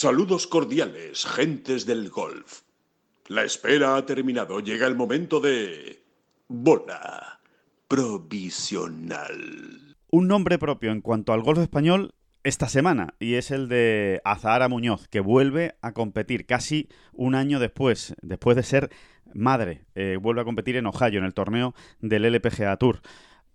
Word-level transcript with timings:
Saludos 0.00 0.46
cordiales, 0.46 1.26
gentes 1.26 1.84
del 1.84 2.08
golf. 2.08 2.60
La 3.26 3.42
espera 3.42 3.96
ha 3.96 4.06
terminado. 4.06 4.60
Llega 4.60 4.86
el 4.86 4.94
momento 4.94 5.40
de... 5.40 6.04
Bola 6.46 7.40
provisional. 7.88 9.26
Un 10.08 10.28
nombre 10.28 10.56
propio 10.56 10.92
en 10.92 11.00
cuanto 11.00 11.32
al 11.32 11.42
golf 11.42 11.58
español 11.58 12.14
esta 12.44 12.68
semana 12.68 13.14
y 13.18 13.34
es 13.34 13.50
el 13.50 13.68
de 13.68 14.20
Azahara 14.22 14.68
Muñoz, 14.68 15.08
que 15.08 15.18
vuelve 15.18 15.74
a 15.82 15.92
competir 15.94 16.46
casi 16.46 16.88
un 17.12 17.34
año 17.34 17.58
después, 17.58 18.14
después 18.22 18.56
de 18.56 18.62
ser 18.62 18.90
madre. 19.34 19.84
Eh, 19.96 20.16
vuelve 20.22 20.42
a 20.42 20.44
competir 20.44 20.76
en 20.76 20.86
Ohio, 20.86 21.18
en 21.18 21.24
el 21.24 21.34
torneo 21.34 21.74
del 21.98 22.24
LPGA 22.24 22.76
Tour. 22.76 23.00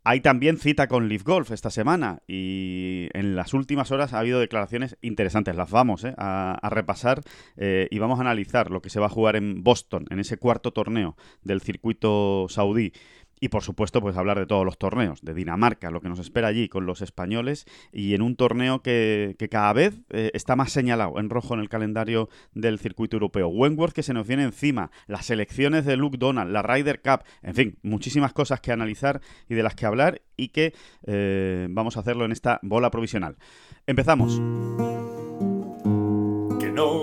Hay 0.05 0.19
también 0.19 0.57
cita 0.57 0.87
con 0.87 1.07
Leaf 1.07 1.23
Golf 1.23 1.51
esta 1.51 1.69
semana 1.69 2.21
y 2.27 3.07
en 3.13 3.37
las 3.37 3.53
últimas 3.53 3.89
horas 3.91 4.13
ha 4.13 4.19
habido 4.19 4.41
declaraciones 4.41 4.97
interesantes. 5.01 5.55
Las 5.55 5.71
vamos 5.71 6.03
eh, 6.03 6.13
a, 6.17 6.69
repasar 6.69 7.21
eh, 7.55 7.87
y 7.89 7.99
vamos 7.99 8.19
a 8.19 8.23
analizar 8.23 8.69
lo 8.69 8.81
que 8.81 8.89
se 8.89 8.99
va 8.99 9.05
a 9.05 9.09
jugar 9.09 9.37
en 9.37 9.63
Boston, 9.63 10.05
en 10.09 10.19
ese 10.19 10.35
cuarto 10.35 10.73
torneo 10.73 11.15
del 11.41 11.61
circuito 11.61 12.47
saudí. 12.49 12.91
Y 13.43 13.49
por 13.49 13.61
supuesto, 13.61 13.99
pues 13.99 14.15
hablar 14.15 14.39
de 14.39 14.45
todos 14.45 14.63
los 14.63 14.77
torneos, 14.77 15.19
de 15.21 15.33
Dinamarca, 15.33 15.91
lo 15.91 15.99
que 15.99 16.07
nos 16.07 16.19
espera 16.19 16.47
allí 16.47 16.69
con 16.69 16.85
los 16.85 17.01
españoles 17.01 17.65
y 17.91 18.13
en 18.13 18.21
un 18.21 18.37
torneo 18.37 18.81
que, 18.81 19.35
cada 19.51 19.73
vez 19.73 19.99
eh, 20.11 20.31
está 20.33 20.55
más 20.55 20.71
señalado 20.71 21.19
en 21.19 21.29
rojo 21.29 21.53
en 21.53 21.59
el 21.59 21.67
calendario 21.67 22.29
del 22.53 22.79
circuito 22.79 23.17
europeo. 23.17 23.49
Wentworth 23.49 23.91
que 23.91 24.01
se 24.01 24.13
nos 24.13 24.25
viene 24.25 24.43
encima, 24.43 24.91
las 25.07 25.29
elecciones 25.29 25.83
de 25.83 25.97
Luke 25.97 26.17
Donald, 26.17 26.53
la 26.53 26.61
Ryder 26.61 27.01
Cup, 27.01 27.25
en 27.41 27.53
fin, 27.53 27.79
muchísimas 27.81 28.31
cosas 28.31 28.61
que 28.61 28.71
analizar 28.71 29.19
y 29.49 29.55
de 29.55 29.63
las 29.63 29.75
que 29.75 29.87
hablar 29.87 30.21
y 30.37 30.47
que 30.47 30.73
eh, 31.05 31.67
vamos 31.69 31.97
a 31.97 31.99
hacerlo 31.99 32.23
en 32.23 32.31
esta 32.31 32.61
bola 32.63 32.91
provisional. 32.91 33.35
Empezamos 33.85 34.39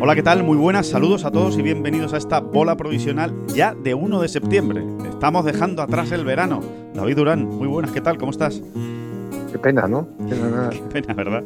Hola, 0.00 0.14
¿qué 0.14 0.22
tal? 0.22 0.44
Muy 0.44 0.56
buenas, 0.56 0.86
saludos 0.86 1.24
a 1.24 1.32
todos 1.32 1.58
y 1.58 1.62
bienvenidos 1.62 2.12
a 2.12 2.18
esta 2.18 2.38
bola 2.38 2.76
provisional 2.76 3.34
ya 3.48 3.74
de 3.74 3.94
1 3.94 4.20
de 4.20 4.28
septiembre. 4.28 4.86
Estamos 5.08 5.44
dejando 5.44 5.82
atrás 5.82 6.12
el 6.12 6.24
verano. 6.24 6.60
David 6.94 7.16
Durán, 7.16 7.44
muy 7.44 7.66
buenas, 7.66 7.90
¿qué 7.90 8.00
tal? 8.00 8.16
¿Cómo 8.16 8.30
estás? 8.30 8.62
Qué 9.50 9.58
pena, 9.58 9.88
¿no? 9.88 10.08
Qué 10.28 10.82
pena, 10.92 11.14
¿verdad? 11.16 11.42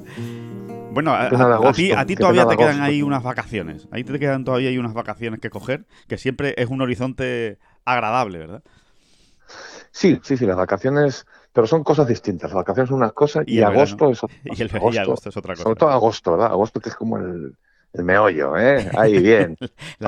Bueno, 0.93 1.15
a, 1.15 1.73
ti, 1.73 1.93
a 1.93 2.05
ti 2.05 2.15
todavía 2.15 2.47
te 2.47 2.59
quedan 2.59 2.83
ahí 2.83 3.01
unas 3.01 3.23
vacaciones. 3.23 3.89
Ahí 3.91 4.05
te 4.05 4.19
quedan 4.19 4.45
todavía 4.45 4.69
hay 4.69 4.77
unas 4.77 4.93
vacaciones 4.93 5.41
que 5.41 5.49
coger, 5.49 5.87
que 6.07 6.19
siempre 6.19 6.55
es 6.59 6.69
un 6.69 6.83
horizonte 6.83 7.59
agradable, 7.87 8.39
¿verdad? 8.39 8.63
Sí, 9.93 10.21
sí, 10.23 10.37
sí, 10.37 10.45
las 10.45 10.57
vacaciones, 10.57 11.27
pero 11.55 11.67
son 11.67 11.83
cosas 11.85 12.07
distintas. 12.07 12.51
Las 12.51 12.57
vacaciones 12.57 12.91
son 12.91 12.99
una 12.99 13.13
cosa 13.13 13.43
y, 13.47 13.63
agosto 13.63 14.11
es 14.11 14.23
otra 14.23 14.37
Y, 14.45 14.61
el, 14.61 14.71
y 14.93 14.99
agosto 14.99 15.31
es 15.31 15.37
otra 15.39 15.55
cosa. 15.55 15.63
Sobre 15.63 15.77
todo 15.77 15.89
agosto, 15.89 16.33
¿verdad? 16.33 16.49
Agosto 16.49 16.81
que 16.81 16.91
es 16.91 16.95
como 16.95 17.17
el, 17.17 17.55
el 17.93 18.05
meollo, 18.05 18.57
¿eh? 18.57 18.89
Ahí 18.97 19.23
bien. 19.23 19.57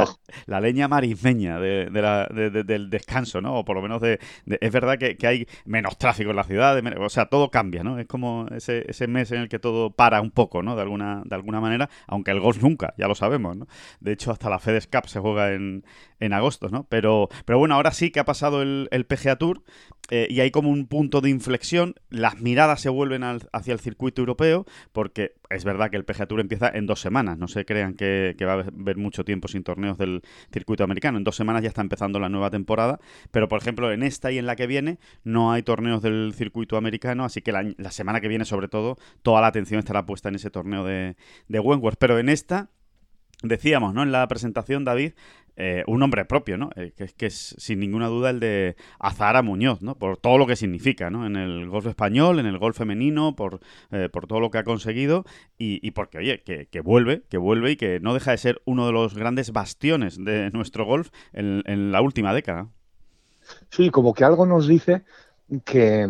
la, 0.46 0.60
leña 0.60 0.88
marismeña 0.88 1.60
del 1.60 2.90
descanso, 2.90 3.40
¿no? 3.40 3.58
O 3.58 3.64
por 3.64 3.77
lo 3.77 3.82
menos 3.82 4.00
de... 4.00 4.18
es 4.46 4.72
verdad 4.72 4.98
que, 4.98 5.16
hay 5.27 5.46
menos 5.64 5.98
tráfico 5.98 6.30
en 6.30 6.36
la 6.36 6.45
ciudad, 6.45 6.80
o 6.98 7.08
sea, 7.08 7.27
todo 7.27 7.50
cambia, 7.50 7.83
¿no? 7.83 7.98
Es 7.98 8.06
como 8.06 8.46
ese, 8.55 8.84
ese 8.89 9.06
mes 9.06 9.33
en 9.33 9.42
el 9.42 9.48
que 9.48 9.58
todo 9.58 9.90
para 9.90 10.20
un 10.20 10.30
poco, 10.30 10.62
¿no? 10.62 10.77
De 10.77 10.83
alguna, 10.83 11.22
de 11.24 11.34
alguna 11.34 11.61
manera, 11.61 11.90
aunque 12.06 12.30
el 12.30 12.40
golf 12.40 12.62
nunca, 12.62 12.95
ya 12.96 13.06
lo 13.06 13.14
sabemos, 13.14 13.56
¿no? 13.56 13.67
De 14.01 14.12
hecho, 14.12 14.30
hasta 14.30 14.48
la 14.48 14.58
FedEx 14.58 14.86
Cup 14.86 15.08
se 15.08 15.20
juega 15.20 15.52
en, 15.52 15.84
en 16.20 16.33
agosto, 16.33 16.68
¿no? 16.68 16.86
Pero, 16.89 17.28
pero 17.45 17.58
bueno, 17.58 17.74
ahora 17.74 17.92
sí 17.92 18.11
que 18.11 18.20
ha 18.20 18.24
pasado 18.24 18.62
el, 18.62 18.89
el 18.92 19.05
PGA 19.05 19.36
Tour 19.36 19.62
eh, 20.11 20.27
y 20.30 20.40
hay 20.40 20.51
como 20.51 20.70
un 20.70 20.86
punto 20.86 21.20
de 21.20 21.30
inflexión, 21.30 21.95
las 22.11 22.40
miradas 22.40 22.80
se 22.80 22.89
vuelven 22.89 23.22
hacia 23.24 23.72
el 23.72 23.80
circuito 23.80 24.20
europeo, 24.20 24.66
porque 24.92 25.34
es 25.54 25.64
verdad 25.64 25.90
que 25.90 25.96
el 25.96 26.04
PGA 26.04 26.26
Tour 26.26 26.40
empieza 26.40 26.68
en 26.68 26.86
dos 26.86 27.00
semanas, 27.00 27.38
no 27.38 27.48
se 27.48 27.64
crean 27.64 27.94
que, 27.94 28.36
va 28.42 28.54
a 28.54 28.60
haber 28.60 28.96
mucho 28.96 29.24
tiempo 29.24 29.48
sin 29.48 29.62
torneos 29.62 29.96
del 29.96 30.22
circuito 30.52 30.84
americano, 30.84 31.18
en 31.18 31.24
dos 31.24 31.36
semanas 31.36 31.62
ya 31.62 31.68
está 31.68 31.80
empezando 31.80 32.18
la 32.18 32.28
nueva 32.28 32.50
temporada, 32.50 33.00
pero 33.30 33.48
por 33.48 33.60
ejemplo 33.60 33.92
en 33.92 34.02
esta 34.02 34.32
y 34.32 34.38
en 34.38 34.46
la 34.46 34.56
que 34.56 34.66
viene 34.66 34.98
no 35.22 35.52
hay 35.52 35.62
torneos 35.62 36.02
del 36.02 36.32
circuito 36.34 36.76
americano, 36.76 37.24
así 37.24 37.42
que 37.42 37.52
la, 37.52 37.90
semana 37.90 38.20
que 38.20 38.28
viene 38.28 38.44
sobre 38.44 38.68
todo 38.68 38.96
toda 39.22 39.40
la 39.40 39.46
atención 39.46 39.78
estará 39.78 40.04
puesta 40.04 40.28
en 40.28 40.34
ese 40.34 40.50
torneo 40.50 40.84
de, 40.84 41.16
de 41.48 41.60
Wentworth, 41.60 41.96
pero 41.98 42.18
en 42.18 42.28
esta 42.28 42.70
Decíamos, 43.44 43.92
¿no? 43.92 44.02
En 44.02 44.10
la 44.10 44.26
presentación, 44.26 44.84
David, 44.84 45.12
eh, 45.56 45.84
un 45.86 46.00
nombre 46.00 46.24
propio, 46.24 46.58
¿no? 46.58 46.70
Eh, 46.74 46.92
que, 46.96 47.06
que, 47.06 47.26
es 47.26 47.54
sin 47.58 47.78
ninguna 47.78 48.08
duda 48.08 48.30
el 48.30 48.40
de 48.40 48.76
Azahara 48.98 49.42
Muñoz, 49.42 49.82
¿no? 49.82 49.94
Por 49.94 50.16
todo 50.16 50.36
lo 50.36 50.46
que 50.46 50.56
significa, 50.56 51.10
¿no? 51.10 51.26
En 51.26 51.36
el 51.36 51.68
golf 51.68 51.86
español, 51.86 52.40
en 52.40 52.46
el 52.46 52.58
golf 52.58 52.76
femenino, 52.76 53.36
por, 53.36 53.60
eh, 53.92 54.08
por 54.12 54.26
todo 54.26 54.40
lo 54.40 54.50
que 54.50 54.58
ha 54.58 54.64
conseguido 54.64 55.24
y, 55.56 55.90
porque, 55.92 56.18
oye, 56.18 56.42
que, 56.42 56.80
vuelve, 56.80 57.22
que 57.28 57.38
vuelve 57.38 57.72
y 57.72 57.76
que 57.76 58.00
no 58.00 58.14
deja 58.14 58.32
de 58.32 58.38
ser 58.38 58.62
uno 58.64 58.86
de 58.86 58.92
los 58.92 59.14
grandes 59.14 59.52
bastiones 59.52 60.22
de 60.22 60.50
nuestro 60.50 60.84
golf 60.84 61.10
en, 61.32 61.92
la 61.92 62.00
última 62.02 62.34
década. 62.34 62.68
Sí, 63.70 63.90
como 63.90 64.12
que 64.12 64.24
algo 64.24 64.46
nos 64.46 64.66
dice 64.66 65.02
que, 65.64 66.08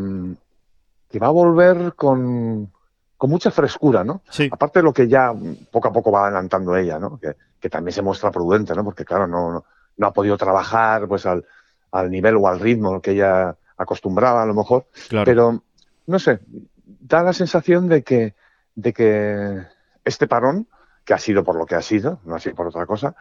que 1.10 1.18
va 1.18 1.26
a 1.26 1.30
volver 1.30 1.94
con, 1.94 2.72
con 3.16 3.30
mucha 3.30 3.50
frescura, 3.50 4.04
¿no? 4.04 4.22
Sí. 4.30 4.48
Aparte 4.50 4.78
de 4.78 4.84
lo 4.84 4.92
que 4.92 5.08
ya 5.08 5.34
poco 5.70 5.88
a 5.88 5.92
poco 5.92 6.10
va 6.10 6.26
adelantando 6.26 6.76
ella, 6.76 6.98
¿no? 6.98 7.18
Que, 7.18 7.36
que 7.64 7.70
también 7.70 7.94
se 7.94 8.02
muestra 8.02 8.30
prudente, 8.30 8.74
¿no? 8.74 8.84
Porque, 8.84 9.06
claro, 9.06 9.26
no, 9.26 9.64
no, 9.96 10.06
ha 10.06 10.12
podido 10.12 10.36
trabajar 10.36 11.08
pues 11.08 11.24
al, 11.24 11.46
al, 11.92 12.10
nivel 12.10 12.36
o 12.36 12.46
al 12.46 12.60
ritmo 12.60 13.00
que 13.00 13.12
ella 13.12 13.56
acostumbraba, 13.78 14.42
a 14.42 14.44
lo 14.44 14.52
mejor. 14.52 14.86
Pero, 15.24 15.62
no 16.06 16.18
sé, 16.18 16.40
da 16.84 17.22
la 17.22 17.32
sensación 17.32 17.88
de 17.88 18.02
que, 18.02 18.34
de 18.74 18.92
que 18.92 19.62
este 20.04 20.26
parón, 20.26 20.68
que 21.06 21.14
ha 21.14 21.18
sido 21.18 21.42
por 21.42 21.56
lo 21.56 21.64
que 21.64 21.74
ha 21.74 21.80
sido, 21.80 22.20
no 22.26 22.34
ha 22.34 22.38
sido 22.38 22.54
por 22.54 22.66
otra 22.66 22.84
cosa, 22.84 23.16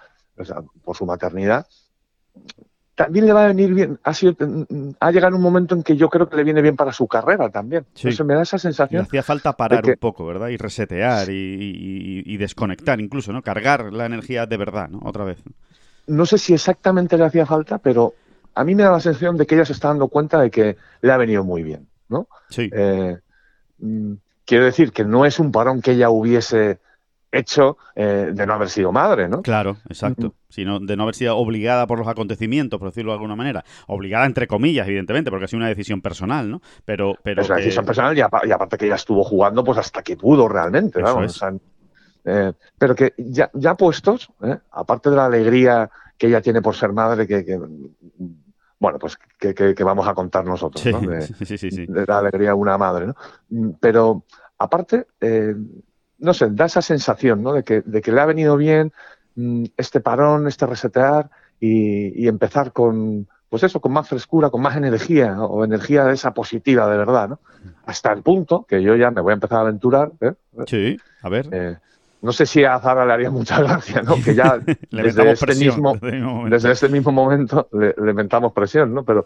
por 0.83 0.97
su 0.97 1.05
maternidad, 1.05 1.65
también 2.95 3.25
le 3.25 3.33
va 3.33 3.45
a 3.45 3.47
venir 3.47 3.73
bien. 3.73 3.99
Ha, 4.03 4.13
sido, 4.13 4.35
ha 4.99 5.11
llegado 5.11 5.35
un 5.35 5.41
momento 5.41 5.73
en 5.73 5.83
que 5.83 5.95
yo 5.95 6.09
creo 6.09 6.29
que 6.29 6.37
le 6.37 6.43
viene 6.43 6.61
bien 6.61 6.75
para 6.75 6.93
su 6.93 7.07
carrera 7.07 7.49
también. 7.49 7.85
Sí. 7.95 8.09
me 8.23 8.35
da 8.35 8.43
esa 8.43 8.59
sensación. 8.59 9.01
Le 9.01 9.07
hacía 9.07 9.23
falta 9.23 9.53
parar 9.53 9.85
un 9.85 9.95
poco, 9.95 10.25
¿verdad? 10.25 10.49
Y 10.49 10.57
resetear 10.57 11.27
y, 11.29 12.37
desconectar 12.37 12.99
incluso, 12.99 13.31
¿no? 13.31 13.41
Cargar 13.41 13.91
la 13.93 14.05
energía 14.05 14.45
de 14.45 14.57
verdad, 14.57 14.89
¿no? 14.89 14.99
Otra 15.03 15.23
vez. 15.23 15.41
No 16.07 16.25
sé 16.25 16.37
si 16.37 16.53
exactamente 16.53 17.17
le 17.17 17.25
hacía 17.25 17.45
falta, 17.45 17.77
pero 17.77 18.13
a 18.53 18.63
mí 18.63 18.75
me 18.75 18.83
da 18.83 18.91
la 18.91 18.99
sensación 18.99 19.37
de 19.37 19.45
que 19.45 19.55
ella 19.55 19.65
se 19.65 19.73
está 19.73 19.87
dando 19.87 20.09
cuenta 20.09 20.39
de 20.41 20.51
que 20.51 20.75
le 21.01 21.11
ha 21.11 21.17
venido 21.17 21.43
muy 21.43 21.63
bien, 21.63 21.87
¿no? 22.09 22.27
Sí. 22.49 22.69
Eh, 22.71 23.17
mm, 23.79 24.13
quiero 24.45 24.65
decir 24.65 24.91
que 24.91 25.05
no 25.05 25.25
es 25.25 25.39
un 25.39 25.51
parón 25.51 25.81
que 25.81 25.91
ella 25.91 26.09
hubiese 26.09 26.79
hecho 27.33 27.77
eh, 27.95 28.31
de 28.31 28.45
no 28.45 28.53
haber 28.53 28.69
sido 28.69 28.91
madre, 28.91 29.27
¿no? 29.27 29.41
Claro, 29.41 29.77
exacto. 29.89 30.35
Sino 30.49 30.79
de 30.79 30.95
no 30.95 31.03
haber 31.03 31.15
sido 31.15 31.35
obligada 31.35 31.87
por 31.87 31.97
los 31.97 32.07
acontecimientos, 32.07 32.79
por 32.79 32.89
decirlo 32.89 33.11
de 33.11 33.15
alguna 33.15 33.35
manera. 33.35 33.65
Obligada 33.87 34.25
entre 34.25 34.47
comillas, 34.47 34.87
evidentemente, 34.87 35.31
porque 35.31 35.45
ha 35.45 35.47
sido 35.47 35.57
una 35.57 35.67
decisión 35.67 36.01
personal, 36.01 36.49
¿no? 36.49 36.61
Pero, 36.85 37.15
pero 37.23 37.41
es 37.41 37.49
una 37.49 37.57
decisión 37.57 37.85
personal 37.85 38.15
y, 38.15 38.21
aparte 38.21 38.77
que 38.77 38.85
ella 38.85 38.95
estuvo 38.95 39.23
jugando 39.23 39.63
pues 39.63 39.79
hasta 39.79 40.03
que 40.03 40.15
pudo 40.15 40.47
realmente, 40.47 41.01
vamos. 41.01 41.43
Eh, 42.25 42.53
pero 42.77 42.95
que 42.95 43.13
ya, 43.17 43.49
ya 43.53 43.75
puestos, 43.75 44.29
¿eh? 44.43 44.57
aparte 44.71 45.09
de 45.09 45.15
la 45.17 45.25
alegría 45.25 45.89
que 46.17 46.27
ella 46.27 46.41
tiene 46.41 46.61
por 46.61 46.73
ser 46.73 46.93
madre, 46.93 47.27
que, 47.27 47.59
bueno, 48.79 48.97
pues 48.97 49.17
que, 49.37 49.83
vamos 49.83 50.07
a 50.07 50.13
contar 50.13 50.45
nosotros, 50.45 50.85
¿no? 50.85 51.01
De, 51.09 51.21
sí, 51.23 51.57
sí, 51.57 51.85
de, 51.85 52.05
la 52.07 52.19
alegría 52.19 52.49
de 52.49 52.53
una 52.53 52.77
madre, 52.77 53.07
¿no? 53.07 53.15
Pero 53.81 54.23
aparte, 54.57 55.07
no 56.23 56.33
sé, 56.33 56.47
da 56.51 56.65
esa 56.65 56.81
sensación, 56.81 57.43
¿no? 57.43 57.53
De 57.53 57.63
que, 57.63 57.81
de 57.81 58.01
que 58.01 58.11
le 58.11 58.21
ha 58.21 58.25
venido 58.25 58.55
bien 58.55 58.93
mm, 59.35 59.65
este 59.77 59.99
parón, 59.99 60.47
este 60.47 60.65
resetear 60.65 61.29
y, 61.59 62.27
empezar 62.27 62.71
con, 62.71 63.27
pues 63.49 63.63
eso, 63.63 63.79
con 63.79 63.91
más 63.91 64.07
frescura, 64.07 64.49
con 64.49 64.61
más 64.61 64.75
energía 64.75 65.41
o 65.41 65.63
energía 65.63 66.05
de 66.05 66.13
esa 66.13 66.33
positiva 66.33 66.89
de 66.89 66.97
verdad, 66.97 67.29
¿no? 67.29 67.39
Hasta 67.85 68.11
el 68.11 68.21
punto 68.21 68.65
que 68.67 68.81
yo 68.81 68.95
ya 68.95 69.11
me 69.11 69.21
voy 69.21 69.31
a 69.31 69.35
empezar 69.35 69.59
a 69.59 69.61
aventurar. 69.61 70.11
¿eh? 70.21 70.33
Sí, 70.65 70.97
a 71.21 71.29
ver. 71.29 71.49
Eh, 71.51 71.77
no 72.21 72.31
sé 72.31 72.45
si 72.45 72.63
a 72.63 72.79
Zara 72.79 73.05
le 73.05 73.13
haría 73.13 73.29
mucha 73.29 73.61
gracia, 73.61 74.01
¿no? 74.01 74.15
Que 74.23 74.33
ya 74.33 74.59
desde, 74.91 75.31
este 75.31 75.55
mismo, 75.55 75.97
desde, 76.49 76.71
este 76.71 76.89
mismo 76.89 77.11
momento 77.11 77.67
le, 77.73 77.93
le 78.01 78.11
inventamos 78.11 78.53
presión, 78.53 78.93
¿no? 78.93 79.03
Pero 79.03 79.25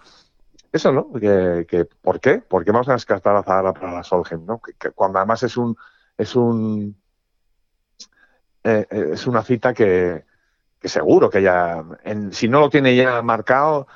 eso, 0.71 0.91
¿no? 0.91 1.11
Que, 1.13 1.87
¿Por 2.01 2.19
qué? 2.19 2.39
¿Por 2.39 2.65
qué 2.65 2.71
vamos 2.71 2.89
a 2.89 2.93
descartar 2.93 3.35
a 3.35 3.43
Zara 3.43 3.73
para 3.73 3.93
la 3.93 4.03
Solheim, 4.03 4.45
¿no? 4.45 4.59
que, 4.59 4.91
cuando 4.91 5.19
además 5.19 5.43
es 5.43 5.57
un 5.57 5.77
es 6.17 6.35
un 6.35 6.95
es 8.63 9.25
una 9.27 9.43
cita 9.43 9.73
que, 9.73 10.25
seguro 10.83 11.29
que 11.29 11.41
ya, 11.41 11.83
si 12.31 12.49
no 12.49 12.59
lo 12.59 12.69
tiene 12.69 12.95
ya 12.95 13.21
marcado, 13.21 13.87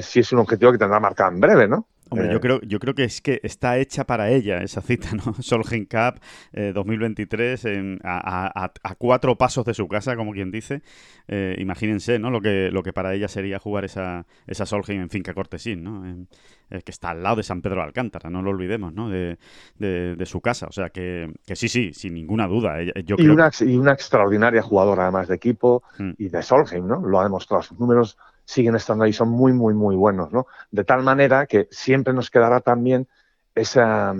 sí 0.00 0.20
es 0.20 0.32
un 0.32 0.40
objetivo 0.40 0.72
que 0.72 0.78
tendrá 0.78 1.00
marcado 1.00 1.30
en 1.30 1.40
breve, 1.40 1.66
¿no? 1.66 1.86
Hombre, 2.10 2.28
yo 2.30 2.36
eh. 2.36 2.40
creo, 2.40 2.60
yo 2.62 2.78
creo 2.78 2.94
que 2.94 3.04
es 3.04 3.20
que 3.20 3.40
está 3.42 3.78
hecha 3.78 4.04
para 4.04 4.30
ella 4.30 4.62
esa 4.62 4.80
cita, 4.80 5.10
¿no? 5.12 5.34
Solheim 5.40 5.86
Cup 5.86 6.20
2023 6.52 7.64
eh, 7.64 7.98
a, 8.04 8.70
cuatro 8.98 9.36
pasos 9.36 9.64
de 9.64 9.74
su 9.74 9.88
casa, 9.88 10.16
como 10.16 10.32
quien 10.32 10.50
dice. 10.50 10.82
Eh, 11.26 11.56
imagínense, 11.58 12.18
¿no? 12.18 12.30
Lo 12.30 12.40
que, 12.40 12.70
lo 12.70 12.82
que 12.82 12.92
para 12.92 13.14
ella 13.14 13.28
sería 13.28 13.58
jugar 13.58 13.84
esa, 13.84 14.26
esa 14.46 14.66
Solheim 14.66 15.02
en 15.02 15.10
Finca 15.10 15.34
Cortesín, 15.34 15.82
¿no? 15.82 16.26
que 16.68 16.90
está 16.90 17.10
al 17.10 17.22
lado 17.22 17.36
de 17.36 17.42
San 17.44 17.62
Pedro 17.62 17.76
de 17.76 17.84
Alcántara, 17.84 18.28
no 18.28 18.42
lo 18.42 18.50
olvidemos, 18.50 18.92
¿no? 18.92 19.08
De, 19.08 19.38
de, 19.78 20.26
su 20.26 20.42
casa. 20.42 20.66
O 20.66 20.72
sea 20.72 20.90
que, 20.90 21.32
que, 21.46 21.56
sí, 21.56 21.66
sí, 21.66 21.94
sin 21.94 22.12
ninguna 22.12 22.46
duda. 22.46 22.82
Yo 23.06 23.16
y, 23.18 23.28
una, 23.28 23.50
y 23.60 23.76
una 23.76 23.92
extraordinaria 23.92 24.60
jugadora 24.60 25.04
además 25.04 25.28
de 25.28 25.36
equipo 25.36 25.82
mm. 25.98 26.10
y 26.18 26.28
de 26.28 26.42
Solheim, 26.42 26.86
¿no? 26.86 27.00
Lo 27.00 27.20
ha 27.20 27.24
demostrado. 27.24 27.62
Sus 27.62 27.80
números 27.80 28.18
siguen 28.48 28.74
estando 28.76 29.04
ahí, 29.04 29.12
son 29.12 29.28
muy, 29.28 29.52
muy, 29.52 29.74
muy 29.74 29.94
buenos, 29.94 30.32
¿no? 30.32 30.46
De 30.70 30.82
tal 30.82 31.02
manera 31.02 31.44
que 31.44 31.68
siempre 31.70 32.14
nos 32.14 32.30
quedará 32.30 32.60
también 32.60 33.06
esa, 33.54 34.14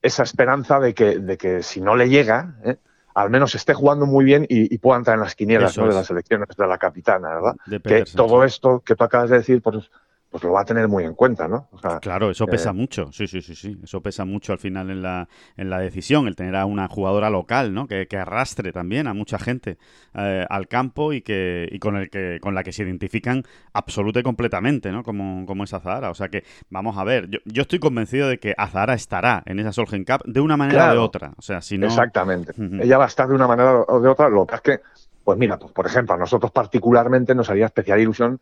esa 0.00 0.22
esperanza 0.22 0.78
de 0.78 0.94
que, 0.94 1.18
de 1.18 1.36
que 1.36 1.64
si 1.64 1.80
no 1.80 1.96
le 1.96 2.08
llega, 2.08 2.54
¿eh? 2.62 2.76
al 3.16 3.30
menos 3.30 3.56
esté 3.56 3.74
jugando 3.74 4.06
muy 4.06 4.24
bien 4.24 4.46
y, 4.48 4.78
pueda 4.78 4.98
entrar 4.98 5.16
en 5.16 5.24
las 5.24 5.34
quinielas 5.34 5.74
de 5.74 5.86
las 5.86 6.08
elecciones 6.08 6.48
de 6.56 6.66
la 6.68 6.78
capitana, 6.78 7.30
¿verdad? 7.34 7.56
que 7.82 8.04
todo 8.04 8.44
esto 8.44 8.80
que 8.86 8.94
tú 8.94 9.02
acabas 9.02 9.30
de 9.30 9.38
decir, 9.38 9.60
pues 9.60 9.90
pues 10.34 10.42
lo 10.42 10.50
va 10.50 10.62
a 10.62 10.64
tener 10.64 10.88
muy 10.88 11.04
en 11.04 11.14
cuenta, 11.14 11.46
¿no? 11.46 11.68
claro, 12.00 12.28
eso 12.28 12.44
pesa 12.46 12.72
mucho, 12.72 13.12
sí, 13.12 13.28
sí, 13.28 13.40
sí, 13.40 13.54
sí, 13.54 13.78
eso 13.84 14.00
pesa 14.00 14.24
mucho 14.24 14.52
al 14.52 14.58
final 14.58 14.90
en 14.90 15.00
la, 15.00 15.28
en 15.56 15.70
la 15.70 15.78
decisión, 15.78 16.26
el 16.26 16.34
tener 16.34 16.56
a 16.56 16.66
una 16.66 16.88
jugadora 16.88 17.30
local, 17.30 17.72
¿no? 17.72 17.86
Que, 17.86 18.08
arrastre 18.18 18.72
también 18.72 19.06
a 19.06 19.14
mucha 19.14 19.38
gente 19.38 19.78
eh, 20.12 20.44
al 20.50 20.66
campo 20.66 21.12
y 21.12 21.22
que 21.22 21.68
y 21.70 21.78
con 21.78 21.94
el 21.94 22.10
que 22.10 22.40
con 22.40 22.52
la 22.52 22.64
que 22.64 22.72
se 22.72 22.82
identifican 22.82 23.44
absoluta 23.74 24.18
y 24.18 24.22
completamente, 24.24 24.90
¿no? 24.90 25.04
Como, 25.04 25.46
como 25.46 25.62
es 25.62 25.72
Azahara, 25.72 26.10
o 26.10 26.14
sea 26.14 26.28
que 26.28 26.42
vamos 26.68 26.98
a 26.98 27.04
ver, 27.04 27.30
yo, 27.30 27.38
yo 27.44 27.62
estoy 27.62 27.78
convencido 27.78 28.26
de 28.26 28.40
que 28.40 28.54
Azahara 28.58 28.94
estará 28.94 29.40
en 29.46 29.60
esa 29.60 29.70
Solgen 29.70 30.04
Cup 30.04 30.24
de 30.24 30.40
una 30.40 30.56
manera 30.56 30.90
o 30.90 30.94
de 30.94 30.98
otra, 30.98 31.34
o 31.36 31.42
sea, 31.42 31.62
si 31.62 31.78
no... 31.78 31.86
Exactamente, 31.86 32.54
ella 32.82 32.98
va 32.98 33.04
a 33.04 33.06
estar 33.06 33.28
de 33.28 33.36
una 33.36 33.46
manera 33.46 33.84
o 33.86 34.00
de 34.00 34.08
otra, 34.08 34.28
lo 34.28 34.48
que 34.48 34.56
es 34.56 34.60
que, 34.62 34.80
pues 35.22 35.38
mira, 35.38 35.60
pues 35.60 35.70
por 35.70 35.86
ejemplo, 35.86 36.16
a 36.16 36.18
nosotros 36.18 36.50
particularmente 36.50 37.36
nos 37.36 37.48
haría 37.50 37.66
especial 37.66 38.00
ilusión 38.00 38.40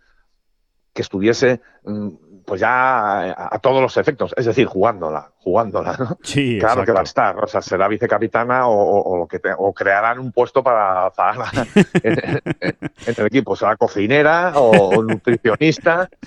que 0.92 1.02
estuviese 1.02 1.60
mm, 1.84 2.08
pues 2.44 2.60
ya 2.60 3.32
a, 3.54 3.58
todos 3.60 3.80
los 3.80 3.96
efectos, 3.96 4.34
es 4.36 4.46
decir, 4.46 4.66
jugándola, 4.66 5.30
jugándola, 5.38 5.96
¿no? 5.98 6.18
Sí, 6.22 6.58
claro 6.58 6.84
que 6.84 6.92
va 6.92 7.00
a 7.00 7.04
estar, 7.04 7.42
o 7.42 7.46
sea, 7.46 7.62
será 7.62 7.88
vicecapitana 7.88 8.66
o, 8.66 9.16
lo 9.16 9.26
que 9.26 9.40
o 9.56 9.72
crearán 9.72 10.18
un 10.18 10.32
puesto 10.32 10.62
para 10.62 11.10
Zahara 11.12 11.50
en, 12.02 13.14
el 13.16 13.26
equipo, 13.26 13.56
será 13.56 13.76
cocinera 13.76 14.52
o 14.56 15.02
nutricionista. 15.02 16.08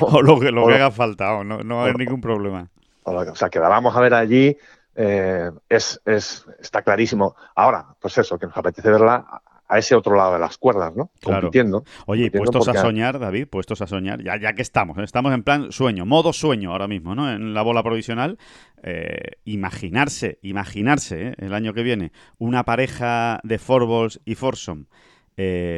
O, 0.00 0.22
lo 0.22 0.40
que, 0.40 0.50
lo 0.50 0.66
que 0.66 0.74
haga 0.74 0.90
falta, 0.90 1.44
no, 1.44 1.58
no 1.58 1.84
hay 1.84 1.92
ningún 1.92 2.22
problema. 2.22 2.66
O, 3.02 3.34
sea, 3.34 3.50
que 3.50 3.60
la 3.60 3.68
vamos 3.68 3.94
a 3.94 4.00
ver 4.00 4.14
allí, 4.14 4.56
eh, 4.96 5.50
es, 5.68 6.00
es, 6.06 6.46
está 6.58 6.80
clarísimo. 6.80 7.36
Ahora, 7.54 7.84
pues 8.00 8.16
eso, 8.16 8.38
que 8.38 8.46
nos 8.46 8.56
apetece 8.56 8.90
verla 8.90 9.42
a 9.68 9.78
ese 9.78 9.94
otro 9.94 10.16
lado 10.16 10.32
de 10.32 10.38
las 10.38 10.56
cuerdas, 10.56 10.96
¿no? 10.96 11.10
Compitiendo. 11.22 11.84
Oye, 12.06 12.30
puestos 12.30 12.66
a 12.68 12.74
soñar, 12.74 13.18
David, 13.18 13.48
puestos 13.48 13.82
a 13.82 13.86
soñar, 13.86 14.22
ya, 14.22 14.38
ya 14.40 14.54
que 14.54 14.62
estamos, 14.62 14.96
¿eh? 14.98 15.04
estamos 15.04 15.32
en 15.34 15.42
plan 15.42 15.70
sueño, 15.72 16.06
modo 16.06 16.32
sueño 16.32 16.72
ahora 16.72 16.88
mismo, 16.88 17.14
¿no? 17.14 17.30
En 17.30 17.52
la 17.52 17.62
bola 17.62 17.82
provisional, 17.82 18.38
eh, 18.82 19.36
imaginarse, 19.44 20.38
imaginarse 20.42 21.28
¿eh? 21.28 21.34
el 21.38 21.52
año 21.52 21.74
que 21.74 21.82
viene 21.82 22.12
una 22.38 22.64
pareja 22.64 23.40
de 23.42 23.58
Forballs 23.58 24.20
y 24.24 24.34
Forsom 24.34 24.86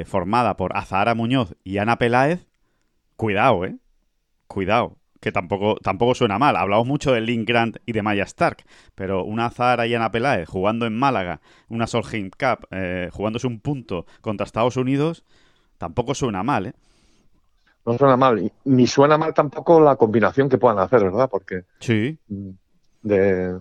formada 0.07 0.57
por 0.57 0.75
Azahara 0.75 1.15
Muñoz 1.15 1.55
y 1.65 1.77
Ana 1.77 1.99
Peláez, 1.99 2.47
cuidado, 3.17 3.67
¿eh? 3.67 3.77
Cuidado 4.47 5.00
que 5.21 5.33
tampoco, 5.33 5.77
tampoco 5.83 6.15
suena 6.15 6.39
mal. 6.39 6.57
Hablamos 6.57 6.87
mucho 6.87 7.13
de 7.13 7.21
Link 7.21 7.47
Grant 7.47 7.77
y 7.87 7.93
de 7.93 8.03
Maya 8.03 8.25
Stark, 8.25 8.65
pero 8.95 9.25
una 9.25 9.51
Zara 9.51 9.87
y 9.87 9.95
Ana 9.95 10.11
Peláez 10.11 10.49
jugando 10.49 10.87
en 10.87 10.99
Málaga, 10.99 11.41
una 11.69 11.87
Solheim 11.87 12.31
Cup, 12.31 12.67
eh, 12.71 13.11
jugándose 13.13 13.47
un 13.47 13.61
punto 13.61 14.07
contra 14.21 14.45
Estados 14.45 14.77
Unidos, 14.77 15.25
tampoco 15.79 16.15
suena 16.15 16.43
mal, 16.43 16.67
¿eh? 16.67 16.75
No 17.87 17.97
suena 17.97 18.17
mal. 18.17 18.53
Ni 18.65 18.87
suena 18.87 19.17
mal 19.17 19.33
tampoco 19.35 19.81
la 19.81 19.97
combinación 19.97 20.49
que 20.49 20.59
puedan 20.59 20.79
hacer, 20.79 21.03
¿verdad? 21.03 21.29
Porque. 21.31 21.65
Sí. 21.79 22.19
De... 23.03 23.59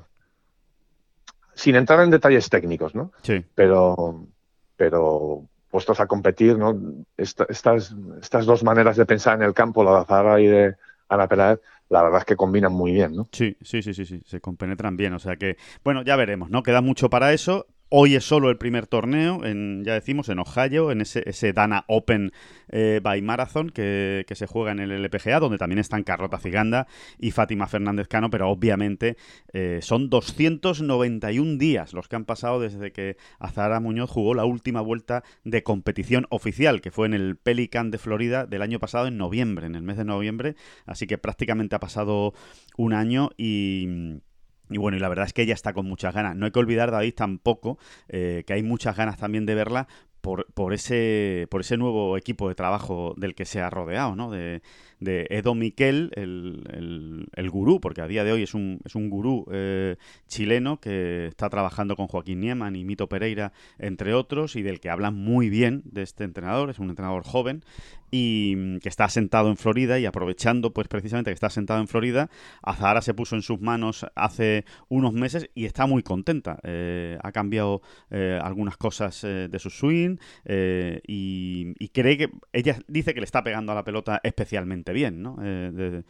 Sin 1.54 1.76
entrar 1.76 2.02
en 2.02 2.10
detalles 2.10 2.50
técnicos, 2.50 2.96
¿no? 2.96 3.12
Sí. 3.22 3.46
Pero. 3.56 4.28
Pero 4.76 5.46
puestos 5.70 6.00
a 6.00 6.08
competir, 6.08 6.58
¿no? 6.58 6.76
estas, 7.16 7.96
estas 8.22 8.46
dos 8.46 8.64
maneras 8.64 8.98
de 8.98 9.06
pensar 9.06 9.36
en 9.36 9.44
el 9.44 9.54
campo, 9.54 9.84
la 9.84 10.00
de 10.00 10.06
Zara 10.06 10.42
y 10.42 10.48
de 10.48 10.76
Ana 11.10 11.28
Peláez, 11.28 11.60
la 11.90 12.04
verdad 12.04 12.20
es 12.20 12.26
que 12.26 12.36
combinan 12.36 12.72
muy 12.72 12.92
bien, 12.94 13.16
¿no? 13.16 13.28
Sí, 13.32 13.58
sí, 13.62 13.82
sí, 13.82 13.94
sí, 13.94 14.06
sí, 14.06 14.22
se 14.26 14.40
compenetran 14.40 14.96
bien, 14.96 15.14
o 15.14 15.20
sea 15.20 15.36
que, 15.36 15.58
bueno, 15.84 16.04
ya 16.04 16.16
veremos, 16.16 16.50
¿no? 16.50 16.64
Queda 16.64 16.82
mucho 16.82 17.10
para 17.10 17.34
eso. 17.34 17.68
Hoy 17.92 18.14
es 18.14 18.24
solo 18.24 18.52
el 18.52 18.58
primer 18.60 18.86
torneo, 18.86 19.44
en, 19.44 19.84
ya 19.84 19.96
decimos, 19.96 20.30
en 20.30 20.38
Ohio, 20.38 20.92
en 20.92 21.02
ese, 21.02 21.54
Dana 21.54 21.86
Open 21.88 22.32
eh, 22.72 23.00
by 23.02 23.20
Marathon 23.24 23.72
que, 23.72 24.24
se 24.30 24.46
juega 24.46 24.72
en 24.72 24.80
el 24.80 24.92
LPGA, 24.92 25.40
donde 25.40 25.58
también 25.58 25.80
están 25.80 26.04
Carlota 26.04 26.38
Ciganda 26.38 26.86
y 27.18 27.32
Fátima 27.32 27.66
Fernández 27.66 28.08
Cano, 28.08 28.30
pero 28.30 28.48
obviamente 28.48 29.18
eh, 29.54 29.80
son 29.82 30.12
291 30.12 31.58
días 31.58 31.94
los 31.94 32.08
que 32.08 32.16
han 32.16 32.26
pasado 32.26 32.60
desde 32.60 32.92
que 32.92 33.18
Azara 33.40 33.80
Muñoz 33.80 34.12
jugó 34.12 34.36
la 34.36 34.46
última 34.46 34.82
vuelta 34.82 35.24
de 35.44 35.64
competición 35.64 36.28
oficial, 36.30 36.82
que 36.82 36.92
fue 36.92 37.08
en 37.08 37.16
el 37.16 37.38
Pelican 37.38 37.90
de 37.90 37.98
Florida 37.98 38.46
del 38.46 38.62
año 38.62 38.78
pasado, 38.78 39.08
en 39.08 39.18
noviembre, 39.18 39.66
en 39.66 39.74
el 39.74 39.82
mes 39.82 39.98
de 39.98 40.06
noviembre, 40.06 40.56
así 40.86 41.08
que 41.08 41.18
prácticamente 41.18 41.76
ha 41.76 41.80
pasado 41.80 42.36
un 42.78 42.94
año 42.94 43.32
y 43.36 44.22
y 44.70 44.78
bueno, 44.78 44.98
y 44.98 45.00
la 45.00 45.10
verdad 45.10 45.26
es 45.26 45.34
que 45.34 45.42
ella 45.42 45.54
está 45.54 45.74
con 45.74 45.86
muchas 45.86 46.14
ganas. 46.14 46.36
No 46.36 46.46
hay 46.46 46.52
que 46.52 46.60
olvidar, 46.60 46.92
David, 46.92 47.14
tampoco, 47.16 47.78
eh, 48.08 48.44
que 48.46 48.54
hay 48.54 48.64
muchas 48.64 48.96
ganas 48.96 49.18
también 49.18 49.46
de 49.46 49.56
verla 49.56 49.88
por, 50.22 50.46
por, 50.54 50.74
ese, 50.74 51.48
por 51.50 51.62
ese 51.62 51.78
nuevo 51.78 52.18
equipo 52.18 52.50
de 52.50 52.56
trabajo 52.56 53.14
del 53.18 53.36
que 53.36 53.46
se 53.46 53.62
ha 53.62 53.70
rodeado, 53.70 54.16
¿no? 54.16 54.30
De, 54.30 54.62
de 55.00 55.28
Edo 55.30 55.56
Miquel, 55.56 56.12
el, 56.16 57.28
el, 57.34 57.50
gurú, 57.50 57.80
porque 57.80 58.02
a 58.02 58.08
día 58.08 58.24
de 58.24 58.32
hoy 58.32 58.44
es 58.44 58.54
un, 58.54 58.80
es 58.84 58.96
un 58.96 59.10
gurú 59.10 59.46
eh, 59.52 59.96
chileno 60.28 60.80
que 60.80 61.28
está 61.28 61.50
trabajando 61.50 61.96
con 61.96 62.08
Joaquín 62.08 62.42
Nieman 62.42 62.76
y 62.76 62.84
Mito 62.84 63.08
Pereira, 63.08 63.54
entre 63.78 64.14
otros, 64.14 64.56
y 64.56 64.62
del 64.62 64.80
que 64.80 64.90
hablan 64.90 65.16
muy 65.16 65.50
bien 65.50 65.82
de 65.86 66.04
este 66.04 66.24
entrenador, 66.24 66.70
es 66.70 66.80
un 66.80 66.90
entrenador 66.90 67.24
joven 67.24 67.64
y 68.12 68.56
mm, 68.58 68.78
que 68.80 68.90
está 68.90 69.08
sentado 69.08 69.50
en 69.50 69.58
Florida 69.58 70.00
y 70.00 70.06
aprovechando 70.06 70.74
pues 70.74 70.88
precisamente 70.88 71.30
que 71.30 71.36
está 71.36 71.50
sentado 71.50 71.80
en 71.80 71.88
Florida, 71.88 72.30
Azahara 72.62 73.02
se 73.02 73.14
puso 73.14 73.36
en 73.36 73.42
sus 73.42 73.62
manos 73.62 74.06
hace 74.16 74.66
unos 74.88 75.14
meses 75.14 75.50
y 75.54 75.66
está 75.66 75.86
muy 75.86 76.04
contenta. 76.04 76.60
Eh, 76.64 77.18
ha 77.22 77.32
cambiado 77.32 77.82
eh, 78.10 78.40
algunas 78.42 78.78
cosas 78.78 79.22
de 79.22 79.60
su 79.60 79.70
swing 79.70 80.18
y 80.46 81.90
cree 81.94 82.18
que 82.18 82.30
ella 82.54 82.80
dice 82.88 83.14
que 83.14 83.20
le 83.20 83.26
está 83.26 83.44
pegando 83.44 83.72
a 83.72 83.76
la 83.76 83.84
pelota 83.84 84.20
especialmente 84.24 84.89
bien, 84.94 85.22
¿no? 85.22 85.38
Eh, 85.42 86.04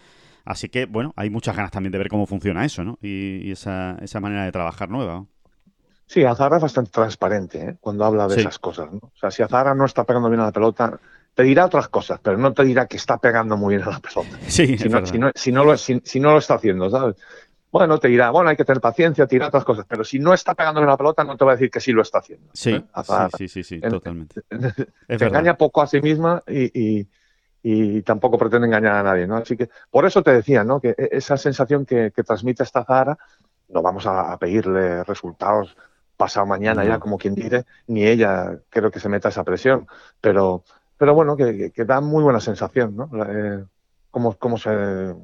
así 0.45 0.69
que, 0.69 0.85
bueno, 0.85 1.13
hay 1.15 1.29
muchas 1.29 1.55
ganas 1.55 1.71
también 1.71 1.91
de 1.91 1.97
ver 1.97 2.09
cómo 2.09 2.25
funciona 2.25 2.65
eso, 2.65 2.83
¿no? 2.83 2.97
Y, 3.01 3.51
esa, 3.51 3.97
esa, 4.01 4.19
manera 4.19 4.45
de 4.45 4.51
trabajar 4.51 4.89
nueva. 4.89 5.25
Sí, 6.05 6.23
Azara 6.23 6.57
es 6.57 6.61
bastante 6.63 6.91
transparente 6.91 7.59
¿eh? 7.59 7.77
cuando 7.79 8.03
habla 8.03 8.27
de 8.27 8.39
esas 8.39 8.57
cosas, 8.57 8.91
¿no? 8.91 8.97
O 8.97 9.17
sea, 9.19 9.29
si 9.29 9.43
Azara 9.43 9.75
no 9.75 9.85
está 9.85 10.03
pegando 10.05 10.29
bien 10.29 10.41
a 10.41 10.45
la 10.45 10.51
pelota, 10.51 10.99
te 11.35 11.43
dirá 11.43 11.65
otras 11.65 11.87
cosas, 11.87 12.19
pero 12.21 12.37
no 12.37 12.51
te 12.53 12.63
dirá 12.63 12.87
que 12.87 12.97
está 12.97 13.17
pegando 13.17 13.55
muy 13.55 13.75
bien 13.75 13.87
a 13.87 13.91
la 13.91 13.99
pelota. 13.99 14.37
Sí, 14.47 14.77
si, 14.77 14.89
no, 14.89 15.05
si, 15.05 15.17
no, 15.17 15.27
lo, 15.63 15.77
si, 15.77 16.19
no, 16.19 16.31
lo, 16.31 16.37
está 16.37 16.55
haciendo, 16.55 16.89
¿sabes? 16.89 17.15
Bueno, 17.71 17.99
te 17.99 18.07
dirá, 18.07 18.31
bueno, 18.31 18.49
hay 18.49 18.57
que 18.57 18.65
tener 18.65 18.81
paciencia, 18.81 19.27
tirar 19.27 19.49
otras 19.49 19.63
cosas, 19.63 19.85
pero 19.87 20.03
si 20.03 20.17
no 20.17 20.33
está 20.33 20.55
pegando 20.55 20.81
en 20.81 20.87
la 20.87 20.97
pelota, 20.97 21.23
no 21.23 21.37
te 21.37 21.45
va 21.45 21.51
a 21.51 21.55
decir 21.55 21.69
que 21.69 21.79
sí 21.79 21.91
lo 21.91 22.01
está 22.01 22.17
haciendo. 22.17 22.49
Sí, 22.53 22.71
¿eh? 22.71 22.83
sí, 23.37 23.47
sí, 23.47 23.63
sí, 23.63 23.79
totalmente. 23.79 24.41
Se 25.07 25.25
engaña 25.25 25.55
poco 25.55 25.81
a 25.81 25.87
sí 25.87 26.01
misma 26.01 26.43
y, 26.47 26.99
y 26.99 27.07
tampoco 28.03 28.37
pretende 28.37 28.67
engañar 28.67 28.95
a 28.95 29.03
nadie, 29.03 29.27
¿no? 29.27 29.37
Así 29.37 29.57
que 29.57 29.69
por 29.89 30.05
eso 30.05 30.23
te 30.23 30.31
decía, 30.31 30.63
¿no? 30.63 30.79
Que 30.79 30.89
e-, 30.89 31.09
esa 31.11 31.37
sensación 31.37 31.85
que, 31.85 32.11
transmite 32.11 32.63
esta 32.63 32.85
Zara, 32.85 33.17
no 33.69 33.81
vamos 33.81 34.05
a, 34.07 34.37
pedirle 34.37 35.03
resultados 35.03 35.75
pasado 36.17 36.45
mañana 36.45 36.83
ya, 36.83 36.99
como 36.99 37.17
quien 37.17 37.33
dice, 37.33 37.65
ni 37.87 38.05
ella 38.05 38.59
creo 38.69 38.91
que 38.91 38.99
se 38.99 39.07
meta 39.07 39.29
esa 39.29 39.45
presión, 39.45 39.87
pero, 40.19 40.63
pero 40.97 41.13
bueno, 41.13 41.37
que, 41.37 41.71
da 41.85 42.01
muy 42.01 42.23
buena 42.23 42.41
sensación, 42.41 42.95
¿no? 42.95 43.09
Eh, 43.25 43.63
cómo, 44.11 44.33
cómo 44.33 44.57
se 44.57 45.15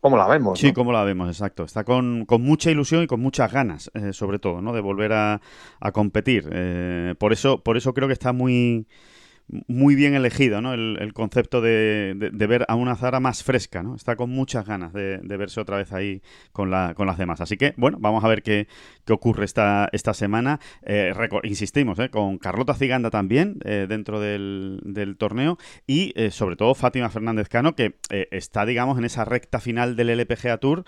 cómo 0.00 0.16
la 0.16 0.26
vemos. 0.26 0.58
Sí, 0.58 0.72
cómo 0.72 0.92
la 0.92 1.04
vemos, 1.04 1.28
exacto. 1.28 1.64
Está 1.64 1.84
con, 1.84 2.24
con, 2.24 2.42
mucha 2.42 2.70
ilusión 2.70 3.02
y 3.02 3.06
con 3.06 3.20
muchas 3.20 3.52
ganas, 3.52 3.90
eh, 3.94 4.12
sobre 4.12 4.38
todo, 4.38 4.60
¿no? 4.60 4.72
De 4.72 4.80
volver 4.80 5.12
a, 5.12 5.40
a 5.80 5.92
competir. 5.92 6.48
Eh, 6.50 7.14
por 7.18 7.32
eso, 7.32 7.62
por 7.62 7.76
eso 7.76 7.94
creo 7.94 8.08
que 8.08 8.14
está 8.14 8.32
muy 8.32 8.86
muy 9.48 9.94
bien 9.94 10.14
elegido, 10.14 10.60
¿no? 10.60 10.74
El, 10.74 11.12
concepto 11.14 11.60
de, 11.60 12.14
ver 12.32 12.64
a 12.68 12.74
una 12.74 12.96
Zara 12.96 13.18
más 13.18 13.42
fresca, 13.42 13.82
¿no? 13.82 13.94
Está 13.94 14.16
con 14.16 14.30
muchas 14.30 14.66
ganas 14.66 14.92
de, 14.92 15.18
verse 15.22 15.60
otra 15.60 15.78
vez 15.78 15.92
ahí 15.92 16.22
con, 16.52 16.70
la, 16.70 16.94
con 16.94 17.06
las 17.06 17.18
demás. 17.18 17.40
Así 17.40 17.56
que, 17.56 17.74
bueno, 17.76 17.98
vamos 18.00 18.24
a 18.24 18.28
ver 18.28 18.42
qué, 18.42 18.68
ocurre 19.08 19.44
esta, 19.46 19.88
semana. 20.12 20.60
Eh, 20.82 21.12
insistimos, 21.44 21.98
¿eh? 21.98 22.10
Con 22.10 22.38
Carlota 22.38 22.74
Ciganda 22.74 23.10
también 23.10 23.58
eh, 23.64 23.86
dentro 23.88 24.20
del, 24.20 25.16
torneo 25.18 25.58
y, 25.86 26.14
sobre 26.30 26.56
todo, 26.56 26.74
Fátima 26.74 27.08
Fernández 27.08 27.48
Cano, 27.48 27.74
que 27.74 27.96
está, 28.30 28.66
digamos, 28.66 28.98
en 28.98 29.04
esa 29.04 29.24
recta 29.24 29.60
final 29.60 29.96
del 29.96 30.10
LPGA 30.10 30.58
Tour 30.58 30.84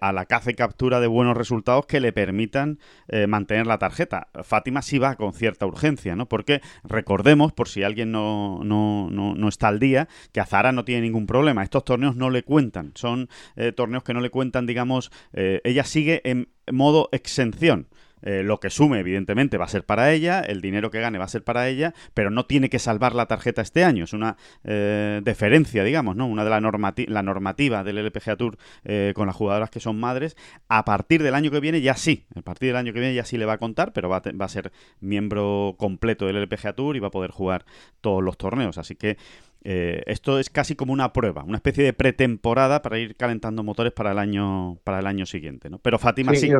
a 0.00 0.12
la 0.12 0.26
caza 0.26 0.50
y 0.50 0.54
captura 0.54 1.00
de 1.00 1.06
buenos 1.06 1.36
resultados 1.36 1.86
que 1.86 2.00
le 2.00 2.12
permitan 2.12 2.78
mantener 3.26 3.66
la 3.66 3.78
tarjeta. 3.78 4.28
Fátima 4.42 4.82
sí 4.82 4.98
va 4.98 5.16
con 5.16 5.32
cierta 5.32 5.66
urgencia, 5.66 6.16
¿no? 6.16 6.28
Porque 6.28 6.60
recordemos, 6.84 7.52
por 7.52 7.68
si 7.68 7.77
alguien 7.82 8.12
no, 8.12 8.60
no, 8.64 9.08
no, 9.10 9.48
está 9.48 9.68
al 9.68 9.78
día, 9.78 10.08
que 10.32 10.40
a 10.40 10.46
Zara 10.46 10.72
no 10.72 10.84
tiene 10.84 11.02
ningún 11.02 11.26
problema. 11.26 11.62
Estos 11.62 11.84
torneos 11.84 12.16
no 12.16 12.30
le 12.30 12.42
cuentan. 12.42 12.92
Son 12.94 13.28
eh, 13.56 13.72
torneos 13.72 14.02
que 14.02 14.14
no 14.14 14.20
le 14.20 14.30
cuentan, 14.30 14.66
digamos, 14.66 15.10
eh, 15.32 15.60
ella 15.64 15.84
sigue 15.84 16.22
en 16.24 16.48
modo 16.70 17.08
exención. 17.12 17.88
Eh, 18.22 18.42
lo 18.42 18.60
que 18.60 18.70
sume, 18.70 19.00
evidentemente, 19.00 19.58
va 19.58 19.66
a 19.66 19.68
ser 19.68 19.84
para 19.84 20.12
ella, 20.12 20.40
el 20.40 20.60
dinero 20.60 20.90
que 20.90 21.00
gane 21.00 21.18
va 21.18 21.24
a 21.24 21.28
ser 21.28 21.44
para 21.44 21.68
ella, 21.68 21.94
pero 22.14 22.30
no 22.30 22.46
tiene 22.46 22.68
que 22.68 22.78
salvar 22.78 23.14
la 23.14 23.26
tarjeta 23.26 23.62
este 23.62 23.84
año. 23.84 24.04
Es 24.04 24.12
una 24.12 24.36
eh, 24.64 25.20
deferencia, 25.22 25.84
digamos, 25.84 26.16
¿no? 26.16 26.26
Una 26.26 26.44
de 26.44 26.50
la, 26.50 26.60
la 26.60 27.22
normativa 27.22 27.84
del 27.84 27.98
LPGA 27.98 28.36
Tour 28.36 28.58
eh, 28.84 29.12
con 29.14 29.26
las 29.26 29.36
jugadoras 29.36 29.70
que 29.70 29.80
son 29.80 29.98
madres. 29.98 30.36
A 30.68 30.84
partir 30.84 31.22
del 31.22 31.34
año 31.34 31.50
que 31.50 31.60
viene 31.60 31.80
ya 31.80 31.94
sí, 31.94 32.26
a 32.34 32.42
partir 32.42 32.68
del 32.68 32.76
año 32.76 32.92
que 32.92 33.00
viene 33.00 33.14
ya 33.14 33.24
sí 33.24 33.38
le 33.38 33.46
va 33.46 33.54
a 33.54 33.58
contar, 33.58 33.92
pero 33.92 34.08
va 34.08 34.18
a, 34.18 34.32
va 34.32 34.44
a 34.44 34.48
ser 34.48 34.72
miembro 35.00 35.76
completo 35.78 36.26
del 36.26 36.36
LPGA 36.36 36.72
Tour 36.74 36.96
y 36.96 37.00
va 37.00 37.08
a 37.08 37.12
poder 37.12 37.30
jugar 37.30 37.64
todos 38.00 38.22
los 38.22 38.36
torneos. 38.36 38.78
Así 38.78 38.94
que 38.94 39.16
esto 39.60 40.38
es 40.38 40.48
casi 40.48 40.76
como 40.76 40.94
una 40.94 41.12
prueba, 41.12 41.44
una 41.44 41.56
especie 41.56 41.84
de 41.84 41.92
pretemporada 41.92 42.80
para 42.80 42.98
ir 42.98 43.16
calentando 43.16 43.62
motores 43.62 43.92
para 43.92 44.12
el 44.12 44.18
año, 44.18 44.78
para 44.82 45.00
el 45.00 45.06
año 45.06 45.26
siguiente, 45.26 45.68
¿no? 45.68 45.78
Pero 45.78 45.98
Fátima 45.98 46.32
sí. 46.34 46.48
Sí, 46.48 46.52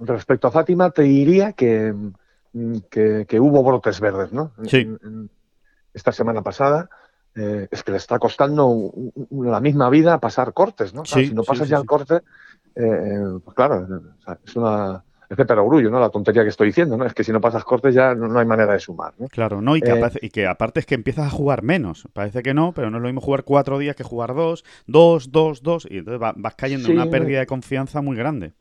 respecto 0.00 0.48
a 0.48 0.50
Fátima, 0.50 0.90
te 0.90 1.02
diría 1.02 1.52
que, 1.52 1.94
que, 2.90 3.40
hubo 3.40 3.62
brotes 3.62 4.00
verdes, 4.00 4.32
¿no? 4.32 4.52
Sí. 4.66 4.88
esta 5.94 6.12
semana 6.12 6.42
pasada. 6.42 6.88
Eh, 7.36 7.68
es 7.70 7.84
que 7.84 7.92
le 7.92 7.98
está 7.98 8.18
costando 8.18 8.92
la 9.30 9.60
misma 9.60 9.90
vida 9.90 10.18
pasar 10.18 10.52
cortes, 10.52 10.92
¿no? 10.92 11.04
si 11.04 11.32
no 11.32 11.44
pasas 11.44 11.68
ya 11.68 11.76
el 11.76 11.86
corte, 11.86 12.16
eh, 12.74 12.82
eh, 12.82 13.38
pues 13.44 13.54
claro, 13.54 13.86
es 14.44 14.56
una, 14.56 15.04
es 15.28 15.36
de 15.36 15.44
perogrullo, 15.44 15.90
¿no? 15.90 16.00
La 16.00 16.08
tontería 16.08 16.42
que 16.42 16.48
estoy 16.48 16.68
diciendo, 16.68 16.96
¿no? 16.96 17.04
Es 17.04 17.12
que 17.12 17.22
si 17.22 17.32
no 17.32 17.40
pasas 17.40 17.62
cortes 17.64 17.94
ya 17.94 18.14
no, 18.14 18.38
hay 18.38 18.46
manera 18.46 18.72
de 18.72 18.80
sumar, 18.80 19.12
¿no? 19.18 19.28
Claro, 19.28 19.60
no, 19.60 19.76
y 19.76 19.82
que, 19.82 20.10
y 20.22 20.30
que, 20.30 20.46
aparte 20.46 20.80
es 20.80 20.86
que 20.86 20.94
empiezas 20.94 21.26
a 21.26 21.30
jugar 21.30 21.62
menos. 21.62 22.08
Parece 22.12 22.42
que 22.42 22.54
no, 22.54 22.72
pero 22.72 22.90
no 22.90 22.96
es 22.96 23.02
lo 23.02 23.08
mismo 23.08 23.20
jugar 23.20 23.44
cuatro 23.44 23.78
días 23.78 23.94
que 23.94 24.04
jugar 24.04 24.34
dos, 24.34 24.64
dos, 24.86 25.30
dos, 25.30 25.62
dos, 25.62 25.86
y 25.88 25.98
entonces 25.98 26.34
vas 26.36 26.54
cayendo 26.56 26.88
en 26.88 26.94
una 26.94 27.10
pérdida 27.10 27.40
de 27.40 27.46
confianza 27.46 28.00
muy 28.00 28.16
grande 28.16 28.54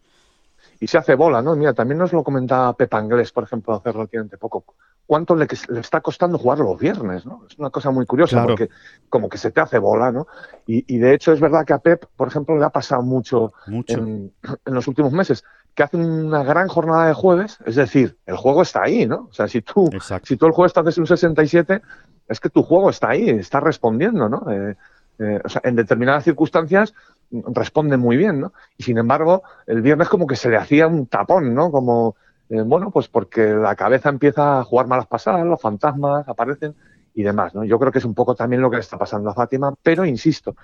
y 0.80 0.88
se 0.88 0.98
hace 0.98 1.16
bola, 1.16 1.42
¿no? 1.42 1.56
Mira, 1.56 1.74
también 1.74 1.98
nos 1.98 2.14
lo 2.14 2.24
comentaba 2.24 2.74
Pepa 2.74 2.98
Anglés, 2.98 3.32
por 3.32 3.44
ejemplo, 3.44 3.76
hace 3.76 3.92
relativamente 3.92 4.38
poco. 4.38 4.64
¿Cuánto 5.06 5.36
le, 5.36 5.48
le, 5.70 5.80
está 5.80 6.02
costando 6.02 6.38
jugar 6.38 6.60
los 6.60 6.78
viernes, 6.78 7.26
no? 7.26 7.46
Es 7.50 7.58
una 7.58 7.70
cosa 7.70 7.92
muy 7.92 8.06
curiosa, 8.06 8.44
porque 8.44 8.70
como 9.10 9.30
que 9.30 9.38
se 9.38 9.52
te 9.52 9.62
hace 9.62 9.80
bola, 9.80 10.12
¿no? 10.12 10.28
Y, 10.66 10.98
de 10.98 11.14
hecho 11.14 11.32
es 11.32 11.40
verdad 11.40 11.66
que 11.66 11.74
a 11.74 11.80
Pep, 11.80 12.06
por 12.16 12.28
ejemplo, 12.28 12.58
le 12.58 12.66
ha 12.66 12.70
pasado 12.70 13.02
mucho, 13.02 13.54
En, 13.88 14.34
los 14.66 14.88
últimos 14.88 15.14
meses, 15.14 15.44
que 15.74 15.84
hace 15.84 15.98
una 15.98 16.44
gran 16.44 16.68
jornada 16.68 17.08
de 17.08 17.14
jueves, 17.14 17.58
es 17.66 17.76
decir, 17.76 18.18
el 18.26 18.36
juego 18.36 18.64
está 18.64 18.84
ahí, 18.84 19.06
¿no? 19.06 19.28
O 19.30 19.34
sea, 19.34 19.48
si 19.48 19.62
tú, 19.62 19.90
si 20.24 20.36
tú 20.36 20.46
el 20.46 20.52
jueves 20.52 20.74
te 20.74 20.82
haces 20.82 20.98
un 20.98 21.08
67, 21.08 21.82
es 22.28 22.40
que 22.40 22.50
tu 22.50 22.64
juego 22.64 22.90
está 22.90 23.10
ahí, 23.10 23.30
está 23.30 23.60
respondiendo, 23.60 24.28
¿no? 24.28 24.52
Eh, 24.52 24.76
eh, 25.20 25.42
o 25.44 25.50
sea, 25.50 25.62
en 25.64 25.76
determinadas 25.76 26.24
circunstancias 26.24 26.94
responde 27.32 27.98
muy 27.98 28.18
bien, 28.18 28.40
¿no? 28.40 28.54
Y 28.78 28.84
sin 28.84 28.98
embargo, 28.98 29.44
el 29.66 29.82
viernes 29.82 30.10
como 30.10 30.28
que 30.28 30.36
se 30.36 30.50
le 30.50 30.58
hacía 30.58 30.88
un 30.88 31.08
tapón, 31.08 31.54
¿no? 31.54 31.72
Como, 31.72 32.16
eh, 32.50 32.62
bueno, 32.62 32.92
pues 32.92 33.08
porque 33.08 33.48
la 33.48 33.76
cabeza 33.76 34.10
empieza 34.10 34.60
a 34.60 34.64
jugar 34.64 34.88
malas 34.88 35.08
pasadas, 35.08 35.46
los 35.46 35.62
fantasmas 35.62 36.28
aparecen 36.28 36.76
y 37.14 37.24
demás, 37.24 37.54
¿no? 37.54 37.64
Yo 37.64 37.80
creo 37.80 37.92
que 37.92 38.00
es 38.00 38.06
un 38.06 38.14
poco 38.14 38.36
también 38.36 38.62
lo 38.62 38.70
que 38.70 38.78
le 38.78 38.82
está 38.82 38.98
pasando 38.98 39.30
a 39.30 39.34
Fátima, 39.34 39.74
pero 39.82 40.06
insisto, 40.06 40.56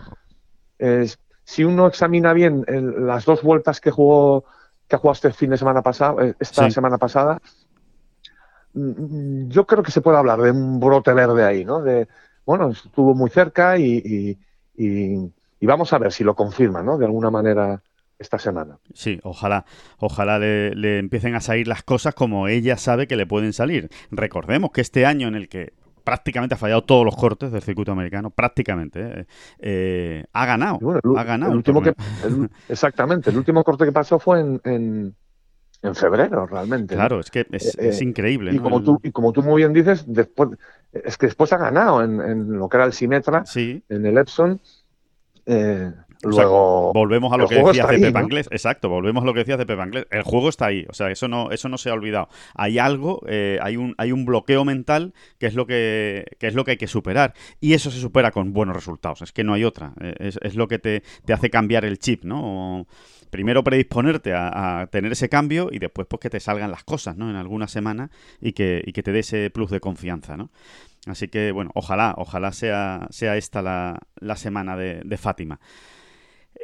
si 1.44 1.64
uno 1.64 1.88
examina 1.88 2.34
bien 2.34 2.66
las 2.68 3.26
dos 3.26 3.42
vueltas 3.42 3.80
que 3.80 3.92
jugó 3.92 4.46
que 4.88 4.96
ha 4.96 5.00
jugado 5.00 5.14
este 5.14 5.34
fin 5.34 5.50
de 5.50 5.58
semana 5.58 5.82
pasado, 5.82 6.22
eh, 6.22 6.36
esta 6.40 6.70
semana 6.70 6.98
pasada, 6.98 7.40
mm, 8.74 9.48
yo 9.48 9.66
creo 9.66 9.82
que 9.82 9.92
se 9.92 10.02
puede 10.02 10.18
hablar 10.18 10.42
de 10.42 10.52
un 10.52 10.80
brote 10.80 11.14
verde 11.14 11.44
ahí, 11.44 11.66
¿no? 11.66 11.82
De, 11.82 12.08
bueno, 12.46 12.70
estuvo 12.70 13.16
muy 13.16 13.30
cerca 13.30 13.78
y 13.78 14.38
y 14.76 15.32
vamos 15.66 15.94
a 15.94 15.98
ver 15.98 16.12
si 16.12 16.24
lo 16.24 16.36
confirma, 16.36 16.84
¿no? 16.84 16.98
De 16.98 17.06
alguna 17.06 17.30
manera 17.32 17.82
esta 18.20 18.40
semana. 18.40 18.80
Sí, 18.94 19.20
ojalá, 19.24 19.66
ojalá 20.00 20.40
le, 20.40 20.98
empiecen 20.98 21.36
a 21.36 21.42
salir 21.42 21.68
las 21.68 21.84
cosas 21.84 22.16
como 22.16 22.48
ella 22.48 22.78
sabe 22.78 23.08
que 23.08 23.16
le 23.16 23.28
pueden 23.28 23.54
salir. 23.54 23.90
Recordemos 24.12 24.72
que 24.72 24.82
este 24.82 25.06
año 25.06 25.28
en 25.28 25.36
el 25.36 25.50
que 25.50 25.74
prácticamente 26.04 26.56
ha 26.56 26.58
fallado 26.58 26.84
todos 26.84 27.06
los 27.06 27.16
cortes 27.16 27.52
del 27.52 27.62
circuito 27.62 27.92
americano, 27.92 28.30
prácticamente, 28.30 29.22
eh, 29.22 29.26
eh, 29.60 30.26
ha 30.34 30.46
ganado, 30.46 30.80
ha 31.16 31.24
ganado. 31.24 31.54
último 31.54 31.82
que, 31.82 31.94
exactamente, 32.70 33.30
el 33.30 33.38
último 33.38 33.64
corte 33.64 33.86
que 33.86 33.92
pasó 33.92 34.20
fue 34.20 34.42
en, 34.42 34.62
en, 34.66 35.16
febrero, 35.96 36.46
realmente. 36.46 36.96
Claro, 36.96 37.20
es 37.20 37.32
que 37.32 37.46
es, 37.52 37.78
eh, 37.78 38.04
increíble. 38.04 38.54
Y, 38.54 38.60
como 38.60 38.82
tú, 38.82 39.00
y 39.02 39.12
como 39.12 39.32
tú 39.32 39.44
muy 39.44 39.62
bien 39.62 39.74
dices, 39.74 40.06
después, 40.08 40.50
es 40.92 41.18
que 41.18 41.28
después 41.28 41.52
ha 41.54 41.58
ganado 41.58 42.04
en, 42.04 42.20
en 42.22 42.58
lo 42.58 42.68
que 42.68 42.78
era 42.78 42.86
el 42.86 42.94
Simetra, 42.94 43.44
en 43.56 44.06
el 44.06 44.18
Epson, 44.18 44.60
eh, 45.46 45.92
luego, 46.24 46.94
volvemos 46.94 47.34
a 47.34 47.38
lo 47.38 47.48
que 47.48 47.56
decía 47.56 47.88
Pepe 47.88 48.18
Anglés. 48.18 48.48
Exacto, 48.52 48.90
volvemos 48.90 49.24
a 49.24 49.26
lo 49.26 49.34
que 49.34 49.40
decía 49.40 49.58
Pepe 49.58 49.74
Anglés. 49.74 50.08
El 50.10 50.24
juego 50.24 50.50
está 50.50 50.68
ahí, 50.68 50.86
o 50.90 50.94
sea, 50.94 51.12
eso 51.12 51.28
no, 51.28 51.52
eso 51.52 51.70
no 51.70 51.78
se 51.78 51.90
ha 51.90 51.94
olvidado. 51.94 52.30
Hay 52.56 52.80
algo, 52.80 53.22
eh, 53.28 53.60
hay, 53.62 53.78
un, 53.78 53.96
hay 53.98 54.12
un 54.12 54.26
bloqueo 54.26 54.66
mental 54.66 55.14
que 55.40 55.48
es, 55.48 55.56
lo 55.56 55.68
que, 55.68 56.26
es 56.40 56.54
lo 56.54 56.64
que 56.64 56.72
hay 56.72 56.78
que 56.78 56.88
superar. 56.88 57.34
Y 57.60 57.74
eso 57.74 57.92
se 57.92 58.00
supera 58.00 58.32
con 58.32 58.54
buenos 58.54 58.76
resultados. 58.76 59.22
Es 59.22 59.32
que 59.32 59.44
no 59.44 59.54
hay 59.54 59.64
otra. 59.64 59.94
Eh, 60.02 60.32
es, 60.42 60.56
lo 60.56 60.68
que 60.68 60.80
te, 60.80 61.04
hace 61.32 61.50
cambiar 61.50 61.86
el 61.86 62.00
chip, 62.00 62.24
¿no? 62.24 62.88
primero 63.30 63.64
predisponerte 63.64 64.32
a, 64.36 64.88
tener 64.92 65.12
ese 65.12 65.28
cambio 65.28 65.70
y 65.72 65.80
después 65.80 66.06
pues 66.08 66.20
que 66.20 66.30
te 66.30 66.40
salgan 66.40 66.70
las 66.70 66.84
cosas, 66.84 67.18
¿no? 67.18 67.32
En 67.32 67.36
alguna 67.36 67.68
semana 67.68 68.12
y 68.40 68.54
que, 68.54 68.84
y 68.86 68.92
que 68.92 69.02
te 69.02 69.12
dé 69.12 69.20
ese 69.20 69.50
plus 69.50 69.72
de 69.72 69.80
confianza, 69.80 70.38
¿no? 70.38 70.52
Así 71.06 71.28
que, 71.28 71.52
bueno, 71.52 71.72
ojalá, 71.74 72.14
ojalá 72.18 72.52
sea, 72.54 73.08
sea 73.10 73.36
esta 73.36 73.62
la, 73.62 74.00
la 74.20 74.36
semana 74.36 74.78
de, 74.78 75.18
Fátima. 75.18 75.60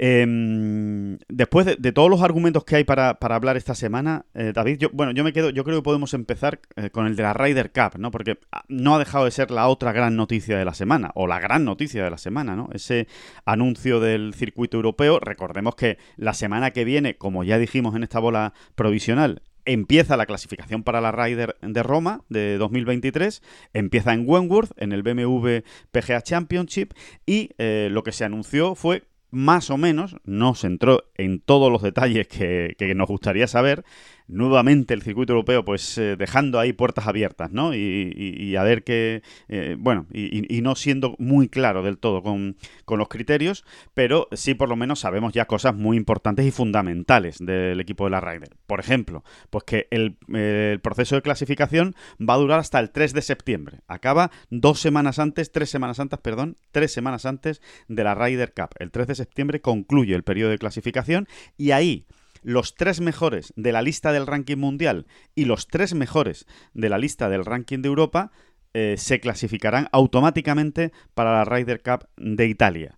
Em, 0.01 1.17
después 1.27 1.65
de, 1.65 1.91
todos 1.91 2.09
los 2.09 2.21
argumentos 2.21 2.63
que 2.63 2.77
hay 2.77 2.83
para, 2.85 3.19
para 3.19 3.35
hablar 3.35 3.57
esta 3.57 3.75
semana, 3.75 4.25
eh, 4.33 4.53
David, 4.55 4.77
yo, 4.77 4.89
bueno, 4.93 5.11
yo 5.11 5.25
me 5.25 5.33
quedo, 5.33 5.49
yo 5.49 5.65
creo 5.65 5.79
que 5.79 5.83
podemos 5.83 6.13
empezar 6.13 6.61
eh, 6.77 6.89
con 6.89 7.05
el 7.05 7.17
de 7.17 7.23
la 7.23 7.33
Ryder 7.33 7.71
Cup, 7.71 7.99
¿no? 7.99 8.11
Porque 8.11 8.39
ah, 8.51 8.63
no 8.69 8.95
ha 8.95 8.99
dejado 8.99 9.25
de 9.25 9.31
ser 9.31 9.51
la 9.51 9.67
otra 9.67 9.91
gran 9.91 10.15
noticia 10.15 10.57
de 10.57 10.63
la 10.63 10.73
semana, 10.73 11.11
o 11.15 11.27
la 11.27 11.39
gran 11.39 11.65
noticia 11.65 12.01
de 12.01 12.09
la 12.09 12.17
semana, 12.17 12.55
¿no? 12.55 12.69
Ese 12.71 13.07
anuncio 13.43 13.99
del 13.99 14.33
circuito 14.35 14.77
europeo. 14.77 15.19
Recordemos 15.19 15.75
que 15.75 15.97
la 16.15 16.33
semana 16.33 16.71
que 16.71 16.85
viene, 16.85 17.17
como 17.17 17.43
ya 17.43 17.57
dijimos 17.57 17.93
en 17.95 18.03
esta 18.03 18.19
bola 18.19 18.53
provisional, 18.75 19.41
empieza 19.73 20.17
la 20.17 20.25
clasificación 20.25 20.83
para 20.83 20.99
la 20.99 21.11
Ryder 21.11 21.55
de 21.61 21.83
Roma 21.83 22.23
de 22.29 22.57
2023, 22.57 23.41
empieza 23.73 24.13
en 24.13 24.23
Wentworth, 24.27 24.71
en 24.77 24.91
el 24.91 25.03
BMW 25.03 25.59
PGA 25.91 26.21
Championship, 26.21 26.93
y 27.25 27.51
eh, 27.59 27.89
lo 27.91 28.03
que 28.03 28.11
se 28.11 28.25
anunció 28.25 28.73
fue 28.75 29.03
más 29.31 29.69
o 29.69 29.77
menos, 29.77 30.15
no 30.23 30.55
se 30.55 30.65
entró 30.65 31.03
en 31.15 31.39
todos 31.39 31.71
los 31.71 31.83
detalles 31.83 32.27
que, 32.27 32.75
que 32.79 32.95
nos 32.95 33.07
gustaría 33.07 33.47
saber, 33.47 33.83
nuevamente 34.29 34.93
el 34.93 35.01
circuito 35.01 35.33
europeo 35.33 35.65
pues 35.65 35.97
eh, 35.97 36.15
dejando 36.15 36.59
ahí 36.59 36.71
puertas 36.71 37.07
abiertas, 37.07 37.51
¿no? 37.51 37.73
Y, 37.73 38.55
a 38.55 38.63
ver 38.63 38.83
qué, 38.83 39.21
eh, 39.47 39.75
bueno, 39.77 40.05
y, 40.13 40.61
no 40.61 40.75
siendo 40.75 41.15
muy 41.19 41.49
claro 41.49 41.83
del 41.83 41.97
todo 41.97 42.21
con, 42.21 42.55
los 42.87 43.07
criterios, 43.07 43.65
pero 43.93 44.27
sí 44.31 44.53
por 44.53 44.69
lo 44.69 44.75
menos 44.75 44.99
sabemos 44.99 45.33
ya 45.33 45.45
cosas 45.45 45.75
muy 45.75 45.97
importantes 45.97 46.45
y 46.45 46.51
fundamentales 46.51 47.37
del 47.39 47.79
equipo 47.79 48.05
de 48.05 48.11
la 48.11 48.21
Ryder. 48.21 48.55
Por 48.67 48.79
ejemplo, 48.79 49.23
pues 49.49 49.63
que 49.63 49.87
el, 49.89 50.17
el, 50.33 50.79
proceso 50.81 51.15
de 51.15 51.21
clasificación 51.21 51.95
va 52.19 52.35
a 52.35 52.37
durar 52.37 52.59
hasta 52.59 52.79
el 52.79 52.91
3 52.91 53.13
de 53.13 53.21
septiembre. 53.21 53.79
Acaba 53.87 54.31
dos 54.49 54.79
semanas 54.79 55.17
antes, 55.17 55.51
tres 55.51 55.69
semanas 55.69 55.99
antes, 55.99 56.19
perdón, 56.19 56.57
tres 56.71 56.91
semanas 56.91 57.25
antes 57.25 57.61
de 57.87 58.03
la 58.03 58.15
Ryder 58.15 58.53
Cup. 58.53 58.69
El 58.79 58.91
3 58.91 59.07
de 59.07 59.15
septiembre 59.15 59.61
concluye 59.61 60.13
el 60.15 60.23
periodo 60.23 60.51
de 60.51 60.57
clasificación 60.57 61.27
y 61.57 61.71
ahí 61.71 62.05
los 62.41 62.75
tres 62.75 63.01
mejores 63.01 63.53
de 63.55 63.71
la 63.71 63.81
lista 63.81 64.11
del 64.11 64.27
ranking 64.27 64.57
mundial 64.57 65.07
y 65.35 65.45
los 65.45 65.67
tres 65.67 65.93
mejores 65.93 66.45
de 66.73 66.89
la 66.89 66.97
lista 66.97 67.29
del 67.29 67.45
ranking 67.45 67.81
de 67.81 67.87
Europa 67.87 68.31
eh, 68.73 68.95
se 68.97 69.19
clasificarán 69.19 69.89
automáticamente 69.91 70.91
para 71.13 71.33
la 71.33 71.45
Ryder 71.45 71.81
Cup 71.81 72.07
de 72.17 72.47
Italia. 72.47 72.97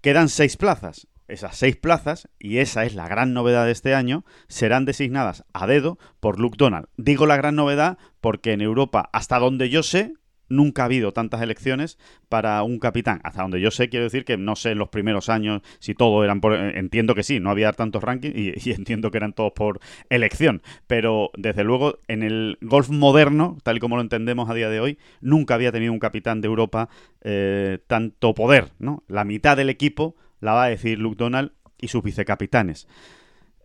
Quedan 0.00 0.28
seis 0.28 0.56
plazas. 0.56 1.06
Esas 1.28 1.56
seis 1.56 1.76
plazas, 1.76 2.28
y 2.38 2.58
esa 2.58 2.84
es 2.84 2.94
la 2.94 3.08
gran 3.08 3.32
novedad 3.32 3.64
de 3.64 3.72
este 3.72 3.94
año, 3.94 4.24
serán 4.48 4.84
designadas 4.84 5.44
a 5.54 5.66
dedo 5.66 5.98
por 6.20 6.38
Luke 6.38 6.56
Donald. 6.58 6.88
Digo 6.96 7.26
la 7.26 7.36
gran 7.36 7.54
novedad 7.54 7.96
porque 8.20 8.52
en 8.52 8.60
Europa, 8.60 9.08
hasta 9.12 9.38
donde 9.38 9.70
yo 9.70 9.82
sé, 9.82 10.12
nunca 10.52 10.82
ha 10.82 10.84
habido 10.84 11.12
tantas 11.12 11.42
elecciones 11.42 11.98
para 12.28 12.62
un 12.62 12.78
capitán. 12.78 13.20
Hasta 13.24 13.42
donde 13.42 13.60
yo 13.60 13.70
sé, 13.70 13.88
quiero 13.88 14.04
decir 14.04 14.24
que 14.24 14.36
no 14.36 14.54
sé 14.54 14.70
en 14.70 14.78
los 14.78 14.88
primeros 14.88 15.28
años 15.28 15.62
si 15.80 15.94
todo 15.94 16.22
eran 16.22 16.40
por... 16.40 16.54
Entiendo 16.54 17.14
que 17.14 17.22
sí, 17.22 17.40
no 17.40 17.50
había 17.50 17.72
tantos 17.72 18.02
rankings 18.02 18.36
y, 18.66 18.70
entiendo 18.70 19.10
que 19.10 19.18
eran 19.18 19.32
todos 19.32 19.52
por 19.52 19.80
elección. 20.10 20.62
Pero 20.86 21.30
desde 21.36 21.64
luego 21.64 21.98
en 22.08 22.22
el 22.22 22.58
golf 22.60 22.90
moderno, 22.90 23.58
tal 23.62 23.78
y 23.78 23.80
como 23.80 23.96
lo 23.96 24.02
entendemos 24.02 24.48
a 24.48 24.54
día 24.54 24.68
de 24.68 24.80
hoy, 24.80 24.98
nunca 25.20 25.54
había 25.54 25.72
tenido 25.72 25.92
un 25.92 25.98
capitán 25.98 26.40
de 26.40 26.48
Europa 26.48 26.88
eh, 27.22 27.78
tanto 27.86 28.34
poder. 28.34 28.72
¿no? 28.78 29.02
La 29.08 29.24
mitad 29.24 29.56
del 29.56 29.70
equipo 29.70 30.16
la 30.40 30.52
va 30.52 30.64
a 30.64 30.68
decir 30.68 30.98
Luke 30.98 31.16
Donald 31.16 31.52
y 31.80 31.88
sus 31.88 32.02
vicecapitanes. 32.02 32.86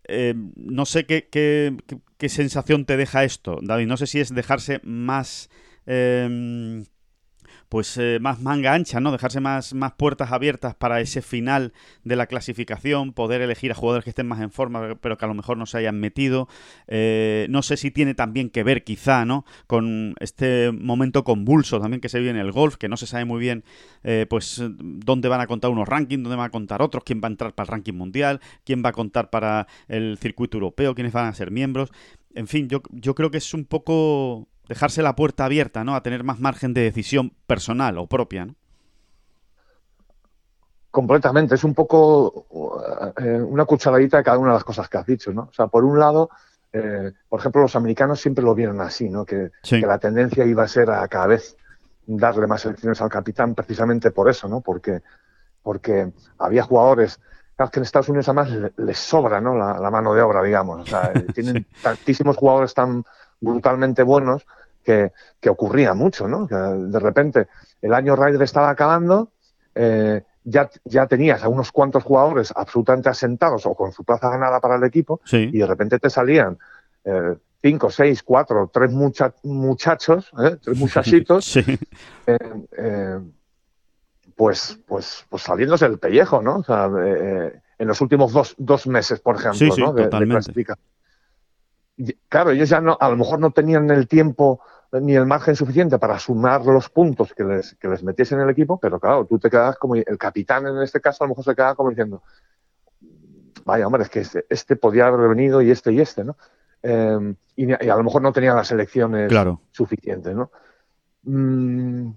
Eh, 0.08 0.34
no 0.56 0.86
sé 0.86 1.06
qué, 1.06 1.28
qué, 1.30 1.76
qué, 2.18 2.30
sensación 2.30 2.86
te 2.86 2.96
deja 2.96 3.26
esto, 3.26 3.60
David. 3.62 3.88
No 3.88 3.98
sé 3.98 4.08
si 4.08 4.22
es 4.22 4.34
dejarse 4.34 4.80
más 4.84 5.50
eh, 5.88 6.84
pues 7.70 7.98
eh, 7.98 8.20
más 8.22 8.40
manga 8.42 8.74
ancha, 8.74 9.00
¿no? 9.00 9.12
Dejarse 9.12 9.40
más, 9.40 9.74
más 9.74 9.94
puertas 9.94 10.32
abiertas 10.32 10.76
para 10.76 11.02
ese 11.02 11.22
final 11.22 11.74
de 12.04 12.16
la 12.16 12.28
clasificación, 12.28 13.14
poder 13.14 13.42
elegir 13.42 13.72
a 13.72 13.76
jugadores 13.76 14.04
que 14.04 14.12
estén 14.12 14.28
más 14.28 14.42
en 14.42 14.52
forma, 14.52 14.96
pero 15.02 15.18
que 15.18 15.26
a 15.26 15.28
lo 15.28 15.34
mejor 15.34 15.58
no 15.58 15.66
se 15.66 15.78
hayan 15.78 16.00
metido. 16.00 16.48
Eh, 16.88 17.48
no 17.50 17.62
sé 17.62 17.78
si 17.78 17.92
tiene 17.92 18.14
también 18.14 18.50
que 18.50 18.64
ver, 18.64 18.84
quizá, 18.84 19.26
¿no? 19.26 19.46
Con 19.68 20.16
este 20.20 20.72
momento 20.72 21.24
convulso 21.24 21.80
también 21.80 22.00
que 22.00 22.10
se 22.10 22.20
vive 22.20 22.32
en 22.32 22.38
el 22.38 22.52
golf, 22.52 22.78
que 22.78 22.88
no 22.88 22.98
se 22.98 23.08
sabe 23.08 23.26
muy 23.26 23.40
bien, 23.40 23.64
eh, 24.04 24.26
pues, 24.30 24.64
dónde 24.80 25.28
van 25.28 25.42
a 25.42 25.48
contar 25.48 25.72
unos 25.72 25.88
rankings, 25.88 26.24
dónde 26.24 26.38
van 26.38 26.48
a 26.48 26.52
contar 26.52 26.82
otros, 26.82 27.04
quién 27.04 27.22
va 27.22 27.28
a 27.28 27.32
entrar 27.32 27.54
para 27.54 27.66
el 27.66 27.72
ranking 27.72 27.94
mundial, 27.94 28.40
quién 28.64 28.82
va 28.84 28.90
a 28.90 28.94
contar 28.94 29.30
para 29.30 29.68
el 29.88 30.18
circuito 30.20 30.58
europeo, 30.58 30.96
quiénes 30.96 31.14
van 31.14 31.28
a 31.28 31.34
ser 31.34 31.52
miembros. 31.52 31.92
En 32.34 32.48
fin, 32.48 32.70
yo, 32.70 32.82
yo 32.92 33.16
creo 33.16 33.32
que 33.32 33.40
es 33.40 33.54
un 33.54 33.66
poco 33.66 34.48
dejarse 34.68 35.02
la 35.02 35.16
puerta 35.16 35.46
abierta, 35.46 35.84
¿no? 35.84 35.96
A 35.96 36.04
tener 36.04 36.24
más 36.24 36.40
margen 36.40 36.74
de 36.74 36.82
decisión 36.82 37.34
personal 37.46 37.98
o 37.98 38.08
propia, 38.08 38.46
¿no? 38.46 38.56
Completamente, 40.92 41.56
es 41.56 41.64
un 41.64 41.76
poco 41.76 42.48
eh, 43.18 43.40
una 43.40 43.66
cucharadita 43.66 44.18
de 44.18 44.24
cada 44.24 44.40
una 44.40 44.50
de 44.50 44.56
las 44.56 44.64
cosas 44.64 44.90
que 44.90 44.98
has 44.98 45.06
dicho, 45.06 45.32
¿no? 45.32 45.44
O 45.44 45.54
sea, 45.54 45.68
por 45.68 45.84
un 45.84 46.00
lado, 46.00 46.30
eh, 46.74 47.12
por 47.30 47.40
ejemplo, 47.40 47.62
los 47.62 47.76
americanos 47.76 48.20
siempre 48.20 48.44
lo 48.44 48.56
vieron 48.56 48.82
así, 48.82 49.10
¿no? 49.10 49.26
Que, 49.26 49.52
la 49.70 50.00
tendencia 50.00 50.46
iba 50.46 50.64
a 50.64 50.68
ser 50.68 50.90
a 50.90 51.08
cada 51.08 51.28
vez 51.28 51.56
darle 52.08 52.48
más 52.48 52.66
elecciones 52.66 53.02
al 53.02 53.10
capitán 53.10 53.54
precisamente 53.54 54.12
por 54.12 54.30
eso, 54.30 54.48
¿no? 54.48 54.62
Porque, 54.62 55.02
porque 55.62 56.12
había 56.40 56.64
jugadores, 56.64 57.20
que 57.58 57.80
en 57.80 57.84
Estados 57.84 58.10
Unidos 58.10 58.30
además 58.30 58.50
les 58.78 58.98
sobra, 58.98 59.42
¿no? 59.42 59.56
La, 59.56 59.92
mano 59.92 60.14
de 60.14 60.22
obra, 60.22 60.42
digamos. 60.42 60.82
O 60.82 60.86
sea, 60.86 61.12
tienen 61.36 61.68
tantísimos 61.82 62.38
jugadores 62.38 62.74
tan 62.74 63.04
brutalmente 63.40 64.04
buenos 64.04 64.48
que, 64.88 65.50
ocurría 65.50 65.94
mucho, 65.94 66.28
¿no? 66.28 66.48
Que 66.48 66.56
de 66.56 67.00
repente 67.00 67.48
el 67.82 67.94
año 67.94 68.16
Ryder 68.16 68.42
estaba 68.42 68.70
acabando, 68.70 69.32
eh, 69.76 70.24
ya, 70.44 70.70
ya 70.86 71.08
tenías 71.08 71.44
a 71.44 71.50
unos 71.50 71.72
cuantos 71.72 72.04
jugadores 72.04 72.54
absolutamente 72.56 73.10
asentados 73.10 73.66
o 73.66 73.76
con 73.76 73.92
su 73.92 74.04
plaza 74.04 74.30
ganada 74.30 74.62
para 74.62 74.76
el 74.78 74.84
equipo 74.84 75.20
y 75.32 75.58
de 75.58 75.68
repente 75.68 76.00
te 76.00 76.10
salían 76.10 76.58
eh, 77.04 77.36
cinco, 77.62 77.90
seis, 77.90 78.24
cuatro, 78.24 78.72
tres 78.74 78.92
muchachos, 78.92 80.32
¿eh? 80.40 80.58
tres 80.64 80.78
muchachitos, 80.80 81.58
pues, 84.36 84.80
pues, 84.86 85.26
pues 85.28 85.44
saliéndose 85.44 85.86
el 85.86 86.00
pellejo, 86.00 86.42
¿no? 86.42 86.58
O 86.58 86.64
sea, 86.64 86.86
en 86.86 87.88
los 87.88 88.00
últimos 88.00 88.32
dos, 88.32 88.56
dos 88.58 88.88
meses, 88.88 89.20
por 89.20 89.36
ejemplo, 89.36 89.76
¿no? 89.78 89.94
de, 89.94 90.10
claro, 92.30 92.52
ellos 92.52 92.70
ya 92.70 92.80
no, 92.80 92.98
a 93.00 93.10
lo 93.10 93.18
mejor 93.18 93.40
no 93.40 93.52
tenían 93.52 93.90
el 93.90 94.08
tiempo 94.08 94.62
ni 94.94 95.16
el 95.16 95.26
margen 95.26 95.56
suficiente 95.56 96.00
para 96.00 96.20
sumar 96.20 96.66
los 96.66 96.90
puntos 96.90 97.34
que 97.34 97.44
les, 97.44 97.76
que 97.76 97.88
les 97.88 98.04
metiese 98.04 98.36
en 98.36 98.42
el 98.42 98.50
equipo, 98.50 98.80
pero 98.80 99.00
claro, 99.00 99.26
tú 99.26 99.38
te 99.38 99.50
quedas 99.50 99.78
como 99.78 99.96
el 99.96 100.18
capitán 100.18 100.66
en 100.68 100.82
este 100.82 101.02
caso, 101.02 101.24
a 101.24 101.28
lo 101.28 101.30
mejor 101.30 101.44
se 101.44 101.56
queda 101.56 101.76
como 101.76 101.90
diciendo, 101.90 102.24
vaya 103.66 103.86
hombre, 103.86 104.04
es 104.04 104.10
que 104.10 104.22
este, 104.22 104.46
este 104.50 104.76
podía 104.76 105.08
haber 105.08 105.30
venido 105.30 105.62
y 105.62 105.72
este 105.72 105.92
y 105.92 106.00
este, 106.00 106.24
¿no? 106.24 106.38
Em, 106.82 107.36
y, 107.56 107.72
a 107.72 107.96
lo 107.96 108.04
mejor 108.04 108.22
no 108.22 108.32
tenía 108.32 108.54
las 108.54 108.72
elecciones 108.72 109.32
suficientes, 109.72 110.34
¿no? 110.34 110.52
Mm, 111.24 112.12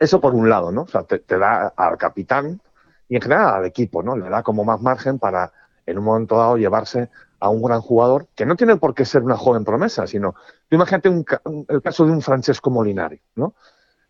eso 0.00 0.20
por 0.20 0.34
un 0.34 0.48
lado, 0.48 0.72
¿no? 0.72 0.82
O 0.82 0.88
sea, 0.88 1.04
te, 1.04 1.20
te, 1.20 1.38
da 1.38 1.68
al 1.76 1.96
capitán 1.96 2.60
y 3.08 3.16
en 3.16 3.22
general 3.22 3.54
al 3.54 3.66
equipo, 3.66 4.02
¿no? 4.02 4.16
Le 4.16 4.28
da 4.28 4.42
como 4.42 4.64
más 4.64 4.80
margen 4.80 5.18
para 5.18 5.52
en 5.86 5.98
un 5.98 6.04
momento 6.04 6.36
dado 6.36 6.56
llevarse 6.56 7.08
a 7.40 7.48
un 7.50 7.62
gran 7.62 7.80
jugador, 7.80 8.28
que 8.34 8.46
no 8.46 8.56
tiene 8.56 8.76
por 8.76 8.94
qué 8.94 9.04
ser 9.04 9.22
una 9.22 9.36
joven 9.36 9.64
promesa, 9.64 10.06
sino, 10.06 10.34
tú 10.68 10.76
imagínate 10.76 11.08
el 11.08 11.82
caso 11.82 12.04
de 12.04 12.12
un 12.12 12.22
Francesco 12.22 12.70
Molinari, 12.70 13.20
¿no? 13.36 13.54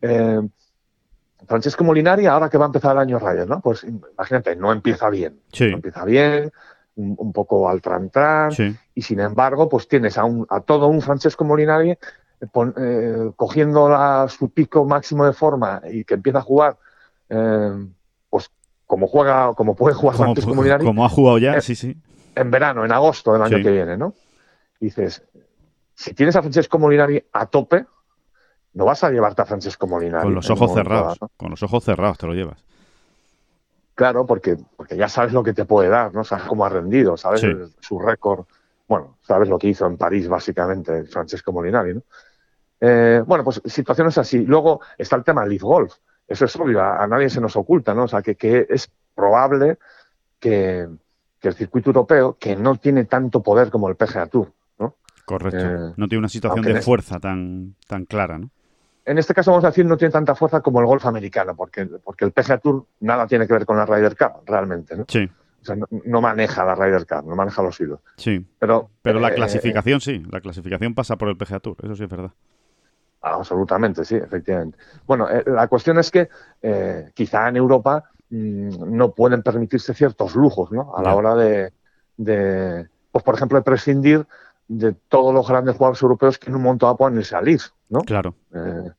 Eh, 0.01 0.41
Francesco 1.47 1.85
Molinari, 1.85 2.27
ahora 2.27 2.49
que 2.49 2.59
va 2.59 2.65
a 2.65 2.67
empezar 2.67 2.93
el 2.93 2.99
año 2.99 3.19
Ryder, 3.19 3.49
¿no? 3.49 3.61
Pues 3.61 3.85
imagínate, 3.85 4.57
no 4.57 4.73
empieza 4.73 5.09
bien. 5.11 5.41
No 5.61 5.67
empieza 5.67 6.05
bien, 6.05 6.51
un, 6.97 7.33
poco 7.33 7.69
al 7.69 7.81
trantran, 7.81 8.51
y 8.95 9.03
sin 9.03 9.21
embargo, 9.21 9.69
pues 9.69 9.87
tienes 9.87 10.19
a, 10.19 10.25
un, 10.25 10.47
a 10.49 10.61
todo 10.61 10.89
un 10.89 11.01
Francesco 11.01 11.45
Molinari 11.45 11.91
eh, 11.91 11.99
eh, 12.77 13.31
cogiendo 13.37 13.89
la, 13.89 14.27
su 14.29 14.51
pico 14.51 14.85
máximo 14.85 15.27
de 15.27 15.33
forma 15.33 15.83
y 15.91 16.05
que 16.05 16.15
empieza 16.15 16.39
a 16.39 16.43
jugar, 16.43 16.77
pues 17.29 18.51
como 18.87 19.07
juega, 19.07 19.53
como 19.55 19.77
puede 19.77 19.95
jugar 19.95 20.17
Francesco 20.17 20.55
Molinari. 20.55 20.85
Como 20.85 21.05
ha 21.05 21.09
jugado 21.11 21.39
ya, 21.39 21.61
sí, 21.61 21.75
sí 21.75 21.97
en 22.41 22.51
verano, 22.51 22.85
en 22.85 22.93
agosto 22.93 23.33
del 23.33 23.43
año 23.43 23.63
que 23.63 23.71
viene, 23.71 23.97
¿no? 23.97 24.15
dices, 24.81 25.23
si 25.95 26.15
tienes 26.15 26.37
a 26.37 26.43
Francesco 26.43 26.79
Molinari 26.79 27.23
a 27.33 27.47
tope, 27.47 27.85
no 28.75 28.85
vas 28.85 29.03
a 29.03 29.11
llevarte 29.11 29.43
a 29.43 29.47
Francesco 29.47 29.87
Molinari. 29.87 30.25
Con 30.25 30.35
los 30.35 30.51
ojos 30.51 30.73
cerrados, 30.73 31.19
con 31.37 31.51
los 31.51 31.63
ojos 31.63 31.85
cerrados 31.85 32.19
te 32.19 32.27
lo 32.27 32.35
llevas. 32.35 32.65
Claro, 33.95 34.25
porque, 34.25 34.57
porque 34.77 34.97
ya 34.97 35.09
sabes 35.09 35.33
lo 35.33 35.43
que 35.43 35.53
te 35.53 35.65
puede 35.65 35.89
dar, 35.89 36.15
¿no? 36.15 36.23
Sabes 36.23 36.45
cómo 36.45 36.65
ha 36.65 36.69
rendido, 36.69 37.17
sabes 37.17 37.45
su 37.81 37.99
récord. 37.99 38.45
Bueno, 38.87 39.17
sabes 39.23 39.49
lo 39.49 39.59
que 39.59 39.69
hizo 39.69 39.87
en 39.87 39.97
París, 39.97 40.29
básicamente, 40.29 41.05
Francesco 41.05 41.53
Molinari, 41.53 41.95
¿no? 41.95 42.03
Eh, 42.81 43.23
bueno, 43.27 43.43
pues 43.43 43.61
situaciones 43.65 44.17
así. 44.19 44.45
Luego 44.45 44.81
está 44.97 45.17
el 45.17 45.25
tema 45.25 45.41
del 45.41 45.51
Leaf 45.51 45.63
Golf. 45.63 45.95
Eso 46.29 46.45
es 46.45 46.55
obvio, 46.57 46.81
a, 46.81 47.05
nadie 47.09 47.29
se 47.29 47.41
nos 47.41 47.57
oculta, 47.57 47.93
¿no? 47.93 48.05
O 48.05 48.09
sea, 48.09 48.23
que, 48.23 48.37
que 48.37 48.67
es 48.69 48.89
probable 49.15 49.79
que, 50.39 50.87
que 51.41 51.49
el 51.49 51.55
circuito 51.55 51.91
europeo, 51.91 52.37
que 52.39 52.57
no 52.57 52.77
tiene 52.77 53.05
tanto 53.05 53.43
poder 53.43 53.71
como 53.71 53.89
el 53.89 53.97
PGA 53.97 54.27
Tour. 54.27 54.53
¿no? 54.79 54.97
Correcto. 55.25 55.59
Eh, 55.59 55.93
no 55.97 56.09
tiene 56.09 56.19
una 56.19 56.29
situación 56.29 56.65
de 56.65 56.83
fuerza 56.83 57.19
tan, 57.19 57.75
tan 57.87 58.05
clara, 58.05 58.39
¿no? 58.39 58.51
En 59.05 59.17
este 59.17 59.33
caso, 59.33 59.53
vamos 59.53 59.65
a 59.65 59.69
decir, 59.69 59.87
no 59.87 59.97
tiene 59.97 60.13
tanta 60.13 60.35
fuerza 60.35 60.61
como 60.61 60.81
el 60.81 60.87
golf 60.87 61.07
americano, 61.07 61.57
porque, 61.57 61.87
porque 61.87 62.27
el 62.27 62.33
PGA 62.33 62.59
Tour 62.59 62.85
nada 63.01 63.27
tiene 63.27 63.47
que 63.47 63.55
ver 63.55 63.65
con 63.65 63.79
la 63.79 63.87
Ryder 63.87 64.15
Cup, 64.15 64.43
realmente. 64.45 64.97
¿no? 64.97 65.07
Sí. 65.09 65.27
O 65.63 65.65
sea, 65.65 65.77
no, 66.05 66.21
maneja 66.21 66.63
la 66.63 66.75
Ryder 66.75 67.07
Cup, 67.07 67.27
no 67.27 67.35
maneja 67.35 67.63
los 67.63 67.81
hilos. 67.81 68.01
Sí. 68.17 68.45
Pero, 68.59 68.91
pero 69.01 69.19
la 69.19 69.31
eh, 69.31 69.35
clasificación 69.35 70.03
sí, 70.03 70.23
la 70.31 70.43
clasificación 70.43 70.95
pasa 70.95 71.17
por 71.17 71.31
el 71.31 71.39
PGA 71.39 71.59
Tour, 71.59 71.77
eso 71.83 71.97
sí 71.97 72.05
es 72.05 72.11
verdad. 72.11 72.33
Absolutamente, 73.23 74.05
sí, 74.05 74.17
efectivamente. 74.17 74.77
Bueno, 75.07 75.27
eh, 75.31 75.43
la 75.47 75.69
cuestión 75.69 75.99
es 75.99 76.11
que 76.11 76.29
quizá 77.15 77.49
en 77.49 77.57
Europa 77.57 78.11
no 78.31 79.13
pueden 79.13 79.43
permitirse 79.43 79.95
ciertos 79.95 80.35
lujos, 80.35 80.71
¿no? 80.71 80.95
A 80.97 81.03
la 81.03 81.15
hora 81.15 81.35
de, 81.35 81.73
pues 83.11 83.25
por 83.25 83.35
ejemplo, 83.35 83.59
de 83.59 83.65
prescindir 83.65 84.27
de 84.67 84.93
todos 85.09 85.33
los 85.33 85.49
grandes 85.49 85.77
jugadores 85.77 86.03
europeos 86.03 86.39
que 86.39 86.51
en 86.51 86.57
un 86.57 86.63
momento 86.63 86.87
dado 86.87 86.99
pueden 86.99 87.25
salir, 87.25 87.61
¿no? 87.89 88.01
Claro. 88.01 88.35
Eh, 88.55 88.91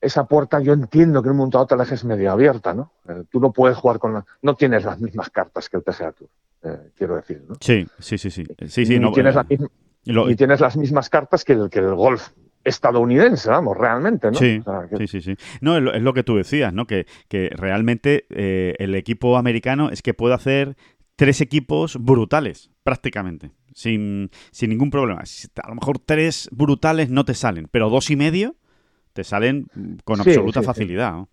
esa 0.00 0.24
puerta 0.24 0.60
yo 0.60 0.72
entiendo 0.72 1.22
que 1.22 1.28
en 1.28 1.32
un 1.32 1.38
momento 1.38 1.58
dado 1.58 1.66
te 1.68 1.76
la 1.76 1.84
dejes 1.84 2.04
medio 2.04 2.30
abierta, 2.30 2.74
¿no? 2.74 2.92
Eh, 3.08 3.24
tú 3.30 3.40
no 3.40 3.52
puedes 3.52 3.76
jugar 3.76 3.98
con... 3.98 4.22
no 4.42 4.54
tienes 4.54 4.84
las 4.84 5.00
mismas 5.00 5.30
cartas 5.30 5.68
que 5.68 5.78
el 5.78 5.82
PGA 5.82 6.12
Tour, 6.12 6.28
eh, 6.64 6.90
quiero 6.94 7.16
decir, 7.16 7.42
¿no? 7.48 7.56
Sí, 7.60 7.86
sí, 7.98 8.18
sí, 8.18 8.30
sí. 8.30 8.44
sí, 8.68 8.86
sí 8.86 8.98
no, 8.98 9.12
tienes, 9.12 9.34
y 10.04 10.36
tienes 10.36 10.60
las 10.60 10.76
mismas 10.76 11.08
cartas 11.08 11.44
que 11.44 11.54
el, 11.54 11.70
que 11.70 11.78
el 11.78 11.94
golf 11.94 12.30
estadounidense, 12.64 13.48
vamos, 13.48 13.76
realmente, 13.76 14.30
¿no? 14.30 14.34
Sí, 14.34 14.62
sí, 15.06 15.20
sí, 15.20 15.34
No, 15.60 15.76
es 15.76 16.02
lo, 16.02 16.14
que 16.14 16.22
tú 16.22 16.36
decías, 16.36 16.72
¿no? 16.72 16.86
Que, 16.86 17.06
que 17.28 17.50
realmente 17.54 18.26
eh, 18.30 18.74
el 18.78 18.94
equipo 18.94 19.36
americano 19.36 19.90
es 19.90 20.02
que 20.02 20.14
puede 20.14 20.34
hacer 20.34 20.76
tres 21.16 21.40
equipos 21.40 21.96
brutales, 21.98 22.70
prácticamente, 22.82 23.50
sin, 23.74 24.30
sin 24.50 24.70
ningún 24.70 24.90
problema. 24.90 25.22
A 25.62 25.68
lo 25.68 25.74
mejor 25.74 25.98
tres 25.98 26.48
brutales 26.52 27.10
no 27.10 27.24
te 27.24 27.34
salen, 27.34 27.68
pero 27.70 27.90
dos 27.90 28.10
y 28.10 28.16
medio 28.16 28.56
te 29.12 29.24
salen 29.24 29.66
con 30.04 30.20
absoluta 30.20 30.62
facilidad. 30.62 31.12
¿no? 31.12 31.28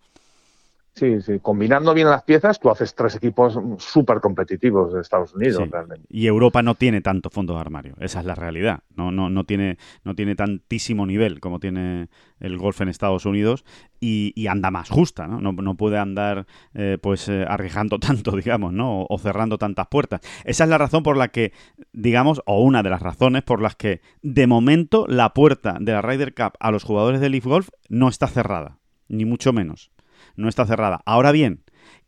Sí, 0.97 1.21
sí. 1.21 1.39
Combinando 1.39 1.93
bien 1.93 2.09
las 2.09 2.23
piezas, 2.23 2.59
tú 2.59 2.71
haces 2.71 2.95
tres 2.95 3.15
equipos 3.15 3.59
súper 3.77 4.19
competitivos 4.19 4.95
de 4.95 5.01
Estados 5.01 5.35
Unidos, 5.35 5.69
realmente. 5.69 6.07
Y 6.09 6.25
Europa 6.25 6.63
no 6.63 6.73
tiene 6.73 7.01
tanto 7.01 7.29
fondo 7.29 7.53
de 7.53 7.59
armario. 7.59 7.93
Esa 7.99 8.21
es 8.21 8.25
la 8.25 8.33
realidad. 8.33 8.79
No, 8.95 9.11
no, 9.11 9.29
no, 9.29 9.43
tiene, 9.43 9.77
no 10.03 10.15
tiene 10.15 10.33
tantísimo 10.33 11.05
nivel 11.05 11.39
como 11.39 11.59
tiene 11.59 12.09
el 12.39 12.57
golf 12.57 12.81
en 12.81 12.89
Estados 12.89 13.27
Unidos 13.27 13.63
y, 13.99 14.47
anda 14.47 14.71
más 14.71 14.89
justa, 14.89 15.27
¿no? 15.27 15.39
No, 15.39 15.77
puede 15.77 15.99
andar 15.99 16.47
eh, 16.73 16.97
pues 16.99 17.29
eh, 17.29 17.45
arriesgando 17.47 17.99
tanto, 17.99 18.35
digamos, 18.35 18.73
¿no? 18.73 19.05
O, 19.07 19.19
cerrando 19.19 19.59
tantas 19.59 19.85
puertas. 19.87 20.21
Esa 20.45 20.63
es 20.63 20.69
la 20.69 20.79
razón 20.79 21.03
por 21.03 21.15
la 21.15 21.27
que, 21.27 21.53
digamos, 21.93 22.41
o 22.47 22.63
una 22.63 22.81
de 22.81 22.89
las 22.89 23.03
razones 23.03 23.43
por 23.43 23.61
las 23.61 23.75
que 23.75 24.01
de 24.23 24.47
momento 24.47 25.05
la 25.07 25.35
puerta 25.35 25.77
de 25.79 25.91
la 25.91 26.01
Ryder 26.01 26.33
Cup 26.33 26.53
a 26.59 26.71
los 26.71 26.83
jugadores 26.83 27.21
de 27.21 27.29
Leaf 27.29 27.45
Golf 27.45 27.69
no 27.87 28.07
está 28.09 28.25
cerrada, 28.25 28.79
ni 29.09 29.25
mucho 29.25 29.53
menos 29.53 29.91
no 30.37 30.47
está 30.47 30.65
cerrada. 30.65 31.01
Ahora 31.05 31.31
bien, 31.31 31.63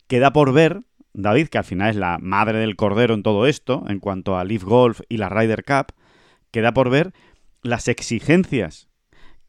queda 0.07 0.31
por 0.31 0.53
ver, 0.53 0.81
David, 1.13 1.49
que 1.49 1.57
al 1.57 1.65
final 1.65 1.89
es 1.89 1.95
la 1.97 2.17
madre 2.21 2.59
del 2.59 2.77
cordero 2.77 3.13
en 3.13 3.23
todo 3.23 3.45
esto, 3.47 3.83
en 3.89 3.99
cuanto 3.99 4.37
a 4.37 4.45
Leaf 4.45 4.63
Golf 4.63 5.01
y 5.09 5.17
la 5.17 5.27
Ryder 5.27 5.65
Cup, 5.65 5.93
queda 6.51 6.73
por 6.73 6.89
ver 6.89 7.13
las 7.61 7.87
exigencias 7.87 8.87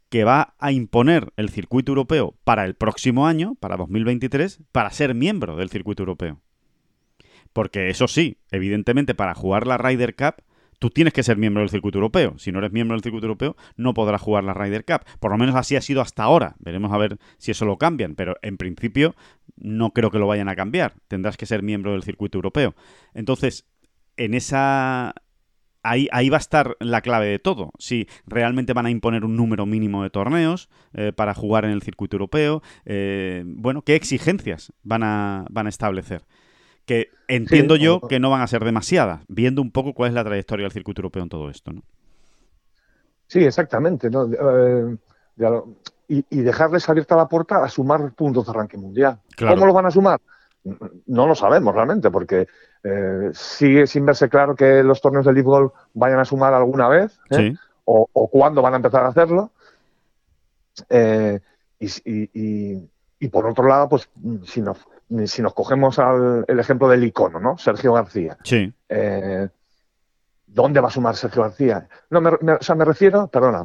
que 0.09 0.25
va 0.25 0.55
a 0.59 0.73
imponer 0.73 1.33
el 1.37 1.51
circuito 1.51 1.93
europeo 1.93 2.35
para 2.43 2.64
el 2.64 2.75
próximo 2.75 3.29
año, 3.29 3.55
para 3.55 3.77
2023, 3.77 4.61
para 4.73 4.90
ser 4.90 5.14
miembro 5.14 5.57
del 5.57 5.71
circuito 5.71 6.03
europeo. 6.03 6.40
Porque 7.53 7.88
eso 7.90 8.09
sí, 8.09 8.38
evidentemente 8.51 9.14
para 9.14 9.35
jugar 9.35 9.66
la 9.66 9.79
Ryder 9.79 10.16
Cup 10.16 10.43
tú 10.81 10.90
tienes 10.90 11.12
que 11.12 11.23
ser 11.23 11.37
miembro 11.37 11.61
del 11.61 11.71
circuito 11.71 11.99
europeo. 11.99 12.35
Si 12.38 12.51
no 12.51 12.59
eres 12.59 12.73
miembro 12.73 12.97
del 12.97 13.05
circuito 13.05 13.27
europeo, 13.27 13.57
no 13.77 13.95
podrás 13.95 14.21
jugar 14.21 14.43
la 14.43 14.55
Ryder 14.55 14.85
Cup. 14.85 15.03
Por 15.21 15.31
lo 15.31 15.38
menos 15.38 15.55
así 15.55 15.77
ha 15.77 15.81
sido 15.81 16.01
hasta 16.01 16.25
ahora. 16.25 16.57
Veremos 16.59 16.90
a 16.93 16.99
ver 16.99 17.19
si 17.38 17.53
eso 17.53 17.66
lo 17.66 17.77
cambian, 17.77 18.16
pero 18.16 18.37
en 18.43 18.57
principio 18.57 19.14
no 19.57 19.93
creo 19.93 20.11
que 20.11 20.19
lo 20.19 20.27
vayan 20.27 20.49
a 20.49 20.57
cambiar. 20.57 20.95
Tendrás 21.07 21.37
que 21.37 21.47
ser 21.47 21.62
miembro 21.62 21.93
del 21.93 22.03
circuito 22.03 22.38
europeo. 22.38 22.75
Entonces, 23.14 23.69
en 24.16 24.35
esa 24.35 25.14
Ahí, 25.83 26.09
ahí, 26.12 26.29
va 26.29 26.37
a 26.37 26.40
estar 26.40 26.77
la 26.79 27.01
clave 27.01 27.27
de 27.27 27.38
todo. 27.38 27.71
Si 27.79 28.07
realmente 28.27 28.75
van 28.75 28.85
a 28.85 28.90
imponer 28.90 29.25
un 29.25 29.35
número 29.35 29.64
mínimo 29.64 30.03
de 30.03 30.11
torneos 30.11 30.69
eh, 30.93 31.11
para 31.16 31.33
jugar 31.33 31.64
en 31.64 31.71
el 31.71 31.81
circuito 31.81 32.16
europeo, 32.16 32.62
eh, 32.85 33.45
bueno, 33.47 33.81
qué 33.81 33.95
exigencias 33.95 34.75
van 34.83 35.03
a, 35.05 35.47
van 35.49 35.64
a 35.64 35.71
establecer 35.71 36.27
que 36.87 37.09
entiendo 37.29 37.77
yo 37.77 38.01
que 38.01 38.19
no 38.21 38.31
van 38.31 38.43
a 38.43 38.47
ser 38.47 38.64
demasiadas, 38.64 39.21
viendo 39.29 39.62
un 39.62 39.71
poco 39.71 39.95
cuál 39.95 40.09
es 40.09 40.14
la 40.14 40.25
trayectoria 40.25 40.64
del 40.64 40.73
circuito 40.73 41.01
europeo 41.01 41.23
en 41.23 41.29
todo 41.29 41.51
esto, 41.51 41.73
¿no? 41.73 41.83
Sí, 43.31 43.45
exactamente, 43.45 44.11
¿no? 44.11 44.29
Eh, 44.29 44.97
y, 46.09 46.43
dejarles 46.43 46.88
abierta 46.88 47.14
la 47.14 47.29
puerta 47.29 47.62
a 47.62 47.69
sumar 47.69 48.12
puntos 48.14 48.45
de 48.45 48.53
ranking 48.53 48.79
mundial. 48.79 49.21
¿Cómo 49.38 49.66
lo 49.66 49.73
van 49.73 49.87
a 49.87 49.93
sumar? 49.93 50.21
No 51.07 51.29
lo 51.29 51.37
sabemos 51.37 51.73
realmente, 51.73 52.11
porque 52.11 52.49
eh, 52.83 53.31
sigue 53.33 53.87
sin 53.87 54.05
verse 54.05 54.29
claro 54.29 54.57
que 54.57 54.83
los 54.83 55.01
torneos 55.01 55.25
de 55.25 55.33
League 55.33 55.47
Golf 55.47 55.73
vayan 55.95 56.19
a 56.19 56.25
sumar 56.25 56.53
alguna 56.53 56.88
vez, 56.88 57.21
¿eh? 57.31 57.55
o, 57.85 58.09
o, 58.12 58.29
cuándo 58.29 58.62
van 58.62 58.73
a 58.73 58.79
empezar 58.79 59.05
a 59.05 59.09
hacerlo. 59.09 59.53
y, 61.79 62.81
y, 63.21 63.29
por 63.29 63.47
otro 63.47 63.69
lado, 63.69 63.88
pues 63.88 64.11
si 64.45 64.61
nos 64.61 64.79
si 65.27 65.42
nos 65.42 65.55
cogemos 65.55 65.99
al, 65.99 66.44
el 66.46 66.61
ejemplo 66.61 66.88
del 66.88 67.05
icono, 67.05 67.40
¿no? 67.40 67.59
Sergio 67.59 67.92
García. 67.92 68.37
Sí. 68.44 68.73
Eh, 68.88 69.49
¿Dónde 70.46 70.81
va 70.81 70.88
a 70.88 70.92
sumar 70.92 71.16
Sergio 71.16 71.42
García? 71.42 71.88
No, 72.11 72.20
me, 72.20 72.31
o 72.31 72.62
sea, 72.62 72.75
me 72.75 72.85
refiero, 72.85 73.29
perdona, 73.29 73.64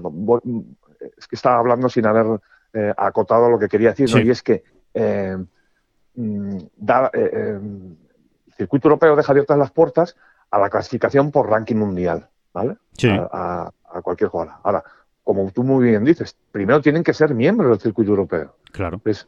es 1.17 1.27
que 1.27 1.35
estaba 1.35 1.57
hablando 1.57 1.89
sin 1.89 2.05
haber 2.05 2.39
eh, 2.73 2.93
acotado 2.95 3.49
lo 3.49 3.59
que 3.59 3.67
quería 3.67 3.93
decir, 3.93 4.09
y 4.25 4.29
es 4.29 4.43
que 4.43 4.63
eh, 4.93 5.37
mm, 6.15 6.57
el 7.13 7.97
circuito 8.57 8.87
europeo 8.87 9.15
deja 9.15 9.31
abiertas 9.31 9.57
las 9.57 9.71
puertas 9.71 10.15
a 10.51 10.59
la 10.59 10.69
clasificación 10.69 11.31
por 11.31 11.49
ranking 11.49 11.75
mundial, 11.75 12.27
¿vale? 12.53 12.77
Sí. 12.97 13.09
A, 13.09 13.71
cualquier 14.03 14.29
jugador. 14.29 14.55
Ahora, 14.63 14.83
como 15.23 15.49
tú 15.51 15.63
muy 15.63 15.87
bien 15.87 16.03
dices, 16.03 16.35
primero 16.51 16.81
tienen 16.81 17.03
que 17.03 17.13
ser 17.13 17.33
miembros 17.33 17.69
del 17.69 17.79
circuito 17.79 18.11
europeo. 18.11 18.55
Claro. 18.73 18.99
Pues, 18.99 19.27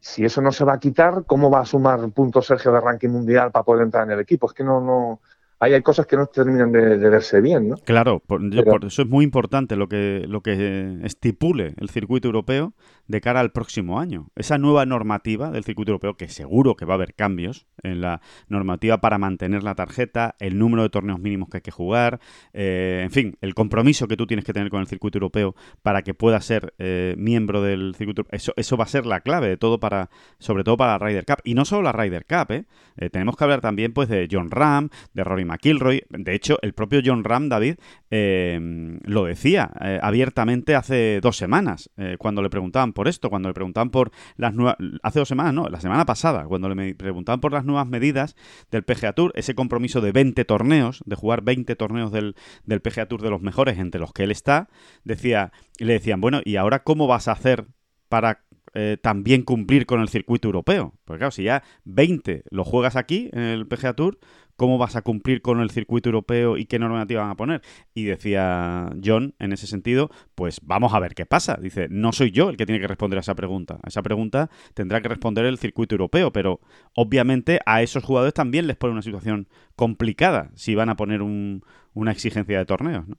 si 0.00 0.24
eso 0.24 0.40
no 0.40 0.50
se 0.50 0.64
va 0.64 0.74
a 0.74 0.80
quitar, 0.80 1.24
¿cómo 1.26 1.50
va 1.50 1.60
a 1.60 1.66
sumar 1.66 2.10
puntos 2.10 2.46
Sergio 2.46 2.72
de 2.72 2.80
ranking 2.80 3.10
mundial 3.10 3.50
para 3.50 3.64
poder 3.64 3.84
entrar 3.84 4.04
en 4.04 4.12
el 4.12 4.20
equipo? 4.20 4.46
Es 4.46 4.54
que 4.54 4.64
no, 4.64 4.80
no, 4.80 5.20
ahí 5.60 5.74
hay 5.74 5.82
cosas 5.82 6.06
que 6.06 6.16
no 6.16 6.26
terminan 6.26 6.72
de, 6.72 6.96
verse 6.96 7.40
bien, 7.40 7.68
¿no? 7.68 7.76
Claro, 7.76 8.20
por, 8.20 8.42
eso 8.84 9.02
es 9.02 9.08
muy 9.08 9.24
importante 9.24 9.76
lo 9.76 9.88
que, 9.88 10.24
lo 10.26 10.40
que 10.40 10.98
estipule 11.04 11.74
el 11.76 11.90
circuito 11.90 12.28
europeo 12.28 12.72
de 13.06 13.20
cara 13.20 13.40
al 13.40 13.50
próximo 13.52 14.00
año. 14.00 14.28
Esa 14.36 14.56
nueva 14.56 14.86
normativa 14.86 15.50
del 15.50 15.64
circuito 15.64 15.92
europeo, 15.92 16.16
que 16.16 16.28
seguro 16.28 16.76
que 16.76 16.84
va 16.84 16.94
a 16.94 16.96
haber 16.96 17.14
cambios 17.14 17.66
en 17.82 18.00
la 18.00 18.22
normativa 18.48 19.00
para 19.00 19.18
mantener 19.18 19.62
la 19.62 19.74
tarjeta, 19.74 20.34
el 20.38 20.58
número 20.58 20.82
de 20.82 20.90
torneos 20.90 21.20
mínimos 21.20 21.50
que 21.50 21.58
hay 21.58 21.62
que 21.62 21.70
jugar, 21.70 22.20
eh, 22.54 23.02
en 23.04 23.10
fin, 23.10 23.36
el 23.40 23.54
compromiso 23.54 24.08
que 24.08 24.16
tú 24.16 24.26
tienes 24.26 24.44
que 24.44 24.52
tener 24.52 24.70
con 24.70 24.80
el 24.80 24.86
circuito 24.86 25.18
europeo 25.18 25.54
para 25.82 26.02
que 26.02 26.14
puedas 26.14 26.44
ser 26.44 26.72
eh, 26.78 27.14
miembro 27.18 27.62
del 27.62 27.94
circuito 27.96 28.24
eso, 28.30 28.52
eso 28.56 28.76
va 28.76 28.84
a 28.84 28.88
ser 28.88 29.04
la 29.04 29.20
clave 29.20 29.48
de 29.48 29.56
todo 29.56 29.78
para, 29.78 30.08
sobre 30.38 30.64
todo 30.64 30.76
para 30.78 30.92
la 30.92 30.98
Ryder 30.98 31.26
Cup. 31.26 31.40
Y 31.44 31.54
no 31.54 31.64
solo 31.64 31.82
la 31.82 31.92
Ryder 31.92 32.24
Cup, 32.24 32.52
¿eh? 32.52 32.64
eh 32.96 33.10
tenemos 33.10 33.36
que 33.36 33.44
hablar 33.44 33.60
también 33.60 33.92
pues 33.92 34.08
de 34.08 34.26
John 34.30 34.50
Ram, 34.50 34.88
de 35.12 35.24
Rory 35.24 35.44
McIlroy. 35.50 36.04
De 36.08 36.34
hecho, 36.34 36.58
el 36.62 36.72
propio 36.72 37.00
John 37.04 37.24
Ram, 37.24 37.48
David, 37.48 37.76
lo 38.10 39.24
decía 39.24 39.70
abiertamente 40.02 40.74
hace 40.74 41.20
dos 41.20 41.36
semanas, 41.36 41.90
cuando 42.18 42.42
le 42.42 42.50
preguntaban 42.50 42.92
por 42.92 43.08
esto, 43.08 43.30
cuando 43.30 43.48
le 43.48 43.54
preguntaban 43.54 43.90
por 43.90 44.10
las 44.36 44.54
nuevas... 44.54 44.76
Hace 45.02 45.18
dos 45.18 45.28
semanas, 45.28 45.54
no, 45.54 45.68
la 45.68 45.80
semana 45.80 46.06
pasada, 46.06 46.44
cuando 46.44 46.68
le 46.68 46.94
preguntaban 46.94 47.40
por 47.40 47.52
las 47.52 47.64
nuevas 47.64 47.86
medidas 47.86 48.36
del 48.70 48.84
PGA 48.84 49.12
Tour, 49.12 49.32
ese 49.34 49.54
compromiso 49.54 50.00
de 50.00 50.12
20 50.12 50.44
torneos, 50.44 51.02
de 51.06 51.16
jugar 51.16 51.42
20 51.42 51.74
torneos 51.76 52.12
del, 52.12 52.34
del 52.64 52.80
PGA 52.80 53.06
Tour 53.06 53.22
de 53.22 53.30
los 53.30 53.40
mejores 53.40 53.78
entre 53.78 54.00
los 54.00 54.12
que 54.12 54.24
él 54.24 54.30
está, 54.30 54.68
decía, 55.04 55.52
le 55.78 55.94
decían, 55.94 56.20
bueno, 56.20 56.40
¿y 56.44 56.56
ahora 56.56 56.82
cómo 56.82 57.06
vas 57.06 57.28
a 57.28 57.32
hacer 57.32 57.66
para 58.08 58.44
eh, 58.72 58.98
también 59.02 59.42
cumplir 59.42 59.84
con 59.84 60.00
el 60.00 60.08
circuito 60.08 60.46
europeo. 60.46 60.94
Porque 61.04 61.18
claro, 61.18 61.32
si 61.32 61.42
ya 61.42 61.64
20 61.84 62.44
lo 62.50 62.64
juegas 62.64 62.94
aquí 62.94 63.28
en 63.32 63.40
el 63.40 63.66
PGA 63.66 63.94
Tour, 63.94 64.18
¿cómo 64.60 64.76
vas 64.76 64.94
a 64.94 65.00
cumplir 65.00 65.40
con 65.40 65.60
el 65.60 65.70
circuito 65.70 66.10
europeo 66.10 66.58
y 66.58 66.66
qué 66.66 66.78
normativa 66.78 67.22
van 67.22 67.30
a 67.30 67.34
poner? 67.34 67.62
Y 67.94 68.04
decía 68.04 68.90
John, 69.02 69.34
en 69.38 69.54
ese 69.54 69.66
sentido, 69.66 70.10
pues 70.34 70.60
vamos 70.62 70.92
a 70.92 71.00
ver 71.00 71.14
qué 71.14 71.24
pasa. 71.24 71.56
Dice, 71.58 71.88
no 71.88 72.12
soy 72.12 72.30
yo 72.30 72.50
el 72.50 72.58
que 72.58 72.66
tiene 72.66 72.78
que 72.78 72.86
responder 72.86 73.16
a 73.16 73.20
esa 73.20 73.34
pregunta. 73.34 73.78
A 73.82 73.88
esa 73.88 74.02
pregunta 74.02 74.50
tendrá 74.74 75.00
que 75.00 75.08
responder 75.08 75.46
el 75.46 75.56
circuito 75.56 75.94
europeo, 75.94 76.30
pero 76.30 76.60
obviamente 76.94 77.60
a 77.64 77.80
esos 77.80 78.04
jugadores 78.04 78.34
también 78.34 78.66
les 78.66 78.76
pone 78.76 78.92
una 78.92 79.00
situación 79.00 79.48
complicada 79.76 80.50
si 80.56 80.74
van 80.74 80.90
a 80.90 80.96
poner 80.96 81.22
una 81.22 82.12
exigencia 82.12 82.58
de 82.58 82.66
torneos, 82.66 83.08
¿no? 83.08 83.16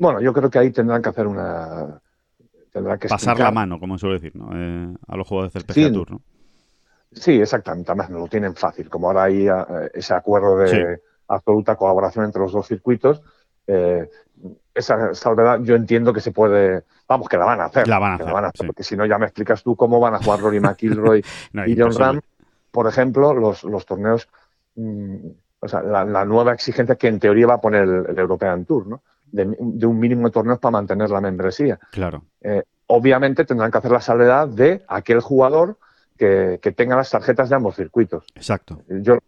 Bueno, 0.00 0.20
yo 0.20 0.32
creo 0.32 0.50
que 0.50 0.58
ahí 0.58 0.72
tendrán 0.72 1.02
que 1.02 1.10
hacer 1.10 1.28
una... 1.28 2.00
Tendrá 2.72 2.98
que 2.98 3.06
Pasar 3.06 3.38
la 3.38 3.52
mano, 3.52 3.78
como 3.78 3.96
suele 3.96 4.16
decir, 4.16 4.34
¿no? 4.34 4.50
Eh, 4.54 4.92
a 5.06 5.16
los 5.16 5.26
jugadores 5.28 5.52
del 5.52 5.64
PGA 5.64 5.92
Tour, 5.92 6.10
¿no? 6.10 6.22
Sí, 7.12 7.40
exactamente. 7.40 7.90
Además, 7.90 8.10
no 8.10 8.18
lo 8.18 8.28
tienen 8.28 8.54
fácil. 8.54 8.88
Como 8.90 9.08
ahora 9.08 9.24
hay 9.24 9.48
eh, 9.48 9.90
ese 9.94 10.14
acuerdo 10.14 10.58
de 10.58 11.00
absoluta 11.28 11.76
colaboración 11.76 12.24
entre 12.24 12.42
los 12.42 12.52
dos 12.52 12.66
circuitos, 12.66 13.22
eh, 13.66 14.08
esa 14.74 15.14
salvedad 15.14 15.60
yo 15.62 15.74
entiendo 15.74 16.12
que 16.12 16.20
se 16.20 16.32
puede, 16.32 16.84
vamos, 17.08 17.28
que 17.28 17.36
la 17.36 17.44
van 17.44 17.60
a 17.60 17.64
hacer. 17.66 17.88
La 17.88 17.98
van 17.98 18.44
a 18.44 18.48
hacer, 18.48 18.66
porque 18.66 18.84
si 18.84 18.96
no 18.96 19.04
ya 19.04 19.18
me 19.18 19.26
explicas 19.26 19.62
tú 19.62 19.76
cómo 19.76 20.00
van 20.00 20.14
a 20.14 20.18
jugar 20.18 20.40
Rory 20.40 20.60
McIlroy 20.60 21.24
y 21.66 21.76
John 21.78 21.92
Ram, 21.96 22.20
por 22.70 22.86
ejemplo, 22.86 23.34
los, 23.34 23.64
los 23.64 23.84
torneos, 23.84 24.28
mm, 24.76 25.26
o 25.60 25.68
sea, 25.68 25.82
la, 25.82 26.24
nueva 26.24 26.52
exigencia 26.52 26.94
que 26.94 27.08
en 27.08 27.18
teoría 27.18 27.46
va 27.46 27.54
a 27.54 27.60
poner 27.60 27.82
el, 27.82 28.18
European 28.18 28.64
Tour, 28.64 28.86
¿no? 28.86 29.02
De, 29.30 29.44
un 29.44 29.98
mínimo 29.98 30.28
de 30.28 30.32
torneos 30.32 30.58
para 30.58 30.72
mantener 30.72 31.10
la 31.10 31.20
membresía. 31.20 31.78
Claro. 31.90 32.22
Eh, 32.40 32.62
obviamente 32.86 33.44
tendrán 33.44 33.70
que 33.70 33.78
hacer 33.78 33.90
la 33.90 34.00
salvedad 34.00 34.48
de 34.48 34.84
aquel 34.88 35.20
jugador 35.20 35.76
que, 36.18 36.58
tenga 36.76 36.96
las 36.96 37.10
tarjetas 37.10 37.48
de 37.48 37.56
ambos 37.56 37.76
circuitos. 37.76 38.24
Exacto. 38.34 38.82
Yo, 38.88 39.18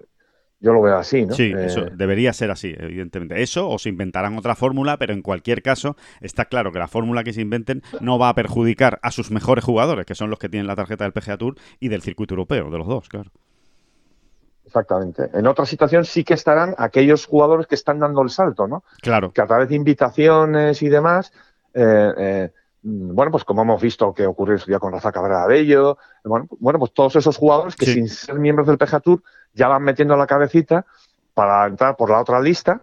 yo 0.61 0.73
lo 0.73 0.83
veo 0.83 0.97
así, 0.97 1.25
¿no? 1.25 1.35
Sí, 1.35 1.53
eso 1.57 1.87
eh, 1.87 1.93
debería 1.95 2.33
ser 2.33 2.51
así, 2.51 2.75
evidentemente. 2.79 3.41
Eso 3.43 3.69
o 3.69 3.79
se 3.79 3.89
inventarán 3.89 4.37
otra 4.37 4.55
fórmula, 4.55 4.99
pero 4.99 5.15
en 5.15 5.23
cualquier 5.23 5.63
caso 5.63 5.97
está 6.21 6.45
claro 6.45 6.73
que 6.73 6.79
la 6.79 6.89
fórmula 6.89 7.25
que 7.25 7.33
se 7.33 7.41
inventen 7.41 7.83
no 8.01 8.19
va 8.19 8.29
a 8.29 8.35
perjudicar 8.35 8.99
a 9.03 9.11
sus 9.11 9.31
mejores 9.31 9.65
jugadores, 9.65 10.05
que 10.05 10.15
son 10.15 10.29
los 10.29 10.39
que 10.39 10.49
tienen 10.49 10.67
la 10.67 10.77
tarjeta 10.77 11.05
del 11.05 11.13
PGA 11.13 11.39
Tour 11.39 11.55
y 11.79 11.89
del 11.89 12.03
circuito 12.03 12.35
europeo, 12.35 12.71
de 12.71 12.79
los 12.79 12.87
dos, 12.87 13.09
claro. 13.09 13.31
Exactamente. 14.67 15.31
En 15.35 15.49
otra 15.49 15.67
situación 15.67 16.05
sí 16.05 16.23
que 16.23 16.35
estarán 16.35 16.77
aquellos 16.79 17.27
jugadores 17.27 17.67
que 17.67 17.75
están 17.75 17.99
dando 17.99 18.23
el 18.23 18.31
salto, 18.31 18.69
¿no? 18.69 18.85
Claro. 19.03 19.33
Que 19.33 19.41
a 19.41 19.47
través 19.47 19.69
de 19.69 19.75
invitaciones 19.75 20.81
y 20.83 20.89
demás 20.89 21.33
eh, 21.75 22.13
eh, 22.17 22.51
bueno, 22.83 23.31
pues 23.31 23.45
como 23.45 23.63
hemos 23.63 23.81
visto 23.81 24.15
que 24.15 24.27
ocurrió 24.27 24.59
su 24.59 24.67
día 24.67 24.79
con 24.79 24.93
Rafa 24.93 25.13
Cabrera 25.13 25.47
Bello, 25.47 25.99
bueno, 26.25 26.47
bueno, 26.59 26.79
pues 26.79 26.93
todos 26.93 27.17
esos 27.17 27.37
jugadores 27.37 27.77
que 27.77 27.87
sin 27.87 28.09
ser 28.09 28.39
miembros 28.39 28.67
del 28.67 28.79
PGA 28.79 29.01
Tour 29.01 29.23
ya 29.53 29.69
van 29.69 29.83
metiendo 29.83 30.17
la 30.17 30.27
cabecita 30.27 30.87
para 31.35 31.67
entrar 31.67 31.97
por 31.97 32.11
la 32.11 32.21
otra 32.21 32.41
lista, 32.41 32.83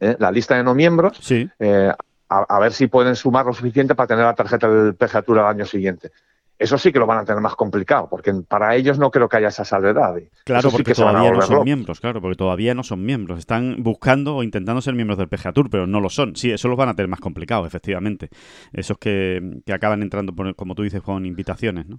¿eh? 0.00 0.16
la 0.18 0.30
lista 0.30 0.56
de 0.56 0.64
no 0.64 0.74
miembros, 0.74 1.18
sí. 1.20 1.48
Eh, 1.58 1.92
a, 2.28 2.58
ver 2.58 2.72
si 2.72 2.88
pueden 2.88 3.14
sumar 3.14 3.46
lo 3.46 3.52
suficiente 3.52 3.94
para 3.94 4.08
tener 4.08 4.24
la 4.24 4.34
tarjeta 4.34 4.68
del 4.68 4.94
PGA 4.94 5.22
Tour 5.22 5.38
al 5.38 5.46
año 5.46 5.64
siguiente. 5.64 6.10
Eso 6.58 6.78
sí 6.78 6.90
que 6.90 6.98
lo 6.98 7.06
van 7.06 7.18
a 7.18 7.24
tener 7.24 7.42
más 7.42 7.54
complicado, 7.54 8.08
porque 8.08 8.32
para 8.32 8.74
ellos 8.74 8.98
no 8.98 9.10
creo 9.10 9.28
que 9.28 9.36
haya 9.36 9.48
esa 9.48 9.64
salvedad. 9.64 10.14
Claro, 10.44 10.70
porque 10.70 10.94
todavía 10.94 11.30
no 11.30 11.42
son 11.42 11.64
miembros, 11.64 12.00
claro, 12.00 12.20
porque 12.22 12.36
todavía 12.36 12.74
no 12.74 12.82
son 12.82 13.04
miembros. 13.04 13.38
Están 13.38 13.82
buscando 13.82 14.36
o 14.36 14.42
intentando 14.42 14.80
ser 14.80 14.94
miembros 14.94 15.18
del 15.18 15.28
PGA 15.28 15.52
Tour, 15.52 15.68
pero 15.68 15.86
no 15.86 16.00
lo 16.00 16.08
son. 16.08 16.34
Sí, 16.34 16.50
eso 16.50 16.68
los 16.68 16.78
van 16.78 16.88
a 16.88 16.94
tener 16.94 17.08
más 17.08 17.20
complicado, 17.20 17.66
efectivamente. 17.66 18.30
Esos 18.72 18.96
que, 18.96 19.60
que 19.66 19.72
acaban 19.72 20.02
entrando, 20.02 20.34
como 20.54 20.74
tú 20.74 20.82
dices, 20.82 21.02
con 21.02 21.26
invitaciones. 21.26 21.86
¿no? 21.86 21.98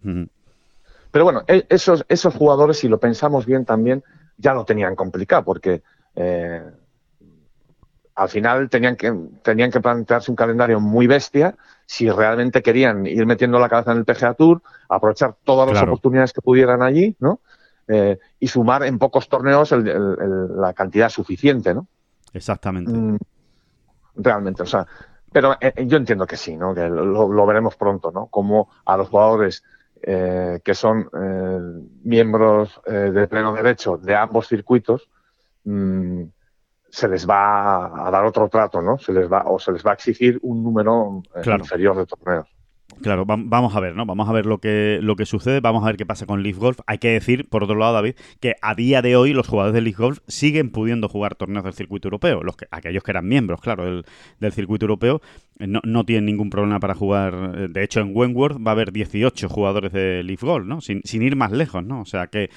Pero 1.12 1.24
bueno, 1.24 1.44
e, 1.48 1.66
esos, 1.70 2.04
esos 2.10 2.34
jugadores, 2.34 2.78
si 2.78 2.88
lo 2.88 3.00
pensamos 3.00 3.46
bien 3.46 3.64
también, 3.64 4.04
ya 4.38 4.54
lo 4.54 4.66
tenían 4.66 4.96
complicado, 4.96 5.44
porque 5.44 5.84
eh, 6.16 6.64
al 8.16 8.30
final 8.30 8.70
tenían 8.70 8.96
que, 8.96 9.14
tenían 9.44 9.72
que 9.72 9.82
plantearse 9.82 10.32
un 10.32 10.36
calendario 10.36 10.80
muy 10.80 11.06
bestia 11.06 11.56
si 11.88 12.10
realmente 12.10 12.62
querían 12.62 13.08
ir 13.08 13.26
metiendo 13.26 13.58
la 13.60 13.70
cabeza 13.70 13.94
en 13.94 14.00
el 14.00 14.06
PGA 14.06 14.34
Tour, 14.34 14.62
aprovechar 14.90 15.38
todas 15.46 15.72
las 15.72 15.82
oportunidades 15.82 16.34
que 16.34 16.42
pudieran 16.42 16.84
allí, 16.84 17.16
¿no? 17.20 17.40
Eh, 17.88 18.20
y 18.42 18.48
sumar 18.50 18.84
en 18.84 19.00
pocos 19.00 19.30
torneos 19.30 19.72
la 19.72 20.74
cantidad 20.74 21.08
suficiente, 21.08 21.74
¿no? 21.74 21.88
Exactamente. 22.34 22.92
Mm, 22.92 23.18
realmente, 24.16 24.64
o 24.64 24.66
sea, 24.66 24.86
pero 25.32 25.56
eh, 25.62 25.86
yo 25.88 25.96
entiendo 25.96 26.28
que 26.28 26.36
sí, 26.36 26.58
¿no? 26.58 26.76
Que 26.76 26.90
lo, 26.90 27.46
veremos 27.46 27.78
pronto, 27.78 28.12
¿no? 28.12 28.28
Como 28.28 28.70
a 28.86 28.98
los 28.98 29.08
jugadores 29.08 29.64
eh, 30.02 30.60
que 30.66 30.76
son 30.76 31.10
miembros 32.04 32.82
de 32.86 33.28
pleno 33.30 33.54
derecho 33.54 33.98
de 33.98 34.14
ambos 34.14 34.50
circuitos, 34.50 35.10
mm, 35.64 36.24
se 36.90 37.08
les 37.08 37.28
va 37.28 38.08
a 38.08 38.12
dar 38.12 38.26
otro 38.26 38.48
trato, 38.50 38.82
¿no? 38.82 38.98
Se 38.98 39.14
les 39.14 39.32
va 39.32 39.44
o 39.46 39.60
se 39.60 39.72
les 39.72 39.86
va 39.86 39.92
a 39.92 39.94
exigir 39.94 40.40
un 40.42 40.64
número 40.64 41.22
eh, 41.36 41.42
inferior 41.60 41.98
de 41.98 42.06
torneos. 42.06 42.48
Claro, 43.02 43.26
vamos 43.28 43.76
a 43.76 43.80
ver, 43.80 43.96
¿no? 43.96 44.06
Vamos 44.06 44.28
a 44.28 44.32
ver 44.32 44.46
lo 44.46 44.58
que, 44.60 45.00
lo 45.02 45.16
que 45.16 45.26
sucede, 45.26 45.60
vamos 45.60 45.84
a 45.84 45.88
ver 45.88 45.98
qué 45.98 46.06
pasa 46.06 46.26
con 46.26 46.42
Leaf 46.42 46.58
Golf. 46.58 46.80
Hay 46.88 46.98
que 46.98 47.10
decir, 47.10 47.48
por 47.48 47.64
otro 47.64 47.76
lado, 47.76 47.94
David, 47.94 48.16
que 48.40 48.56
a 48.62 48.74
día 48.74 49.02
de 49.02 49.16
hoy 49.16 49.34
los 49.34 49.48
jugadores 49.48 49.76
de 49.76 49.82
Leaf 49.82 50.00
Golf 50.00 50.20
siguen 50.28 50.72
pudiendo 50.72 51.08
jugar 51.08 51.36
torneos 51.36 51.64
del 51.64 51.74
circuito 51.74 52.08
europeo. 52.08 52.42
Los 52.42 52.58
que, 52.58 52.66
aquellos 52.72 53.04
que 53.04 53.12
eran 53.12 53.28
miembros, 53.28 53.62
claro, 53.62 53.86
del, 53.86 54.06
del 54.40 54.52
circuito 54.52 54.86
europeo, 54.86 55.22
no, 55.60 55.82
no, 55.84 56.06
tienen 56.06 56.26
ningún 56.26 56.50
problema 56.50 56.80
para 56.80 56.96
jugar. 56.96 57.70
De 57.70 57.84
hecho, 57.84 58.00
en 58.00 58.12
Wentworth 58.16 58.58
va 58.58 58.72
a 58.72 58.74
haber 58.74 58.92
18 58.92 59.50
jugadores 59.50 59.92
de 59.92 60.24
Leaf 60.24 60.44
Golf, 60.44 60.66
¿no? 60.66 60.82
Sin, 60.82 61.02
sin 61.04 61.22
ir 61.22 61.36
más 61.36 61.52
lejos, 61.52 61.84
¿no? 61.84 62.02
O 62.02 62.06
sea 62.06 62.28
que 62.28 62.50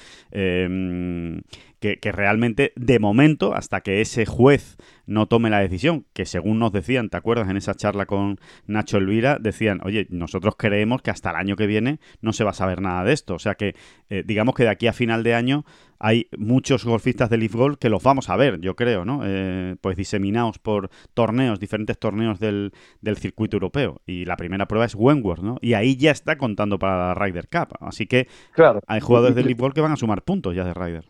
que, 1.81 2.11
realmente, 2.11 2.73
de 2.75 2.99
momento, 2.99 3.55
hasta 3.55 3.81
que 3.81 4.01
ese 4.01 4.27
juez 4.27 4.77
no 5.07 5.25
tome 5.25 5.49
la 5.49 5.59
decisión, 5.59 6.05
que 6.13 6.27
según 6.27 6.59
nos 6.59 6.71
decían, 6.71 7.09
¿te 7.09 7.17
acuerdas? 7.17 7.49
En 7.49 7.57
esa 7.57 7.73
charla 7.73 8.05
con 8.05 8.39
Nacho 8.67 8.97
Elvira, 8.97 9.39
decían, 9.41 9.81
oye, 9.83 10.05
nosotros 10.11 10.53
creemos 10.55 11.01
que 11.01 11.09
hasta 11.09 11.31
el 11.31 11.37
año 11.37 11.55
que 11.55 11.65
viene 11.65 11.99
no 12.21 12.33
se 12.33 12.43
va 12.43 12.51
a 12.51 12.53
saber 12.53 12.81
nada 12.81 13.03
de 13.03 13.13
esto. 13.13 13.33
O 13.33 13.39
sea 13.39 13.55
que, 13.55 13.73
eh, 14.11 14.21
digamos 14.23 14.53
que 14.53 14.63
de 14.63 14.69
aquí 14.69 14.85
a 14.85 14.93
final 14.93 15.23
de 15.23 15.33
año 15.33 15.65
hay 16.03 16.27
muchos 16.35 16.83
golfistas 16.83 17.29
de 17.29 17.37
Leaf 17.37 17.53
Golf 17.53 17.77
que 17.77 17.87
los 17.87 18.01
vamos 18.01 18.29
a 18.29 18.35
ver, 18.35 18.59
yo 18.59 18.75
creo, 18.75 19.05
¿no? 19.05 19.21
Eh, 19.23 19.75
pues 19.81 19.95
diseminados 19.95 20.57
por 20.57 20.89
torneos, 21.13 21.59
diferentes 21.59 21.99
torneos 21.99 22.39
del, 22.39 22.73
circuito 23.17 23.57
europeo. 23.57 24.01
Y 24.07 24.25
la 24.25 24.35
primera 24.35 24.67
prueba 24.67 24.85
es 24.85 24.95
Wentworth, 24.95 25.43
¿no? 25.43 25.57
Y 25.61 25.75
ahí 25.75 25.95
ya 25.95 26.09
está 26.09 26.39
contando 26.39 26.79
para 26.79 26.97
la 26.97 27.13
Ryder 27.13 27.47
Cup. 27.49 27.77
Así 27.79 28.07
que 28.07 28.27
claro. 28.53 28.81
hay 28.87 28.99
jugadores 28.99 29.35
de 29.35 29.43
Leaf 29.43 29.59
Golf 29.59 29.75
que 29.75 29.81
van 29.81 29.91
a 29.91 29.95
sumar 29.95 30.23
puntos 30.23 30.55
ya 30.55 30.65
de 30.65 30.73
Ryder. 30.73 31.05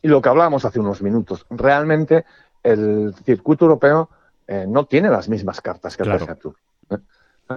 Y 0.00 0.08
lo 0.08 0.22
que 0.22 0.28
hablábamos 0.30 0.64
hace 0.64 0.80
unos 0.80 1.02
minutos, 1.02 1.44
realmente 1.50 2.24
el 2.62 3.14
circuito 3.24 3.66
europeo 3.66 4.08
eh, 4.46 4.64
no 4.66 4.86
tiene 4.86 5.10
las 5.10 5.28
mismas 5.28 5.60
cartas 5.60 5.98
que 5.98 6.04
el 6.04 6.16
PGA 6.16 6.34
Tour. 6.36 6.56
¿eh? 6.90 6.96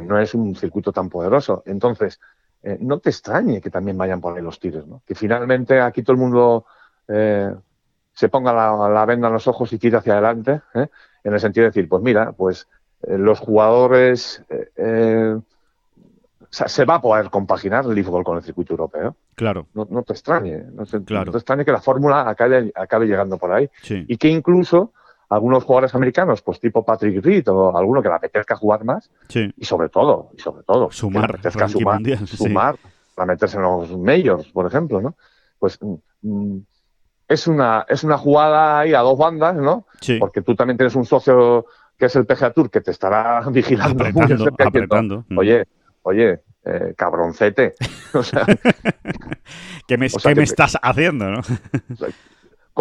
No 0.01 0.19
es 0.19 0.33
un 0.33 0.53
circuito 0.55 0.91
tan 0.91 1.07
poderoso. 1.07 1.63
Entonces, 1.65 2.19
eh, 2.63 2.77
no 2.79 2.99
te 2.99 3.09
extrañe 3.09 3.61
que 3.61 3.69
también 3.69 3.97
vayan 3.97 4.21
por 4.21 4.35
ahí 4.35 4.43
los 4.43 4.59
tiros, 4.59 4.87
¿no? 4.87 5.01
Que 5.05 5.15
finalmente 5.15 5.79
aquí 5.79 6.03
todo 6.03 6.13
el 6.13 6.19
mundo 6.19 6.65
se 7.07 8.29
ponga 8.29 8.53
la, 8.53 9.05
venda 9.05 9.27
en 9.27 9.33
los 9.33 9.47
ojos 9.47 9.73
y 9.73 9.77
tire 9.77 9.97
hacia 9.97 10.13
adelante, 10.13 10.61
en 10.73 11.33
el 11.33 11.39
sentido 11.41 11.65
de 11.65 11.71
decir, 11.71 11.89
pues 11.89 12.01
mira, 12.01 12.31
pues 12.31 12.69
los 13.01 13.39
jugadores 13.39 14.41
se 16.51 16.85
va 16.85 16.95
a 16.95 17.01
poder 17.01 17.29
compaginar 17.29 17.85
el 17.85 18.03
Golf 18.03 18.25
con 18.25 18.37
el 18.37 18.43
circuito 18.43 18.73
europeo. 18.73 19.15
Claro. 19.35 19.67
No, 19.73 19.85
te 20.03 20.13
extrañe. 20.13 20.63
No, 20.73 20.85
te 20.85 20.97
extrañe 20.97 21.63
que 21.63 21.71
la 21.71 21.81
fórmula 21.81 22.29
acabe, 22.29 22.71
acabe 22.75 23.05
llegando 23.07 23.37
por 23.37 23.53
ahí. 23.53 23.69
Y 23.89 24.17
que 24.17 24.27
incluso 24.27 24.91
algunos 25.31 25.63
jugadores 25.63 25.95
americanos, 25.95 26.41
pues 26.41 26.59
tipo 26.59 26.83
Patrick 26.83 27.23
Reed 27.23 27.47
o 27.47 27.75
alguno 27.75 28.01
que 28.01 28.09
le 28.09 28.15
apetezca 28.15 28.55
jugar 28.57 28.83
más, 28.83 29.09
y 29.33 29.63
sobre 29.63 29.87
todo, 29.87 30.29
y 30.37 30.41
sobre 30.41 30.63
todo, 30.63 30.91
sumar, 30.91 31.39
que 31.39 31.49
le 31.49 31.69
sumar, 31.69 32.27
sumar 32.27 32.75
para 33.15 33.25
meterse 33.33 33.55
en 33.55 33.63
los 33.63 33.97
majors, 33.97 34.47
por 34.49 34.67
ejemplo, 34.67 35.01
¿no? 35.01 35.15
Pues 35.57 35.79
mm, 36.21 36.57
es 37.29 37.47
una, 37.47 37.85
es 37.87 38.03
una 38.03 38.17
jugada 38.17 38.79
ahí 38.79 38.93
a 38.93 38.99
dos 38.99 39.17
bandas, 39.17 39.55
¿no? 39.55 39.85
Porque 40.19 40.41
tú 40.41 40.53
también 40.53 40.75
tienes 40.75 40.95
un 40.95 41.05
socio 41.05 41.65
que 41.97 42.07
es 42.07 42.15
el 42.17 42.25
PGA 42.25 42.51
Tour 42.51 42.69
que 42.69 42.81
te 42.81 42.91
estará 42.91 43.41
vigilando 43.49 44.03
apretando, 44.03 44.43
muy 44.43 44.67
apretando. 44.67 45.25
Mm. 45.29 45.37
Oye, 45.37 45.63
oye, 46.01 46.41
eh, 46.65 46.93
cabroncete. 46.97 47.75
o 48.13 48.21
sea, 48.21 48.45
¿Qué 49.87 49.97
me, 49.97 50.07
estás 50.07 50.77
haciendo, 50.81 51.29
no? 51.29 51.41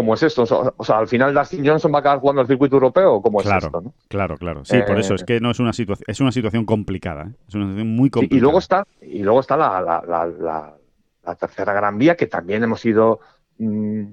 ¿Cómo 0.00 0.14
es 0.14 0.22
esto? 0.22 0.44
O 0.78 0.82
sea, 0.82 0.96
al 0.96 1.08
final 1.08 1.34
Dustin 1.34 1.66
Johnson 1.66 1.92
va 1.92 1.98
a 1.98 2.00
acabar 2.00 2.20
jugando 2.20 2.40
el 2.40 2.48
circuito 2.48 2.76
europeo, 2.76 3.20
¿cómo 3.20 3.42
es 3.42 3.46
esto? 3.46 3.92
Claro, 4.08 4.38
claro. 4.38 4.64
Sí, 4.64 4.78
por 4.86 4.98
eso 4.98 5.14
es 5.14 5.20
eh, 5.20 5.24
que 5.26 5.40
no 5.40 5.50
es 5.50 5.60
una 5.60 5.74
situación, 5.74 6.06
es 6.08 6.20
una 6.20 6.32
situación 6.32 6.64
complicada, 6.64 7.24
¿eh? 7.24 7.34
es 7.46 7.54
una 7.54 7.64
situación 7.64 7.94
muy 7.94 8.08
complicada. 8.08 8.38
y 8.38 8.40
luego 8.40 8.58
está, 8.58 8.86
y 9.02 9.22
luego 9.22 9.40
está 9.40 9.58
la, 9.58 10.74
tercera 11.38 11.74
gran 11.74 11.98
vía 11.98 12.16
que 12.16 12.26
también 12.26 12.64
hemos 12.64 12.82
ido 12.86 13.20
mm, 13.58 14.04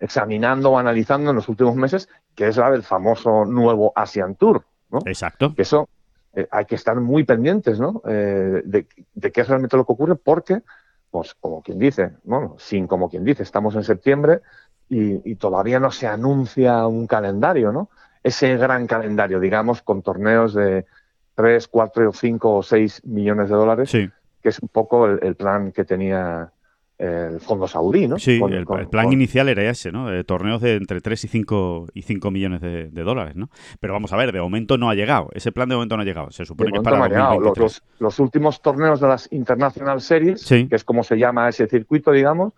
examinando 0.00 0.70
o 0.70 0.78
analizando 0.78 1.28
en 1.28 1.36
los 1.36 1.50
últimos 1.50 1.76
meses, 1.76 2.08
que 2.34 2.48
es 2.48 2.56
la 2.56 2.70
del 2.70 2.82
famoso 2.82 3.44
nuevo 3.44 3.92
Asian 3.94 4.36
Tour, 4.36 4.64
¿no? 4.88 5.00
Exacto. 5.04 5.54
Que 5.54 5.60
eso 5.60 5.86
eh, 6.32 6.48
hay 6.50 6.64
que 6.64 6.76
estar 6.76 6.98
muy 6.98 7.24
pendientes 7.24 7.78
¿no? 7.78 8.00
Eh, 8.08 8.62
de, 8.64 8.86
qué 9.32 9.40
es 9.42 9.48
realmente 9.48 9.76
lo 9.76 9.84
que 9.84 9.92
ocurre, 9.92 10.16
porque, 10.16 10.62
pues 11.10 11.34
como 11.34 11.62
quien 11.62 11.78
dice, 11.78 12.12
bueno, 12.24 12.56
sin 12.58 12.86
como 12.86 13.10
quien 13.10 13.22
dice, 13.22 13.42
estamos 13.42 13.74
en 13.74 13.84
septiembre 13.84 14.40
y, 14.88 15.34
todavía 15.36 15.80
no 15.80 15.90
se 15.90 16.06
anuncia 16.06 16.86
un 16.86 17.06
calendario, 17.06 17.72
¿no? 17.72 17.90
Ese 18.22 18.56
gran 18.56 18.86
calendario, 18.86 19.40
digamos, 19.40 19.82
con 19.82 20.02
torneos 20.02 20.54
de 20.54 20.86
3, 21.34 21.68
4, 21.68 22.12
5 22.12 22.56
o 22.56 22.62
6 22.62 23.02
millones 23.04 23.48
de 23.48 23.54
dólares, 23.54 23.90
que 23.90 24.48
es 24.48 24.58
un 24.60 24.68
poco 24.68 25.06
el 25.06 25.34
plan 25.36 25.72
que 25.72 25.84
tenía 25.84 26.52
el 26.98 27.40
fondo 27.40 27.68
saudí, 27.68 28.08
¿no? 28.08 28.18
Sí, 28.18 28.40
el, 28.50 28.66
plan 28.88 29.12
inicial 29.12 29.48
era 29.48 29.62
ese, 29.62 29.92
¿no? 29.92 30.08
torneos 30.24 30.60
de 30.60 30.74
entre 30.74 31.00
3 31.00 31.24
y 31.24 31.28
5, 31.28 31.86
y 31.94 32.02
5 32.02 32.30
millones 32.32 32.60
de, 32.60 32.88
dólares, 33.04 33.36
¿no? 33.36 33.50
Pero 33.78 33.92
vamos 33.92 34.12
a 34.12 34.16
ver, 34.16 34.32
de 34.32 34.40
momento 34.40 34.76
no 34.78 34.90
ha 34.90 34.94
llegado. 34.96 35.28
Ese 35.32 35.52
plan 35.52 35.68
de 35.68 35.76
momento 35.76 35.96
no 35.96 36.02
ha 36.02 36.04
llegado. 36.04 36.32
Se 36.32 36.44
supone 36.44 36.72
que 36.72 36.80
para 36.80 37.08
no 37.08 37.40
los, 37.40 37.82
los, 38.00 38.18
últimos 38.18 38.60
torneos 38.60 39.00
de 39.00 39.06
las 39.06 39.28
International 39.30 40.00
Series, 40.00 40.44
que 40.44 40.68
es 40.74 40.82
como 40.82 41.04
se 41.04 41.16
llama 41.16 41.48
ese 41.48 41.68
circuito, 41.68 42.10
digamos, 42.10 42.52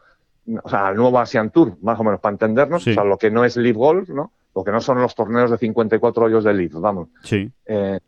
o 0.62 0.68
sea, 0.68 0.90
el 0.90 0.96
nuevo 0.96 1.18
Asian 1.18 1.50
Tour, 1.50 1.76
más 1.82 1.98
o 1.98 2.04
menos, 2.04 2.20
para 2.20 2.32
entendernos, 2.32 2.86
o 2.86 2.92
sea, 2.92 3.04
lo 3.04 3.16
que 3.16 3.30
no 3.30 3.44
es 3.44 3.56
Live 3.56 3.78
Golf, 3.78 4.08
¿no? 4.08 4.32
Lo 4.54 4.64
que 4.64 4.72
no 4.72 4.80
son 4.80 5.00
los 5.00 5.14
torneos 5.14 5.50
de 5.50 5.58
54 5.58 6.24
hoyos 6.24 6.44
de 6.44 6.54
Live, 6.54 6.72
vamos. 6.74 7.08
Sí. 7.22 7.50
Eh, 7.66 8.00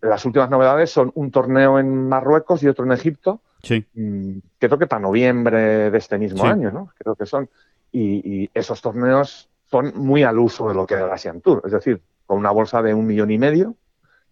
las 0.00 0.24
últimas 0.24 0.50
novedades 0.50 0.90
son 0.90 1.10
un 1.14 1.30
torneo 1.30 1.78
en 1.78 2.08
Marruecos 2.08 2.62
y 2.62 2.68
otro 2.68 2.84
en 2.84 2.92
Egipto, 2.92 3.40
Sí. 3.62 3.84
Mm, 3.94 4.38
creo 4.58 4.78
que 4.78 4.86
para 4.86 5.00
noviembre 5.00 5.90
de 5.90 5.98
este 5.98 6.18
mismo 6.18 6.44
año, 6.44 6.70
¿no? 6.70 6.90
Creo 6.98 7.14
que 7.14 7.26
son. 7.26 7.48
Y, 7.90 8.50
esos 8.54 8.80
torneos 8.82 9.48
son 9.70 9.92
muy 9.96 10.22
al 10.22 10.38
uso 10.38 10.68
de 10.68 10.74
lo 10.74 10.86
que 10.86 10.94
era 10.94 11.06
el 11.06 11.10
Asian 11.10 11.40
Tour, 11.40 11.62
es 11.64 11.72
decir, 11.72 12.00
con 12.26 12.38
una 12.38 12.50
bolsa 12.50 12.82
de 12.82 12.94
un 12.94 13.06
millón 13.06 13.30
y 13.30 13.38
medio 13.38 13.74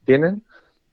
tienen 0.04 0.42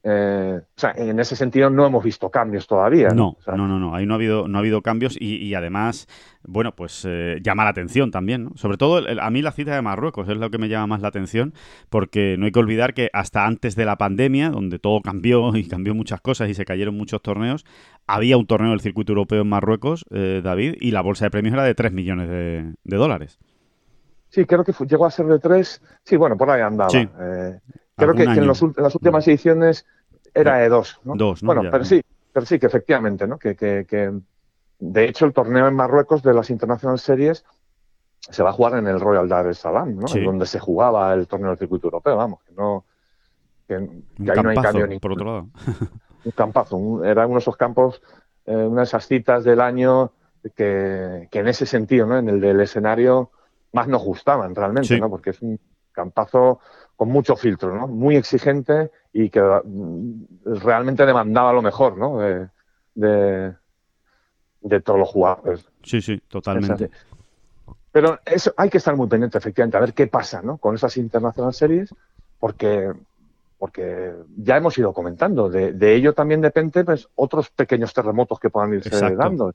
eh, 0.05 0.59
o 0.61 0.79
sea, 0.79 0.93
en 0.97 1.17
ese 1.19 1.37
sentido 1.37 1.69
no 1.69 1.85
hemos 1.85 2.03
visto 2.03 2.29
cambios 2.29 2.67
todavía. 2.67 3.09
No, 3.09 3.37
no, 3.47 3.67
no, 3.67 3.79
no, 3.79 3.95
ahí 3.95 4.05
no 4.05 4.13
ha 4.13 4.17
habido, 4.17 4.49
no 4.49 4.57
ha 4.57 4.59
habido 4.59 4.81
cambios 4.81 5.15
y, 5.19 5.53
además, 5.53 6.07
bueno, 6.43 6.75
pues 6.75 7.05
eh, 7.07 7.39
llama 7.41 7.63
la 7.63 7.69
atención 7.69 8.11
también, 8.11 8.43
¿no? 8.43 8.51
Sobre 8.55 8.77
todo 8.77 9.01
a 9.21 9.29
mí 9.29 9.41
la 9.41 9.53
cita 9.53 9.73
de 9.73 9.81
Marruecos 9.81 10.27
es 10.27 10.37
lo 10.37 10.49
que 10.49 10.57
me 10.57 10.67
llama 10.67 10.87
más 10.87 11.01
la 11.01 11.07
atención 11.07 11.53
porque 11.89 12.35
no 12.37 12.45
hay 12.45 12.51
que 12.51 12.59
olvidar 12.59 12.93
que 12.93 13.09
hasta 13.13 13.45
antes 13.45 13.75
de 13.77 13.85
la 13.85 13.97
pandemia, 13.97 14.49
donde 14.49 14.77
todo 14.77 15.01
cambió 15.01 15.55
y 15.55 15.67
cambió 15.67 15.95
muchas 15.95 16.19
cosas 16.19 16.49
y 16.49 16.53
se 16.53 16.65
cayeron 16.65 16.97
muchos 16.97 17.21
torneos, 17.21 17.65
había 18.05 18.37
un 18.37 18.45
torneo 18.45 18.71
del 18.71 18.81
circuito 18.81 19.13
europeo 19.13 19.41
en 19.41 19.49
Marruecos, 19.49 20.05
eh, 20.11 20.41
David, 20.43 20.75
y 20.81 20.91
la 20.91 21.01
bolsa 21.01 21.25
de 21.25 21.31
premios 21.31 21.53
era 21.53 21.63
de 21.63 21.75
3 21.75 21.93
millones 21.93 22.29
de, 22.29 22.73
dólares. 22.83 23.39
Sí, 24.33 24.47
creo 24.47 24.63
que 24.63 24.73
llegó 24.87 25.05
a 25.05 25.11
ser 25.11 25.27
de 25.27 25.37
3, 25.37 25.81
sí, 26.03 26.17
bueno, 26.17 26.35
por 26.35 26.49
ahí 26.49 26.59
andaba. 26.59 26.89
Creo 26.89 28.15
que, 28.15 28.23
en, 28.23 28.47
las 28.47 28.95
últimas 28.95 29.27
ediciones 29.27 29.85
era 30.33 30.57
de 30.57 30.69
dos. 30.69 30.99
¿no? 31.03 31.13
Dos, 31.15 31.43
Bueno, 31.43 31.61
pero 31.69 31.85
sí, 31.85 32.01
pero 32.31 32.43
sí, 32.43 32.57
que 32.57 32.65
efectivamente, 32.65 33.27
¿no? 33.27 33.37
Que, 33.37 33.55
que, 33.55 34.11
de 34.79 35.05
hecho 35.05 35.27
el 35.27 35.33
torneo 35.33 35.67
en 35.67 35.75
Marruecos 35.75 36.23
de 36.23 36.33
las 36.33 36.49
International 36.49 36.97
Series 36.97 37.45
se 38.21 38.41
va 38.41 38.49
a 38.49 38.53
jugar 38.53 38.79
en 38.79 38.87
el 38.87 38.99
Royal 38.99 39.29
Dar 39.29 39.45
es 39.45 39.59
Salaam, 39.59 39.97
¿no? 39.97 40.07
Donde 40.07 40.47
se 40.47 40.57
jugaba 40.57 41.13
el 41.13 41.27
torneo 41.27 41.49
del 41.49 41.59
circuito 41.59 41.85
europeo, 41.85 42.17
vamos, 42.17 42.41
que 42.41 42.53
no. 42.53 42.85
Que, 43.67 43.75
ahí 43.75 44.41
no 44.41 44.49
hay 44.49 44.57
cambio 44.57 44.99
Por 44.99 45.11
otro 45.11 45.25
lado. 45.25 45.47
Un 46.25 46.31
campazo, 46.31 47.05
era 47.05 47.27
uno 47.27 47.35
de 47.35 47.41
esos 47.41 47.55
campos, 47.55 48.01
eh, 48.47 48.55
una 48.55 48.81
de 48.81 48.85
esas 48.85 49.05
citas 49.05 49.43
del 49.43 49.61
año 49.61 50.11
que, 50.55 51.29
en 51.31 51.47
ese 51.47 51.67
sentido, 51.67 52.07
¿no? 52.07 52.17
En 52.17 52.29
el 52.29 52.41
del 52.41 52.61
escenario 52.61 53.29
más 53.73 53.87
nos 53.87 54.03
gustaban 54.03 54.55
realmente, 54.55 54.97
¿no? 54.99 55.09
Porque 55.09 55.31
es 55.31 55.41
un 55.41 55.59
campazo 55.91 56.59
con 56.95 57.09
mucho 57.09 57.35
filtro, 57.35 57.75
¿no? 57.75 57.87
Muy 57.87 58.15
exigente 58.15 58.91
y 59.11 59.29
que 59.29 59.41
mm, 59.41 60.59
realmente 60.63 61.05
demandaba 61.05 61.51
lo 61.53 61.61
mejor, 61.61 61.97
¿no? 61.97 62.19
De, 62.19 62.47
de, 64.61 64.81
todos 64.81 64.99
los 64.99 65.09
jugadores. 65.09 65.67
Sí, 65.83 66.01
sí, 66.01 66.21
totalmente. 66.27 66.89
Pero 67.91 68.19
eso 68.25 68.53
hay 68.57 68.69
que 68.69 68.77
estar 68.77 68.95
muy 68.95 69.07
pendiente, 69.07 69.37
efectivamente, 69.37 69.77
a 69.77 69.81
ver 69.81 69.93
qué 69.93 70.07
pasa, 70.07 70.41
¿no? 70.41 70.57
Con 70.57 70.75
esas 70.75 70.97
International 70.97 71.53
Series, 71.53 71.93
porque 72.39 72.91
porque 73.63 74.11
ya 74.35 74.57
hemos 74.57 74.77
ido 74.77 74.91
comentando, 74.91 75.47
de, 75.47 75.95
ello 75.95 76.13
también 76.13 76.41
depende 76.41 76.83
pues, 76.83 77.07
otros 77.15 77.49
pequeños 77.49 77.93
terremotos 77.93 78.37
que 78.37 78.49
puedan 78.49 78.73
irse 78.73 79.15
dando. 79.15 79.53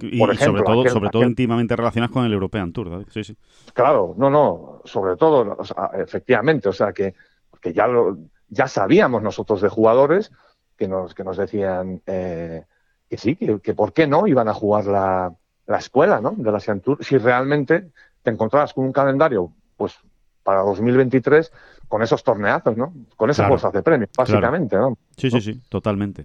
Y, 0.00 0.18
sobre 0.36 0.62
todo, 0.62 0.88
sobre 0.88 1.10
todo 1.10 1.22
íntimamente 1.22 1.76
relacionados 1.76 2.12
con 2.12 2.24
el 2.24 2.32
European 2.32 2.72
Tour. 2.72 3.04
Sí, 3.10 3.24
sí. 3.24 3.36
Claro, 3.72 4.14
no, 4.16 4.30
no, 4.30 4.82
sobre 4.84 5.16
todo, 5.16 5.58
efectivamente, 5.94 6.68
o 6.68 6.72
sea 6.72 6.92
que, 6.92 7.14
que 7.60 7.72
ya, 7.72 7.86
lo, 7.86 8.18
ya 8.48 8.68
sabíamos 8.68 9.22
nosotros 9.22 9.60
de 9.60 9.68
jugadores 9.68 10.30
que 10.76 10.88
nos, 10.88 11.14
que 11.14 11.24
nos 11.24 11.36
decían 11.36 12.02
eh, 12.06 12.64
que 13.08 13.16
sí, 13.16 13.36
que, 13.36 13.60
que, 13.60 13.74
por 13.74 13.92
qué 13.92 14.06
no 14.06 14.26
iban 14.26 14.48
a 14.48 14.54
jugar 14.54 14.86
la, 14.86 15.34
la 15.66 15.78
escuela 15.78 16.20
¿no? 16.20 16.32
de 16.36 16.52
la 16.52 16.60
Tour 16.80 17.04
si 17.04 17.18
realmente 17.18 17.90
te 18.22 18.30
encontrabas 18.30 18.74
con 18.74 18.84
un 18.84 18.92
calendario 18.92 19.52
pues 19.76 19.98
para 20.42 20.60
2023 20.60 21.52
con 21.88 22.02
esos 22.02 22.22
torneazos, 22.22 22.76
¿no? 22.76 22.92
Con 23.16 23.30
esas 23.30 23.48
bolsas 23.48 23.72
de 23.72 23.82
premios, 23.82 24.10
básicamente, 24.16 24.76
¿no? 24.76 24.96
Sí, 25.16 25.30
sí, 25.30 25.40
sí, 25.40 25.60
totalmente. 25.68 26.24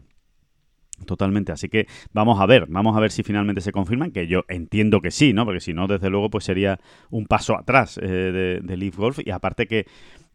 Totalmente, 1.06 1.52
así 1.52 1.70
que 1.70 1.88
vamos 2.14 2.40
a 2.40 2.46
ver, 2.46 2.66
vamos 2.68 2.96
a 2.96 3.00
ver 3.00 3.12
si 3.12 3.24
finalmente 3.24 3.62
se 3.62 3.72
confirman, 3.72 4.12
que 4.12 4.28
yo 4.28 4.44
entiendo 4.48 5.02
que 5.02 5.12
sí, 5.12 5.34
¿no? 5.34 5.46
Porque 5.46 5.60
si 5.62 5.74
no, 5.74 5.88
desde 5.88 6.10
luego, 6.10 6.30
pues 6.30 6.44
sería 6.44 6.80
un 7.10 7.26
paso 7.26 7.58
atrás 7.58 7.98
eh, 8.02 8.08
de, 8.08 8.60
de 8.62 8.78
Leaf 8.78 8.98
Golf 8.98 9.20
y 9.24 9.32
aparte 9.32 9.66
que 9.66 9.86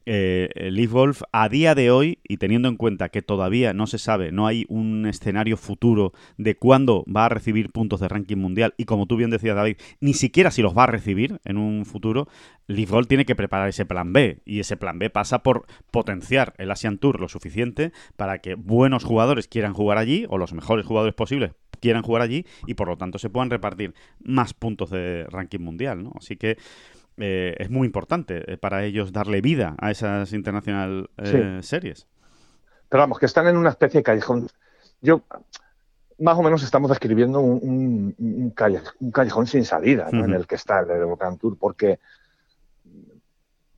eh, 0.07 0.49
Leaf 0.71 0.93
Golf 0.93 1.23
a 1.33 1.49
día 1.49 1.75
de 1.75 1.90
hoy, 1.90 2.19
y 2.23 2.37
teniendo 2.37 2.69
en 2.69 2.77
cuenta 2.77 3.09
que 3.09 3.23
todavía 3.23 3.73
no 3.73 3.87
se 3.87 3.99
sabe, 3.99 4.33
no 4.33 4.47
hay 4.47 4.67
un 4.69 5.07
escenario 5.07 5.57
futuro 5.57 6.12
de 6.37 6.57
cuándo 6.57 7.05
va 7.05 7.27
a 7.27 7.29
recibir 7.29 7.71
puntos 7.71 8.01
de 8.01 8.09
ranking 8.09 8.37
mundial, 8.37 8.75
y 8.77 8.85
como 8.85 9.07
tú 9.07 9.17
bien 9.17 9.31
decías, 9.31 9.57
David, 9.57 9.77
ni 10.01 10.14
siquiera 10.14 10.51
si 10.51 10.62
los 10.62 10.77
va 10.77 10.85
a 10.85 10.88
recibir 10.88 11.40
en 11.45 11.57
un 11.57 11.85
futuro, 11.87 12.29
Leaf 12.67 12.90
Golf 12.90 13.09
tiene 13.09 13.25
que 13.25 13.37
preparar 13.37 13.69
ese 13.69 13.87
plan 13.87 14.12
B, 14.12 14.40
y 14.45 14.61
ese 14.61 14.77
plan 14.77 14.99
B 14.99 15.11
pasa 15.11 15.43
por 15.43 15.67
potenciar 15.90 16.55
el 16.59 16.71
Asian 16.71 16.99
Tour 16.99 17.21
lo 17.21 17.29
suficiente 17.29 17.93
para 18.17 18.38
que 18.38 18.55
buenos 18.55 19.05
jugadores 19.05 19.49
quieran 19.49 19.75
jugar 19.75 19.99
allí, 19.99 20.27
o 20.29 20.38
los 20.38 20.53
mejores 20.53 20.87
jugadores 20.87 21.14
posibles 21.14 21.53
quieran 21.81 22.03
jugar 22.03 22.23
allí, 22.23 22.47
y 22.67 22.75
por 22.75 22.88
lo 22.88 22.97
tanto 22.97 23.19
se 23.19 23.31
puedan 23.31 23.51
repartir 23.51 23.95
más 24.23 24.55
puntos 24.55 24.90
de 24.90 25.27
ranking 25.29 25.61
mundial, 25.61 26.03
¿no? 26.03 26.12
Así 26.17 26.37
que 26.37 26.57
eh, 27.16 27.55
es 27.59 27.70
muy 27.70 27.87
importante 27.87 28.53
eh, 28.53 28.57
para 28.57 28.83
ellos 28.83 29.12
darle 29.12 29.40
vida 29.40 29.77
a 29.79 29.92
esas 29.92 30.33
internacional 30.33 31.11
eh, 31.18 31.61
series. 31.62 32.09
Pero 32.88 33.03
vamos, 33.03 33.18
que 33.18 33.27
están 33.27 33.46
en 33.46 33.57
una 33.57 33.70
especie 33.70 34.00
de 34.00 34.05
callejón. 34.05 34.48
Yo, 35.00 35.22
más 36.18 36.37
o 36.37 36.42
menos 36.42 36.62
estamos 36.64 36.88
describiendo 36.90 37.40
un, 37.40 38.53
callejón, 38.55 39.46
sin 39.46 39.64
salida 39.64 40.09
en 40.11 40.33
el 40.33 40.46
que 40.46 40.57
está 40.57 40.81
el 40.81 40.90
European 40.90 41.38
Tour, 41.38 41.57
porque, 41.59 41.98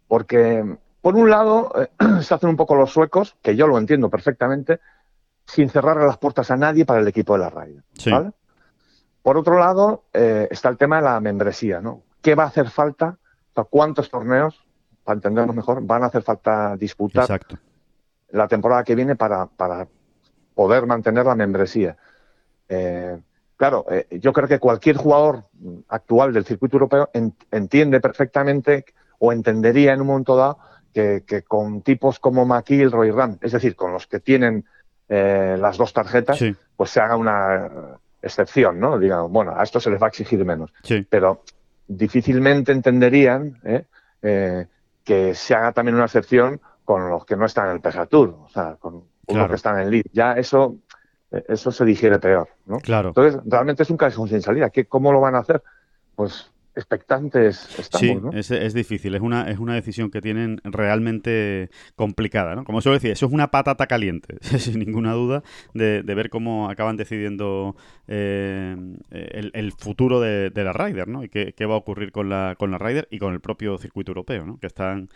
porque 0.09 0.77
por 1.01 1.14
un 1.14 1.29
lado 1.29 1.72
se 2.22 2.35
hacen 2.35 2.49
un 2.49 2.57
poco 2.57 2.75
los 2.75 2.90
suecos, 2.90 3.37
que 3.42 3.55
yo 3.57 3.66
lo 3.66 3.79
entiendo 3.79 4.09
perfectamente, 4.09 4.81
sin 5.44 5.68
cerrar 5.68 5.96
las 5.99 6.18
puertas 6.18 6.51
a 6.51 6.57
nadie 6.57 6.85
para 6.85 7.01
el 7.01 7.09
equipo 7.09 7.35
de 7.35 7.38
la 7.38 7.51
radio. 7.51 7.83
Por 9.22 9.37
otro 9.37 9.59
lado, 9.59 10.05
está 10.12 10.68
el 10.68 10.77
tema 10.77 10.96
de 10.96 11.03
la 11.03 11.20
membresía, 11.20 11.81
¿no? 11.81 12.03
¿Qué 12.22 12.35
va 12.35 12.44
a 12.44 12.49
hacer 12.49 12.70
falta 12.70 13.18
cuántos 13.64 14.11
torneos, 14.11 14.64
para 15.05 15.16
entendernos 15.16 15.55
mejor, 15.55 15.83
van 15.83 16.03
a 16.03 16.07
hacer 16.07 16.23
falta 16.23 16.77
disputar 16.77 17.40
la 18.31 18.49
temporada 18.49 18.85
que 18.85 18.95
viene 18.95 19.16
para, 19.16 19.49
poder 20.55 20.87
mantener 20.87 21.27
la 21.27 21.35
membresía. 21.35 21.97
Eh, 22.69 23.19
claro, 23.57 23.85
eh, 23.90 24.07
yo 24.21 24.33
creo 24.33 24.49
que 24.49 24.59
cualquier 24.59 24.97
jugador 24.97 25.45
actual 25.88 26.33
del 26.33 26.45
circuito 26.45 26.77
europeo 26.77 27.11
entiende 27.51 28.01
perfectamente 28.01 28.87
o 29.19 29.33
entendería 29.33 29.92
en 29.92 30.01
un 30.01 30.07
momento 30.07 30.37
dado 30.37 30.59
que, 30.92 31.45
con 31.47 31.83
tipos 31.83 32.19
como 32.19 32.47
McKill, 32.47 32.90
Roy 32.90 33.11
Ram, 33.11 33.38
es 33.42 33.53
decir, 33.53 33.77
con 33.77 33.92
los 33.92 34.07
que 34.07 34.21
tienen 34.21 34.64
eh, 35.09 35.57
las 35.61 35.77
dos 35.77 35.92
tarjetas, 35.92 36.42
pues 36.75 36.90
se 36.90 37.01
haga 37.01 37.16
una 37.16 37.99
excepción, 38.23 38.81
¿no? 38.81 38.99
Digamos, 38.99 39.31
bueno, 39.31 39.55
a 39.55 39.62
esto 39.62 39.79
se 39.79 39.90
les 39.90 40.01
va 40.01 40.07
a 40.07 40.09
exigir 40.09 40.42
menos. 40.45 40.73
Pero 41.11 41.42
difícilmente 41.88 42.72
entenderían 42.72 43.61
¿eh? 43.64 43.85
Eh, 44.22 44.66
que 45.05 45.35
se 45.35 45.55
haga 45.55 45.72
también 45.72 45.94
una 45.94 46.05
excepción 46.05 46.61
con 46.85 47.09
los 47.09 47.25
que 47.25 47.37
no 47.37 47.46
están 47.46 47.68
en 47.68 47.77
el 47.77 47.81
PGA 47.81 48.07
Tour, 48.07 48.37
o 48.44 48.49
sea, 48.49 48.77
con 48.77 49.05
los 49.27 49.49
que 49.49 49.55
están 49.55 49.81
en 49.81 49.90
Lead. 49.90 50.05
Ya 50.12 50.33
eso, 50.33 50.77
eso 51.31 51.70
se 51.72 51.85
digiere 51.85 52.18
peor, 52.18 52.49
¿no? 52.66 52.79
Claro. 52.79 53.09
Entonces, 53.09 53.40
realmente 53.44 53.83
es 53.83 53.90
un 53.90 53.96
callejón 53.96 54.29
sin 54.29 54.42
salida. 54.42 54.70
¿Qué, 54.70 54.87
¿Cómo 54.87 55.12
lo 55.12 55.20
van 55.20 55.35
a 55.35 55.40
hacer? 55.40 55.62
Pues 56.14 56.51
expectantes 56.77 57.79
estamos, 57.79 58.35
sí, 58.47 58.55
es, 58.55 58.75
difícil, 58.75 59.15
es 59.15 59.23
una, 59.23 59.51
es 59.51 59.59
una 59.59 59.75
decisión 59.75 60.11
que 60.11 60.21
tienen 60.21 60.61
realmente 60.62 61.71
complicada, 61.97 62.55
¿no? 62.55 62.65
Como 62.65 62.81
suelo 62.81 62.95
decir, 62.95 63.11
eso 63.11 63.27
es 63.27 63.33
una 63.33 63.51
patata 63.51 63.87
caliente, 63.87 64.37
sin 64.59 64.79
ninguna 64.79 65.12
duda, 65.15 65.43
de, 65.75 66.03
ver 66.03 66.31
cómo 66.31 66.69
acaban 66.69 66.97
decidiendo 66.97 67.77
eh, 68.09 68.77
el, 69.11 69.73
futuro 69.73 70.21
de, 70.21 70.51
la 70.55 70.73
Ryder, 70.73 71.09
¿no? 71.09 71.25
Y 71.25 71.29
qué, 71.29 71.67
va 71.67 71.75
a 71.75 71.79
ocurrir 71.79 72.12
con 72.12 72.29
la, 72.29 72.55
con 72.59 72.71
la 72.71 72.79
Ryder 72.79 73.09
y 73.11 73.19
con 73.19 73.33
el 73.33 73.41
propio 73.41 73.79
circuito 73.79 74.11
europeo, 74.11 74.45
¿no? 74.45 74.59
Que 74.59 74.67
están 74.67 75.09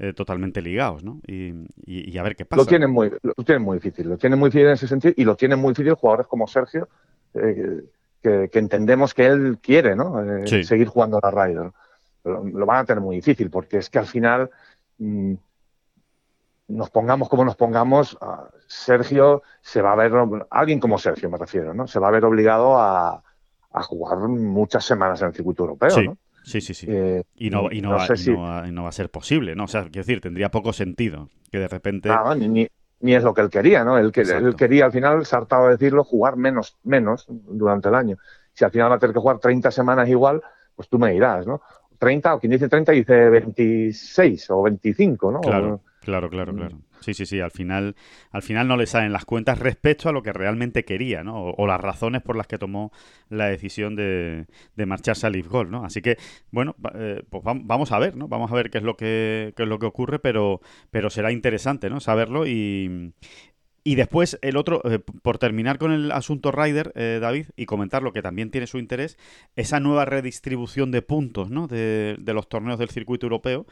eh, 0.00 0.12
totalmente 0.12 0.60
ligados, 0.60 1.04
¿no? 1.04 1.20
Y, 1.26 2.18
a 2.18 2.22
ver 2.24 2.34
qué 2.34 2.44
pasa. 2.44 2.60
Lo 2.60 2.66
tienen, 2.66 2.90
muy, 2.90 3.12
lo 3.22 3.34
tienen 3.44 3.62
muy 3.62 3.78
difícil, 3.78 4.08
lo 4.08 4.18
tienen 4.18 4.38
muy 4.38 4.48
difícil 4.48 4.66
en 4.66 4.72
ese 4.72 4.88
sentido 4.88 5.14
y 5.16 5.24
lo 5.24 5.36
tienen 5.36 5.60
muy 5.60 5.70
difícil 5.70 5.94
jugadores 5.94 6.26
como 6.26 6.48
Sergio, 6.48 6.88
eh, 7.34 7.54
que, 7.54 7.84
entendemos 8.24 9.14
que 9.14 9.26
él 9.26 9.58
quiere, 9.60 9.94
¿no? 9.96 10.22
Eh, 10.22 10.64
seguir 10.64 10.88
jugando 10.88 11.18
a 11.18 11.30
la 11.30 11.46
Ryder. 11.46 11.70
Lo, 12.24 12.66
van 12.66 12.78
a 12.78 12.84
tener 12.84 13.02
muy 13.02 13.16
difícil 13.16 13.50
porque 13.50 13.78
es 13.78 13.90
que 13.90 13.98
al 13.98 14.06
final 14.06 14.50
mm, 14.98 15.34
nos 16.68 16.90
pongamos 16.90 17.28
como 17.28 17.44
nos 17.44 17.56
pongamos, 17.56 18.16
Sergio 18.66 19.42
se 19.60 19.82
va 19.82 19.92
a 19.92 19.96
ver, 19.96 20.12
alguien 20.50 20.80
como 20.80 20.98
Sergio 20.98 21.28
me 21.28 21.38
refiero, 21.38 21.74
¿no? 21.74 21.86
Se 21.86 21.98
va 21.98 22.08
a 22.08 22.12
ver 22.12 22.24
obligado 22.24 22.78
a, 22.78 23.22
jugar 23.70 24.18
muchas 24.28 24.84
semanas 24.84 25.20
en 25.20 25.28
el 25.28 25.34
circuito 25.34 25.64
europeo, 25.64 26.02
¿no? 26.02 26.16
Sí, 26.44 26.60
sí, 26.60 26.74
sí. 26.74 26.86
Eh, 26.88 27.24
y, 27.36 27.50
no, 27.50 27.72
y, 27.72 27.80
no, 27.80 27.90
va, 27.90 28.04
a 28.04 28.92
ser 28.92 29.10
posible, 29.10 29.56
¿no? 29.56 29.64
O 29.64 29.68
sea, 29.68 29.82
quiero 29.82 30.06
decir, 30.06 30.20
tendría 30.20 30.50
poco 30.50 30.72
sentido 30.72 31.30
que 31.50 31.58
de 31.58 31.68
repente 31.68 32.10
ni 32.36 32.68
es 33.12 33.22
lo 33.22 33.34
que 33.34 33.42
él 33.42 33.50
quería, 33.50 33.84
¿no? 33.84 33.98
Él, 33.98 34.12
él 34.14 34.56
quería 34.56 34.86
al 34.86 34.92
final, 34.92 35.26
saltado 35.26 35.66
a 35.66 35.70
decirlo, 35.70 36.04
jugar 36.04 36.36
menos, 36.36 36.78
menos 36.84 37.26
durante 37.28 37.88
el 37.88 37.94
año. 37.94 38.16
Si 38.54 38.64
al 38.64 38.70
final 38.70 38.90
va 38.90 38.94
a 38.94 38.98
tener 38.98 39.12
que 39.12 39.20
jugar 39.20 39.38
30 39.38 39.70
semanas 39.70 40.08
igual, 40.08 40.40
pues 40.74 40.88
tú 40.88 40.98
me 40.98 41.12
dirás, 41.12 41.46
¿no? 41.46 41.60
30, 41.98 42.34
o 42.34 42.40
quien 42.40 42.52
dice 42.52 42.68
30 42.68 42.92
dice 42.92 43.28
26 43.28 44.50
o 44.50 44.62
25, 44.62 45.32
¿no? 45.32 45.40
Claro, 45.40 45.80
claro, 46.04 46.30
claro, 46.30 46.52
mm. 46.52 46.56
claro. 46.56 46.78
Sí, 47.00 47.12
sí, 47.12 47.26
sí. 47.26 47.40
Al 47.40 47.50
final, 47.50 47.96
al 48.30 48.42
final 48.42 48.66
no 48.68 48.76
le 48.76 48.86
salen 48.86 49.12
las 49.12 49.24
cuentas 49.24 49.58
respecto 49.58 50.08
a 50.08 50.12
lo 50.12 50.22
que 50.22 50.32
realmente 50.32 50.84
quería, 50.84 51.22
¿no? 51.22 51.44
O, 51.44 51.66
las 51.66 51.80
razones 51.80 52.22
por 52.22 52.36
las 52.36 52.46
que 52.46 52.58
tomó 52.58 52.92
la 53.28 53.46
decisión 53.46 53.96
de, 53.96 54.46
de 54.74 54.86
marcharse 54.86 55.26
a 55.26 55.30
Leaf 55.30 55.48
Golf, 55.48 55.70
¿no? 55.70 55.84
Así 55.84 56.00
que, 56.00 56.16
bueno, 56.50 56.76
eh, 56.94 57.22
pues 57.28 57.42
vamos 57.44 57.92
a 57.92 57.98
ver, 57.98 58.16
¿no? 58.16 58.28
Vamos 58.28 58.50
a 58.50 58.54
ver 58.54 58.70
qué 58.70 58.78
es 58.78 58.84
lo 58.84 58.96
que, 58.96 59.52
qué 59.56 59.64
es 59.64 59.68
lo 59.68 59.78
que 59.78 59.86
ocurre, 59.86 60.18
pero, 60.18 60.60
pero 60.90 61.10
será 61.10 61.32
interesante, 61.32 61.90
¿no? 61.90 62.00
Saberlo 62.00 62.46
y, 62.46 63.12
y 63.86 63.96
después, 63.96 64.38
el 64.40 64.56
otro, 64.56 64.80
eh, 64.90 64.98
por 64.98 65.36
terminar 65.36 65.76
con 65.76 65.92
el 65.92 66.10
asunto 66.10 66.50
Ryder, 66.50 66.92
eh, 66.94 67.18
David, 67.20 67.48
y 67.54 67.66
comentar 67.66 68.02
lo 68.02 68.14
que 68.14 68.22
también 68.22 68.50
tiene 68.50 68.66
su 68.66 68.78
interés, 68.78 69.18
esa 69.56 69.78
nueva 69.78 70.06
redistribución 70.06 70.90
de 70.90 71.02
puntos 71.02 71.50
¿no? 71.50 71.68
de, 71.68 72.16
de 72.18 72.32
los 72.32 72.48
torneos 72.48 72.78
del 72.78 72.88
circuito 72.88 73.26
europeo, 73.26 73.66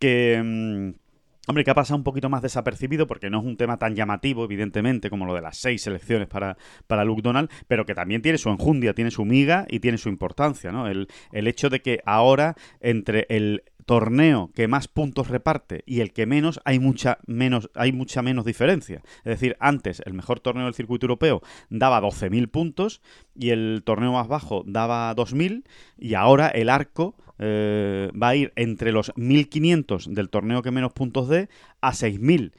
que, 0.00 0.42
mm, 0.44 1.01
Hombre, 1.48 1.64
que 1.64 1.72
ha 1.72 1.74
pasado 1.74 1.96
un 1.96 2.04
poquito 2.04 2.28
más 2.28 2.40
desapercibido 2.40 3.08
porque 3.08 3.28
no 3.28 3.40
es 3.40 3.44
un 3.44 3.56
tema 3.56 3.76
tan 3.76 3.96
llamativo, 3.96 4.44
evidentemente, 4.44 5.10
como 5.10 5.26
lo 5.26 5.34
de 5.34 5.40
las 5.40 5.58
seis 5.58 5.82
selecciones 5.82 6.28
para, 6.28 6.56
para 6.86 7.04
Luke 7.04 7.20
Donald, 7.20 7.50
pero 7.66 7.84
que 7.84 7.96
también 7.96 8.22
tiene 8.22 8.38
su 8.38 8.48
enjundia, 8.48 8.94
tiene 8.94 9.10
su 9.10 9.24
miga 9.24 9.66
y 9.68 9.80
tiene 9.80 9.98
su 9.98 10.08
importancia, 10.08 10.70
¿no? 10.70 10.86
El, 10.86 11.08
el 11.32 11.48
hecho 11.48 11.68
de 11.68 11.82
que 11.82 11.98
ahora, 12.04 12.54
entre 12.80 13.26
el 13.28 13.64
torneo 13.86 14.50
que 14.54 14.68
más 14.68 14.88
puntos 14.88 15.28
reparte 15.28 15.82
y 15.86 16.00
el 16.00 16.12
que 16.12 16.26
menos 16.26 16.60
hay 16.64 16.78
mucha 16.78 17.18
menos 17.26 17.70
hay 17.74 17.92
mucha 17.92 18.22
menos 18.22 18.44
diferencia. 18.44 19.02
Es 19.18 19.30
decir, 19.30 19.56
antes 19.60 20.02
el 20.04 20.14
mejor 20.14 20.40
torneo 20.40 20.66
del 20.66 20.74
circuito 20.74 21.06
europeo 21.06 21.42
daba 21.70 22.00
12.000 22.00 22.50
puntos 22.50 23.02
y 23.34 23.50
el 23.50 23.82
torneo 23.84 24.12
más 24.12 24.28
bajo 24.28 24.62
daba 24.66 25.14
2.000 25.14 25.64
y 25.98 26.14
ahora 26.14 26.48
el 26.48 26.68
arco 26.68 27.16
eh, 27.38 28.10
va 28.20 28.28
a 28.28 28.36
ir 28.36 28.52
entre 28.56 28.92
los 28.92 29.12
1.500 29.14 30.06
del 30.12 30.28
torneo 30.28 30.62
que 30.62 30.70
menos 30.70 30.92
puntos 30.92 31.28
dé 31.28 31.48
a 31.80 31.92
6.000. 31.92 32.52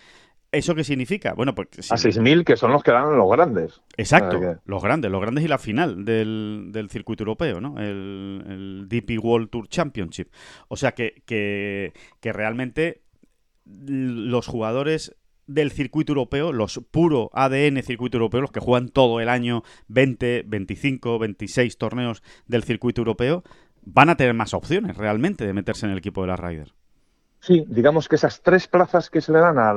¿Eso 0.54 0.76
qué 0.76 0.84
significa? 0.84 1.34
Bueno, 1.34 1.56
pues... 1.56 1.92
A 1.92 1.96
6.000 1.96 2.44
que 2.44 2.56
son 2.56 2.72
los 2.72 2.84
que 2.84 2.92
dan 2.92 3.18
los 3.18 3.30
grandes. 3.30 3.82
Exacto, 3.98 4.40
los 4.66 4.84
grandes, 4.84 5.10
los 5.10 5.20
grandes 5.20 5.44
y 5.44 5.48
la 5.48 5.58
final 5.58 6.06
del, 6.06 6.88
circuito 6.92 7.24
europeo, 7.24 7.60
¿no? 7.60 7.80
El, 7.80 8.86
DP 8.88 9.18
World 9.20 9.50
Tour 9.50 9.68
Championship. 9.68 10.28
O 10.68 10.78
sea 10.78 10.92
que, 10.92 11.24
que, 11.26 11.92
realmente 12.34 13.02
los 13.66 14.46
jugadores 14.46 15.16
del 15.48 15.72
circuito 15.72 16.12
europeo, 16.12 16.54
los 16.54 16.80
puro 16.92 17.32
ADN 17.34 17.82
circuito 17.82 18.18
europeo, 18.18 18.42
los 18.42 18.52
que 18.52 18.60
juegan 18.60 18.90
todo 18.90 19.20
el 19.22 19.30
año 19.30 19.64
20, 19.88 20.44
25, 20.46 21.18
26 21.18 21.78
torneos 21.80 22.22
del 22.46 22.64
circuito 22.64 23.02
europeo, 23.02 23.44
van 23.82 24.10
a 24.10 24.18
tener 24.18 24.36
más 24.36 24.54
opciones 24.54 24.98
realmente 24.98 25.48
de 25.48 25.54
meterse 25.54 25.88
en 25.88 25.94
el 25.94 25.98
equipo 25.98 26.22
de 26.22 26.28
la 26.28 26.36
Ryder. 26.36 26.74
Sí, 27.44 27.66
digamos 27.68 28.08
que 28.08 28.16
esas 28.16 28.42
tres 28.42 28.70
plazas 28.70 29.10
que 29.10 29.20
se 29.20 29.34
le 29.34 29.40
dan 29.40 29.60
a, 29.60 29.74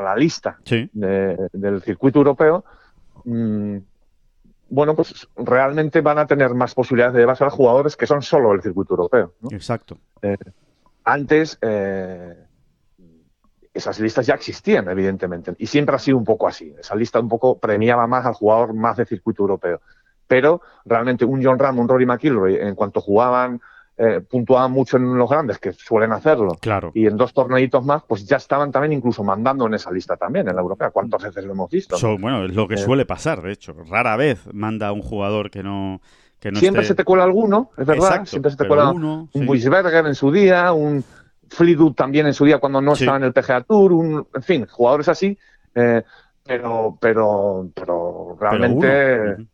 la 0.00 0.16
lista 0.16 0.58
del 0.64 1.82
circuito 1.82 2.20
europeo, 2.20 2.64
mm, 3.26 3.76
bueno, 4.70 4.96
pues 4.96 5.28
realmente 5.36 6.00
van 6.00 6.18
a 6.18 6.26
tener 6.26 6.54
más 6.54 6.74
posibilidades 6.74 7.12
de 7.12 7.20
llevarse 7.20 7.44
a 7.44 7.50
jugadores 7.50 7.94
que 7.94 8.06
son 8.06 8.22
solo 8.22 8.52
del 8.52 8.62
circuito 8.62 8.94
europeo. 8.94 9.34
Exacto. 9.50 9.98
Eh, 10.22 10.38
antes, 11.04 11.58
eh, 11.60 12.42
esas 13.74 14.00
listas 14.00 14.24
ya 14.24 14.32
existían, 14.32 14.88
evidentemente, 14.88 15.54
y 15.58 15.66
siempre 15.66 15.96
ha 15.96 15.98
sido 15.98 16.16
un 16.16 16.24
poco 16.24 16.48
así. 16.48 16.74
Esa 16.78 16.94
lista 16.94 17.20
un 17.20 17.28
poco 17.28 17.58
premiaba 17.58 18.06
más 18.06 18.24
al 18.24 18.32
jugador 18.32 18.72
más 18.72 18.96
de 18.96 19.04
circuito 19.04 19.42
europeo. 19.42 19.82
Pero 20.26 20.62
realmente 20.86 21.26
un 21.26 21.44
John 21.44 21.58
Ram, 21.58 21.80
un 21.80 21.86
Rory 21.86 22.06
McIlroy, 22.06 22.56
en 22.56 22.74
cuanto 22.74 23.02
jugaban 23.02 23.60
eh, 24.02 24.22
puntuaban 24.22 24.72
mucho 24.72 24.96
en 24.96 25.18
los 25.18 25.28
grandes, 25.28 25.58
que 25.58 25.74
suelen 25.74 26.12
hacerlo, 26.12 26.56
claro. 26.58 26.90
y 26.94 27.06
en 27.06 27.18
dos 27.18 27.34
torneitos 27.34 27.84
más, 27.84 28.02
pues 28.08 28.24
ya 28.24 28.38
estaban 28.38 28.72
también 28.72 28.94
incluso 28.94 29.22
mandando 29.22 29.66
en 29.66 29.74
esa 29.74 29.90
lista 29.90 30.16
también, 30.16 30.48
en 30.48 30.56
la 30.56 30.62
europea. 30.62 30.88
¿Cuántas 30.88 31.22
veces 31.22 31.44
lo 31.44 31.52
hemos 31.52 31.70
visto? 31.70 31.98
bueno, 32.18 32.46
es 32.46 32.54
lo 32.54 32.66
que 32.66 32.76
eh, 32.76 32.78
suele 32.78 33.04
pasar, 33.04 33.42
de 33.42 33.52
hecho. 33.52 33.74
Rara 33.90 34.16
vez 34.16 34.40
manda 34.54 34.90
un 34.92 35.02
jugador 35.02 35.50
que 35.50 35.62
no... 35.62 36.00
Que 36.38 36.50
no 36.50 36.58
siempre 36.58 36.82
se 36.84 36.94
te 36.94 37.04
cuela 37.04 37.24
alguno, 37.24 37.72
es 37.76 37.84
verdad. 37.84 38.24
siempre 38.24 38.50
se 38.50 38.56
te 38.56 38.66
cuela 38.66 38.90
un 38.90 39.28
sí. 39.34 39.68
en 39.68 40.14
su 40.14 40.32
día, 40.32 40.72
un 40.72 41.04
Fleetwood 41.50 41.92
también 41.92 42.26
en 42.26 42.32
su 42.32 42.46
día 42.46 42.56
cuando 42.56 42.80
no 42.80 42.94
estaba 42.94 43.18
en 43.18 43.24
el 43.24 43.34
PGA 43.34 43.64
Tour, 43.64 43.92
un, 43.92 44.26
en 44.34 44.42
fin, 44.42 44.66
jugadores 44.66 45.10
así, 45.10 45.36
eh, 45.74 46.02
pero, 46.42 46.96
pero, 46.98 47.68
pero 47.74 48.38
realmente... 48.40 49.46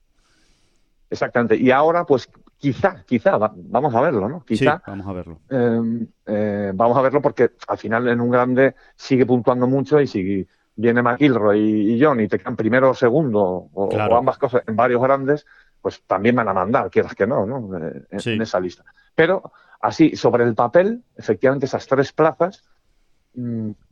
Exactamente. 1.11 1.57
Y 1.57 1.71
ahora, 1.71 2.05
pues 2.05 2.29
quizá, 2.67 3.05
quizá, 3.07 3.39
vamos 3.39 3.95
a 3.95 4.01
verlo, 4.01 4.29
¿no? 4.29 4.45
Quizá. 4.45 4.83
vamos 4.85 5.07
a 5.07 5.13
verlo. 5.13 5.41
Em, 5.49 6.07
eh, 6.27 6.73
vamos 6.75 6.99
a 6.99 7.03
verlo 7.03 7.23
porque 7.23 7.53
al 7.69 7.79
final 7.79 8.09
en 8.09 8.21
un 8.21 8.31
grande 8.31 8.75
sigue 8.97 9.25
puntuando 9.25 9.69
mucho 9.69 10.01
y 10.01 10.09
si 10.09 10.47
viene 10.75 11.01
McIlroy 11.01 11.61
y, 11.61 12.03
John 12.03 12.21
y 12.21 12.27
te 12.27 12.39
quedan 12.39 12.57
primero 12.57 12.91
o 12.91 12.95
segundo 12.95 13.69
o, 13.73 14.17
ambas 14.17 14.37
cosas 14.39 14.65
en 14.67 14.75
varios 14.75 15.01
grandes, 15.01 15.47
pues 15.81 16.03
también 16.07 16.35
van 16.35 16.49
a 16.49 16.55
mandar, 16.55 16.91
quieras 16.91 17.15
que 17.15 17.27
no, 17.27 17.47
¿no? 17.47 17.79
Eh, 17.79 18.03
en 18.11 18.43
esa 18.43 18.59
lista. 18.59 18.85
Pero 19.15 19.53
así, 19.81 20.17
sobre 20.17 20.43
el 20.43 20.57
papel, 20.57 21.05
efectivamente 21.17 21.67
esas 21.67 21.87
tres 21.87 22.13
plazas 22.13 22.65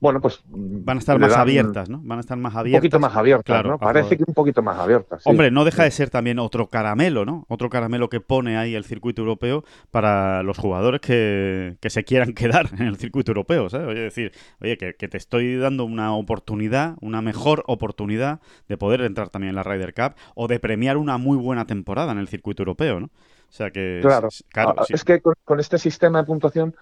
bueno, 0.00 0.20
pues... 0.22 0.42
Mm, 0.48 0.84
Van 0.84 0.96
a 0.96 1.00
estar 1.00 1.18
más 1.18 1.36
abiertas, 1.36 1.90
¿no? 1.90 2.00
Van 2.02 2.18
a 2.18 2.20
estar 2.20 2.38
más 2.38 2.54
abiertas. 2.54 2.78
Un 2.78 2.80
poquito 2.80 3.00
más 3.00 3.16
abiertas, 3.16 3.64
¿no? 3.64 3.78
Parece 3.78 4.16
que 4.16 4.24
un 4.26 4.32
poquito 4.32 4.62
más 4.62 4.78
abiertas. 4.78 5.22
Hombre, 5.26 5.50
no 5.50 5.64
deja 5.64 5.84
de 5.84 5.90
ser 5.90 6.08
también 6.08 6.38
otro 6.38 6.68
caramelo, 6.68 7.26
¿no? 7.26 7.44
Otro 7.48 7.68
caramelo 7.68 8.08
que 8.08 8.20
pone 8.20 8.56
ahí 8.56 8.74
el 8.74 8.84
circuito 8.84 9.20
europeo 9.20 9.64
para 9.90 10.42
los 10.42 10.56
jugadores 10.56 11.00
que, 11.02 11.76
se 11.82 12.04
quieran 12.04 12.32
quedar 12.34 12.70
en 12.78 12.86
el 12.86 12.96
circuito 12.96 13.32
europeo, 13.32 13.68
¿sabes? 13.68 13.86
Oye, 13.86 14.00
decir, 14.00 14.32
oye, 14.62 14.78
que, 14.78 14.94
te 14.94 15.18
estoy 15.18 15.56
dando 15.56 15.84
una 15.84 16.14
oportunidad, 16.14 16.96
una 17.02 17.20
mejor 17.20 17.64
oportunidad 17.66 18.40
de 18.68 18.78
poder 18.78 19.02
entrar 19.02 19.28
también 19.28 19.50
en 19.50 19.56
la 19.56 19.62
Ryder 19.62 19.92
Cup 19.92 20.14
o 20.34 20.48
de 20.48 20.58
premiar 20.58 20.96
una 20.96 21.18
muy 21.18 21.36
buena 21.36 21.66
temporada 21.66 22.12
en 22.12 22.18
el 22.18 22.28
circuito 22.28 22.62
europeo, 22.62 23.00
¿no? 23.00 23.06
O 23.06 23.56
sea 23.56 23.70
que... 23.70 24.00
Claro, 24.02 24.28
claro 24.48 24.74
ah, 24.78 24.84
es 24.88 25.04
que 25.04 25.20
con 25.20 25.60
este 25.60 25.78
sistema 25.78 26.18
de 26.18 26.24
puntuación 26.24 26.74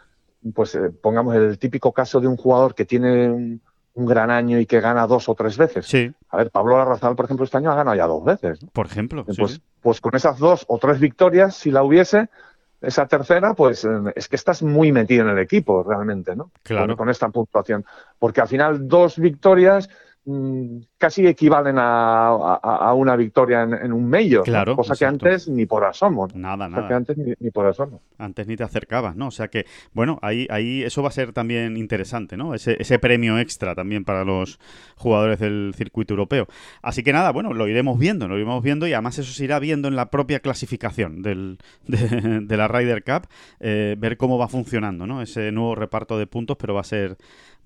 pues 0.54 0.74
eh, 0.74 0.90
pongamos 0.90 1.34
el 1.36 1.58
típico 1.58 1.92
caso 1.92 2.20
de 2.20 2.26
un 2.26 2.36
jugador 2.36 2.74
que 2.74 2.84
tiene 2.84 3.30
un, 3.30 3.60
gran 3.94 4.30
año 4.30 4.58
y 4.58 4.64
que 4.64 4.80
gana 4.80 5.06
dos 5.06 5.28
o 5.28 5.34
tres 5.34 5.58
veces. 5.58 5.86
Sí. 5.86 6.10
A 6.30 6.38
ver, 6.38 6.50
Pablo 6.50 6.78
Larrazal, 6.78 7.14
por 7.14 7.26
ejemplo, 7.26 7.44
este 7.44 7.58
año 7.58 7.70
ha 7.70 7.74
ganado 7.74 7.96
ya 7.96 8.06
dos 8.06 8.24
veces. 8.24 8.58
Por 8.72 8.86
ejemplo. 8.86 9.24
Pues, 9.24 9.60
pues 9.80 10.00
con 10.00 10.16
esas 10.16 10.38
dos 10.38 10.64
o 10.66 10.78
tres 10.78 10.98
victorias, 10.98 11.54
si 11.54 11.70
la 11.70 11.82
hubiese, 11.82 12.30
esa 12.80 13.06
tercera, 13.06 13.52
pues 13.52 13.84
eh, 13.84 13.88
es 14.16 14.28
que 14.28 14.36
estás 14.36 14.62
muy 14.62 14.92
metido 14.92 15.24
en 15.24 15.36
el 15.36 15.38
equipo 15.38 15.82
realmente, 15.82 16.34
¿no? 16.34 16.50
Claro. 16.62 16.96
con 16.96 17.10
esta 17.10 17.28
puntuación. 17.28 17.84
Porque 18.18 18.40
al 18.40 18.48
final 18.48 18.88
dos 18.88 19.18
victorias 19.18 19.90
Mm, 20.24 20.82
casi 21.02 21.26
equivalen 21.26 21.74
a, 21.80 22.92
una 22.94 23.16
victoria 23.16 23.62
en, 23.62 23.92
un 23.92 24.08
medio, 24.08 24.44
claro, 24.44 24.76
cosa 24.76 24.94
que 24.94 25.04
antes 25.04 25.48
ni 25.48 25.66
por 25.66 25.84
asomo. 25.84 26.28
Nada, 26.32 26.68
nada. 26.68 26.86
Que 26.86 26.94
antes 26.94 27.16
ni, 27.18 27.50
por 27.50 27.66
asomo. 27.66 28.00
Antes 28.18 28.46
ni 28.46 28.56
te 28.56 28.62
acercabas, 28.62 29.16
¿no? 29.16 29.26
O 29.26 29.30
sea 29.32 29.48
que, 29.48 29.66
bueno, 29.94 30.20
ahí, 30.22 30.46
ahí 30.48 30.84
eso 30.84 31.02
va 31.02 31.08
a 31.08 31.10
ser 31.10 31.32
también 31.32 31.76
interesante, 31.76 32.36
¿no? 32.36 32.54
Ese, 32.54 32.76
ese 32.78 33.00
premio 33.00 33.36
extra 33.40 33.74
también 33.74 34.04
para 34.04 34.24
los 34.24 34.60
jugadores 34.94 35.40
del 35.40 35.74
circuito 35.76 36.14
europeo. 36.14 36.46
Así 36.82 37.02
que 37.02 37.12
nada, 37.12 37.32
bueno, 37.32 37.52
lo 37.52 37.66
iremos 37.66 37.98
viendo, 37.98 38.28
lo 38.28 38.36
iremos 38.36 38.62
viendo 38.62 38.86
y 38.86 38.92
además 38.92 39.18
eso 39.18 39.32
se 39.32 39.42
irá 39.42 39.58
viendo 39.58 39.88
en 39.88 39.96
la 39.96 40.08
propia 40.08 40.38
clasificación 40.38 41.20
del, 41.22 41.58
de, 41.88 42.56
la 42.56 42.68
Ryder 42.68 43.02
Cup, 43.02 43.26
eh, 43.58 43.96
ver 43.98 44.16
cómo 44.16 44.38
va 44.38 44.46
funcionando, 44.46 45.04
¿no? 45.04 45.20
Ese 45.20 45.50
nuevo 45.50 45.74
reparto 45.74 46.16
de 46.16 46.28
puntos, 46.28 46.56
pero 46.60 46.74
va 46.74 46.82
a 46.82 46.84
ser 46.84 47.16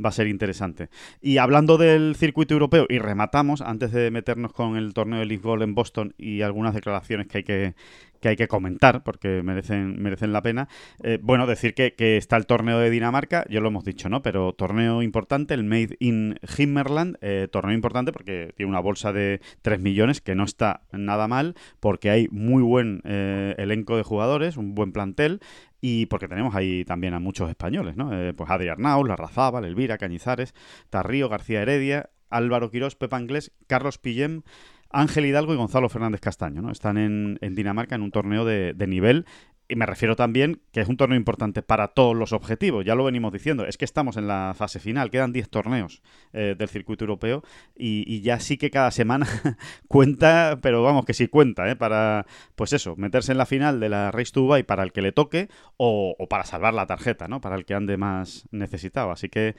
va 0.05 0.11
a 0.11 0.13
ser 0.13 0.27
interesante. 0.27 0.89
Y 1.21 1.39
hablando 1.39 1.79
del 1.79 2.17
circuito 2.17 2.55
europeo, 2.55 2.87
y 2.89 2.99
rematamos, 3.27 3.61
antes 3.61 3.91
de 3.91 4.11
meternos 4.13 4.53
con 4.53 4.77
el 4.77 4.95
torneo 4.95 5.19
de 5.19 5.27
Lisboa 5.27 5.63
en 5.65 5.75
Boston 5.75 6.15
y 6.17 6.43
algunas 6.43 6.75
declaraciones 6.75 7.27
que 7.27 7.39
hay 7.39 7.45
que, 7.45 7.75
que 8.21 8.29
hay 8.29 8.37
que 8.37 8.47
comentar 8.47 9.03
porque 9.03 9.43
merecen, 9.43 10.01
merecen 10.01 10.33
la 10.33 10.43
pena. 10.43 10.69
Eh, 11.03 11.19
bueno, 11.21 11.47
decir 11.47 11.75
que, 11.75 11.95
está 12.17 12.37
el 12.37 12.47
torneo 12.47 12.79
de 12.79 12.89
Dinamarca, 12.89 13.45
ya 13.49 13.61
lo 13.61 13.69
hemos 13.69 13.85
dicho, 13.85 14.09
¿no? 14.09 14.23
Pero 14.23 14.53
torneo 14.53 15.03
importante, 15.03 15.55
el 15.55 15.65
Made 15.65 15.97
in 15.99 16.39
Himmerland, 16.57 17.17
eh, 17.21 17.49
torneo 17.51 17.75
importante 17.75 18.13
porque 18.13 18.53
tiene 18.57 18.71
una 18.71 18.81
bolsa 18.81 19.13
de 19.13 19.41
3 19.63 19.81
millones, 19.81 20.21
que 20.21 20.37
no 20.37 20.45
está 20.45 20.83
nada 20.93 21.27
mal, 21.27 21.57
porque 21.81 22.11
hay 22.11 22.29
muy 22.31 22.63
buen 22.63 23.01
eh, 23.05 23.55
elenco 23.59 23.97
de 23.97 24.05
jugadores, 24.05 24.57
un 24.57 24.75
buen 24.77 24.93
plantel, 24.93 25.41
y 25.81 26.07
porque 26.07 26.29
tenemos 26.29 26.55
ahí 26.55 26.85
también 26.85 27.15
a 27.15 27.21
muchos 27.21 27.49
españoles, 27.49 27.97
¿no? 27.97 28.11
pues 28.35 28.51
Adrián 28.51 28.81
Naus, 28.81 29.07
Larrazábal, 29.07 29.65
Elvira, 29.65 29.99
Cañizares, 29.99 30.55
Tarrío, 30.91 31.29
García 31.29 31.63
Heredia, 31.63 32.11
Álvaro 32.37 32.71
Quirós, 32.71 32.95
Pepa 32.95 33.17
Anglés, 33.17 33.53
Carlos 33.67 33.99
Pillem, 33.99 34.43
Ángel 34.91 35.27
Hidalgo 35.27 35.53
y 35.53 35.57
Gonzalo 35.57 35.89
Fernández 35.89 36.21
Castaño, 36.21 36.63
¿no? 36.63 36.71
Están 36.71 36.97
en, 36.97 37.39
Dinamarca 37.55 37.95
en 37.95 38.03
un 38.03 38.11
torneo 38.11 38.45
de, 38.45 38.75
nivel 38.87 39.27
y 39.69 39.75
me 39.75 39.85
refiero 39.85 40.15
también 40.15 40.61
que 40.73 40.81
es 40.81 40.89
un 40.89 40.97
torneo 40.97 41.19
importante 41.19 41.61
para 41.61 41.89
todos 41.89 42.17
los 42.17 42.33
objetivos, 42.33 42.85
ya 42.85 42.95
lo 42.95 43.03
venimos 43.03 43.33
diciendo, 43.33 43.67
es 43.67 43.77
que 43.77 43.85
estamos 43.85 44.17
en 44.17 44.29
la 44.29 44.55
fase 44.57 44.79
final, 44.79 45.11
quedan 45.11 45.33
10 45.33 45.51
torneos 45.51 46.03
eh, 46.33 46.55
del 46.57 46.69
circuito 46.69 47.05
europeo 47.05 47.43
y, 47.75 48.21
ya 48.21 48.39
sí 48.39 48.59
que 48.59 48.71
cada 48.71 48.93
semana 48.93 49.27
cuenta, 49.89 50.61
pero 50.63 50.85
vamos 50.85 51.05
que 51.05 51.15
sí 51.15 51.27
cuenta, 51.27 51.69
¿eh? 51.69 51.75
para, 51.75 52.27
pues 52.55 52.73
eso, 52.73 52.95
meterse 52.97 53.33
en 53.33 53.39
la 53.39 53.47
final 53.47 53.81
de 53.81 53.89
la 53.89 54.13
Race 54.13 54.31
to 54.31 54.43
Dubai 54.43 54.63
para 54.63 54.85
el 54.85 54.93
que 54.93 55.03
le 55.03 55.11
toque 55.11 55.49
o, 55.77 56.15
o 56.17 56.29
para 56.29 56.45
salvar 56.45 56.73
la 56.73 56.87
tarjeta, 56.87 57.27
¿no? 57.27 57.41
Para 57.41 57.57
el 57.57 57.65
que 57.65 57.75
ande 57.75 57.97
más 57.97 58.49
necesitado. 58.53 59.11
Así 59.11 59.29
que 59.29 59.57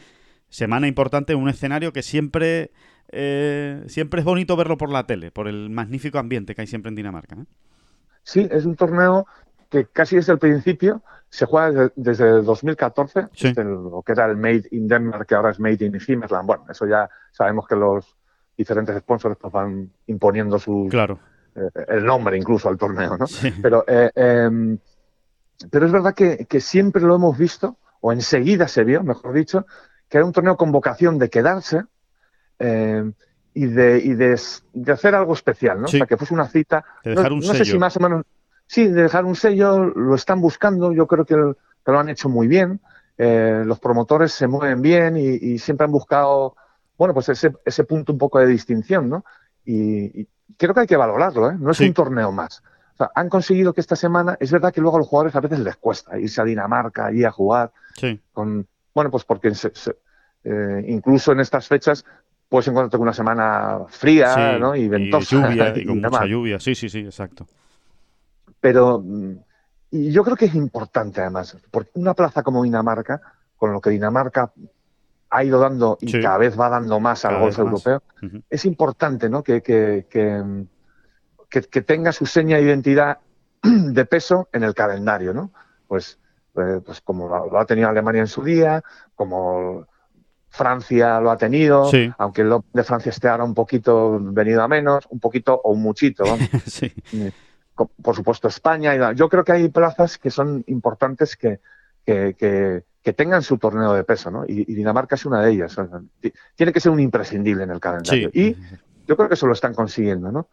semana 0.49 0.87
importante, 0.87 1.35
un 1.35 1.49
escenario 1.49 1.93
que 1.93 2.03
siempre 2.03 2.71
eh, 3.09 3.83
siempre 3.87 4.19
es 4.19 4.25
bonito 4.25 4.55
verlo 4.55 4.77
por 4.77 4.89
la 4.89 5.05
tele, 5.05 5.31
por 5.31 5.47
el 5.47 5.69
magnífico 5.69 6.19
ambiente 6.19 6.55
que 6.55 6.61
hay 6.61 6.67
siempre 6.67 6.89
en 6.89 6.95
Dinamarca. 6.95 7.35
¿eh? 7.35 7.45
Sí, 8.23 8.47
es 8.51 8.65
un 8.65 8.75
torneo 8.75 9.25
que 9.69 9.85
casi 9.85 10.17
desde 10.17 10.33
el 10.33 10.39
principio 10.39 11.01
se 11.29 11.45
juega 11.45 11.91
desde, 11.95 12.29
el 12.29 12.45
2014, 12.45 13.27
lo 13.63 14.01
que 14.05 14.11
era 14.13 14.25
el 14.25 14.37
Made 14.37 14.63
in 14.71 14.87
Denmark, 14.87 15.27
que 15.27 15.35
ahora 15.35 15.51
es 15.51 15.59
Made 15.59 15.85
in 15.85 15.99
Himmerland. 16.05 16.47
Bueno, 16.47 16.65
eso 16.69 16.85
ya 16.85 17.09
sabemos 17.31 17.67
que 17.67 17.75
los 17.75 18.15
diferentes 18.57 18.97
sponsors 18.97 19.37
pues, 19.39 19.51
van 19.51 19.89
imponiendo 20.07 20.57
su 20.57 20.87
claro. 20.89 21.19
Eh, 21.55 21.69
el 21.89 22.05
nombre 22.05 22.37
incluso 22.37 22.69
al 22.69 22.77
torneo, 22.77 23.17
¿no? 23.17 23.25
Pero, 23.61 23.83
em, 23.87 24.77
pero 25.69 25.85
es 25.85 25.91
verdad 25.91 26.13
que, 26.13 26.45
que, 26.45 26.61
siempre 26.61 27.01
lo 27.01 27.15
hemos 27.15 27.37
visto, 27.37 27.77
o 27.99 28.13
enseguida 28.13 28.67
se 28.67 28.83
vio, 28.83 29.03
mejor 29.03 29.33
dicho, 29.33 29.65
que 30.09 30.17
era 30.17 30.25
un 30.25 30.31
torneo 30.31 30.57
con 30.57 30.71
vocación 30.71 31.19
de 31.19 31.29
quedarse, 31.29 31.83
eh, 32.59 33.11
y, 33.53 33.65
de, 33.65 33.97
y 33.97 34.13
de, 34.13 34.91
hacer 34.91 35.15
algo 35.15 35.33
especial, 35.33 35.79
¿no? 35.79 35.85
O 35.85 35.87
sea, 35.87 36.05
que 36.05 36.15
fuese 36.15 36.33
una 36.33 36.47
cita. 36.47 36.85
De 37.03 37.11
dejar 37.11 37.33
un 37.33 37.39
no, 37.39 37.53
sé 37.53 37.65
si 37.65 37.77
más 37.77 37.97
o 37.97 37.99
menos. 37.99 38.23
Sí, 38.67 38.87
de 38.87 39.03
dejar 39.03 39.25
un 39.25 39.35
sello, 39.35 39.79
lo 39.79 40.13
están 40.13 40.41
buscando, 40.41 40.91
yo 40.91 41.07
creo 41.07 41.25
que, 41.25 41.35
lo 41.35 41.99
han 41.99 42.09
hecho 42.09 42.29
muy 42.29 42.47
bien. 42.47 42.79
Eh, 43.17 43.63
los 43.65 43.79
promotores 43.79 44.31
se 44.31 44.45
mueven 44.45 44.81
bien 44.81 45.17
y, 45.17 45.57
siempre 45.57 45.85
han 45.85 45.91
buscado, 45.91 46.55
bueno, 46.97 47.15
pues 47.15 47.29
ese, 47.29 47.51
ese 47.65 47.83
punto 47.83 48.11
un 48.11 48.19
poco 48.19 48.37
de 48.39 48.45
distinción, 48.45 49.09
¿no? 49.09 49.25
Y, 49.65 50.27
creo 50.55 50.75
que 50.75 50.81
hay 50.81 50.87
que 50.87 50.97
valorarlo, 50.97 51.49
¿eh? 51.49 51.55
No 51.57 51.71
es 51.71 51.79
un 51.79 51.93
torneo 51.93 52.31
más. 52.31 52.61
O 52.93 52.97
sea, 52.97 53.11
han 53.15 53.27
conseguido 53.27 53.73
que 53.73 53.81
esta 53.81 53.95
semana, 53.95 54.37
es 54.39 54.51
verdad 54.51 54.71
que 54.71 54.81
luego 54.81 54.97
a 54.97 54.99
los 54.99 55.07
jugadores 55.07 55.35
a 55.35 55.39
veces 55.39 55.59
les 55.59 55.77
cuesta 55.77 56.17
irse 56.19 56.41
a 56.41 56.45
Dinamarca, 56.45 57.11
y 57.11 57.23
a 57.23 57.31
jugar. 57.31 57.71
Sí. 57.95 58.21
Con, 58.31 58.67
bueno, 58.97 59.11
pues 59.11 59.25
porque 59.25 59.53
se, 59.53 59.71
eh, 60.43 60.85
incluso 60.87 61.33
en 61.33 61.39
estas 61.39 61.67
fechas 61.67 62.03
puedes 62.49 62.67
encontrarte 62.67 62.97
con 62.97 63.03
una 63.03 63.13
semana 63.13 63.81
fría 63.89 64.57
¿no? 64.57 64.75
y 64.75 64.87
ventosa. 64.87 65.35
Y 65.35 65.39
lluvia, 65.39 65.73
y, 65.77 65.85
con 65.85 66.01
mucha 66.01 66.25
lluvia, 66.25 66.59
sí, 66.59 66.73
sí, 66.73 66.89
sí, 66.89 67.01
exacto. 67.01 67.45
Pero 68.59 68.99
mm, 69.05 69.35
y 69.91 70.11
yo 70.11 70.23
creo 70.23 70.35
que 70.35 70.45
es 70.45 70.55
importante 70.55 71.21
además, 71.21 71.55
porque 71.69 71.91
una 71.93 72.15
plaza 72.15 72.41
como 72.41 72.63
Dinamarca, 72.63 73.21
con 73.55 73.71
lo 73.71 73.79
que 73.79 73.91
Dinamarca 73.91 74.51
ha 75.29 75.43
ido 75.43 75.59
dando 75.59 75.99
y 76.01 76.19
cada 76.19 76.39
vez 76.39 76.59
va 76.59 76.69
dando 76.69 76.99
más 76.99 77.23
al 77.23 77.39
golf 77.39 77.59
europeo, 77.59 78.01
es 78.49 78.65
importante 78.65 79.29
¿no? 79.29 79.43
que, 79.43 79.61
que, 79.61 80.07
que, 80.09 81.81
tenga 81.83 82.11
su 82.11 82.25
seña 82.25 82.57
de 82.57 82.63
identidad 82.63 83.19
de 83.61 84.05
peso 84.05 84.49
en 84.53 84.63
el 84.63 84.73
calendario, 84.73 85.35
¿no? 85.35 85.51
Pues, 85.87 86.17
pues, 86.57 86.81
pues 86.83 87.01
como 87.01 87.27
lo, 87.27 87.59
ha 87.59 87.65
tenido 87.67 87.87
Alemania 87.87 88.21
en 88.21 88.27
su 88.27 88.43
día, 88.43 88.81
como 89.13 89.85
Francia 90.49 91.21
lo 91.21 91.29
ha 91.29 91.37
tenido, 91.37 91.87
aunque 92.17 92.41
el 92.41 92.51
de 92.73 92.83
Francia 92.83 93.11
esté 93.11 93.27
ahora 93.27 93.43
un 93.43 93.53
poquito 93.53 94.17
venido 94.19 94.63
a 94.63 94.67
menos, 94.67 95.05
un 95.11 95.19
poquito 95.19 95.61
o 95.63 95.73
un 95.73 95.83
muchito. 95.83 96.23
sí. 96.65 96.91
Por 97.75 98.15
supuesto 98.15 98.47
España. 98.47 98.95
Y, 98.95 99.15
yo 99.15 99.29
creo 99.29 99.43
que 99.43 99.51
hay 99.51 99.69
plazas 99.69 100.17
que 100.17 100.31
son 100.31 100.63
importantes 100.65 101.37
que, 101.37 101.59
que, 102.03 103.13
tengan 103.15 103.43
su 103.43 103.59
torneo 103.59 103.93
de 103.93 104.03
peso, 104.03 104.31
¿no? 104.31 104.43
Y, 104.47 104.65
Dinamarca 104.73 105.13
es 105.13 105.27
una 105.27 105.43
de 105.43 105.51
ellas. 105.51 105.77
Tiene 106.55 106.73
que 106.73 106.79
ser 106.79 106.91
un 106.91 106.99
imprescindible 106.99 107.65
en 107.65 107.69
el 107.69 107.79
calendario. 107.79 108.31
Y 108.33 108.57
yo 109.07 109.15
creo 109.15 109.27
que 109.29 109.35
eso 109.35 109.45
lo 109.45 109.53
están 109.53 109.75
consiguiendo, 109.75 110.31
¿no? 110.31 110.47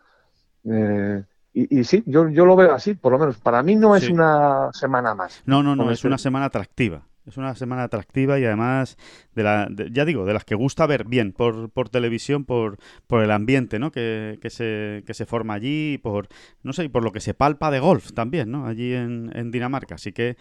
Eh, 0.70 1.24
y, 1.54 1.84
sí, 1.84 2.02
yo, 2.04 2.28
yo 2.28 2.46
lo 2.46 2.56
veo 2.56 2.74
así, 2.74 2.94
por 2.94 3.12
lo 3.12 3.18
menos. 3.18 3.38
Para 3.38 3.62
mí 3.62 3.76
no 3.76 3.94
es 3.94 4.08
una 4.08 4.70
semana 4.72 5.14
más. 5.14 5.40
No, 5.46 5.62
no, 5.62 5.76
no, 5.76 5.90
es 5.92 6.04
una 6.04 6.18
semana 6.18 6.46
atractiva. 6.46 7.06
Es 7.26 7.38
una 7.38 7.54
semana 7.54 7.84
atractiva 7.84 8.38
y 8.38 8.44
además, 8.44 8.98
de 9.34 9.44
la, 9.44 9.68
ya 9.90 10.04
digo, 10.04 10.26
de 10.26 10.34
las 10.34 10.44
que 10.44 10.54
gusta 10.54 10.86
ver 10.86 11.04
bien 11.04 11.32
por, 11.32 11.70
por 11.70 11.88
televisión, 11.88 12.44
por, 12.44 12.76
por 13.06 13.22
el 13.22 13.30
ambiente 13.30 13.78
¿no? 13.78 13.92
que, 13.92 14.38
que, 14.42 14.50
se, 14.50 15.04
que 15.06 15.14
se 15.14 15.24
forma 15.24 15.54
allí, 15.54 15.96
por, 15.98 16.28
no 16.62 16.74
sé, 16.74 16.84
y 16.84 16.88
por 16.88 17.02
lo 17.02 17.12
que 17.12 17.20
se 17.20 17.32
palpa 17.32 17.70
de 17.70 17.80
golf 17.80 18.12
también, 18.12 18.50
¿no? 18.50 18.66
allí 18.66 18.92
en, 18.92 19.30
en 19.34 19.50
Dinamarca. 19.50 19.94
Así 19.94 20.12
que 20.12 20.36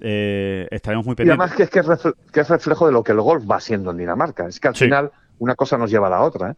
eh, 0.00 0.68
estaremos 0.70 1.06
muy 1.06 1.14
pendientes. 1.14 1.38
Y 1.38 1.40
además 1.40 1.56
que 1.56 1.62
es, 1.62 2.30
que 2.30 2.40
es, 2.40 2.48
reflejo 2.48 2.86
de 2.86 2.92
lo 2.92 3.02
que 3.02 3.12
el 3.12 3.20
golf 3.20 3.50
va 3.50 3.60
siendo 3.60 3.92
en 3.92 3.96
Dinamarca. 3.96 4.46
Es 4.48 4.60
que 4.60 4.68
al 4.68 4.76
final 4.76 5.10
una 5.38 5.54
cosa 5.54 5.78
nos 5.78 5.90
lleva 5.90 6.08
a 6.08 6.10
la 6.10 6.22
otra. 6.22 6.50
¿eh? 6.50 6.54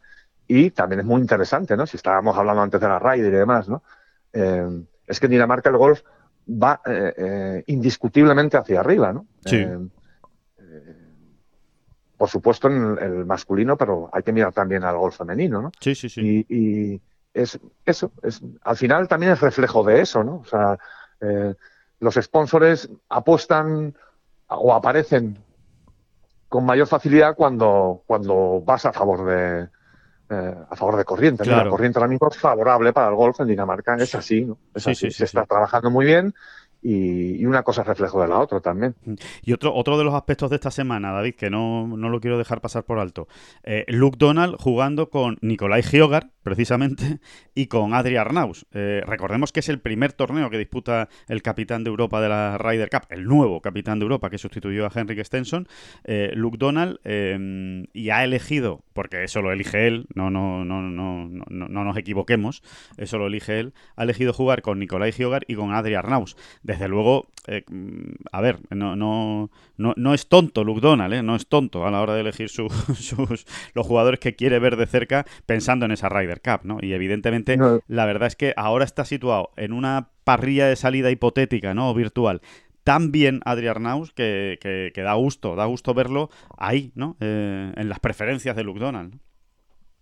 Y 0.53 0.71
también 0.71 0.99
es 0.99 1.05
muy 1.05 1.21
interesante, 1.21 1.77
¿no? 1.77 1.87
Si 1.87 1.95
estábamos 1.95 2.37
hablando 2.37 2.61
antes 2.61 2.81
de 2.81 2.85
la 2.85 2.99
Ryder 2.99 3.33
y 3.33 3.37
demás, 3.37 3.69
¿no? 3.69 3.83
Eh, 4.33 4.83
es 5.07 5.17
que 5.17 5.27
en 5.27 5.31
Dinamarca 5.31 5.69
el 5.69 5.77
golf 5.77 6.01
va 6.45 6.81
eh, 6.85 7.13
eh, 7.15 7.63
indiscutiblemente 7.67 8.57
hacia 8.57 8.81
arriba, 8.81 9.13
¿no? 9.13 9.27
Sí. 9.45 9.65
por 12.17 12.27
supuesto 12.27 12.67
en 12.67 12.97
el 12.99 13.25
masculino, 13.25 13.77
pero 13.77 14.09
hay 14.11 14.23
que 14.23 14.33
mirar 14.33 14.51
también 14.51 14.83
al 14.83 14.97
golf 14.97 15.15
femenino, 15.15 15.61
¿no? 15.61 15.71
Sí, 15.79 15.95
sí, 15.95 16.09
sí. 16.09 16.45
Y, 16.49 17.01
es 17.33 17.57
eso, 17.85 18.11
es, 18.21 18.41
al 18.63 18.75
final 18.75 19.07
también 19.07 19.31
es 19.31 19.39
reflejo 19.39 19.85
de 19.85 20.01
eso, 20.01 20.21
¿no? 20.21 20.39
O 20.39 20.45
sea, 20.45 20.77
los 22.01 22.15
sponsors 22.15 22.89
apuestan 23.07 23.95
o 24.47 24.73
aparecen 24.73 25.37
con 26.49 26.65
mayor 26.65 26.87
facilidad 26.87 27.37
cuando, 27.37 28.03
cuando 28.05 28.61
vas 28.65 28.85
a 28.85 28.91
favor 28.91 29.25
de, 29.25 29.69
eh, 30.31 30.55
a 30.69 30.75
favor 30.75 30.97
de 30.97 31.03
corriente. 31.03 31.45
La 31.45 31.67
corriente 31.67 31.99
ahora 31.99 32.07
mismo 32.07 32.29
es 32.29 32.37
favorable 32.37 32.93
para 32.93 33.09
el 33.09 33.15
golf 33.15 33.39
en 33.41 33.47
Dinamarca, 33.47 33.95
es 33.95 34.15
así, 34.15 34.45
¿no? 34.45 34.57
Es 34.73 34.87
así. 34.87 35.11
se 35.11 35.25
está 35.25 35.45
trabajando 35.45 35.89
muy 35.89 36.05
bien 36.05 36.33
y, 36.81 37.45
una 37.45 37.63
cosa 37.63 37.83
reflejo 37.83 38.21
de 38.21 38.27
la 38.27 38.39
otra 38.39 38.59
también. 38.59 38.95
Mm. 39.05 39.13
Y 39.43 39.53
otro, 39.53 39.73
otro 39.73 39.97
de 39.97 40.03
los 40.03 40.13
aspectos 40.13 40.49
de 40.49 40.55
esta 40.55 40.71
semana, 40.71 41.11
David, 41.11 41.35
que 41.35 41.49
no, 41.49 41.87
no 41.87 42.09
lo 42.09 42.19
quiero 42.19 42.37
dejar 42.37 42.61
pasar 42.61 42.83
por 42.83 42.99
alto. 42.99 43.27
Eh, 43.63 43.85
Luke 43.87 44.17
Donald 44.17 44.55
jugando 44.59 45.09
con 45.09 45.37
Nicolai 45.41 45.83
Giogar, 45.83 46.31
precisamente, 46.43 47.19
y 47.55 47.67
con 47.67 47.93
Adri 47.93 48.17
Arnaus. 48.17 48.65
Eh, 48.71 49.01
recordemos 49.05 49.51
que 49.51 49.59
es 49.59 49.69
el 49.69 49.79
primer 49.79 50.13
torneo 50.13 50.49
que 50.49 50.57
disputa 50.57 51.09
el 51.27 51.41
capitán 51.41 51.83
de 51.83 51.89
Europa 51.89 52.21
de 52.21 52.29
la 52.29 52.57
Ryder 52.57 52.89
Cup, 52.89 53.03
el 53.09 53.25
nuevo 53.25 53.61
capitán 53.61 53.99
de 53.99 54.03
Europa 54.03 54.29
que 54.29 54.37
sustituyó 54.37 54.85
a 54.85 54.91
Henrik 54.93 55.23
Stenson, 55.23 55.67
eh, 56.03 56.31
Luke 56.33 56.57
Donald, 56.57 56.99
y 57.93 58.09
ha 58.09 58.23
elegido, 58.23 58.83
porque 58.93 59.23
eso 59.23 59.41
lo 59.41 59.51
elige 59.51 59.87
él, 59.87 60.07
no, 60.15 60.29
no, 60.29 60.63
no, 60.65 60.81
no, 60.81 61.27
no, 61.27 61.67
no 61.67 61.83
nos 61.83 61.97
equivoquemos, 61.97 62.63
eso 62.97 63.17
lo 63.17 63.27
elige 63.27 63.59
él, 63.59 63.73
ha 63.95 64.03
elegido 64.03 64.33
jugar 64.33 64.61
con 64.61 64.79
Nicolai 64.79 65.11
Giogar 65.11 65.43
y 65.47 65.55
con 65.55 65.73
Adri 65.73 65.95
Arnaus 65.95 66.35
desde 66.71 66.87
luego, 66.87 67.27
eh, 67.47 67.63
a 68.31 68.39
ver, 68.39 68.59
no, 68.69 68.95
no, 68.95 69.49
no, 69.77 69.93
no, 69.97 70.13
es 70.13 70.29
tonto 70.29 70.63
Luke 70.63 70.79
Donald, 70.79 71.13
¿eh? 71.13 71.21
no 71.21 71.35
es 71.35 71.47
tonto 71.47 71.85
a 71.85 71.91
la 71.91 72.01
hora 72.01 72.13
de 72.13 72.21
elegir 72.21 72.49
sus, 72.49 72.71
los 73.73 73.87
jugadores 73.87 74.21
que 74.21 74.35
quiere 74.35 74.57
ver 74.59 74.77
de 74.77 74.85
cerca 74.85 75.25
pensando 75.45 75.85
en 75.85 75.91
esa 75.91 76.07
Ryder 76.07 76.41
Cup, 76.41 76.61
¿no? 76.63 76.77
Y 76.81 76.93
evidentemente, 76.93 77.57
la 77.87 78.05
verdad 78.05 78.27
es 78.27 78.37
que 78.37 78.53
ahora 78.55 78.85
está 78.85 79.03
situado 79.03 79.51
en 79.57 79.73
una 79.73 80.11
parrilla 80.23 80.67
de 80.67 80.77
salida 80.77 81.11
hipotética, 81.11 81.73
¿no? 81.73 81.89
O 81.89 81.93
virtual, 81.93 82.41
tan 82.85 83.11
bien 83.11 83.41
Adri 83.43 83.67
Arnaus 83.67 84.13
que, 84.13 84.57
que, 84.61 85.01
da 85.01 85.13
gusto, 85.15 85.55
da 85.55 85.65
gusto 85.65 85.93
verlo 85.93 86.29
ahí, 86.57 86.93
¿no? 86.95 87.17
Eh, 87.19 87.73
en 87.75 87.89
las 87.89 87.99
preferencias 87.99 88.55
de 88.55 88.63
Luke 88.63 88.79
Donald. 88.79 89.19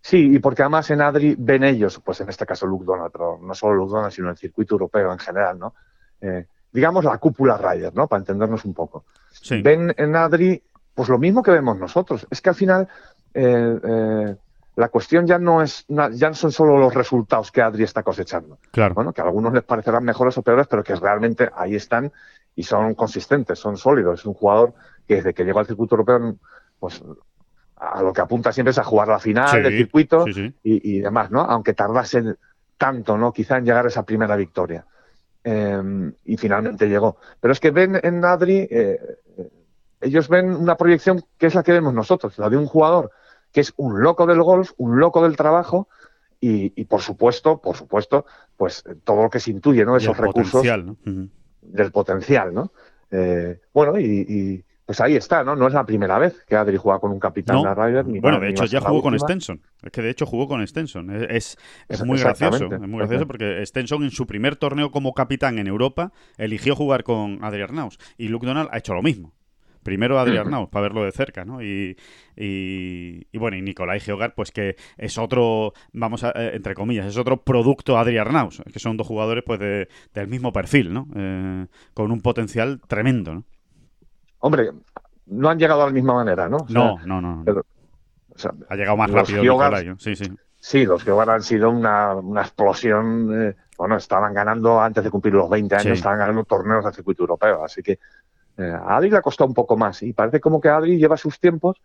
Sí, 0.02 0.36
y 0.36 0.40
porque 0.40 0.62
además 0.62 0.90
en 0.92 1.02
Adri 1.02 1.36
ven 1.38 1.64
ellos, 1.64 2.00
pues 2.06 2.22
en 2.22 2.30
este 2.30 2.46
caso 2.46 2.68
Luke 2.68 2.86
Donald, 2.86 3.12
pero 3.12 3.40
no 3.42 3.54
solo 3.56 3.76
Luke 3.76 3.92
Donald, 3.92 4.14
sino 4.14 4.30
el 4.30 4.38
circuito 4.38 4.76
europeo 4.76 5.12
en 5.12 5.20
general, 5.20 5.58
¿no? 5.60 5.74
Eh, 6.22 6.46
digamos, 6.72 7.04
la 7.04 7.18
cúpula 7.18 7.58
Ryder, 7.58 7.96
¿no? 7.96 8.08
Para 8.08 8.22
entendernos 8.22 8.66
un 8.66 8.74
poco. 8.74 9.06
Ven 9.64 9.94
en 9.98 10.16
Adri, 10.16 10.62
pues 10.94 11.10
lo 11.10 11.18
mismo 11.18 11.42
que 11.42 11.52
vemos 11.52 11.78
nosotros. 11.78 12.28
Es 12.30 12.42
que 12.42 12.50
al 12.50 12.56
final 12.56 12.88
eh, 13.34 13.80
eh, 13.84 14.36
la 14.76 14.90
cuestión 14.90 15.26
ya 15.28 15.40
no 15.40 15.62
es, 15.62 15.86
ya 15.88 16.30
no 16.30 16.36
son 16.36 16.52
solo 16.52 16.78
los 16.78 16.94
resultados 16.94 17.52
que 17.52 17.62
Adri 17.62 17.84
está 17.84 18.04
cosechando. 18.04 18.60
Claro. 18.72 18.96
Bueno, 18.96 19.14
que 19.14 19.22
a 19.22 19.26
algunos 19.26 19.54
les 19.54 19.64
parecerán 19.64 20.04
mejores 20.04 20.38
o 20.38 20.42
peores, 20.42 20.68
pero 20.68 20.84
que 20.84 20.96
realmente 20.96 21.50
ahí 21.56 21.76
están 21.76 22.12
y 22.56 22.64
son 22.64 22.94
consistentes, 22.96 23.60
son 23.60 23.78
sólidos. 23.78 24.22
Es 24.22 24.26
un 24.26 24.34
jugador 24.34 24.74
que 25.08 25.16
desde 25.16 25.34
que 25.34 25.44
llegó 25.44 25.60
al 25.60 25.68
circuito 25.68 25.96
europeo, 25.96 26.36
pues 26.80 27.02
a 27.80 28.02
lo 28.02 28.14
que 28.14 28.22
apunta 28.22 28.52
siempre 28.52 28.72
es 28.72 28.78
a 28.78 28.84
jugar 28.84 29.08
la 29.08 29.20
final 29.20 29.64
del 29.64 29.78
circuito 29.78 30.26
Y, 30.64 31.00
demás, 31.00 31.32
¿no? 31.32 31.42
Aunque 31.42 31.74
tardase 31.74 32.36
tanto, 32.78 33.18
¿no? 33.18 33.32
Quizá 33.32 33.58
en 33.58 33.66
llegar 33.66 33.86
a 33.86 33.88
esa 33.88 34.04
primera 34.04 34.36
victoria. 34.36 34.86
Em, 35.44 36.14
y 36.26 36.38
finalmente 36.38 36.88
llegó. 36.88 37.18
Pero 37.40 37.54
es 37.54 37.60
que 37.60 37.72
ven 37.72 38.00
en 38.04 38.24
Adri, 38.26 38.68
eh, 38.70 39.00
ellos 40.02 40.28
ven 40.28 40.54
una 40.54 40.76
proyección 40.76 41.24
que 41.38 41.48
es 41.48 41.56
la 41.56 41.64
que 41.64 41.72
vemos 41.72 41.94
nosotros, 41.94 42.38
la 42.38 42.50
de 42.50 42.58
un 42.58 42.66
jugador 42.66 43.12
que 43.52 43.62
es 43.62 43.74
un 43.78 44.02
loco 44.02 44.26
del 44.26 44.42
golf, 44.42 44.72
un 44.78 45.00
loco 45.00 45.24
del 45.24 45.36
trabajo 45.36 45.88
y, 46.42 46.86
por 46.86 47.02
supuesto, 47.02 47.60
por 47.60 47.76
supuesto, 47.76 48.26
pues 48.56 48.84
todo 49.04 49.24
lo 49.24 49.30
que 49.30 49.42
se 49.42 49.52
intuye, 49.52 49.84
¿no? 49.84 49.98
Esos 49.98 50.16
recursos 50.16 50.66
del 51.62 51.92
potencial, 51.92 52.54
¿no? 52.54 52.72
Eh, 53.12 53.60
bueno, 53.74 54.00
y, 54.00 54.64
pues 54.90 55.02
ahí 55.02 55.16
está, 55.16 55.44
¿no? 55.44 55.56
No 55.56 55.68
es 55.68 55.74
la 55.76 55.86
primera 55.86 56.18
vez 56.18 56.44
que 56.48 56.56
Adri 56.56 56.76
juega 56.76 56.98
con 56.98 57.12
un 57.12 57.20
capitán 57.20 57.62
de 57.62 57.76
Ryder. 57.76 58.06
bueno, 58.22 58.40
de 58.40 58.50
hecho 58.50 58.66
ya 58.66 58.82
jugó 58.82 59.04
con 59.04 59.20
Stenson. 59.20 59.62
Es 59.84 59.92
que 59.92 60.02
de 60.02 60.10
hecho 60.10 60.26
jugó 60.26 60.48
con 60.48 60.66
Stenson. 60.66 61.12
Es, 61.30 61.60
es, 61.88 62.04
muy 62.04 62.18
gracioso. 62.18 62.66
Es 62.66 62.80
muy 62.80 62.98
gracioso 62.98 63.28
porque 63.28 63.64
Stenson 63.68 64.02
en 64.02 64.10
su 64.10 64.26
primer 64.26 64.56
torneo 64.56 64.90
como 64.90 65.14
capitán 65.14 65.60
en 65.60 65.68
Europa 65.68 66.12
eligió 66.40 66.76
jugar 66.76 67.04
con 67.04 67.38
Adri 67.44 67.62
Arnaus. 67.62 68.00
Y 68.18 68.30
Luke 68.30 68.48
Donald 68.48 68.68
ha 68.72 68.80
hecho 68.80 68.96
lo 68.96 69.04
mismo. 69.04 69.36
Primero 69.84 70.18
Adri 70.18 70.38
Arnaus, 70.40 70.70
para 70.70 70.82
verlo 70.82 71.04
de 71.04 71.12
cerca, 71.12 71.46
¿no? 71.46 71.62
Y, 71.62 71.96
y, 72.36 73.38
bueno, 73.38 73.58
y 73.58 73.62
Nicolai 73.62 74.00
Geogar, 74.00 74.34
pues 74.34 74.50
que 74.50 74.76
es 74.98 75.20
otro, 75.20 75.74
vamos 75.94 76.24
a, 76.24 76.32
eh, 76.32 76.56
entre 76.56 76.74
comillas, 76.74 77.06
es 77.06 77.18
otro 77.18 77.44
producto 77.44 78.00
Adri 78.00 78.18
Arnaus, 78.18 78.64
que 78.74 78.80
son 78.80 78.98
dos 78.98 79.06
jugadores 79.06 79.44
pues 79.46 79.60
de, 79.60 79.88
del 80.16 80.28
mismo 80.28 80.52
perfil, 80.52 80.92
¿no? 80.92 81.08
Eh, 81.16 81.68
con 81.94 82.12
un 82.12 82.22
potencial 82.22 82.82
tremendo, 82.88 83.36
¿no? 83.36 83.46
Hombre, 84.40 84.72
no 85.28 85.50
han 85.50 85.60
llegado 85.60 85.82
de 85.82 85.88
la 85.88 85.94
misma 85.94 86.14
manera, 86.16 86.50
¿no? 86.50 86.66
no, 86.70 86.98
no, 87.06 87.22
no. 87.22 87.46
ha 88.70 88.76
llegado 88.76 88.98
más 88.98 89.12
rápido 89.12 89.42
Nicolai, 89.42 89.94
sí, 89.98 90.16
sí. 90.16 90.32
Sí, 90.62 90.86
los 90.86 91.04
que 91.04 91.12
han 91.12 91.42
sido 91.42 91.70
una, 91.70 92.42
explosión. 92.42 93.30
Eh, 93.34 93.56
bueno, 93.78 93.96
estaban 93.96 94.34
ganando 94.34 94.82
antes 94.82 95.04
de 95.06 95.10
cumplir 95.10 95.34
los 95.34 95.50
20 95.50 95.74
años, 95.74 95.98
estaban 95.98 96.20
ganando 96.20 96.44
torneos 96.44 96.84
de 96.84 96.92
circuito 96.92 97.24
europeo. 97.24 97.64
Así 97.64 97.82
que 97.82 97.94
eh, 98.58 98.64
a 98.64 98.98
Adri 98.98 99.10
le 99.10 99.18
ha 99.18 99.22
costado 99.22 99.48
un 99.48 99.54
poco 99.54 99.78
más. 99.78 100.04
Y 100.04 100.12
parece 100.12 100.42
como 100.42 100.60
que 100.60 100.68
Adri 100.68 100.98
lleva 100.98 101.16
sus 101.16 101.40
tiempos 101.40 101.80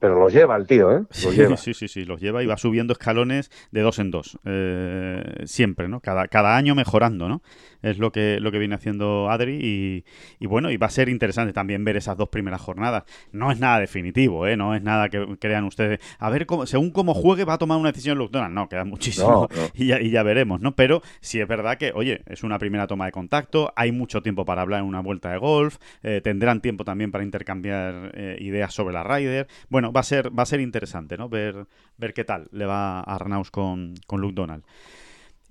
pero 0.00 0.18
los 0.18 0.32
lleva 0.32 0.56
el 0.56 0.66
tío, 0.66 0.90
¿eh? 0.90 1.02
Los 1.22 1.36
lleva. 1.36 1.56
Sí, 1.58 1.74
sí, 1.74 1.86
sí, 1.86 2.04
los 2.06 2.20
lleva 2.20 2.42
y 2.42 2.46
va 2.46 2.56
subiendo 2.56 2.94
escalones 2.94 3.50
de 3.70 3.82
dos 3.82 3.98
en 3.98 4.10
dos. 4.10 4.38
Eh, 4.44 5.42
siempre, 5.44 5.88
¿no? 5.88 6.00
Cada, 6.00 6.26
cada 6.26 6.56
año 6.56 6.74
mejorando, 6.74 7.28
¿no? 7.28 7.42
Es 7.82 7.98
lo 7.98 8.12
que, 8.12 8.38
lo 8.40 8.52
que 8.52 8.58
viene 8.58 8.76
haciendo 8.76 9.28
Adri 9.30 10.04
y, 10.38 10.46
bueno, 10.46 10.70
y 10.70 10.76
va 10.76 10.86
a 10.86 10.90
ser 10.90 11.08
interesante 11.08 11.52
también 11.52 11.84
ver 11.84 11.96
esas 11.96 12.16
dos 12.16 12.28
primeras 12.28 12.60
jornadas. 12.60 13.04
No 13.32 13.50
es 13.50 13.58
nada 13.58 13.80
definitivo, 13.80 14.46
¿eh? 14.46 14.56
No 14.56 14.74
es 14.74 14.82
nada 14.82 15.08
que 15.08 15.36
crean 15.40 15.64
ustedes. 15.64 15.98
A 16.18 16.30
ver, 16.30 16.46
cómo, 16.46 16.66
según 16.66 16.90
cómo 16.90 17.14
juegue 17.14 17.44
va 17.44 17.54
a 17.54 17.58
tomar 17.58 17.78
una 17.78 17.90
decisión 17.90 18.18
Luke 18.18 18.38
No, 18.50 18.68
queda 18.68 18.84
muchísimo 18.84 19.48
Y, 19.74 19.86
ya, 19.86 20.00
y 20.00 20.10
ya 20.10 20.22
veremos, 20.22 20.60
¿no? 20.60 20.76
Pero 20.76 21.02
sí 21.20 21.40
es 21.40 21.48
verdad 21.48 21.78
que, 21.78 21.92
oye, 21.94 22.22
es 22.26 22.44
una 22.44 22.58
primera 22.58 22.86
toma 22.86 23.06
de 23.06 23.12
contacto, 23.12 23.72
hay 23.76 23.92
mucho 23.92 24.22
tiempo 24.22 24.44
para 24.44 24.62
hablar 24.62 24.80
en 24.80 24.86
una 24.86 25.00
vuelta 25.00 25.30
de 25.30 25.38
golf, 25.38 25.78
eh, 26.02 26.20
tendrán 26.22 26.60
tiempo 26.60 26.84
también 26.84 27.10
para 27.10 27.24
intercambiar 27.24 28.12
ideas 28.38 28.72
sobre 28.72 28.94
la 28.94 29.02
Ryder. 29.02 29.48
Bueno, 29.68 29.80
bueno, 29.80 29.92
va 29.92 30.00
a 30.00 30.04
ser, 30.04 30.38
va 30.38 30.42
a 30.42 30.46
ser 30.46 30.60
interesante, 30.60 31.16
¿no? 31.16 31.30
Ver, 31.30 31.66
ver 31.96 32.12
qué 32.12 32.22
tal 32.22 32.48
le 32.52 32.66
va 32.66 33.00
a 33.00 33.14
Arnaus 33.14 33.50
con, 33.50 33.94
con 34.06 34.20
Luke 34.20 34.34
Donald. 34.34 34.62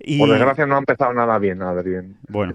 Y... 0.00 0.18
Por 0.18 0.30
desgracia 0.30 0.66
no 0.66 0.76
ha 0.76 0.78
empezado 0.78 1.12
nada 1.12 1.38
bien, 1.38 1.62
Adrián. 1.62 2.16
Bueno. 2.28 2.54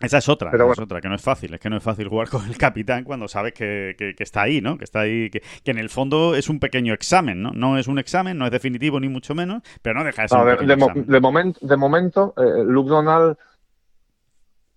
Esa 0.00 0.18
es 0.18 0.28
otra, 0.28 0.50
es 0.50 0.78
otra, 0.78 1.00
que 1.00 1.08
no 1.08 1.14
es 1.14 1.22
fácil. 1.22 1.54
Es 1.54 1.60
que 1.60 1.70
no 1.70 1.76
es 1.76 1.82
fácil 1.82 2.08
jugar 2.08 2.28
con 2.30 2.44
el 2.46 2.58
capitán 2.58 3.04
cuando 3.04 3.28
sabes 3.28 3.54
que, 3.54 3.94
está 4.18 4.42
ahí, 4.42 4.60
¿no? 4.60 4.76
Que 4.76 4.84
está 4.84 5.00
ahí, 5.00 5.30
que, 5.30 5.42
en 5.64 5.78
el 5.78 5.88
fondo 5.88 6.34
es 6.34 6.48
un 6.48 6.58
pequeño 6.58 6.92
examen, 6.92 7.42
¿no? 7.42 7.52
No 7.52 7.78
es 7.78 7.86
un 7.86 7.98
examen, 7.98 8.36
no 8.36 8.44
es 8.44 8.50
definitivo 8.50 8.98
ni 9.00 9.08
mucho 9.08 9.34
menos, 9.34 9.62
pero 9.82 9.98
no 9.98 10.04
deja 10.04 10.22
de 10.22 10.28
ser 10.28 10.38
un 10.38 10.66
de, 11.06 11.76
momento, 11.76 12.34
eh, 12.36 12.64
Luke 12.64 12.90
Donald 12.90 13.36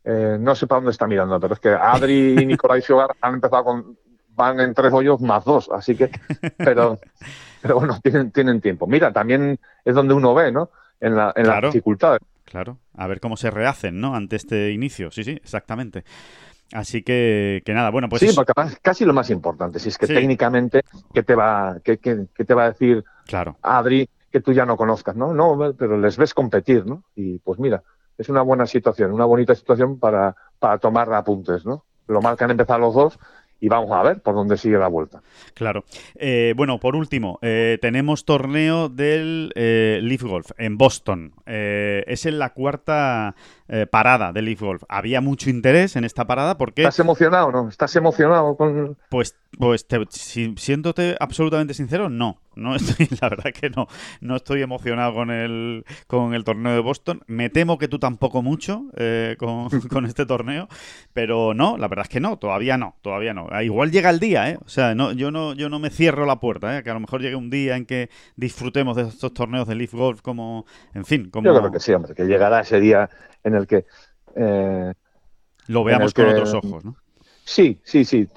eh, 0.10 0.38
no 0.40 0.56
sé 0.56 0.68
para 0.68 0.78
dónde 0.78 0.92
está 0.92 1.06
mirando, 1.06 1.38
pero 1.38 1.54
es 1.54 1.60
que 1.60 1.70
Adri 1.70 2.42
y 2.42 2.46
Nicolai 2.46 2.82
Fiogar 2.82 3.10
han 3.20 3.34
empezado 3.34 3.66
con 3.66 3.98
van 4.30 4.60
en 4.62 4.74
tres 4.74 4.94
hoyos 4.94 5.20
más 5.20 5.44
dos, 5.44 5.70
así 5.70 5.98
que, 5.98 6.10
pero, 6.58 6.98
pero 7.62 7.76
bueno, 7.76 8.00
tienen, 8.02 8.32
tienen 8.32 8.62
tiempo. 8.62 8.88
Mira, 8.88 9.12
también 9.12 9.60
es 9.84 9.96
donde 9.96 10.14
uno 10.14 10.34
ve, 10.34 10.52
¿no? 10.52 10.70
En, 11.00 11.16
la, 11.16 11.34
en 11.36 11.48
las 11.48 11.62
dificultades. 11.62 12.22
Claro, 12.45 12.78
a 12.95 13.08
ver 13.08 13.20
cómo 13.20 13.38
se 13.38 13.52
rehacen, 13.52 14.00
¿no? 14.00 14.16
Ante 14.16 14.38
este 14.38 14.72
inicio, 14.72 15.12
sí, 15.12 15.24
sí, 15.24 15.32
exactamente. 15.32 16.04
Así 16.74 17.02
que, 17.02 17.62
que 17.66 17.74
nada, 17.74 17.89
bueno, 17.91 18.10
pues... 18.10 18.22
Sí, 18.22 18.30
porque 18.36 18.54
casi 18.82 19.06
lo 19.06 19.14
más 19.14 19.30
importante, 19.30 19.80
si 19.80 19.89
es 19.89 19.98
que 19.98 20.08
técnicamente, 20.08 20.82
¿qué 21.14 21.24
te, 21.24 21.36
va, 21.36 21.78
qué, 21.84 21.98
te 21.98 22.54
va 22.54 22.66
a 22.66 22.70
decir 22.70 23.04
claro. 23.26 23.58
Adri 23.62 24.10
que 24.32 24.41
tú 24.41 24.52
ya 24.52 24.66
no 24.66 24.76
conozcas, 24.76 25.16
¿no? 25.16 25.34
No, 25.34 25.74
pero 25.78 25.98
les 25.98 26.18
ves 26.18 26.34
competir, 26.34 26.86
¿no? 26.86 27.04
Y 27.16 27.39
pues 27.39 27.60
mira, 27.60 27.84
es 28.18 28.28
una 28.28 28.41
buena 28.41 28.66
situación, 28.66 29.14
una 29.14 29.26
bonita 29.26 29.56
situación 29.56 30.00
para, 30.00 30.36
para 30.60 30.78
tomar 30.78 31.12
apuntes, 31.14 31.66
¿no? 31.66 31.86
Lo 32.08 32.22
mal 32.22 32.38
que 32.38 32.43
han 32.43 32.52
empezado 32.52 32.80
los 32.80 32.93
dos 32.93 33.20
y 33.60 33.70
vamos 33.70 33.91
a 33.91 34.03
ver 34.03 34.22
por 34.22 34.36
dónde 34.36 34.58
sigue 34.58 34.78
la 34.78 34.88
vuelta. 34.88 35.22
Claro. 35.53 35.84
Eh, 36.16 36.53
bueno, 36.55 36.80
por 36.80 36.95
último, 36.95 37.39
eh, 37.41 37.78
tenemos 37.82 38.26
torneo 38.26 38.89
del 38.89 39.51
eh, 39.55 39.99
Leaf 40.01 40.24
Golf 40.24 40.51
en 40.58 40.78
Boston. 40.78 41.34
es 41.45 42.26
en 42.26 42.39
la 42.39 42.53
cuarta 42.53 43.36
parada 43.89 44.32
del 44.32 44.45
Leaf 44.45 44.62
Golf. 44.62 44.84
Había 44.88 45.22
mucho 45.22 45.49
interés 45.49 45.95
en 45.95 46.03
esta 46.03 46.26
parada 46.26 46.58
porque... 46.58 46.84
¿Estás 46.84 46.99
emocionado 46.99 47.51
no? 47.51 47.70
¿Estás 47.70 47.95
emocionado 47.95 48.55
con...? 48.55 48.97
Pues, 49.10 49.36
pues 49.58 49.88
te, 49.88 49.99
siéndote 50.10 51.16
absolutamente 51.20 51.74
sincero, 51.74 52.10
no. 52.10 52.39
No 52.58 52.76
estoy, 52.76 53.08
la 53.22 53.30
verdad 53.30 53.51
que 53.53 53.70
no, 53.70 53.88
no 54.22 54.36
estoy 54.36 54.62
emocionado 54.62 55.14
con 55.14 55.32
el, 55.32 55.86
con 56.08 56.34
el 56.34 56.43
torneo 56.43 56.74
de 56.74 56.80
Boston. 56.80 57.22
Me 57.28 57.49
temo 57.49 57.78
que 57.78 57.88
tú 57.88 57.99
tampoco 57.99 58.41
mucho 58.41 58.86
eh, 58.97 59.38
con, 59.89 60.05
este 60.05 60.26
torneo, 60.26 60.68
pero 61.14 61.53
no, 61.53 61.78
la 61.78 61.88
verdad 61.88 62.05
es 62.05 62.10
que 62.10 62.20
no, 62.20 62.38
todavía 62.38 62.78
no, 62.78 62.95
todavía 63.01 63.34
no. 63.34 63.47
Ah, 63.51 63.64
igual 63.64 63.91
llega 63.91 64.10
el 64.10 64.20
día, 64.20 64.49
¿eh? 64.49 64.58
O 64.66 64.70
sea, 64.70 64.95
no, 64.95 65.12
yo 65.12 65.32
no, 65.32 65.53
yo 65.53 65.70
no 65.70 65.80
me 65.80 65.89
cierro 65.89 66.26
la 66.26 66.39
puerta, 66.39 66.78
¿eh? 66.78 66.84
Que 66.84 66.89
a 66.89 66.93
lo 66.93 66.99
mejor 66.99 67.22
llegue 67.22 67.36
un 67.36 67.49
día 67.49 67.78
en 67.78 67.86
que 67.86 68.10
disfrutemos 68.36 68.95
de 68.95 69.03
estos 69.03 69.34
torneos 69.34 69.68
de 69.68 69.76
Leaf 69.76 69.93
Golf 69.93 70.22
como, 70.22 70.66
en 70.93 71.05
fin, 71.05 71.30
como... 71.30 71.45
Yo 71.45 71.58
creo 71.58 71.72
que 71.72 71.80
sí, 71.80 71.93
hombre, 71.93 72.14
que 72.16 72.26
llegará 72.26 72.62
ese 72.62 72.80
día 72.80 73.10
en 73.43 73.55
el 73.55 73.68
que... 73.68 73.86
Eh, 74.36 74.93
Lo 75.68 75.84
veamos 75.84 76.14
con 76.14 76.28
otros 76.28 76.53
ojos, 76.53 76.86
¿no? 76.86 76.95
Sí, 77.43 77.80
sí, 77.84 78.03
sí. 78.03 78.28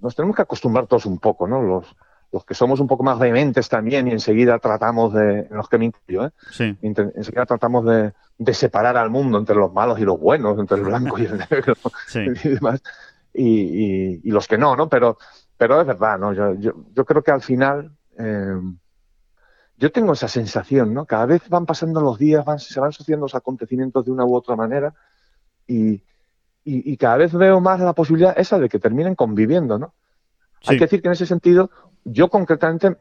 Nos 0.00 0.16
tenemos 0.16 0.34
que 0.34 0.42
acostumbrar 0.42 0.86
todos 0.86 1.04
un 1.04 1.18
poco, 1.18 1.46
¿no? 1.46 1.60
Los 1.60 1.94
los 2.32 2.44
que 2.44 2.54
somos 2.54 2.80
un 2.80 2.86
poco 2.86 3.02
más 3.02 3.18
vehementes 3.18 3.68
también 3.68 4.06
y 4.08 4.12
enseguida 4.12 4.58
tratamos 4.58 5.12
de, 5.12 5.40
en 5.40 5.56
los 5.56 5.68
que 5.68 5.78
me 5.78 5.86
incluyo, 5.86 6.26
¿eh? 6.26 6.76
enseguida 6.82 7.46
tratamos 7.46 7.84
de, 7.84 8.12
separar 8.54 8.96
al 8.96 9.10
mundo 9.10 9.38
entre 9.38 9.56
los 9.56 9.72
malos 9.72 9.98
y 9.98 10.04
los 10.04 10.18
buenos, 10.18 10.58
entre 10.58 10.78
el 10.78 10.84
blanco 10.84 11.18
y 11.18 11.26
el 11.26 11.38
negro 11.38 11.74
y 12.14 12.48
demás, 12.48 12.82
y, 13.34 14.30
los 14.30 14.46
que 14.46 14.58
no, 14.58 14.76
¿no? 14.76 14.88
Pero, 14.88 15.18
pero 15.56 15.80
es 15.80 15.86
verdad, 15.86 16.18
¿no? 16.18 16.32
Yo, 16.32 16.54
yo, 16.54 17.04
creo 17.04 17.22
que 17.22 17.30
al 17.32 17.42
final 17.42 17.90
eh, 18.16 18.60
yo 19.76 19.92
tengo 19.92 20.12
esa 20.12 20.28
sensación, 20.28 20.94
¿no? 20.94 21.06
Cada 21.06 21.26
vez 21.26 21.48
van 21.48 21.66
pasando 21.66 22.00
los 22.00 22.18
días, 22.18 22.44
van, 22.44 22.60
se 22.60 22.78
van 22.78 22.92
sucediendo 22.92 23.24
los 23.24 23.34
acontecimientos 23.34 24.04
de 24.04 24.12
una 24.12 24.24
u 24.24 24.34
otra 24.34 24.54
manera 24.54 24.94
y, 25.66 26.02
y 26.64 26.96
cada 26.96 27.16
vez 27.16 27.32
veo 27.32 27.60
más 27.60 27.80
la 27.80 27.94
posibilidad 27.94 28.38
esa 28.38 28.58
de 28.58 28.68
que 28.68 28.78
terminen 28.78 29.14
conviviendo, 29.14 29.78
¿no? 29.78 29.94
Hay 30.66 30.76
que 30.76 30.84
decir 30.84 31.00
que 31.00 31.08
en 31.08 31.12
ese 31.12 31.26
sentido 31.26 31.70
yo 32.04 32.28
concretamente 32.28 32.96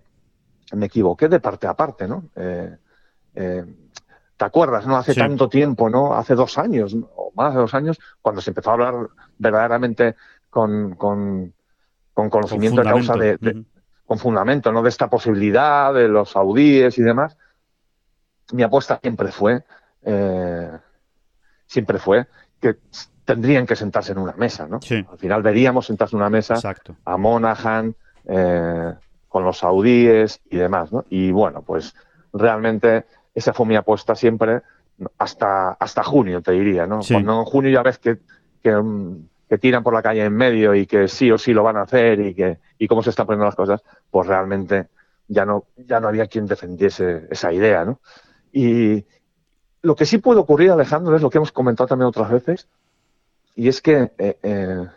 me 0.74 0.86
equivoqué 0.86 1.28
de 1.28 1.40
parte 1.40 1.68
a 1.68 1.74
parte, 1.74 2.08
¿no? 2.08 2.26
Eh, 2.36 2.76
eh, 3.36 3.66
¿Te 4.38 4.46
acuerdas, 4.46 4.88
no? 4.88 4.96
Hace 4.96 5.16
tanto 5.16 5.50
tiempo, 5.50 5.90
¿no? 5.90 6.14
Hace 6.14 6.34
dos 6.34 6.58
años 6.58 6.96
o 7.16 7.32
más 7.36 7.54
de 7.54 7.60
dos 7.60 7.74
años, 7.74 8.00
cuando 8.22 8.42
se 8.42 8.52
empezó 8.52 8.70
a 8.70 8.74
hablar 8.74 8.96
verdaderamente 9.38 10.16
con, 10.50 10.96
con, 10.96 11.54
conocimiento 12.14 12.82
de 12.82 12.90
causa, 12.90 13.16
de, 13.16 13.66
con 14.06 14.18
fundamento, 14.18 14.72
¿no? 14.72 14.82
De 14.82 14.90
esta 14.90 15.10
posibilidad, 15.10 15.94
de 15.94 16.08
los 16.08 16.32
saudíes 16.32 16.98
y 16.98 17.02
demás. 17.02 17.38
Mi 18.54 18.64
apuesta 18.64 18.98
siempre 19.02 19.32
fue, 19.32 19.64
eh, 20.04 20.72
siempre 21.66 22.00
fue 22.00 22.28
que 22.62 22.78
tendrían 23.26 23.68
que 23.68 23.76
sentarse 23.76 24.14
en 24.14 24.20
una 24.20 24.34
mesa, 24.34 24.68
¿no? 24.68 24.80
Al 25.12 25.18
final 25.18 25.44
veríamos 25.44 25.86
sentarse 25.86 26.16
en 26.16 26.22
una 26.22 26.30
mesa 26.30 26.56
a 27.06 27.18
Monaghan, 27.18 27.96
eh, 28.30 28.94
con 29.28 29.44
los 29.44 29.58
saudíes 29.58 30.40
y 30.50 30.58
demás, 30.58 30.92
¿no? 30.92 31.06
Y 31.10 31.32
bueno, 31.32 31.64
pues 31.64 31.96
realmente 32.32 33.06
esa 33.34 33.54
fue 33.54 33.66
mi 33.66 33.76
apuesta 33.76 34.16
siempre 34.16 34.62
hasta, 35.18 35.72
hasta 35.72 36.04
junio, 36.04 36.42
te 36.42 36.52
diría, 36.52 36.86
¿no? 36.86 37.00
Cuando 37.08 37.40
en 37.40 37.46
junio 37.46 37.72
ya 37.72 37.82
ves 37.82 37.98
que, 37.98 38.18
que, 38.62 39.58
tiran 39.58 39.82
por 39.84 39.94
la 39.94 40.04
calle 40.04 40.26
en 40.26 40.36
medio 40.36 40.76
y 40.76 40.86
que 40.86 41.08
sí 41.08 41.32
o 41.32 41.38
sí 41.40 41.54
lo 41.54 41.64
van 41.64 41.78
a 41.78 41.84
hacer 41.84 42.20
y 42.20 42.36
que 42.36 42.60
y 42.78 42.88
cómo 42.88 43.02
se 43.02 43.10
están 43.10 43.26
poniendo 43.26 43.46
las 43.46 43.56
cosas, 43.56 43.82
pues 44.12 44.28
realmente 44.28 44.88
ya 45.28 45.46
no, 45.46 45.66
ya 45.76 46.00
no 46.00 46.08
había 46.08 46.28
quien 46.28 46.46
defendiese 46.46 47.28
esa 47.32 47.52
idea, 47.52 47.86
¿no? 47.86 48.00
Y 48.52 49.06
lo 49.82 49.96
que 49.96 50.06
sí 50.06 50.20
puede 50.20 50.40
ocurrir, 50.40 50.72
Alejandro, 50.72 51.16
es 51.16 51.22
lo 51.22 51.30
que 51.30 51.38
hemos 51.38 51.52
comentado 51.52 51.88
también 51.88 52.08
otras 52.08 52.30
veces, 52.30 52.68
y 53.56 53.70
es 53.70 53.82
que 53.82 54.12
eh, 54.18 54.38
eh, 54.44 54.88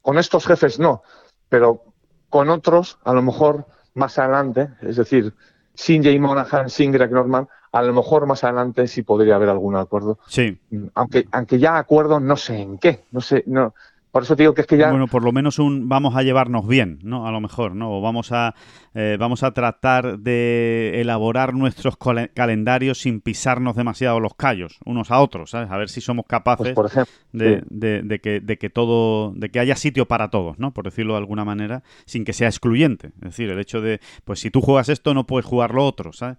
con 0.00 0.18
estos 0.18 0.46
jefes 0.46 0.78
no, 0.78 1.02
pero 1.48 1.91
con 2.32 2.48
otros, 2.48 2.98
a 3.04 3.12
lo 3.12 3.20
mejor 3.20 3.66
más 3.92 4.18
adelante, 4.18 4.70
es 4.80 4.96
decir, 4.96 5.34
sin 5.74 6.02
Jay 6.02 6.18
Monahan, 6.18 6.70
sin 6.70 6.90
Greg 6.90 7.12
Norman, 7.12 7.46
a 7.72 7.82
lo 7.82 7.92
mejor 7.92 8.24
más 8.24 8.42
adelante 8.42 8.88
sí 8.88 9.02
podría 9.02 9.34
haber 9.34 9.50
algún 9.50 9.76
acuerdo. 9.76 10.18
Sí. 10.28 10.58
Aunque, 10.94 11.26
aunque 11.30 11.58
ya 11.58 11.76
acuerdo 11.76 12.20
no 12.20 12.38
sé 12.38 12.56
en 12.58 12.78
qué, 12.78 13.04
no 13.10 13.20
sé, 13.20 13.44
no, 13.46 13.74
por 14.12 14.24
eso 14.24 14.36
digo 14.36 14.52
que 14.52 14.60
es 14.60 14.66
que 14.66 14.76
ya... 14.76 14.90
Bueno, 14.90 15.08
por 15.08 15.24
lo 15.24 15.32
menos 15.32 15.58
un 15.58 15.88
vamos 15.88 16.14
a 16.16 16.22
llevarnos 16.22 16.68
bien, 16.68 16.98
¿no? 17.02 17.26
A 17.26 17.32
lo 17.32 17.40
mejor, 17.40 17.74
¿no? 17.74 17.96
O 17.96 18.02
vamos 18.02 18.30
a, 18.30 18.54
eh, 18.94 19.16
vamos 19.18 19.42
a 19.42 19.52
tratar 19.52 20.18
de 20.18 21.00
elaborar 21.00 21.54
nuestros 21.54 21.96
calendarios 22.34 23.00
sin 23.00 23.22
pisarnos 23.22 23.74
demasiado 23.74 24.20
los 24.20 24.34
callos 24.34 24.78
unos 24.84 25.10
a 25.10 25.18
otros, 25.18 25.50
¿sabes? 25.50 25.70
A 25.70 25.78
ver 25.78 25.88
si 25.88 26.02
somos 26.02 26.26
capaces 26.26 26.74
pues, 26.74 26.92
de, 27.32 27.62
de, 27.70 28.18
que, 28.20 28.40
de 28.40 28.58
que 28.58 28.68
todo, 28.68 29.32
de 29.34 29.48
que 29.48 29.60
haya 29.60 29.76
sitio 29.76 30.06
para 30.06 30.28
todos, 30.28 30.58
¿no? 30.58 30.74
Por 30.74 30.84
decirlo 30.84 31.14
de 31.14 31.20
alguna 31.20 31.46
manera, 31.46 31.82
sin 32.04 32.26
que 32.26 32.34
sea 32.34 32.48
excluyente. 32.48 33.08
Es 33.22 33.30
decir, 33.30 33.48
el 33.48 33.58
hecho 33.58 33.80
de, 33.80 34.00
pues 34.26 34.40
si 34.40 34.50
tú 34.50 34.60
juegas 34.60 34.90
esto, 34.90 35.14
no 35.14 35.26
puedes 35.26 35.46
jugar 35.46 35.72
lo 35.72 35.86
otro, 35.86 36.12
¿sabes? 36.12 36.36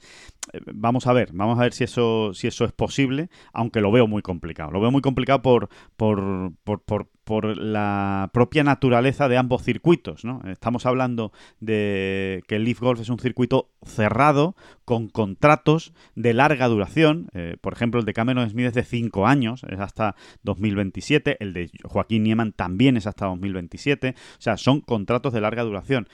Vamos 0.74 1.08
a 1.08 1.14
ver, 1.14 1.32
vamos 1.34 1.58
a 1.58 1.64
ver 1.64 1.74
si 1.74 1.84
eso, 1.84 2.34
si 2.34 2.48
eso 2.48 2.66
es 2.66 2.74
posible, 2.74 3.30
aunque 3.54 3.82
lo 3.82 3.92
veo 3.92 4.08
muy 4.08 4.22
complicado. 4.22 4.72
Lo 4.72 4.82
veo 4.82 4.92
muy 4.92 5.02
complicado 5.02 5.42
por, 5.42 5.70
por, 5.96 6.54
por, 6.64 6.82
por 6.82 7.08
por 7.24 7.58
la 7.58 8.30
propia 8.34 8.64
naturaleza 8.64 9.28
de 9.28 9.38
ambos 9.38 9.64
circuitos. 9.64 10.26
¿no? 10.26 10.42
Estamos 10.46 10.86
hablando 10.86 11.32
de 11.60 12.44
que 12.48 12.56
el 12.56 12.66
Leaf 12.66 12.80
Golf 12.82 13.00
es 13.00 13.10
un 13.10 13.20
circuito 13.20 13.70
cerrado 13.84 14.56
con 14.86 15.08
contratos 15.08 15.94
de 16.16 16.34
larga 16.34 16.68
duración. 16.68 17.28
Eh, 17.34 17.58
por 17.62 17.74
ejemplo, 17.74 18.00
el 18.00 18.06
de 18.06 18.14
Cameron 18.14 18.50
Smith 18.50 18.68
es 18.68 18.74
de 18.74 18.84
5 18.84 19.26
años, 19.26 19.64
es 19.70 19.80
hasta 19.80 20.16
2027. 20.44 21.38
El 21.40 21.54
de 21.54 21.72
Joaquín 21.84 22.24
Nieman 22.24 22.52
también 22.52 22.98
es 22.98 23.08
hasta 23.08 23.26
2027. 23.28 24.16
O 24.18 24.42
sea, 24.42 24.58
son 24.58 24.82
contratos 24.82 25.34
de 25.34 25.42
larga 25.42 25.64
duración 25.64 26.08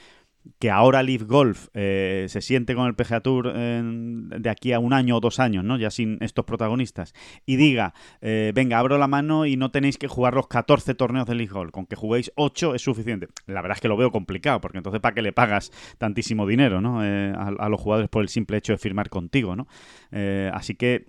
que 0.57 0.69
ahora 0.71 1.03
Leaf 1.03 1.23
Golf 1.23 1.67
eh, 1.73 2.25
se 2.29 2.41
siente 2.41 2.75
con 2.75 2.87
el 2.87 2.95
PGA 2.95 3.21
Tour 3.21 3.53
de 3.53 4.49
aquí 4.49 4.73
a 4.73 4.79
un 4.79 4.93
año 4.93 5.17
o 5.17 5.19
dos 5.19 5.39
años, 5.39 5.63
¿no? 5.63 5.77
Ya 5.77 5.91
sin 5.91 6.17
estos 6.21 6.45
protagonistas, 6.45 7.13
y 7.45 7.55
diga, 7.55 7.93
eh, 8.21 8.51
venga, 8.55 8.79
abro 8.79 8.97
la 8.97 9.07
mano 9.07 9.45
y 9.45 9.57
no 9.57 9.71
tenéis 9.71 9.97
que 9.97 10.07
jugar 10.07 10.33
los 10.33 10.47
14 10.47 10.95
torneos 10.95 11.27
de 11.27 11.35
Leaf 11.35 11.51
Golf, 11.51 11.71
con 11.71 11.85
que 11.85 11.95
juguéis 11.95 12.31
8 12.35 12.75
es 12.75 12.81
suficiente. 12.81 13.27
La 13.47 13.61
verdad 13.61 13.77
es 13.77 13.81
que 13.81 13.87
lo 13.87 13.97
veo 13.97 14.11
complicado, 14.11 14.61
porque 14.61 14.77
entonces 14.77 15.01
¿para 15.01 15.13
qué 15.13 15.21
le 15.21 15.33
pagas 15.33 15.71
tantísimo 15.97 16.47
dinero, 16.47 16.81
¿no? 16.81 17.03
Eh, 17.03 17.33
a, 17.35 17.69
los 17.69 17.79
jugadores 17.79 18.09
por 18.09 18.23
el 18.23 18.29
simple 18.29 18.57
hecho 18.57 18.73
de 18.73 18.77
firmar 18.77 19.09
contigo, 19.09 19.55
¿no? 19.55 19.67
así 20.53 20.73
que, 20.73 21.05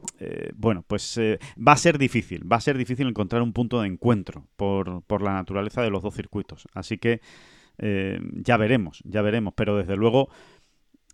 bueno, 0.56 0.84
pues 0.86 1.18
va 1.18 1.72
a 1.72 1.76
ser 1.76 1.96
difícil, 1.96 2.50
va 2.50 2.56
a 2.56 2.60
ser 2.60 2.76
difícil 2.76 3.08
encontrar 3.08 3.40
un 3.40 3.52
punto 3.52 3.80
de 3.80 3.88
encuentro 3.88 4.46
por, 4.56 5.02
por 5.02 5.22
la 5.22 5.32
naturaleza 5.32 5.82
de 5.82 5.90
los 5.90 6.02
dos 6.02 6.14
circuitos. 6.14 6.68
Así 6.74 6.98
que... 6.98 7.20
Eh, 7.80 8.20
ya 8.34 8.56
veremos, 8.56 9.02
ya 9.04 9.22
veremos. 9.22 9.54
Pero 9.56 9.76
desde 9.76 9.96
luego, 9.96 10.28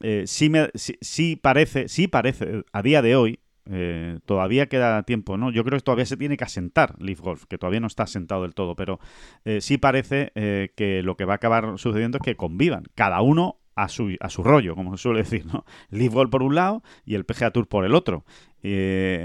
eh, 0.00 0.24
sí, 0.26 0.50
me, 0.50 0.68
sí, 0.74 1.36
parece, 1.36 1.88
sí 1.88 2.08
parece, 2.08 2.64
a 2.72 2.82
día 2.82 3.02
de 3.02 3.16
hoy, 3.16 3.38
Eh, 3.68 4.20
todavía 4.26 4.68
queda 4.68 5.02
tiempo, 5.02 5.36
¿no? 5.36 5.50
Yo 5.50 5.64
creo 5.64 5.76
que 5.76 5.82
todavía 5.82 6.06
se 6.06 6.16
tiene 6.16 6.36
que 6.36 6.44
asentar 6.44 6.94
Leaf 7.02 7.18
Golf, 7.20 7.46
que 7.48 7.58
todavía 7.58 7.80
no 7.80 7.88
está 7.88 8.04
asentado 8.04 8.42
del 8.42 8.54
todo, 8.54 8.76
pero 8.76 9.00
eh, 9.44 9.60
sí 9.60 9.76
parece 9.76 10.30
que 10.76 11.02
lo 11.02 11.16
que 11.16 11.24
va 11.24 11.32
a 11.32 11.36
acabar 11.36 11.76
sucediendo 11.76 12.18
es 12.18 12.22
que 12.22 12.36
convivan, 12.36 12.84
cada 12.94 13.20
uno 13.22 13.56
a 13.74 13.88
su, 13.88 14.14
a 14.20 14.30
su 14.30 14.44
rollo, 14.44 14.76
como 14.76 14.96
se 14.96 15.02
suele 15.02 15.18
decir, 15.24 15.46
¿no? 15.46 15.64
Leaf 15.90 16.14
Golf 16.14 16.30
por 16.30 16.44
un 16.44 16.54
lado 16.54 16.84
y 17.04 17.16
el 17.16 17.24
PGA 17.24 17.50
Tour 17.50 17.66
por 17.66 17.84
el 17.84 17.94
otro. 17.96 18.24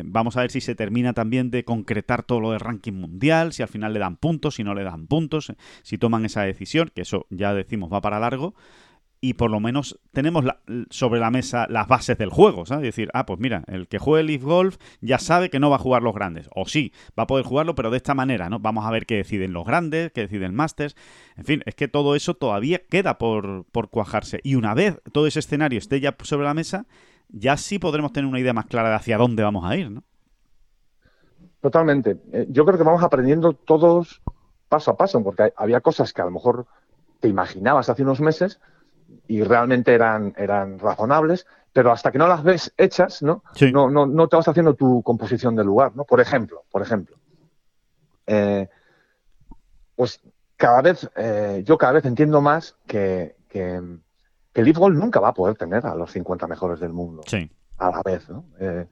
Vamos 0.06 0.38
a 0.38 0.42
ver 0.42 0.52
si 0.52 0.62
se 0.62 0.76
termina 0.76 1.14
también 1.14 1.52
de 1.52 1.64
concretar 1.64 2.24
todo 2.24 2.40
lo 2.40 2.52
de 2.52 2.60
ranking 2.60 2.94
mundial, 2.94 3.54
si 3.54 3.64
al 3.64 3.70
final 3.70 3.94
le 3.94 4.00
dan 4.00 4.18
puntos, 4.18 4.56
si 4.56 4.64
no 4.64 4.74
le 4.74 4.84
dan 4.84 5.08
puntos, 5.08 5.54
si 5.84 5.98
toman 5.98 6.26
esa 6.26 6.44
decisión, 6.44 6.92
que 6.94 7.02
eso 7.02 7.26
ya 7.30 7.54
decimos 7.54 7.92
va 7.92 8.02
para 8.02 8.20
largo 8.20 8.54
y 9.24 9.36
por 9.36 9.52
lo 9.52 9.60
menos 9.60 10.00
tenemos 10.12 10.44
sobre 10.90 11.20
la 11.20 11.30
mesa 11.30 11.68
las 11.70 11.88
bases 11.88 12.18
del 12.18 12.32
juego, 12.32 12.66
¿sabes? 12.66 12.84
decir, 12.84 13.10
ah, 13.14 13.28
pues 13.28 13.40
mira, 13.40 13.64
el 13.68 13.88
que 13.88 14.00
juegue 14.00 14.24
Leaf 14.24 14.42
Golf 14.42 14.78
ya 15.00 15.20
sabe 15.20 15.52
que 15.52 15.60
no 15.60 15.70
va 15.70 15.76
a 15.76 15.80
jugar 15.80 16.02
los 16.02 16.16
grandes. 16.16 16.50
O 16.56 16.66
sí, 16.66 16.92
va 17.18 17.24
a 17.24 17.28
poder 17.28 17.46
jugarlo, 17.46 17.76
pero 17.76 17.92
de 17.92 17.98
esta 17.98 18.16
manera, 18.16 18.50
¿no? 18.50 18.60
Vamos 18.60 18.84
a 18.84 18.90
ver 18.90 19.06
qué 19.06 19.18
deciden 19.18 19.54
los 19.54 19.64
grandes, 19.64 20.12
qué 20.12 20.22
deciden 20.22 20.56
Masters. 20.56 20.96
En 21.38 21.46
fin, 21.46 21.62
es 21.68 21.76
que 21.76 21.88
todo 21.88 22.16
eso 22.16 22.34
todavía 22.34 22.82
queda 22.90 23.20
por, 23.20 23.68
cuajarse. 23.92 24.40
Y 24.44 24.56
una 24.56 24.74
vez 24.74 25.00
todo 25.12 25.28
ese 25.28 25.40
escenario 25.40 25.78
esté 25.78 26.00
ya 26.00 26.16
sobre 26.24 26.46
la 26.46 26.56
mesa, 26.56 26.88
ya 27.32 27.58
sí 27.58 27.80
podremos 27.80 28.12
tener 28.14 28.28
una 28.28 28.40
idea 28.40 28.54
más 28.54 28.66
clara 28.66 28.90
de 28.90 28.96
hacia 28.96 29.18
dónde 29.18 29.44
vamos 29.44 29.66
a 29.66 29.76
ir, 29.76 29.90
¿no? 29.90 30.04
Totalmente. 31.62 32.18
Eh, 32.32 32.48
yo 32.50 32.66
creo 32.66 32.78
que 32.78 32.84
vamos 32.84 33.04
aprendiendo 33.04 33.54
todos 33.54 34.22
paso 34.68 34.92
a 34.92 34.98
paso, 34.98 35.24
porque 35.24 35.54
había 35.56 35.82
cosas 35.82 36.14
que 36.14 36.22
a 36.22 36.26
lo 36.26 36.32
mejor 36.32 36.66
te 37.20 37.28
imaginabas 37.28 37.90
hace 37.90 38.04
unos 38.04 38.22
meses 38.22 38.60
y 39.28 39.44
realmente 39.44 39.94
eran, 39.94 40.34
eran 40.38 40.80
razonables, 40.80 41.46
pero 41.74 41.92
hasta 41.92 42.12
que 42.12 42.18
no 42.18 42.28
las 42.28 42.44
ves 42.44 42.74
hechas, 42.78 43.22
¿no? 43.22 43.44
No, 43.74 43.90
no, 43.90 44.06
no 44.06 44.28
te 44.28 44.38
vas 44.38 44.48
haciendo 44.48 44.74
tu 44.74 45.04
composición 45.04 45.56
del 45.56 45.68
lugar, 45.68 45.96
¿no? 45.96 46.06
Por 46.06 46.20
ejemplo, 46.20 46.64
por 46.72 46.82
ejemplo, 46.82 47.18
eh, 48.28 48.68
pues 49.96 50.22
cada 50.58 50.82
vez, 50.82 51.10
eh, 51.16 51.64
yo 51.66 51.78
cada 51.78 51.94
vez 51.94 52.06
entiendo 52.06 52.42
más 52.42 52.76
que, 52.88 53.36
que, 53.50 53.82
que 54.54 54.62
el 54.62 54.74
nunca 54.74 55.20
va 55.20 55.30
a 55.30 55.34
poder 55.34 55.56
tener 55.56 55.86
a 55.86 55.96
los 55.96 56.12
50 56.12 56.48
mejores 56.48 56.80
del 56.80 56.94
mundo 56.94 57.24
a 57.78 57.90
la 57.90 58.02
vez, 58.04 58.30
¿no? 58.30 58.46
Eh, 58.60 58.86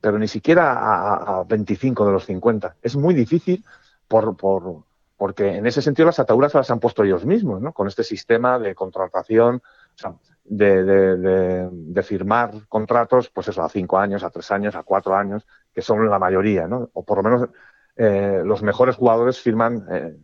pero 0.00 0.18
ni 0.18 0.26
siquiera 0.26 0.72
a, 0.72 1.40
a, 1.40 1.44
25 1.44 2.06
de 2.06 2.12
los 2.12 2.26
50. 2.26 2.76
Es 2.82 2.96
muy 2.96 3.14
difícil 3.14 3.64
por, 4.08 4.36
por, 4.36 4.84
porque 5.16 5.56
en 5.56 5.66
ese 5.66 5.80
sentido 5.80 6.06
las 6.06 6.18
ataduras 6.18 6.52
se 6.52 6.58
las 6.58 6.70
han 6.70 6.80
puesto 6.80 7.04
ellos 7.04 7.24
mismos, 7.24 7.60
¿no? 7.60 7.72
Con 7.72 7.86
este 7.86 8.02
sistema 8.02 8.58
de 8.58 8.74
contratación, 8.74 9.56
o 9.56 9.98
sea, 9.98 10.14
de, 10.44 12.02
firmar 12.02 12.52
contratos, 12.68 13.30
pues 13.30 13.48
eso, 13.48 13.62
a 13.62 13.68
cinco 13.68 13.98
años, 13.98 14.24
a 14.24 14.30
tres 14.30 14.50
años, 14.50 14.74
a 14.74 14.82
cuatro 14.82 15.16
años, 15.16 15.46
que 15.72 15.82
son 15.82 16.08
la 16.10 16.18
mayoría, 16.18 16.66
¿no? 16.66 16.90
O 16.92 17.04
por 17.04 17.18
lo 17.18 17.22
menos 17.22 17.48
eh, 17.96 18.42
los 18.44 18.62
mejores 18.62 18.96
jugadores 18.96 19.40
firman 19.40 19.86
eh, 19.90 20.16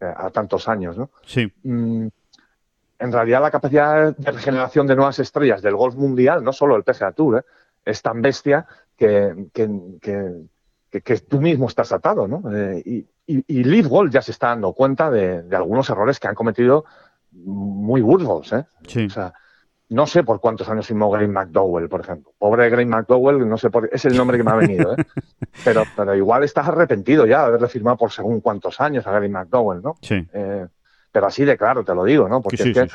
a 0.00 0.30
tantos 0.30 0.66
años, 0.68 0.96
¿no? 0.96 1.10
Sí. 1.24 1.52
Mm, 1.62 2.08
en 2.98 3.12
realidad 3.12 3.42
la 3.42 3.50
capacidad 3.50 4.16
de 4.16 4.30
regeneración 4.30 4.86
de 4.86 4.96
nuevas 4.96 5.18
estrellas 5.18 5.62
del 5.62 5.76
golf 5.76 5.94
mundial, 5.94 6.42
no 6.42 6.52
solo 6.52 6.76
el 6.76 6.84
PGA 6.84 7.12
Tour, 7.12 7.44
es 7.84 8.02
tan 8.02 8.20
bestia 8.20 8.66
que, 8.96 9.46
que, 9.52 11.18
tú 11.28 11.40
mismo 11.40 11.68
estás 11.68 11.92
atado, 11.92 12.26
¿no? 12.26 12.42
y, 12.84 13.06
y, 13.26 13.44
y 13.46 13.64
Leaf 13.64 13.86
ya 14.10 14.22
se 14.22 14.32
está 14.32 14.48
dando 14.48 14.72
cuenta 14.72 15.10
de, 15.10 15.44
algunos 15.54 15.88
errores 15.90 16.18
que 16.18 16.28
han 16.28 16.34
cometido 16.34 16.84
muy 17.30 18.00
burdos, 18.00 18.52
¿eh? 18.52 18.64
O 19.06 19.10
sea, 19.10 19.34
no 19.90 20.06
sé 20.06 20.24
por 20.24 20.40
cuántos 20.40 20.68
años 20.68 20.86
firmó 20.86 21.10
Graham 21.10 21.30
McDowell, 21.30 21.88
por 21.88 22.00
ejemplo. 22.00 22.32
Pobre 22.38 22.68
Graham 22.68 22.88
McDowell, 22.88 23.48
no 23.48 23.56
sé 23.58 23.70
por 23.70 23.88
es 23.92 24.04
el 24.06 24.16
nombre 24.16 24.38
que 24.38 24.44
me 24.44 24.50
ha 24.50 24.56
venido, 24.56 24.94
¿eh? 24.94 25.04
pero, 25.64 25.84
pero 25.94 26.14
igual 26.14 26.42
estás 26.42 26.68
arrepentido 26.68 27.26
ya 27.26 27.40
de 27.40 27.46
haberle 27.46 27.68
firmado 27.68 27.96
por 27.98 28.10
según 28.10 28.40
cuántos 28.40 28.80
años 28.80 29.06
a 29.06 29.12
Graham 29.12 29.32
McDowell, 29.32 29.82
¿no? 29.82 29.96
Sí. 30.00 30.26
Eh, 30.32 30.66
pero 31.12 31.26
así 31.26 31.44
de 31.44 31.56
claro, 31.56 31.84
te 31.84 31.94
lo 31.94 32.04
digo, 32.04 32.28
¿no? 32.28 32.40
Porque 32.40 32.62
es 32.62 32.72
que, 32.72 32.88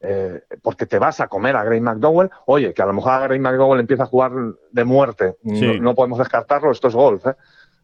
eh, 0.00 0.42
porque 0.62 0.86
te 0.86 0.98
vas 0.98 1.20
a 1.20 1.28
comer 1.28 1.56
a 1.56 1.64
Graham 1.64 1.84
McDowell, 1.84 2.30
oye, 2.46 2.74
que 2.74 2.82
a 2.82 2.86
lo 2.86 2.92
mejor 2.92 3.12
a 3.12 3.20
Graham 3.20 3.42
McDowell 3.42 3.80
empieza 3.80 4.04
a 4.04 4.06
jugar 4.06 4.32
de 4.70 4.84
muerte, 4.84 5.36
no, 5.42 5.74
no, 5.74 5.94
podemos 5.94 6.18
descartarlo, 6.18 6.70
esto 6.70 6.88
es 6.88 6.94
golf, 6.94 7.26
¿eh? 7.26 7.36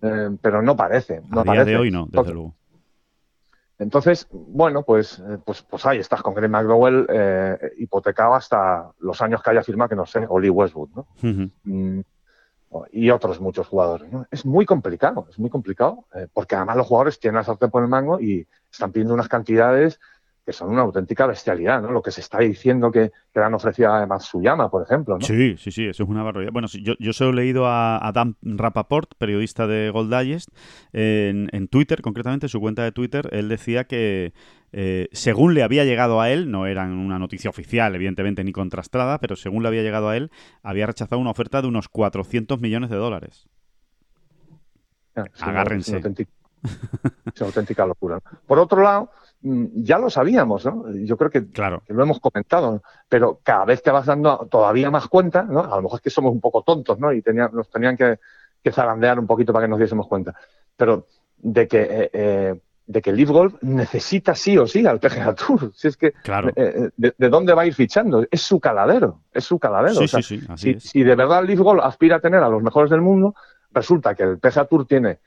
Eh, 0.03 0.31
pero 0.41 0.63
no 0.63 0.77
parece. 0.77 1.23
No 1.29 1.41
a 1.41 1.45
día 1.45 1.65
de 1.65 1.77
hoy 1.77 1.91
no, 1.91 2.07
desde 2.11 2.33
luego. 2.33 2.55
Entonces, 3.79 4.27
bueno, 4.33 4.83
pues, 4.83 5.23
pues, 5.45 5.63
pues 5.63 5.87
ahí 5.87 5.99
estás 5.99 6.21
con 6.23 6.35
Greg 6.35 6.51
McDowell 6.51 7.07
eh, 7.09 7.57
hipotecado 7.79 8.35
hasta 8.35 8.91
los 8.99 9.23
años 9.23 9.41
que 9.41 9.51
haya 9.51 9.63
firmado, 9.63 9.89
que 9.89 9.95
no 9.95 10.07
sé, 10.07 10.27
Oli 10.29 10.51
Westwood, 10.51 10.91
¿no? 10.97 11.07
Mm, 11.63 12.01
y 12.91 13.11
otros 13.11 13.41
muchos 13.41 13.67
jugadores. 13.67 14.11
¿no? 14.13 14.27
Es 14.31 14.45
muy 14.45 14.67
complicado, 14.67 15.27
es 15.31 15.39
muy 15.39 15.51
complicado, 15.51 16.07
porque 16.33 16.57
además 16.57 16.77
los 16.77 16.87
jugadores 16.87 17.19
tienen 17.19 17.37
la 17.37 17.45
sartén 17.45 17.71
por 17.71 17.83
el 17.83 17.89
mango 17.89 18.21
y 18.21 18.47
están 18.71 18.93
pidiendo 18.93 19.15
unas 19.15 19.29
cantidades 19.29 20.01
que 20.49 20.55
son 20.55 20.71
una 20.71 20.81
auténtica 20.81 21.27
bestialidad, 21.27 21.83
¿no? 21.83 21.93
Lo 21.93 22.01
que 22.01 22.11
se 22.11 22.23
está 22.23 22.39
diciendo 22.39 22.91
que, 22.91 23.11
que 23.11 23.39
le 23.39 23.45
han 23.45 23.53
ofrecido 23.53 23.93
a 23.93 24.07
Matsuyama, 24.07 24.71
por 24.71 24.83
ejemplo, 24.83 25.19
¿no? 25.19 25.21
Sí, 25.21 25.59
sí, 25.59 25.71
sí, 25.71 25.85
eso 25.85 26.05
es 26.05 26.09
una 26.09 26.23
barbaridad. 26.23 26.53
Bueno, 26.55 26.69
yo, 26.69 26.95
yo 26.99 27.13
solo 27.13 27.33
he 27.33 27.45
leído 27.45 27.67
a, 27.67 27.99
a 27.99 28.13
Dan 28.13 28.35
Rapaport, 28.41 29.13
periodista 29.19 29.67
de 29.67 29.91
Gold 29.91 30.11
Digest, 30.11 30.49
en, 30.95 31.51
en, 31.53 31.69
Twitter, 31.69 32.01
concretamente, 32.01 32.49
su 32.49 32.61
cuenta 32.61 32.83
de 32.83 32.93
Twitter, 32.93 33.29
él 33.31 33.51
decía 33.51 33.85
que 33.85 34.33
eh, 34.73 35.11
según 35.13 35.53
le 35.53 35.63
había 35.63 35.85
llegado 35.85 36.19
a 36.19 36.31
él, 36.31 36.51
no 36.51 36.65
era 36.65 36.85
una 36.85 37.19
noticia 37.19 37.51
oficial, 37.51 37.95
evidentemente, 37.95 38.43
ni 38.43 38.53
contrastada, 38.53 39.19
pero 39.19 39.37
según 39.37 39.63
le 39.63 39.69
había 39.69 39.83
llegado 39.83 40.09
a 40.09 40.17
él, 40.17 40.31
había 40.63 40.87
rechazado 40.87 41.21
una 41.21 41.31
oferta 41.31 41.61
de 41.61 41.69
unos 41.69 41.91
400 41.91 42.59
millones 42.59 42.89
de 42.89 42.97
dólares. 42.97 43.51
Ah, 45.15 45.25
Agárrense. 45.41 46.01
Es 47.35 47.41
una 47.41 47.49
auténtica 47.49 47.87
locura. 47.87 48.21
Por 48.47 48.59
otro 48.59 48.83
lado, 48.83 49.11
ya 49.41 49.99
lo 49.99 50.11
sabíamos, 50.11 50.65
¿no? 50.65 50.85
Yo 50.93 51.17
creo 51.17 51.31
que, 51.31 51.47
claro. 51.47 51.83
lo 51.87 52.03
hemos 52.03 52.19
comentado, 52.19 52.83
pero 53.09 53.41
cada 53.43 53.65
vez 53.65 53.83
te 53.83 53.91
vas 53.91 54.07
dando 54.07 54.49
todavía 54.51 54.91
más 54.91 55.07
cuenta, 55.07 55.43
¿no? 55.43 55.61
A 55.61 55.77
lo 55.77 55.83
mejor 55.83 55.99
es 55.99 56.03
que 56.03 56.11
somos 56.11 56.33
un 56.33 56.41
poco 56.41 56.63
tontos, 56.63 56.99
¿no? 56.99 57.13
Y 57.13 57.23
nos 57.53 57.71
tenían 57.71 57.97
que, 57.97 58.19
zarandear 58.71 59.19
un 59.19 59.27
poquito 59.27 59.53
para 59.53 59.65
que 59.65 59.71
nos 59.71 59.79
diésemos 59.79 60.09
cuenta. 60.09 60.35
Pero 60.77 61.07
de 61.39 61.69
que, 61.69 61.81
eh, 61.81 62.11
eh, 62.13 62.61
de 62.87 63.03
que 63.03 63.13
Leaf 63.13 63.31
Golf 63.31 63.55
necesita 63.63 64.35
sí 64.35 64.59
o 64.59 64.67
sí 64.67 64.87
al 64.87 64.99
PGA 64.99 65.35
Tour. 65.35 65.73
Si 65.75 65.89
es 65.89 65.97
que, 65.97 66.13
claro. 66.13 66.51
Eh, 66.55 66.91
de, 66.97 67.29
dónde 67.29 67.55
va 67.55 67.63
a 67.63 67.67
ir 67.67 67.75
fichando? 67.75 68.27
Es 68.31 68.43
su 68.43 68.61
caladero, 68.61 69.23
es 69.33 69.45
su 69.45 69.59
caladero. 69.59 70.07
Sí, 70.07 70.23
sí, 70.23 70.41
si, 70.57 70.81
si 70.81 71.03
de 71.03 71.15
verdad 71.15 71.45
Leaf 71.45 71.61
Golf 71.61 71.83
aspira 71.83 72.17
a 72.17 72.21
tener 72.21 72.43
a 72.43 72.49
los 72.49 72.63
mejores 72.63 72.91
del 72.91 73.01
mundo, 73.01 73.35
resulta 73.71 74.15
que 74.15 74.25
el 74.25 74.39
PGA 74.39 74.67
Tour 74.67 74.87
tiene 74.87 75.21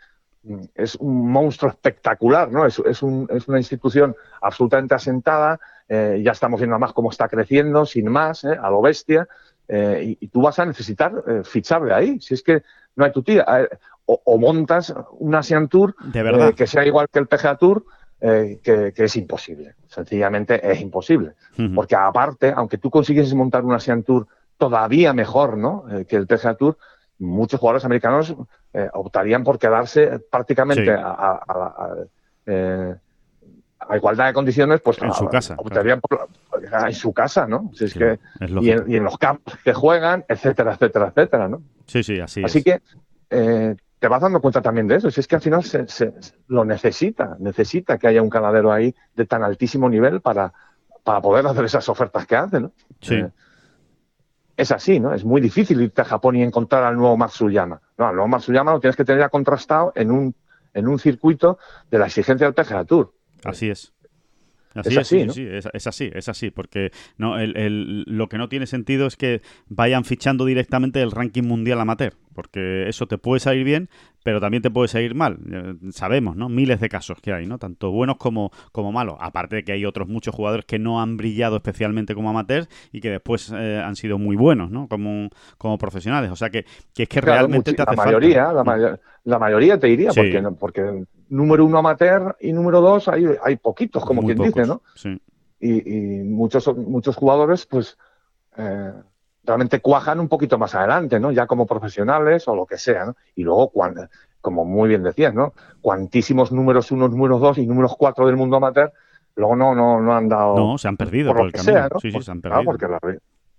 es 0.76 0.96
un 0.96 1.32
monstruo 1.32 1.70
espectacular, 1.70 2.52
¿no? 2.52 2.66
Es, 2.66 2.80
es, 2.80 3.04
un, 3.04 3.28
es 3.30 3.48
una 3.48 3.60
institución 3.60 4.16
absolutamente 4.42 4.96
asentada, 4.96 5.60
eh, 5.88 6.22
ya 6.24 6.32
estamos 6.32 6.60
viendo 6.60 6.76
además 6.76 6.94
cómo 6.94 7.12
está 7.12 7.28
creciendo, 7.28 7.86
sin 7.86 8.08
más, 8.10 8.44
¿eh? 8.44 8.58
a 8.60 8.70
lo 8.70 8.82
bestia, 8.82 9.28
eh, 9.68 10.18
y, 10.20 10.28
tú 10.28 10.42
vas 10.42 10.58
a 10.60 10.66
necesitar 10.66 11.12
fichar 11.44 11.84
de 11.84 11.94
ahí, 11.94 12.20
si 12.20 12.34
es 12.34 12.42
que 12.42 12.64
no 12.96 13.06
hay 13.06 13.12
tu 13.12 13.24
tía. 13.24 13.46
O, 14.06 14.38
montas 14.38 14.94
una 15.20 15.40
Asian 15.40 15.70
Tour 15.70 15.96
que 16.56 16.68
sea 16.68 16.86
igual 16.86 17.08
que 17.10 17.20
el 17.20 17.28
PGA 17.28 17.56
Tour, 17.56 17.86
que, 18.20 18.94
es 18.96 19.16
imposible, 19.16 19.76
sencillamente 19.88 20.60
es 20.70 20.82
imposible. 20.82 21.34
Porque 21.74 21.96
aparte, 21.96 22.52
aunque 22.54 22.78
tú 22.78 22.90
consiguieses 22.90 23.34
montar 23.34 23.64
una 23.64 23.78
Asian 23.78 24.04
Tour 24.04 24.28
todavía 24.58 25.14
mejor 25.14 25.58
¿no? 25.58 25.86
que 26.08 26.16
el 26.18 26.28
PGA 26.28 26.56
Tour, 26.56 26.78
muchos 27.22 27.60
jugadores 27.60 27.86
americanos 27.86 28.36
eh, 28.74 28.90
optarían 28.94 29.44
por 29.44 29.60
quedarse 29.60 30.20
prácticamente 30.20 30.90
eh, 32.46 32.96
a, 33.80 33.98
igualdad 33.98 34.28
de 34.28 34.34
condiciones, 34.34 34.82
pues 34.82 35.02
en 35.02 35.14
su 35.14 35.28
casa. 35.28 35.56
Optarían 35.58 36.02
por, 36.02 36.28
en 36.88 36.94
su 36.94 37.14
casa, 37.14 37.48
¿no? 37.48 37.72
Si 37.74 37.86
es 37.86 37.94
que, 37.94 38.20
y, 38.60 38.72
en, 38.72 39.04
los 39.04 39.18
campos 39.18 39.58
que 39.64 39.74
juegan, 39.74 40.26
etcétera, 40.28 40.74
etcétera, 40.74 41.08
etcétera, 41.08 41.48
¿no? 41.48 41.62
Sí, 41.86 42.04
sí, 42.04 42.20
así, 42.20 42.44
así 42.44 42.64
que 42.64 42.82
eh, 43.30 43.76
te 44.00 44.08
vas 44.08 44.22
dando 44.22 44.42
cuenta 44.42 44.62
también 44.62 44.88
de 44.88 44.96
eso. 44.96 45.12
Si 45.12 45.20
es 45.20 45.28
que 45.28 45.36
al 45.36 45.42
final 45.42 45.64
se, 45.64 46.14
lo 46.48 46.66
necesita, 46.66 47.36
necesita 47.40 47.98
que 47.98 48.08
haya 48.08 48.22
un 48.22 48.30
caladero 48.30 48.72
ahí 48.72 48.96
de 49.16 49.26
tan 49.26 49.44
altísimo 49.44 49.90
nivel 49.90 50.22
para, 50.22 50.54
para 51.04 51.22
poder 51.22 51.46
hacer 51.46 51.66
esas 51.66 51.88
ofertas 51.90 52.26
que 52.26 52.36
hace, 52.36 52.60
¿no? 52.60 52.72
Sí 53.00 53.24
es 54.62 54.72
así, 54.72 55.00
¿no? 55.00 55.14
Es 55.14 55.26
muy 55.26 55.42
difícil 55.42 55.82
irte 55.82 56.02
a 56.02 56.06
Japón 56.06 56.36
y 56.36 56.44
encontrar 56.44 56.84
al 56.84 56.96
nuevo 56.96 57.18
Matsuyama. 57.18 57.82
No, 57.98 58.08
al 58.08 58.16
nuevo 58.16 58.28
Matsuyama 58.28 58.72
lo 58.72 58.80
tienes 58.80 58.96
que 58.96 59.04
tener 59.04 59.22
ya 59.22 59.30
contrastado 59.30 59.92
en 59.96 60.12
un, 60.12 60.36
en 60.74 60.88
un 60.88 61.00
circuito 61.00 61.58
de 61.90 61.98
la 61.98 62.06
exigencia 62.06 62.46
del 62.46 62.54
PGA 62.54 62.86
Tour. 62.86 63.14
Así 63.44 63.70
es. 63.70 63.94
Así 64.74 64.90
es, 64.90 64.98
así, 65.00 65.30
sí, 65.32 65.48
es, 65.50 65.88
así, 65.88 66.10
es 66.14 66.30
así, 66.30 66.50
porque 66.50 66.92
no, 67.18 67.38
el, 67.38 68.04
lo 68.04 68.30
que 68.30 68.38
no 68.38 68.48
tiene 68.48 68.68
sentido 68.68 69.06
es 69.06 69.18
que 69.18 69.42
vayan 69.68 70.06
fichando 70.06 70.46
directamente 70.46 71.02
el 71.02 71.12
ranking 71.12 71.44
mundial 71.44 71.82
amateur. 71.82 72.14
Porque 72.34 72.88
eso 72.88 73.08
te 73.08 73.18
puede 73.18 73.40
salir 73.40 73.64
bien, 73.64 73.90
pero 74.24 74.40
también 74.40 74.62
te 74.62 74.70
puede 74.70 74.88
salir 74.88 75.16
mal. 75.16 75.40
Eh, 75.52 75.74
sabemos, 75.92 76.36
¿no? 76.36 76.50
Miles 76.50 76.80
de 76.80 76.90
casos 76.90 77.20
que 77.22 77.34
hay, 77.34 77.48
¿no? 77.48 77.58
Tanto 77.58 77.92
buenos 77.92 78.18
como, 78.18 78.52
como 78.72 78.92
malos. 78.92 79.16
Aparte 79.20 79.58
de 79.58 79.64
que 79.64 79.72
hay 79.72 79.86
otros 79.86 80.08
muchos 80.08 80.36
jugadores 80.36 80.66
que 80.66 80.80
no 80.80 81.02
han 81.02 81.18
brillado 81.18 81.56
especialmente 81.58 82.14
como 82.16 82.30
amateurs 82.30 82.70
y 82.92 83.02
que 83.02 83.10
después 83.10 83.52
eh, 83.56 83.82
han 83.84 83.96
sido 83.96 84.18
muy 84.18 84.36
buenos, 84.36 84.70
¿no? 84.72 84.88
Como, 84.88 85.30
como 85.58 85.78
profesionales. 85.78 86.32
O 86.32 86.36
sea 86.36 86.50
que, 86.50 86.66
que 86.94 87.04
es 87.04 87.10
que 87.10 87.22
realmente 87.22 87.74
te 87.74 87.82
hace 87.82 87.96
la 87.96 88.06
mayoría, 88.06 88.52
La, 88.54 88.64
mm. 88.64 88.98
la, 89.26 89.40
mayoría 89.40 89.80
te 89.80 89.88
diría, 89.88 90.12
porque, 90.14 90.44
porque 90.60 91.06
número 91.30 91.66
uno 91.66 91.80
amateur 91.80 92.36
y 92.40 92.54
número 92.54 92.82
dos 92.82 93.08
hay, 93.08 93.26
hay 93.44 93.58
poquitos, 93.58 94.06
como 94.06 94.24
quien 94.24 94.38
dice, 94.38 94.66
¿no? 94.66 94.82
Sí. 94.96 95.20
Y, 95.60 96.20
y, 96.20 96.24
muchos, 96.24 96.76
muchos 96.78 97.16
jugadores, 97.16 97.66
pues... 97.66 97.98
Eh, 98.58 98.92
realmente 99.44 99.80
cuajan 99.80 100.20
un 100.20 100.28
poquito 100.28 100.58
más 100.58 100.76
adelante, 100.76 101.20
¿no? 101.20 101.32
Ya 101.32 101.48
como 101.48 101.66
profesionales 101.66 102.48
o 102.48 102.56
lo 102.56 102.66
que 102.66 102.78
sea, 102.78 103.06
¿no? 103.06 103.16
Y 103.36 103.44
luego, 103.44 103.70
cuando, 103.70 104.08
como 104.40 104.66
muy 104.66 104.90
bien 104.90 105.04
decías, 105.04 105.34
¿no? 105.34 105.54
Cuantísimos 105.82 106.52
números 106.52 106.92
uno, 106.92 107.08
números 107.08 107.42
dos 107.42 107.58
y 107.58 107.66
números 107.66 107.96
cuatro 107.98 108.28
del 108.28 108.38
mundo 108.38 108.58
amateur, 108.58 108.92
luego 109.36 109.56
no, 109.56 109.74
no, 109.74 110.00
no 110.02 110.16
han 110.16 110.30
dado... 110.30 110.56
No, 110.56 110.78
se 110.78 110.88
han 110.88 110.98
perdido 110.98 111.34
por, 111.34 111.46
el 111.46 111.52
camino. 111.52 111.74
Sea, 111.74 111.90
¿no? 111.90 112.00
Sí, 112.00 112.12
sí, 112.12 112.22
se 112.22 112.32
han 112.32 112.42
perdido. 112.42 112.64
porque 112.64 112.88
la, 112.88 113.00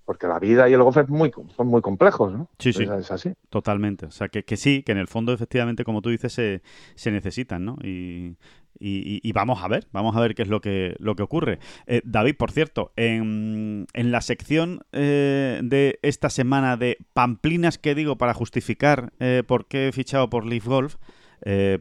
porque 0.05 0.27
la 0.27 0.39
vida 0.39 0.69
y 0.69 0.73
el 0.73 0.83
golf 0.83 0.97
muy, 1.09 1.33
son 1.57 1.67
muy 1.69 1.81
complejos, 1.81 2.33
¿no? 2.33 2.49
Sí, 2.59 2.73
sí. 2.73 2.85
Es, 2.85 3.11
así. 3.11 3.33
Totalmente. 3.51 4.07
O 4.07 4.11
sea, 4.11 4.29
que, 4.29 4.45
que, 4.45 4.57
sí, 4.57 4.83
que 4.83 4.93
en 4.93 4.99
el 4.99 5.09
fondo, 5.09 5.33
efectivamente, 5.33 5.85
como 5.85 6.03
tú 6.03 6.11
dices, 6.11 6.33
se, 6.33 6.63
se 6.95 7.11
necesitan, 7.11 7.65
¿no? 7.65 7.77
Y, 7.83 8.37
y, 8.85 9.33
vamos 9.33 9.63
a 9.63 9.69
ver, 9.69 9.87
vamos 9.93 10.17
a 10.17 10.21
ver 10.21 10.35
qué 10.35 10.43
es 10.43 10.49
lo 10.49 10.61
que, 10.61 10.97
lo 10.99 11.15
que 11.15 11.23
ocurre. 11.23 11.59
Eh, 11.87 12.03
David, 12.05 12.37
por 12.37 12.51
cierto, 12.51 12.93
en, 12.97 13.87
en 13.93 14.11
la 14.11 14.21
sección 14.21 14.81
eh, 14.93 15.61
de 15.63 15.99
esta 16.03 16.31
semana 16.31 16.77
de 16.77 16.99
pamplinas 17.13 17.79
que 17.79 17.95
digo 17.95 18.17
para 18.17 18.35
justificar 18.35 19.13
eh, 19.21 19.45
por 19.47 19.67
qué 19.67 19.89
he 19.89 19.93
fichado 19.93 20.29
por 20.31 20.47
Leaf 20.47 20.67
Golf, 20.67 20.97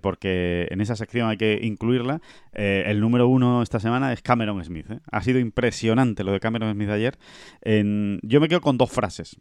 porque 0.01 0.68
en 0.72 0.82
esa 0.82 0.95
sección 0.95 1.30
hay 1.30 1.38
que 1.38 1.59
incluirla. 1.62 2.22
el 2.53 2.99
número 2.99 3.28
uno 3.28 3.62
esta 3.62 3.80
semana 3.80 4.12
es 4.14 4.22
Cameron 4.22 4.64
Smith. 4.64 4.88
Ha 5.12 5.22
sido 5.22 5.39
impresionante 5.39 6.24
lo 6.24 6.32
de 6.32 6.39
Cameron 6.39 6.74
Smith 6.74 6.89
ayer. 6.89 7.18
yo 7.64 8.41
me 8.41 8.47
quedo 8.47 8.62
con 8.62 8.78
dos 8.78 8.91
frases. 8.91 9.38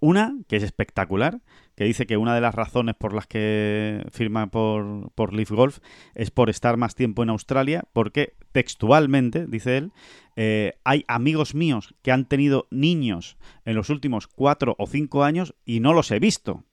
Una, 0.00 0.36
que 0.48 0.56
es 0.56 0.62
espectacular, 0.62 1.40
que 1.76 1.84
dice 1.84 2.06
que 2.06 2.16
una 2.16 2.34
de 2.34 2.40
las 2.40 2.54
razones 2.54 2.94
por 2.96 3.14
las 3.14 3.26
que 3.26 4.04
firma 4.10 4.48
por, 4.48 5.12
por 5.12 5.32
Leaf 5.32 5.50
Golf 5.50 5.78
es 6.14 6.30
por 6.30 6.50
estar 6.50 6.76
más 6.76 6.94
tiempo 6.94 7.22
en 7.22 7.30
Australia, 7.30 7.84
porque 7.92 8.34
textualmente, 8.52 9.46
dice 9.46 9.78
él, 9.78 9.92
eh, 10.36 10.74
hay 10.84 11.04
amigos 11.08 11.54
míos 11.54 11.94
que 12.02 12.12
han 12.12 12.26
tenido 12.26 12.66
niños 12.70 13.36
en 13.64 13.76
los 13.76 13.90
últimos 13.90 14.26
cuatro 14.26 14.74
o 14.78 14.86
cinco 14.86 15.24
años 15.24 15.54
y 15.64 15.80
no 15.80 15.92
los 15.92 16.10
he 16.10 16.18
visto. 16.18 16.64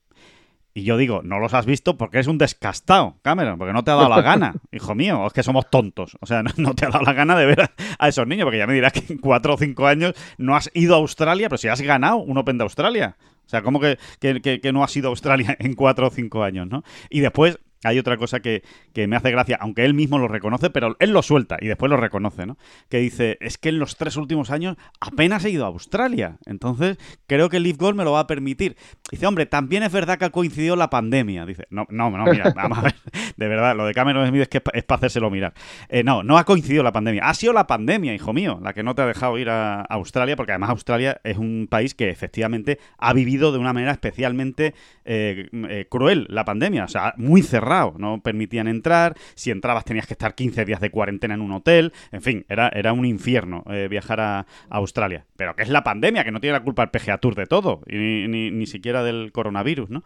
Y 0.79 0.83
yo 0.83 0.95
digo, 0.95 1.19
no 1.23 1.39
los 1.39 1.53
has 1.53 1.65
visto 1.65 1.97
porque 1.97 2.19
es 2.19 2.27
un 2.27 2.37
descastado, 2.37 3.17
Cameron, 3.21 3.57
porque 3.57 3.73
no 3.73 3.83
te 3.83 3.91
ha 3.91 3.95
dado 3.95 4.07
la 4.07 4.21
gana, 4.21 4.55
hijo 4.71 4.95
mío, 4.95 5.27
es 5.27 5.33
que 5.33 5.43
somos 5.43 5.69
tontos. 5.69 6.17
O 6.21 6.25
sea, 6.25 6.41
no, 6.41 6.73
te 6.73 6.85
ha 6.85 6.89
dado 6.89 7.03
la 7.03 7.11
gana 7.11 7.37
de 7.37 7.45
ver 7.45 7.69
a, 7.99 8.07
esos 8.07 8.25
niños, 8.25 8.45
porque 8.45 8.59
ya 8.59 8.67
me 8.67 8.73
dirás 8.73 8.93
que 8.93 9.03
en 9.11 9.19
cuatro 9.19 9.55
o 9.55 9.57
cinco 9.57 9.87
años 9.87 10.13
no 10.37 10.55
has 10.55 10.71
ido 10.73 10.95
a 10.95 10.99
Australia, 10.99 11.49
pero 11.49 11.57
si 11.57 11.67
has 11.67 11.81
ganado 11.81 12.15
un 12.17 12.37
Open 12.37 12.57
de 12.57 12.63
Australia. 12.63 13.17
O 13.45 13.49
sea, 13.49 13.61
¿cómo 13.61 13.81
que, 13.81 13.97
que, 14.19 14.61
que 14.61 14.71
no 14.71 14.85
has 14.85 14.95
ido 14.95 15.09
a 15.09 15.11
Australia 15.11 15.57
en 15.59 15.73
cuatro 15.73 16.07
o 16.07 16.09
cinco 16.11 16.43
años, 16.43 16.65
no? 16.67 16.83
Y 17.09 17.19
después, 17.19 17.59
hay 17.83 17.99
otra 17.99 18.17
cosa 18.17 18.39
que, 18.39 18.63
me 19.07 19.15
hace 19.15 19.31
gracia, 19.31 19.57
aunque 19.61 19.85
él 19.85 19.93
mismo 19.93 20.17
lo 20.17 20.27
reconoce, 20.27 20.69
pero 20.69 20.97
él 20.99 21.11
lo 21.11 21.21
suelta 21.21 21.57
y 21.61 21.67
después 21.67 21.89
lo 21.89 21.95
reconoce, 21.95 22.45
¿no? 22.45 22.57
Que 22.89 22.97
dice, 22.97 23.37
es 23.39 23.57
que 23.57 23.69
en 23.69 23.79
los 23.79 23.95
tres 23.95 24.17
últimos 24.17 24.51
años 24.51 24.75
apenas 24.99 25.45
he 25.45 25.51
ido 25.51 25.63
a 25.63 25.69
Australia. 25.69 26.37
Entonces, 26.45 26.97
creo 27.27 27.47
que 27.49 27.57
el 27.57 27.63
Leaf 27.63 27.77
Gold 27.77 27.97
me 27.97 28.03
lo 28.03 28.11
va 28.11 28.21
a 28.21 28.27
permitir. 28.27 28.75
Dice, 29.09 29.25
hombre, 29.25 29.45
también 29.45 29.83
es 29.83 29.91
verdad 29.91 30.17
que 30.17 30.25
ha 30.25 30.29
coincidido 30.31 30.75
la 30.75 30.89
pandemia. 30.89 31.45
Dice, 31.45 31.65
no, 31.69 31.87
no, 31.89 32.09
no, 32.09 32.25
mira, 32.25 32.51
vamos 32.55 32.77
a 32.77 32.81
ver. 32.81 32.95
De 33.37 33.47
verdad, 33.47 33.75
lo 33.75 33.85
de 33.85 33.93
Cameron 33.93 34.27
Smith 34.27 34.41
es 34.41 34.49
que 34.49 34.61
es 34.73 34.83
para 34.83 34.97
hacérselo 34.97 35.29
mirar. 35.29 35.53
Eh, 35.87 36.03
no, 36.03 36.23
no 36.23 36.37
ha 36.37 36.43
coincidido 36.43 36.83
la 36.83 36.91
pandemia. 36.91 37.23
Ha 37.23 37.33
sido 37.33 37.53
la 37.53 37.67
pandemia, 37.67 38.13
hijo 38.13 38.33
mío, 38.33 38.59
la 38.61 38.73
que 38.73 38.83
no 38.83 38.95
te 38.95 39.01
ha 39.01 39.05
dejado 39.05 39.37
ir 39.37 39.49
a, 39.49 39.81
Australia, 39.89 40.35
porque 40.35 40.51
además 40.51 40.69
Australia 40.71 41.19
es 41.23 41.37
un 41.37 41.67
país 41.69 41.95
que 41.95 42.09
efectivamente 42.09 42.79
ha 42.97 43.13
vivido 43.13 43.51
de 43.51 43.57
una 43.57 43.73
manera 43.73 43.91
especialmente 43.91 44.73
eh, 45.05 45.49
eh, 45.51 45.87
cruel 45.89 46.27
la 46.29 46.45
pandemia. 46.45 46.83
O 46.83 46.87
sea, 46.87 47.13
muy 47.17 47.41
cerrado, 47.41 47.68
¿no? 47.97 48.21
permitían 48.21 48.67
entrar, 48.67 49.15
si 49.35 49.51
entrabas 49.51 49.85
tenías 49.85 50.07
que 50.07 50.13
estar 50.13 50.35
15 50.35 50.65
días 50.65 50.81
de 50.81 50.89
cuarentena 50.91 51.35
en 51.35 51.41
un 51.41 51.51
hotel, 51.51 51.93
en 52.11 52.21
fin, 52.21 52.45
era, 52.49 52.93
un 52.93 53.05
infierno 53.05 53.63
eh, 53.69 53.87
viajar 53.89 54.19
a, 54.19 54.45
Australia. 54.69 55.25
Pero 55.35 55.55
que 55.55 55.63
es 55.63 55.69
la 55.69 55.83
pandemia, 55.83 56.23
que 56.23 56.31
no 56.31 56.39
tiene 56.39 56.53
la 56.53 56.63
culpa 56.63 56.83
el 56.83 56.89
PGA 56.89 57.17
Tour 57.17 57.35
de 57.35 57.45
todo, 57.45 57.81
ni, 57.87 58.27
ni, 58.27 58.65
siquiera 58.65 59.03
del 59.03 59.31
coronavirus, 59.31 59.89
¿no? 59.89 60.03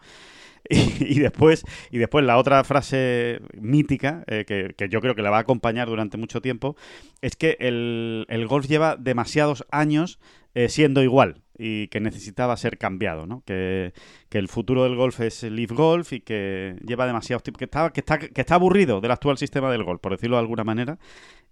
Y, 0.70 1.18
después, 1.18 1.62
y 1.90 1.98
después 1.98 2.24
la 2.24 2.38
otra 2.38 2.64
frase 2.64 3.40
mítica, 3.60 4.24
eh, 4.26 4.44
que, 4.46 4.88
yo 4.88 5.00
creo 5.00 5.14
que 5.14 5.22
la 5.22 5.30
va 5.30 5.36
a 5.38 5.40
acompañar 5.40 5.88
durante 5.88 6.16
mucho 6.16 6.40
tiempo, 6.40 6.76
es 7.20 7.36
que 7.36 7.56
el 7.60 8.46
golf 8.48 8.66
lleva 8.66 8.96
demasiados 8.96 9.66
años 9.70 10.18
eh, 10.54 10.68
siendo 10.68 11.02
igual 11.02 11.42
y 11.56 11.88
que 11.88 12.00
necesitaba 12.00 12.56
ser 12.56 12.78
cambiado, 12.78 13.26
¿no? 13.26 13.42
Que, 13.44 13.92
el 14.30 14.48
futuro 14.48 14.82
del 14.82 14.96
golf 14.96 15.20
es 15.20 15.44
el 15.44 15.54
Leaf 15.54 15.70
Golf 15.70 16.12
y 16.12 16.20
que 16.20 16.74
lleva 16.84 17.06
demasiados 17.06 17.44
tiempos, 17.44 17.60
que 17.60 17.66
está, 17.66 17.90
que, 17.90 18.00
está, 18.00 18.18
que 18.18 18.40
está 18.40 18.56
aburrido 18.56 19.00
del 19.00 19.12
actual 19.12 19.38
sistema 19.38 19.70
del 19.70 19.84
golf, 19.84 20.00
por 20.00 20.10
decirlo 20.10 20.34
de 20.34 20.40
alguna 20.40 20.64
manera, 20.64 20.98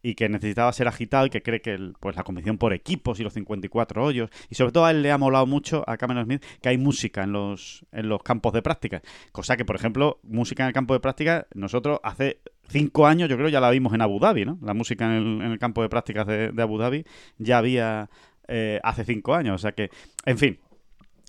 y 0.03 0.17
que 0.17 0.29
necesitaba 0.29 0.73
ser 0.73 0.89
agitado 0.89 1.27
y 1.27 1.31
que 1.31 1.45
cree 1.45 1.61
que 1.63 1.79
pues 2.01 2.17
la 2.17 2.25
competición 2.25 2.59
por 2.59 2.73
equipos 2.73 3.21
y 3.21 3.23
los 3.23 3.35
54 3.35 4.03
hoyos, 4.03 4.31
y 4.51 4.57
sobre 4.57 4.73
todo 4.73 4.85
a 4.85 4.91
él 4.91 5.01
le 5.03 5.13
ha 5.13 5.19
molado 5.19 5.47
mucho 5.47 5.85
a 5.87 5.97
Cameron 5.97 6.25
Smith 6.25 6.45
que 6.61 6.71
hay 6.71 6.77
música 6.77 7.23
en 7.23 7.31
los, 7.31 7.87
en 7.93 8.09
los 8.09 8.21
campos 8.25 8.53
de 8.53 8.63
práctica, 8.63 9.01
cosa 9.31 9.57
que, 9.57 9.65
por 9.65 9.77
ejemplo, 9.77 10.19
música 10.25 10.65
en 10.65 10.67
el 10.69 10.73
campo 10.73 10.93
de 10.93 10.99
práctica, 10.99 11.47
nosotros 11.55 12.01
hace 12.03 12.41
cinco 12.69 13.07
años 13.07 13.29
yo 13.29 13.37
creo 13.37 13.49
ya 13.49 13.61
la 13.61 13.71
vimos 13.71 13.95
en 13.95 14.01
Abu 14.01 14.19
Dhabi, 14.19 14.45
¿no? 14.45 14.59
La 14.61 14.75
música 14.75 15.05
en 15.17 15.41
el, 15.41 15.59
campo 15.61 15.83
de 15.83 15.89
prácticas 15.89 16.27
de 16.27 16.63
Abu 16.63 16.79
Dhabi 16.79 17.05
ya 17.39 17.59
había 17.59 18.11
eh, 18.53 18.81
hace 18.83 19.05
cinco 19.05 19.35
años. 19.35 19.55
O 19.55 19.59
sea 19.59 19.73
que, 19.73 19.91
en 20.27 20.37
fin, 20.37 20.59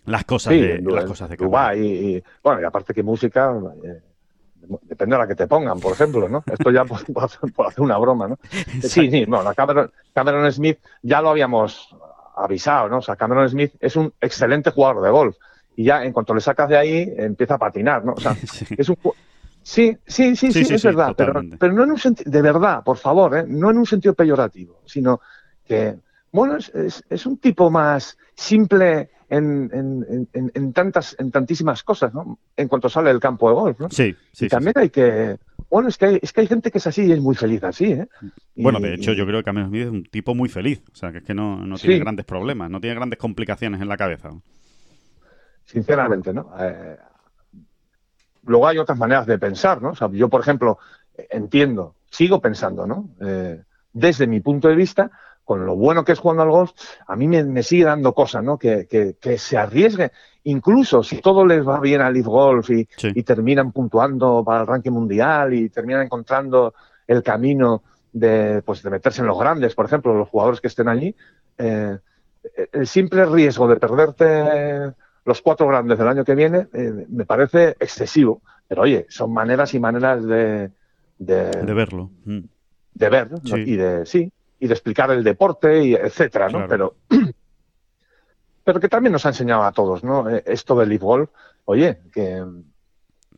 las 0.06 0.26
cosas 0.26 0.52
de 0.52 0.82
las 0.82 1.06
cosas 1.06 1.30
de 1.30 1.36
y, 1.78 2.24
bueno, 2.44 2.62
y 2.62 2.66
aparte 2.66 2.94
que 2.94 3.02
música 3.02 3.54
eh, 3.84 4.02
depende 4.84 5.16
de 5.16 5.22
la 5.22 5.28
que 5.28 5.36
te 5.36 5.48
pongan, 5.48 5.80
por 5.80 5.94
ejemplo, 5.94 6.28
¿no? 6.28 6.44
Esto 6.52 6.70
ya 6.72 6.84
por, 6.86 7.00
hacer 7.26 7.82
una 7.82 7.98
broma, 7.98 8.28
¿no? 8.28 8.38
Sí, 8.82 9.10
sí, 9.10 9.26
bueno, 9.26 9.54
Cameron, 9.56 9.92
Cameron 10.14 10.52
Smith 10.52 10.80
ya 11.02 11.22
lo 11.22 11.30
habíamos 11.30 11.96
avisado, 12.36 12.90
¿no? 12.90 12.98
O 12.98 13.02
sea, 13.02 13.16
Cameron 13.16 13.50
Smith 13.50 13.74
es 13.80 13.96
un 13.96 14.14
excelente 14.20 14.72
jugador 14.72 15.02
de 15.02 15.10
golf 15.10 15.38
y 15.76 15.86
ya 15.86 16.04
en 16.04 16.12
cuanto 16.12 16.34
le 16.34 16.42
sacas 16.42 16.68
de 16.68 16.78
ahí 16.78 17.14
empieza 17.18 17.56
a 17.56 17.60
patinar, 17.60 18.04
¿no? 18.04 18.14
O 18.14 18.20
sea, 18.20 18.36
es 18.78 18.90
un 18.90 18.98
Sí, 19.66 19.98
sí, 20.06 20.36
sí, 20.36 20.52
sí, 20.52 20.74
es 20.74 20.84
verdad, 20.84 21.14
pero, 21.16 21.42
pero, 21.58 21.72
no 21.72 21.86
en 21.86 21.92
un 21.92 21.98
sentido, 21.98 22.30
de 22.30 22.42
verdad, 22.42 22.84
por 22.84 22.98
favor, 22.98 23.38
¿eh? 23.38 23.46
no 23.48 23.72
en 23.72 23.78
un 23.78 23.86
sentido 23.86 24.14
peyorativo, 24.14 24.82
sino 24.86 25.22
que 25.66 25.96
bueno, 26.34 26.58
es, 26.58 27.04
es, 27.10 27.26
un 27.26 27.38
tipo 27.38 27.70
más 27.72 28.18
simple 28.36 29.12
en, 29.30 29.70
en, 29.72 30.52
en, 30.54 30.74
tantas, 30.74 31.16
en 31.20 31.32
tantísimas 31.32 31.84
cosas, 31.84 32.14
¿no? 32.14 32.40
En 32.58 32.68
cuanto 32.68 32.90
sale 32.90 33.10
del 33.10 33.20
campo 33.20 33.50
de 33.50 33.56
golf, 33.56 33.80
¿no? 33.80 33.90
Sí, 33.90 34.16
sí. 34.32 34.46
Y 34.46 34.50
también 34.50 34.74
hay 34.76 34.90
que, 34.90 35.38
bueno, 35.70 35.90
es 35.90 35.98
que 35.98 36.06
hay, 36.06 36.20
es 36.22 36.34
que 36.34 36.42
hay 36.42 36.48
gente 36.48 36.72
que 36.72 36.80
es 36.80 36.88
así 36.88 37.04
y 37.04 37.12
es 37.12 37.22
muy 37.22 37.36
feliz 37.36 37.64
así, 37.64 37.86
¿eh? 37.86 38.08
Bueno, 38.56 38.80
de 38.80 38.96
hecho, 38.96 39.14
yo 39.14 39.26
creo 39.26 39.40
que 39.40 39.44
Cameron 39.44 39.70
Smith 39.70 39.84
es 39.84 39.92
un 39.92 40.04
tipo 40.06 40.34
muy 40.34 40.50
feliz, 40.50 40.84
o 40.92 40.96
sea, 40.96 41.12
que 41.12 41.20
es 41.20 41.24
que 41.24 41.36
no, 41.36 41.66
no 41.66 41.78
tiene 41.78 42.00
grandes 42.00 42.26
problemas, 42.26 42.70
no 42.70 42.82
tiene 42.82 42.96
grandes 42.96 43.20
complicaciones 43.20 43.80
en 43.80 43.88
la 43.88 43.98
cabeza. 43.98 44.32
Sinceramente, 45.66 46.34
¿no? 46.34 46.52
Eh, 46.60 46.98
luego 48.44 48.68
hay 48.68 48.80
otras 48.80 48.98
maneras 48.98 49.28
de 49.28 49.38
pensar, 49.38 49.82
¿no? 49.84 49.92
O 49.92 49.96
sea, 49.96 50.10
yo, 50.12 50.30
por 50.30 50.42
ejemplo, 50.42 50.80
entiendo, 51.30 51.96
sigo 52.10 52.42
pensando, 52.42 52.88
¿no? 52.88 53.10
Eh, 53.22 53.62
desde 53.94 54.28
mi 54.28 54.40
punto 54.40 54.68
de 54.68 54.76
vista, 54.76 55.12
con 55.44 55.66
lo 55.66 55.76
bueno 55.76 56.06
que 56.06 56.14
es 56.14 56.20
jugando 56.20 56.44
al 56.44 56.50
golf, 56.50 56.72
a 57.08 57.16
mí 57.16 57.28
me, 57.28 57.64
sigue 57.64 57.86
dando 57.86 58.14
cosas, 58.14 58.44
¿no? 58.44 58.58
Que, 58.58 58.88
que, 58.88 59.38
se 59.38 59.58
arriesgue, 59.58 60.12
incluso 60.44 61.04
si 61.04 61.22
todo 61.22 61.46
les 61.46 61.68
va 61.68 61.80
bien 61.80 62.02
al 62.02 62.14
Leaf 62.14 62.26
Golf 62.26 62.70
y, 62.70 62.88
y, 63.02 63.24
terminan 63.24 63.72
puntuando 63.72 64.44
para 64.46 64.62
el 64.62 64.68
ranking 64.68 64.92
mundial 64.92 65.54
y 65.54 65.70
terminan 65.70 66.04
encontrando 66.04 66.74
el 67.08 67.22
camino 67.24 67.84
de, 68.12 68.62
pues, 68.64 68.84
de 68.84 68.90
meterse 68.90 69.22
en 69.22 69.28
los 69.28 69.40
grandes, 69.40 69.76
por 69.76 69.86
ejemplo, 69.86 70.14
los 70.14 70.30
jugadores 70.30 70.62
que 70.62 70.68
estén 70.68 70.88
allí, 70.88 71.16
eh, 71.58 71.98
el 72.72 72.88
simple 72.88 73.26
riesgo 73.26 73.68
de 73.68 73.78
perderte 73.78 74.94
los 75.26 75.42
cuatro 75.42 75.68
grandes 75.68 75.98
del 75.98 76.08
año 76.08 76.26
que 76.26 76.36
viene 76.36 76.68
eh, 76.74 77.06
me 77.10 77.26
parece 77.26 77.76
excesivo. 77.80 78.42
Pero 78.68 78.84
oye, 78.84 79.06
son 79.10 79.34
maneras 79.34 79.74
y 79.74 79.80
maneras 79.80 80.26
de... 80.26 80.72
De, 81.18 81.74
verlo. 81.74 82.10
Mm. 82.26 82.40
De 82.94 83.10
ver, 83.10 83.30
y 83.44 83.76
de... 83.76 84.06
Sí, 84.06 84.32
y 84.60 84.68
de 84.68 84.74
explicar 84.74 85.12
el 85.12 85.24
deporte, 85.24 85.84
y 85.84 85.94
etcétera, 85.96 86.50
¿no? 86.50 86.68
Pero, 86.68 86.96
pero 88.64 88.80
que 88.80 88.90
también 88.90 89.12
nos 89.12 89.26
ha 89.26 89.30
enseñado 89.30 89.64
a 89.64 89.72
todos, 89.72 90.04
¿no? 90.04 90.30
Eh, 90.30 90.44
esto 90.46 90.76
del 90.76 90.90
Leaf 90.90 91.02
Golf, 91.02 91.30
oye, 91.66 92.00
que, 92.12 92.44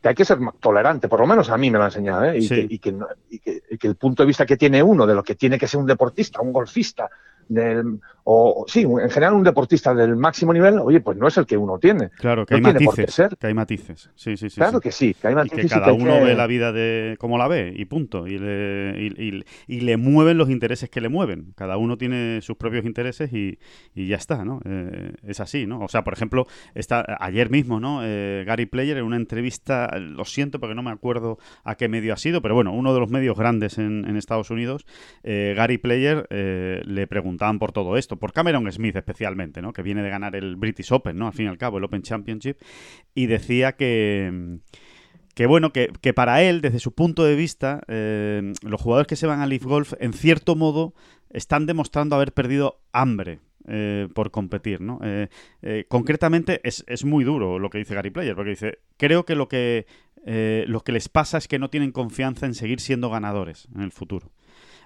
hay 0.04 0.16
que 0.16 0.26
ser 0.26 0.38
tolerante, 0.60 1.08
por 1.08 1.20
lo 1.20 1.26
menos 1.26 1.50
a 1.50 1.58
mí 1.58 1.72
me 1.72 1.80
lo 1.80 1.84
ha 1.84 1.88
enseñado, 1.88 2.26
¿eh? 2.26 2.38
Y, 2.38 2.48
que, 2.48 3.02
y, 3.30 3.40
que, 3.40 3.88
el 3.88 3.96
punto 3.96 4.24
de 4.24 4.28
vista 4.28 4.46
que 4.46 4.58
tiene 4.58 4.84
uno 4.84 5.08
de 5.08 5.16
lo 5.16 5.24
que 5.24 5.36
tiene 5.36 5.58
que 5.58 5.68
ser 5.68 5.80
un 5.80 5.88
deportista, 5.88 6.42
un 6.42 6.54
golfista, 6.54 7.10
del, 7.48 8.00
o 8.28 8.66
sí, 8.68 8.82
en 8.82 9.10
general 9.12 9.36
un 9.36 9.44
deportista 9.44 9.94
del 9.94 10.16
máximo 10.16 10.52
nivel, 10.52 10.80
oye, 10.80 11.00
pues 11.00 11.16
no 11.16 11.28
es 11.28 11.38
el 11.38 11.46
que 11.46 11.58
uno 11.58 11.78
tiene. 11.78 12.10
Claro, 12.18 12.44
que 12.44 12.56
hay 12.56 12.62
matices. 12.62 13.22
Que 13.40 13.48
hay 13.48 13.54
matices. 13.54 14.10
Sí, 14.16 14.36
sí, 14.36 14.50
sí. 14.50 14.56
Claro 14.56 14.82
que 14.82 14.92
sí, 14.92 15.14
que 15.14 15.28
hay 15.28 15.36
matices. 15.36 15.66
Y 15.66 15.68
que 15.68 15.70
cada 15.70 15.94
uno 15.94 16.22
ve 16.22 16.34
la 16.34 16.48
vida 16.48 16.72
de 16.72 17.18
como 17.20 17.38
la 17.38 17.48
ve 17.48 17.72
y 17.76 17.86
punto. 17.86 18.26
Y 18.26 18.40
le, 18.40 19.46
y, 19.68 19.80
le 19.82 19.98
mueven 19.98 20.40
los 20.40 20.50
intereses 20.50 20.90
que 20.90 21.02
le 21.02 21.10
mueven. 21.10 21.54
Cada 21.56 21.78
uno 21.78 22.00
tiene 22.00 22.42
sus 22.42 22.58
propios 22.58 22.84
intereses 22.86 23.32
y, 23.32 23.60
ya 23.94 24.16
está, 24.16 24.44
¿no? 24.44 24.60
Eh, 24.66 25.14
es 25.28 25.40
así, 25.40 25.68
¿no? 25.68 25.82
O 25.82 25.88
sea, 25.88 26.04
por 26.04 26.14
ejemplo, 26.14 26.48
está, 26.74 27.06
ayer 27.20 27.52
mismo, 27.52 27.80
¿no? 27.80 28.00
Eh, 28.04 28.44
Gary 28.48 28.66
Player 28.66 28.98
en 28.98 29.04
una 29.06 29.18
entrevista, 29.18 30.00
lo 30.00 30.26
siento 30.26 30.60
porque 30.60 30.74
no 30.74 30.82
me 30.82 30.90
acuerdo 30.90 31.38
a 31.64 31.76
qué 31.76 31.90
medio 31.90 32.12
ha 32.12 32.18
sido, 32.18 32.42
pero 32.42 32.56
bueno, 32.56 32.74
uno 32.74 32.92
de 32.92 33.00
los 33.00 33.12
medios 33.12 33.38
grandes 33.38 33.78
en, 33.78 34.04
en 34.10 34.18
Estados 34.18 34.50
Unidos, 34.50 34.88
eh, 35.24 35.54
Gary 35.56 35.78
Player 35.78 36.28
le 36.32 37.06
preguntaban 37.36 37.60
por 37.60 37.72
todo 37.72 37.98
esto 37.98 38.16
por 38.18 38.32
Cameron 38.32 38.72
Smith 38.72 38.96
especialmente, 38.96 39.62
¿no? 39.62 39.74
Que 39.74 39.82
viene 39.82 40.02
de 40.02 40.10
ganar 40.10 40.36
el 40.36 40.56
British 40.56 40.92
Open, 40.92 41.18
¿no? 41.18 41.28
Al 41.28 41.34
fin 41.34 41.46
y 41.48 41.50
al 41.50 41.58
cabo, 41.58 41.78
el 41.78 41.84
Open 41.84 42.02
Championship. 42.02 42.58
Y 43.14 43.28
decía 43.28 43.74
que 43.74 44.60
que 45.34 45.48
bueno, 45.48 45.74
que, 45.74 46.14
para 46.14 46.42
él, 46.44 46.62
desde 46.62 46.80
su 46.80 46.94
punto 46.94 47.26
de 47.26 47.36
vista, 47.36 47.82
eh, 47.90 48.54
los 48.62 48.82
jugadores 48.82 49.08
que 49.08 49.18
se 49.18 49.28
van 49.28 49.42
a 49.42 49.46
Leaf 49.48 49.66
Golf, 49.66 49.92
en 50.00 50.14
cierto 50.14 50.56
modo, 50.56 50.94
están 51.30 51.66
demostrando 51.66 52.16
haber 52.16 52.32
perdido 52.32 52.80
hambre 52.94 53.40
eh, 53.68 54.08
por 54.16 54.32
competir, 54.32 54.80
¿no? 54.80 55.02
Eh, 55.04 55.28
concretamente, 55.90 56.62
es, 56.64 56.86
es, 56.88 57.04
muy 57.04 57.26
duro 57.26 57.60
lo 57.60 57.70
que 57.70 57.80
dice 57.80 57.96
Gary 57.96 58.12
Player, 58.12 58.34
porque 58.34 58.52
dice, 58.52 58.80
creo 58.96 59.26
que 59.26 59.36
lo 59.36 59.50
que, 59.50 59.88
lo 60.26 60.80
que 60.86 60.94
les 60.94 61.10
pasa 61.10 61.38
es 61.38 61.50
que 61.50 61.60
no 61.60 61.70
tienen 61.70 61.92
confianza 61.92 62.46
en 62.46 62.54
seguir 62.54 62.80
siendo 62.80 63.10
ganadores 63.10 63.68
en 63.76 63.82
el 63.82 63.92
futuro. 63.92 64.32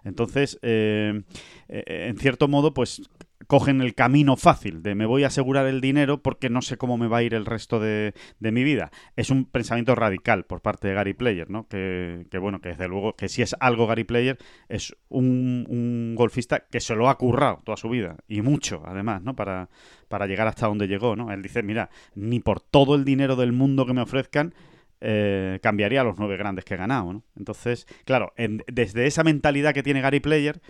Entonces, 0.04 0.60
eh, 0.62 1.22
eh, 1.68 2.08
en 2.10 2.18
cierto 2.18 2.48
modo, 2.48 2.74
pues 2.74 3.02
cogen 3.50 3.82
el 3.82 3.96
camino 3.96 4.38
fácil 4.38 4.84
de 4.84 4.94
me 4.94 5.08
voy 5.08 5.24
a 5.24 5.28
asegurar 5.28 5.66
el 5.66 5.82
dinero 5.82 6.22
porque 6.22 6.52
no 6.52 6.62
sé 6.62 6.78
cómo 6.78 6.98
me 6.98 7.08
va 7.08 7.18
a 7.18 7.24
ir 7.24 7.34
el 7.34 7.48
resto 7.48 7.80
de, 7.80 8.14
mi 8.40 8.64
vida. 8.64 8.92
Es 9.16 9.32
un 9.32 9.46
pensamiento 9.46 9.96
radical 9.96 10.46
por 10.46 10.62
parte 10.62 10.88
de 10.88 10.94
Gary 10.94 11.16
Player, 11.16 11.50
¿no? 11.50 11.68
Que, 11.68 12.28
bueno, 12.40 12.62
que 12.62 12.70
desde 12.70 12.88
luego, 12.88 13.16
que 13.16 13.28
si 13.28 13.42
es 13.42 13.56
algo 13.60 13.88
Gary 13.88 14.04
Player, 14.04 14.38
es 14.68 14.96
un, 15.08 16.14
golfista 16.16 16.66
que 16.70 16.80
se 16.80 16.96
lo 16.96 17.10
ha 17.10 17.18
currado 17.18 17.62
toda 17.64 17.76
su 17.76 17.90
vida, 17.90 18.18
y 18.28 18.42
mucho 18.42 18.84
además, 18.86 19.24
¿no? 19.24 19.36
Para, 19.36 19.70
para 20.10 20.28
llegar 20.28 20.48
hasta 20.48 20.68
donde 20.68 20.88
llegó, 20.88 21.16
¿no? 21.16 21.32
Él 21.32 21.42
dice, 21.42 21.64
mira, 21.64 21.90
ni 22.14 22.40
por 22.40 22.60
todo 22.62 22.94
el 22.94 23.04
dinero 23.04 23.36
del 23.36 23.52
mundo 23.52 23.88
que 23.88 23.94
me 23.94 24.02
ofrezcan, 24.02 24.54
eh, 25.02 25.60
cambiaría 25.62 26.02
a 26.02 26.04
los 26.04 26.18
nueve 26.18 26.38
grandes 26.38 26.66
que 26.66 26.74
he 26.74 26.78
ganado. 26.78 27.14
¿no? 27.14 27.24
Entonces, 27.38 27.88
claro, 28.06 28.34
desde 28.68 29.08
esa 29.08 29.24
mentalidad 29.24 29.74
que 29.74 29.84
tiene 29.84 30.02
Gary 30.02 30.20
Player, 30.20 30.62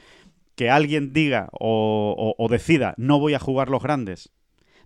que 0.56 0.70
alguien 0.70 1.14
diga 1.14 1.48
o, 1.54 2.48
decida 2.50 2.94
no 2.98 3.18
voy 3.18 3.34
a 3.34 3.40
jugar 3.40 3.70
los 3.70 3.82
grandes, 3.82 4.34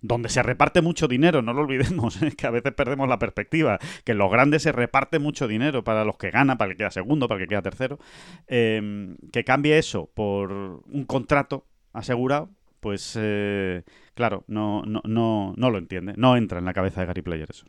donde 0.02 0.28
se 0.28 0.42
reparte 0.42 0.82
mucho 0.82 1.08
dinero, 1.08 1.42
no 1.42 1.52
lo 1.52 1.62
olvidemos, 1.62 2.16
que 2.38 2.46
a 2.46 2.50
veces 2.50 2.72
perdemos 2.74 3.08
la 3.08 3.18
perspectiva, 3.18 3.80
que 4.04 4.12
en 4.12 4.18
los 4.18 4.30
grandes 4.30 4.62
se 4.62 4.70
reparte 4.70 5.18
mucho 5.18 5.48
dinero 5.48 5.82
para 5.82 6.04
los 6.04 6.16
que 6.16 6.30
ganan, 6.30 6.58
para 6.58 6.70
que 6.70 6.76
queda 6.76 6.92
segundo, 6.92 7.26
para 7.26 7.40
el 7.40 7.46
que 7.46 7.50
queda 7.50 7.62
tercero, 7.62 7.98
em, 8.46 9.16
que 9.32 9.42
cambie 9.42 9.76
eso 9.76 10.10
por 10.14 10.52
un 10.52 11.04
contrato 11.06 11.66
asegurado, 11.92 12.50
pues 12.78 13.18
eh, 13.20 13.82
claro, 14.14 14.44
no, 14.46 14.84
no, 14.86 15.00
no, 15.04 15.54
no 15.56 15.70
lo 15.70 15.78
entiende, 15.78 16.14
no 16.16 16.36
entra 16.36 16.60
en 16.60 16.66
la 16.66 16.74
cabeza 16.74 17.00
de 17.00 17.08
Gary 17.08 17.22
Player 17.22 17.48
eso. 17.50 17.66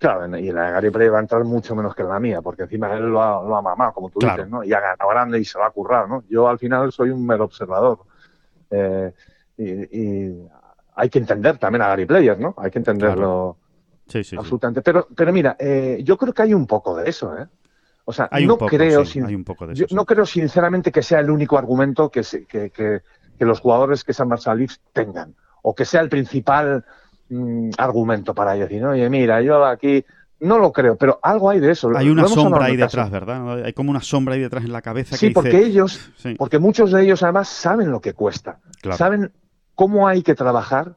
Claro, 0.00 0.34
y 0.38 0.50
la 0.50 0.64
de 0.64 0.72
Gary 0.72 0.90
Player 0.90 1.12
va 1.12 1.18
a 1.18 1.20
entrar 1.20 1.44
mucho 1.44 1.76
menos 1.76 1.94
que 1.94 2.00
en 2.00 2.08
la 2.08 2.18
mía, 2.18 2.40
porque 2.40 2.62
encima 2.62 2.90
él 2.94 3.10
lo 3.10 3.22
ha, 3.22 3.46
lo 3.46 3.54
ha 3.54 3.60
mamado, 3.60 3.92
como 3.92 4.08
tú 4.08 4.18
dices, 4.18 4.48
¿no? 4.48 4.64
Y 4.64 4.72
ha 4.72 4.80
ganado 4.80 5.10
grande 5.10 5.38
y 5.38 5.44
se 5.44 5.58
va 5.58 5.66
a 5.66 5.70
currar, 5.70 6.08
¿no? 6.08 6.24
Yo 6.26 6.48
al 6.48 6.58
final 6.58 6.90
soy 6.90 7.10
un 7.10 7.26
mero 7.26 7.44
observador. 7.44 7.98
Eh, 8.70 9.12
y, 9.58 10.48
hay 10.96 11.10
que 11.10 11.18
entender 11.18 11.58
también 11.58 11.82
a 11.82 11.88
Gary 11.88 12.06
Player, 12.06 12.38
¿no? 12.40 12.54
Hay 12.56 12.70
que 12.70 12.78
entenderlo 12.78 13.58
sí, 14.06 14.24
sí, 14.24 14.36
absolutamente. 14.36 14.80
Pero, 14.80 15.06
pero 15.14 15.34
mira, 15.34 15.54
eh, 15.58 16.00
yo 16.02 16.16
creo 16.16 16.32
que 16.32 16.42
hay 16.42 16.54
un 16.54 16.66
poco 16.66 16.96
de 16.96 17.10
eso, 17.10 17.36
¿eh? 17.36 17.46
O 18.06 18.12
sea, 18.14 18.24
no 18.24 18.30
creo, 18.30 18.38
hay 18.38 19.34
un 19.34 19.44
poco 19.44 19.66
de 19.66 19.74
eso, 19.74 19.86
yo 19.86 19.94
no 19.94 20.06
creo 20.06 20.24
sinceramente 20.24 20.90
que 20.90 21.02
sea 21.02 21.20
el 21.20 21.30
único 21.30 21.58
argumento 21.58 22.10
que, 22.10 22.22
que, 22.48 22.70
que, 22.70 23.02
que 23.38 23.44
los 23.44 23.60
jugadores 23.60 24.02
que 24.02 24.14
San 24.14 24.28
Marcelo 24.28 24.64
tengan, 24.94 25.34
o 25.60 25.74
que 25.74 25.84
sea 25.84 26.00
el 26.00 26.08
principal 26.08 26.86
Mm, 27.30 27.70
argumento 27.78 28.34
para 28.34 28.54
decir, 28.54 28.84
oye, 28.84 29.08
mira, 29.08 29.40
yo 29.40 29.64
aquí 29.64 30.04
no 30.40 30.58
lo 30.58 30.72
creo, 30.72 30.96
pero 30.96 31.20
algo 31.22 31.48
hay 31.48 31.60
de 31.60 31.70
eso. 31.70 31.96
Hay 31.96 32.08
una 32.08 32.26
sombra 32.26 32.64
ahí 32.64 32.76
detrás, 32.76 33.08
¿verdad? 33.08 33.64
Hay 33.64 33.72
como 33.72 33.92
una 33.92 34.00
sombra 34.00 34.34
ahí 34.34 34.40
detrás 34.40 34.64
en 34.64 34.72
la 34.72 34.82
cabeza. 34.82 35.16
Sí, 35.16 35.30
porque 35.30 35.58
ellos, 35.58 36.10
porque 36.36 36.58
muchos 36.58 36.90
de 36.90 37.04
ellos 37.04 37.22
además 37.22 37.48
saben 37.48 37.92
lo 37.92 38.00
que 38.00 38.14
cuesta, 38.14 38.58
saben 38.96 39.30
cómo 39.76 40.08
hay 40.08 40.22
que 40.24 40.34
trabajar, 40.34 40.96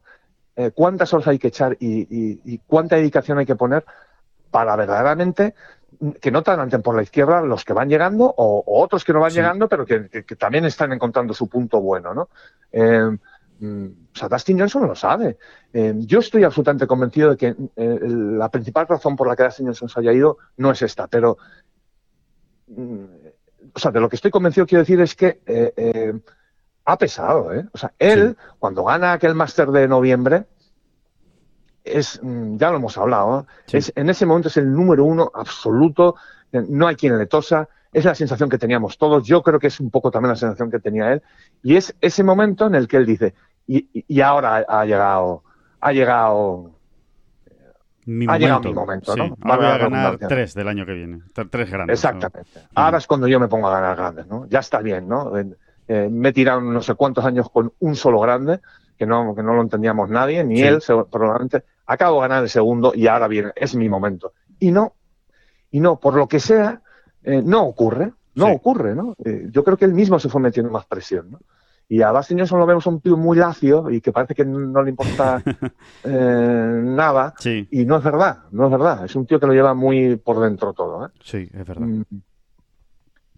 eh, 0.56 0.72
cuántas 0.74 1.14
horas 1.14 1.28
hay 1.28 1.38
que 1.38 1.48
echar 1.48 1.76
y, 1.78 2.58
cuánta 2.66 2.96
dedicación 2.96 3.38
hay 3.38 3.46
que 3.46 3.54
poner 3.54 3.84
para 4.50 4.74
verdaderamente 4.74 5.54
que 6.20 6.32
no 6.32 6.42
te 6.42 6.50
adelanten 6.50 6.82
por 6.82 6.96
la 6.96 7.02
izquierda 7.02 7.42
los 7.42 7.64
que 7.64 7.72
van 7.72 7.88
llegando 7.88 8.34
o, 8.36 8.64
otros 8.66 9.04
que 9.04 9.12
no 9.12 9.20
van 9.20 9.30
llegando, 9.30 9.68
pero 9.68 9.86
que, 9.86 10.24
también 10.36 10.64
están 10.64 10.92
encontrando 10.92 11.32
su 11.32 11.48
punto 11.48 11.80
bueno, 11.80 12.12
¿no? 12.12 12.28
Eh, 12.72 13.08
Mm, 13.08 13.16
o 13.60 14.16
sea, 14.18 14.28
Dustin 14.28 14.58
Johnson 14.58 14.86
lo 14.86 14.94
sabe. 14.94 15.38
Eh, 15.72 15.94
yo 15.98 16.18
estoy 16.20 16.44
absolutamente 16.44 16.86
convencido 16.86 17.30
de 17.30 17.36
que 17.36 17.56
eh, 17.76 17.98
la 18.02 18.50
principal 18.50 18.86
razón 18.86 19.16
por 19.16 19.28
la 19.28 19.36
que 19.36 19.44
Dustin 19.44 19.66
Johnson 19.66 19.88
se 19.88 20.00
haya 20.00 20.12
ido 20.12 20.38
no 20.56 20.70
es 20.70 20.82
esta, 20.82 21.06
pero. 21.06 21.38
Mm, 22.66 23.04
o 23.72 23.78
sea, 23.78 23.90
de 23.90 24.00
lo 24.00 24.08
que 24.08 24.16
estoy 24.16 24.30
convencido 24.30 24.66
quiero 24.66 24.82
decir 24.82 25.00
es 25.00 25.14
que 25.14 25.40
eh, 25.46 26.12
ha 26.84 26.98
pesado, 26.98 27.52
¿eh? 27.52 27.66
O 27.72 27.78
sea, 27.78 27.92
él, 27.98 28.36
cuando 28.58 28.84
gana 28.84 29.12
aquel 29.12 29.34
máster 29.34 29.68
de 29.68 29.88
noviembre, 29.88 30.46
es, 31.82 32.20
mm, 32.22 32.56
ya 32.56 32.70
lo 32.70 32.76
hemos 32.76 32.96
hablado, 32.98 33.46
es, 33.72 33.92
en 33.96 34.10
ese 34.10 34.26
momento 34.26 34.48
es 34.48 34.56
el 34.56 34.72
número 34.72 35.04
uno 35.04 35.30
absoluto, 35.34 36.16
no 36.52 36.86
hay 36.86 36.96
quien 36.96 37.18
le 37.18 37.26
tosa, 37.26 37.68
es 37.94 38.04
la 38.04 38.14
sensación 38.14 38.50
que 38.50 38.58
teníamos 38.58 38.98
todos, 38.98 39.24
yo 39.24 39.42
creo 39.42 39.58
que 39.58 39.68
es 39.68 39.80
un 39.80 39.90
poco 39.90 40.10
también 40.10 40.30
la 40.30 40.36
sensación 40.36 40.70
que 40.70 40.80
tenía 40.80 41.12
él, 41.12 41.22
y 41.62 41.76
es 41.76 41.94
ese 42.00 42.24
momento 42.24 42.66
en 42.66 42.74
el 42.74 42.88
que 42.88 42.98
él 42.98 43.06
dice, 43.06 43.34
y, 43.66 44.20
ahora 44.20 44.64
ha 44.68 44.84
llegado, 44.84 45.42
ha 45.80 45.92
llegado 45.92 46.72
mi 48.04 48.26
ha 48.28 48.36
llegado 48.36 48.60
mi 48.60 48.74
momento, 48.74 49.16
¿no? 49.16 49.34
Ahora 49.40 49.56
voy 49.56 49.66
a 49.66 49.78
ganar 49.78 50.18
tres 50.18 50.52
del 50.52 50.68
año 50.68 50.84
que 50.84 50.92
viene, 50.92 51.22
tres 51.50 51.70
grandes. 51.70 51.94
Exactamente. 51.94 52.50
Ahora 52.74 52.98
es 52.98 53.06
cuando 53.06 53.26
yo 53.26 53.40
me 53.40 53.48
pongo 53.48 53.68
a 53.68 53.80
ganar 53.80 53.96
grandes, 53.96 54.26
¿no? 54.26 54.46
Ya 54.48 54.58
está 54.58 54.80
bien, 54.80 55.08
¿no? 55.08 55.32
Eh, 55.86 56.08
me 56.10 56.28
he 56.28 56.32
tirado 56.32 56.60
no 56.60 56.82
sé 56.82 56.94
cuántos 56.94 57.24
años 57.24 57.48
con 57.50 57.72
un 57.78 57.96
solo 57.96 58.20
grande, 58.20 58.60
que 58.98 59.06
no, 59.06 59.34
que 59.34 59.42
no 59.42 59.54
lo 59.54 59.62
entendíamos 59.62 60.10
nadie, 60.10 60.44
ni 60.44 60.60
él, 60.60 60.82
probablemente. 61.10 61.62
Acabo 61.86 62.16
de 62.16 62.28
ganar 62.28 62.42
el 62.42 62.50
segundo 62.50 62.92
y 62.94 63.06
ahora 63.06 63.28
viene, 63.28 63.52
es 63.56 63.74
mi 63.74 63.88
momento. 63.88 64.32
Y 64.58 64.70
no, 64.70 64.94
y 65.70 65.80
no, 65.80 65.98
por 65.98 66.14
lo 66.14 66.28
que 66.28 66.40
sea, 66.40 66.82
eh, 67.24 67.42
no 67.44 67.64
ocurre, 67.64 68.12
no 68.34 68.52
ocurre, 68.52 68.94
¿no? 68.94 69.14
Eh, 69.24 69.48
yo 69.50 69.64
creo 69.64 69.76
que 69.76 69.84
él 69.84 69.94
mismo 69.94 70.18
se 70.18 70.28
fue 70.28 70.40
metiendo 70.40 70.70
más 70.70 70.86
presión, 70.86 71.30
¿no? 71.30 71.40
Y 71.88 72.00
a 72.00 72.10
Dustin 72.10 72.38
Johnson 72.38 72.60
lo 72.60 72.66
vemos 72.66 72.86
un 72.86 73.00
tío 73.00 73.16
muy 73.16 73.36
lacio 73.36 73.90
y 73.90 74.00
que 74.00 74.10
parece 74.10 74.34
que 74.34 74.44
no 74.44 74.82
le 74.82 74.90
importa 74.90 75.42
eh, 76.04 76.80
nada. 76.82 77.34
Y 77.44 77.84
no 77.84 77.98
es 77.98 78.04
verdad, 78.04 78.38
no 78.52 78.64
es 78.66 78.70
verdad. 78.70 79.04
Es 79.04 79.14
un 79.14 79.26
tío 79.26 79.38
que 79.38 79.46
lo 79.46 79.52
lleva 79.52 79.74
muy 79.74 80.16
por 80.16 80.40
dentro 80.40 80.72
todo. 80.72 81.06
¿eh? 81.06 81.10
Sí, 81.22 81.48
es 81.52 81.66
verdad. 81.66 81.86
Mm. 81.86 82.04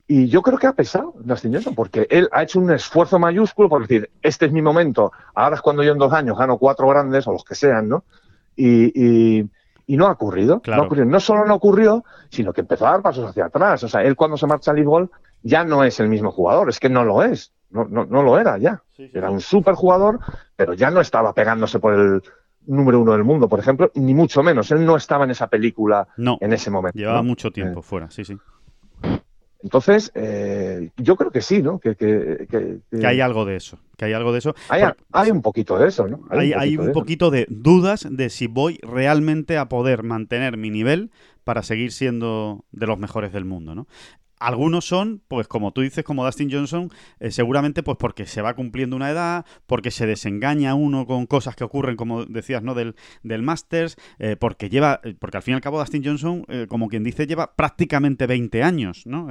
Y 0.08 0.28
yo 0.28 0.40
creo 0.40 0.58
que 0.58 0.68
ha 0.68 0.72
pesado 0.72 1.14
Johnson, 1.26 1.74
porque 1.74 2.06
él 2.08 2.28
ha 2.30 2.44
hecho 2.44 2.60
un 2.60 2.70
esfuerzo 2.70 3.18
mayúsculo 3.18 3.68
por 3.68 3.82
decir, 3.82 4.08
este 4.22 4.46
es 4.46 4.52
mi 4.52 4.62
momento, 4.62 5.10
ahora 5.34 5.56
es 5.56 5.62
cuando 5.62 5.82
yo 5.82 5.92
en 5.92 5.98
dos 5.98 6.12
años 6.12 6.38
gano 6.38 6.58
cuatro 6.58 6.88
grandes, 6.88 7.26
o 7.26 7.32
los 7.32 7.42
que 7.42 7.56
sean, 7.56 7.88
¿no? 7.88 8.04
Y, 8.54 8.92
y, 8.94 9.50
no 9.88 10.06
ha 10.06 10.12
ocurrido. 10.12 10.62
No, 10.66 10.74
ha 10.74 10.82
ocurrido. 10.82 11.06
no 11.06 11.20
solo 11.20 11.44
no 11.44 11.54
ocurrió, 11.54 12.04
sino 12.30 12.52
que 12.52 12.62
empezó 12.62 12.86
a 12.86 12.92
dar 12.92 13.02
pasos 13.02 13.28
hacia 13.28 13.46
atrás. 13.46 13.84
O 13.84 13.88
sea, 13.88 14.02
él 14.02 14.16
cuando 14.16 14.36
se 14.36 14.46
marcha 14.46 14.72
al 14.72 14.82
Ball 14.82 15.10
ya 15.42 15.64
no 15.64 15.84
es 15.84 16.00
el 16.00 16.08
mismo 16.08 16.32
jugador, 16.32 16.68
es 16.68 16.80
que 16.80 16.88
no 16.88 17.04
lo 17.04 17.22
es. 17.22 17.52
No, 17.70 17.84
no, 17.84 18.04
no 18.06 18.22
lo 18.22 18.38
era 18.38 18.58
ya. 18.58 18.82
era 18.96 19.30
un 19.30 19.40
super 19.40 19.74
jugador, 19.74 20.18
pero 20.56 20.72
ya 20.74 20.90
no 20.90 21.00
estaba 21.00 21.32
pegándose 21.32 21.78
por 21.78 21.94
el 21.94 22.22
número 22.66 23.00
uno 23.00 23.12
del 23.12 23.24
mundo, 23.24 23.48
por 23.48 23.58
ejemplo, 23.58 23.90
ni 23.94 24.14
mucho 24.14 24.42
menos. 24.42 24.70
Él 24.70 24.84
no 24.84 24.96
estaba 24.96 25.24
en 25.24 25.30
esa 25.30 25.46
película 25.48 26.08
en 26.16 26.52
ese 26.52 26.70
momento. 26.70 26.98
Llevaba 26.98 27.22
mucho 27.22 27.50
tiempo 27.50 27.80
eh. 27.80 27.82
fuera, 27.82 28.10
sí, 28.10 28.24
sí. 28.24 28.36
Entonces, 29.66 30.12
eh, 30.14 30.90
yo 30.96 31.16
creo 31.16 31.32
que 31.32 31.40
sí, 31.42 31.60
¿no? 31.60 31.80
Que, 31.80 31.96
que, 31.96 32.78
hay 33.04 33.20
algo 33.20 33.44
de 33.44 33.56
eso. 33.56 33.80
Que 33.96 34.04
hay 34.04 34.12
algo 34.12 34.30
de 34.30 34.38
eso. 34.38 34.54
Hay, 34.68 35.30
un 35.32 35.42
poquito 35.42 35.76
de 35.76 35.88
eso, 35.88 36.06
¿no? 36.06 36.20
Hay, 36.30 36.76
un, 36.76 36.92
poquito, 36.92 37.32
de, 37.32 37.48
dudas 37.50 38.06
de 38.08 38.30
si 38.30 38.46
voy 38.46 38.78
realmente 38.80 39.58
a 39.58 39.68
poder 39.68 40.04
mantener 40.04 40.56
mi 40.56 40.70
nivel 40.70 41.10
para 41.42 41.64
seguir 41.64 41.90
siendo 41.90 42.64
de 42.70 42.86
los 42.86 43.00
mejores 43.00 43.32
del 43.32 43.44
mundo, 43.44 43.74
¿no? 43.74 43.88
Algunos 44.38 44.84
son, 44.84 45.22
pues 45.28 45.48
como 45.48 45.72
tú 45.72 45.80
dices, 45.80 46.04
como 46.04 46.24
Dustin 46.24 46.50
Johnson, 46.50 46.90
eh, 47.20 47.30
seguramente 47.30 47.82
pues 47.82 47.96
porque 47.98 48.26
se 48.26 48.42
va 48.42 48.54
cumpliendo 48.54 48.96
una 48.96 49.10
edad, 49.10 49.46
porque 49.66 49.90
se 49.90 50.06
desengaña 50.06 50.74
uno 50.74 51.06
con 51.06 51.26
cosas 51.26 51.56
que 51.56 51.64
ocurren, 51.64 51.96
como 51.96 52.26
decías, 52.26 52.62
¿no? 52.62 52.74
Del, 52.74 52.96
del 53.22 53.42
Masters, 53.42 53.96
eh, 54.18 54.36
porque 54.38 54.68
lleva, 54.68 55.00
eh, 55.04 55.14
porque 55.18 55.38
al 55.38 55.42
fin 55.42 55.52
y 55.52 55.56
al 55.56 55.60
cabo 55.60 55.78
Dustin 55.78 56.04
Johnson, 56.04 56.44
como 56.68 56.88
quien 56.88 57.02
dice, 57.02 57.26
lleva 57.26 57.54
prácticamente 57.54 58.26
20 58.26 58.62
años, 58.62 59.06
¿no? 59.06 59.28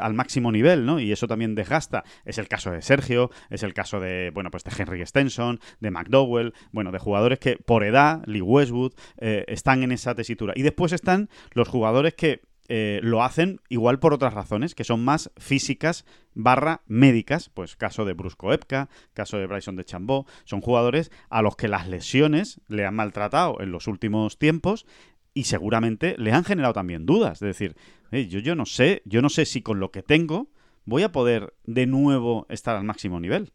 al 0.00 0.14
máximo 0.14 0.52
nivel, 0.52 0.86
¿no? 0.86 1.00
Y 1.00 1.12
eso 1.12 1.26
también 1.26 1.54
desgasta. 1.54 2.04
Es 2.24 2.38
el 2.38 2.48
caso 2.48 2.70
de 2.70 2.82
Sergio, 2.82 3.30
es 3.50 3.62
el 3.62 3.74
caso 3.74 4.00
de, 4.00 4.30
bueno, 4.32 4.50
pues 4.50 4.64
de 4.64 4.70
Henry 4.76 5.04
Stenson, 5.06 5.60
de 5.80 5.90
McDowell, 5.90 6.54
bueno, 6.72 6.92
de 6.92 6.98
jugadores 6.98 7.38
que 7.38 7.56
por 7.56 7.84
edad, 7.84 8.22
Lee 8.26 8.40
Westwood, 8.40 8.92
están 9.18 9.82
en 9.82 9.92
esa 9.92 10.14
tesitura. 10.14 10.52
Y 10.56 10.62
después 10.62 10.92
están 10.92 11.28
los 11.54 11.68
jugadores 11.68 12.14
que 12.14 12.42
eh, 12.68 13.00
lo 13.02 13.22
hacen 13.22 13.60
igual 13.68 13.98
por 13.98 14.14
otras 14.14 14.34
razones, 14.34 14.74
que 14.74 14.84
son 14.84 15.04
más 15.04 15.30
físicas 15.36 16.04
barra 16.34 16.82
médicas, 16.86 17.50
pues 17.50 17.76
caso 17.76 18.04
de 18.04 18.14
Brusco 18.14 18.52
Epka, 18.52 18.88
caso 19.14 19.36
de 19.38 19.46
Bryson 19.46 19.76
de 19.76 19.84
Chambó, 19.84 20.26
son 20.44 20.60
jugadores 20.60 21.10
a 21.28 21.42
los 21.42 21.56
que 21.56 21.68
las 21.68 21.88
lesiones 21.88 22.60
le 22.68 22.86
han 22.86 22.94
maltratado 22.94 23.60
en 23.60 23.72
los 23.72 23.88
últimos 23.88 24.38
tiempos 24.38 24.86
y 25.34 25.44
seguramente 25.44 26.14
le 26.18 26.32
han 26.32 26.44
generado 26.44 26.74
también 26.74 27.06
dudas, 27.06 27.42
es 27.42 27.46
decir, 27.46 27.76
yo, 28.10 28.38
yo 28.40 28.54
no 28.54 28.66
sé, 28.66 29.02
yo 29.06 29.22
no 29.22 29.28
sé 29.28 29.46
si 29.46 29.62
con 29.62 29.80
lo 29.80 29.90
que 29.90 30.02
tengo 30.02 30.48
voy 30.84 31.02
a 31.02 31.12
poder 31.12 31.54
de 31.64 31.86
nuevo 31.86 32.46
estar 32.48 32.76
al 32.76 32.84
máximo 32.84 33.20
nivel. 33.20 33.52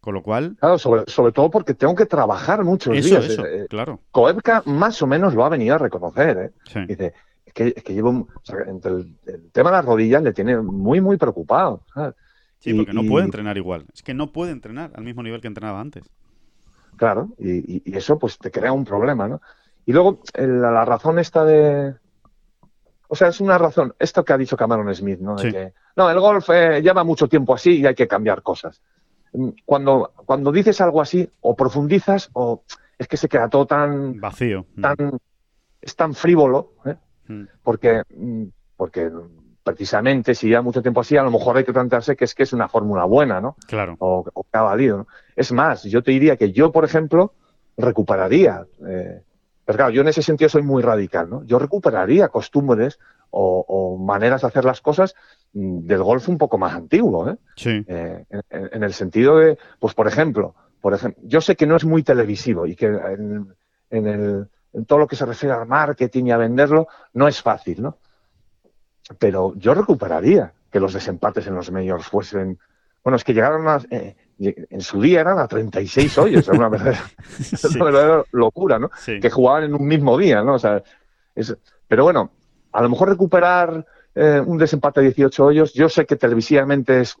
Con 0.00 0.14
lo 0.14 0.22
cual. 0.22 0.56
Claro, 0.60 0.78
sobre, 0.78 1.32
todo 1.32 1.50
porque 1.50 1.74
tengo 1.74 1.96
que 1.96 2.06
trabajar 2.06 2.62
muchos 2.62 2.94
días. 2.94 3.24
Eso, 3.24 3.44
eh, 3.44 3.66
claro. 3.68 3.98
Koepka 4.12 4.62
más 4.64 5.02
o 5.02 5.08
menos 5.08 5.34
lo 5.34 5.44
ha 5.44 5.48
venido 5.48 5.74
a 5.74 5.78
reconocer. 5.78 6.52
¿eh? 6.74 6.84
Dice, 6.86 7.12
que, 7.56 7.72
que 7.72 7.94
llevo, 7.94 8.28
entre 8.66 8.92
el, 8.92 9.16
tema 9.50 9.70
de 9.70 9.76
las 9.78 9.84
rodillas 9.86 10.22
le 10.22 10.34
tiene 10.34 10.58
muy, 10.58 11.00
muy 11.00 11.16
preocupado. 11.16 11.80
Sí, 12.58 12.74
porque 12.74 12.92
no 12.92 13.02
puede 13.04 13.24
entrenar 13.24 13.56
igual. 13.56 13.86
Es 13.94 14.02
que 14.02 14.12
no 14.12 14.30
puede 14.30 14.52
entrenar 14.52 14.90
al 14.94 15.04
mismo 15.04 15.22
nivel 15.22 15.40
que 15.40 15.46
entrenaba 15.46 15.80
antes. 15.80 16.04
Claro, 16.96 17.30
y, 17.38 17.96
eso 17.96 18.18
pues 18.18 18.38
te 18.38 18.50
crea 18.50 18.72
un 18.72 18.84
problema, 18.84 19.26
¿no? 19.26 19.40
Y 19.86 19.94
luego 19.94 20.20
la, 20.34 20.84
razón 20.84 21.18
esta 21.18 21.46
de... 21.46 21.94
O 23.08 23.16
sea, 23.16 23.28
es 23.28 23.40
una 23.40 23.56
razón, 23.56 23.94
esto 23.98 24.22
que 24.22 24.34
ha 24.34 24.38
dicho 24.38 24.56
Cameron 24.56 24.94
Smith, 24.94 25.20
¿no? 25.20 25.36
De 25.36 25.50
que, 25.50 25.72
no, 25.96 26.10
el 26.10 26.20
golf 26.20 26.50
eh, 26.50 26.82
lleva 26.82 27.04
mucho 27.04 27.26
tiempo 27.26 27.54
así 27.54 27.80
y 27.80 27.86
hay 27.86 27.94
que 27.94 28.06
cambiar 28.06 28.42
cosas. 28.42 28.82
Mm, 29.32 29.48
cuando, 29.64 30.12
cuando 30.26 30.52
dices 30.52 30.78
algo 30.82 31.00
así, 31.00 31.26
o 31.40 31.56
profundizas, 31.56 32.28
o 32.34 32.64
es 32.98 33.08
que 33.08 33.16
se 33.16 33.30
queda 33.30 33.48
todo 33.48 33.64
tan... 33.66 34.20
Vacío. 34.20 34.66
Tan, 34.78 35.18
es 35.80 35.96
tan 35.96 36.12
frívolo, 36.12 36.74
¿eh? 36.84 36.96
Mm. 37.28 37.44
Porque, 37.62 38.02
mm, 38.14 38.44
porque 38.76 39.10
precisamente 39.66 40.34
si 40.36 40.48
ya 40.48 40.62
mucho 40.62 40.80
tiempo 40.80 41.00
así, 41.00 41.16
a 41.16 41.24
lo 41.24 41.30
mejor 41.32 41.56
hay 41.56 41.64
que 41.64 41.72
plantearse 41.72 42.14
que 42.14 42.24
es 42.24 42.34
que 42.36 42.44
es 42.44 42.52
una 42.52 42.68
fórmula 42.68 43.04
buena, 43.04 43.40
¿no? 43.40 43.56
Claro. 43.66 43.96
O, 43.98 44.24
que 44.24 44.58
ha 44.58 44.62
valido. 44.62 45.08
Es 45.34 45.50
más, 45.50 45.82
yo 45.82 46.04
te 46.04 46.12
diría 46.12 46.36
que 46.36 46.52
yo, 46.52 46.70
por 46.70 46.84
ejemplo, 46.84 47.34
recuperaría. 47.76 48.64
Eh, 48.86 49.22
pero 49.64 49.76
claro, 49.76 49.90
yo 49.90 50.02
en 50.02 50.08
ese 50.08 50.22
sentido 50.22 50.48
soy 50.48 50.62
muy 50.62 50.82
radical, 50.82 51.28
¿no? 51.28 51.44
Yo 51.44 51.58
recuperaría 51.58 52.28
costumbres 52.28 53.00
o, 53.30 53.98
maneras 53.98 54.42
de 54.42 54.46
hacer 54.46 54.64
las 54.64 54.80
cosas 54.80 55.16
mm, 55.52 55.80
del 55.80 56.02
golf 56.02 56.28
un 56.28 56.38
poco 56.38 56.58
más 56.58 56.72
antiguo, 56.72 57.28
¿eh? 57.28 57.36
Sí. 57.56 57.84
Eh, 57.88 58.24
en, 58.50 58.82
el 58.84 58.92
sentido 58.92 59.38
de, 59.38 59.58
pues 59.80 59.94
por 59.94 60.06
ejemplo, 60.06 60.54
por 60.80 60.94
ejemplo, 60.94 61.20
yo 61.26 61.40
sé 61.40 61.56
que 61.56 61.66
no 61.66 61.74
es 61.74 61.84
muy 61.84 62.04
televisivo 62.04 62.66
y 62.66 62.76
que 62.76 62.86
en 62.86 64.06
el 64.06 64.48
en 64.76 64.84
todo 64.84 64.98
lo 65.00 65.06
que 65.06 65.16
se 65.16 65.24
refiere 65.24 65.54
al 65.54 65.66
marketing 65.66 66.26
y 66.26 66.30
a 66.32 66.36
venderlo, 66.36 66.86
no 67.14 67.26
es 67.26 67.40
fácil, 67.40 67.82
¿no? 67.82 67.96
Pero 69.18 69.54
yo 69.56 69.72
recuperaría 69.72 70.52
que 70.70 70.80
los 70.80 70.92
desempates 70.92 71.46
en 71.46 71.54
los 71.54 71.70
medios 71.70 72.06
fuesen. 72.06 72.58
Bueno, 73.02 73.16
es 73.16 73.24
que 73.24 73.32
llegaron 73.32 73.66
a. 73.68 73.80
Eh, 73.90 74.14
en 74.38 74.80
su 74.82 75.00
día 75.00 75.22
eran 75.22 75.38
a 75.38 75.48
36 75.48 76.18
hoyos, 76.18 76.46
era 76.46 76.58
una 76.58 76.68
verdadera, 76.68 78.24
locura, 78.32 78.78
¿no? 78.78 78.90
Que 79.06 79.30
jugaban 79.30 79.64
en 79.64 79.74
un 79.74 79.86
mismo 79.86 80.18
día, 80.18 80.42
¿no? 80.42 80.54
O 80.54 80.58
sea, 80.58 80.82
pero 81.88 82.04
bueno, 82.04 82.30
a 82.72 82.82
lo 82.82 82.90
mejor 82.90 83.08
recuperar 83.08 83.86
eh, 84.14 84.42
un 84.44 84.58
desempate 84.58 85.00
de 85.00 85.06
18 85.06 85.44
hoyos, 85.46 85.72
yo 85.72 85.88
sé 85.88 86.04
que 86.04 86.16
televisivamente 86.16 87.00
es 87.00 87.16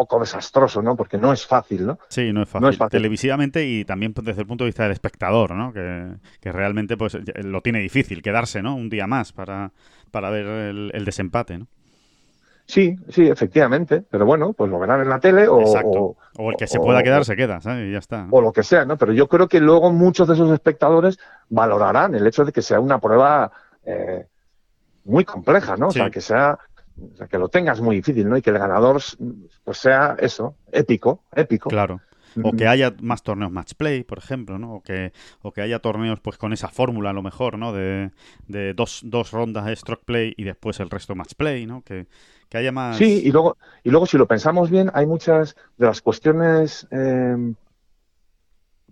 poco 0.00 0.18
desastroso, 0.18 0.80
¿no? 0.80 0.96
Porque 0.96 1.18
no 1.18 1.30
es 1.30 1.46
fácil, 1.46 1.86
¿no? 1.86 1.98
Sí, 2.08 2.32
no 2.32 2.40
es 2.40 2.48
fácil. 2.48 2.88
Televisivamente 2.88 3.66
y 3.66 3.84
también 3.84 4.14
desde 4.22 4.40
el 4.40 4.46
punto 4.46 4.64
de 4.64 4.68
vista 4.68 4.84
del 4.84 4.92
espectador, 4.92 5.54
¿no? 5.54 5.74
Que, 5.74 6.16
realmente 6.50 6.96
pues 6.96 7.18
lo 7.44 7.60
tiene 7.60 7.80
difícil 7.80 8.22
quedarse, 8.22 8.62
¿no? 8.62 8.74
Un 8.74 8.88
día 8.88 9.06
más 9.06 9.34
para, 9.34 9.72
para 10.10 10.30
ver 10.30 10.46
el, 10.46 11.04
desempate, 11.04 11.58
¿no? 11.58 11.66
Sí, 12.64 12.96
sí, 13.10 13.28
efectivamente. 13.28 14.02
Pero 14.10 14.24
bueno, 14.24 14.54
pues 14.54 14.70
lo 14.70 14.78
verán 14.78 15.02
en 15.02 15.10
la 15.10 15.20
tele 15.20 15.46
o... 15.48 15.60
Exacto. 15.60 16.16
O, 16.38 16.50
el 16.50 16.56
que 16.56 16.66
se 16.66 16.78
pueda 16.78 17.02
quedar 17.02 17.26
se 17.26 17.36
queda, 17.36 17.60
¿sabes? 17.60 17.86
Y 17.86 17.92
ya 17.92 17.98
está. 17.98 18.26
O 18.30 18.40
lo 18.40 18.52
que 18.52 18.62
sea, 18.62 18.86
¿no? 18.86 18.96
Pero 18.96 19.12
yo 19.12 19.28
creo 19.28 19.48
que 19.48 19.60
luego 19.60 19.92
muchos 19.92 20.26
de 20.28 20.32
esos 20.32 20.50
espectadores 20.50 21.18
valorarán 21.50 22.14
el 22.14 22.26
hecho 22.26 22.46
de 22.46 22.52
que 22.52 22.62
sea 22.62 22.80
una 22.80 23.00
prueba 23.00 23.52
eh, 23.84 24.24
muy 25.04 25.26
compleja, 25.26 25.76
¿no? 25.76 25.88
O 25.88 25.90
sea, 25.90 26.08
que 26.08 26.22
sea 26.22 26.58
o 27.12 27.16
sea, 27.16 27.26
que 27.26 27.38
lo 27.38 27.48
tengas 27.48 27.80
muy 27.80 27.96
difícil, 27.96 28.28
¿no? 28.28 28.36
Y 28.36 28.42
que 28.42 28.50
el 28.50 28.58
ganador 28.58 29.02
pues 29.64 29.78
sea 29.78 30.16
eso, 30.18 30.56
épico, 30.72 31.24
épico. 31.32 31.68
Claro. 31.68 32.00
O 32.44 32.52
que 32.52 32.68
haya 32.68 32.94
más 33.00 33.22
torneos 33.22 33.50
match 33.50 33.74
play, 33.74 34.04
por 34.04 34.18
ejemplo, 34.18 34.58
¿no? 34.58 34.74
O 34.74 34.82
que, 34.82 35.12
o 35.42 35.52
que 35.52 35.62
haya 35.62 35.80
torneos 35.80 36.20
pues 36.20 36.38
con 36.38 36.52
esa 36.52 36.68
fórmula 36.68 37.10
a 37.10 37.12
lo 37.12 37.22
mejor, 37.22 37.58
¿no? 37.58 37.72
De, 37.72 38.12
de 38.46 38.72
dos, 38.72 39.00
dos 39.04 39.32
rondas 39.32 39.66
de 39.66 39.74
stroke 39.74 40.04
play 40.04 40.34
y 40.36 40.44
después 40.44 40.78
el 40.78 40.90
resto 40.90 41.14
match 41.16 41.34
play, 41.34 41.66
¿no? 41.66 41.82
Que, 41.82 42.06
que 42.48 42.58
haya 42.58 42.70
más... 42.70 42.96
Sí, 42.96 43.22
y 43.24 43.32
luego, 43.32 43.56
y 43.82 43.90
luego 43.90 44.06
si 44.06 44.16
lo 44.16 44.28
pensamos 44.28 44.70
bien, 44.70 44.90
hay 44.94 45.06
muchas 45.06 45.56
de 45.76 45.86
las 45.86 46.02
cuestiones 46.02 46.86
em, 46.92 47.54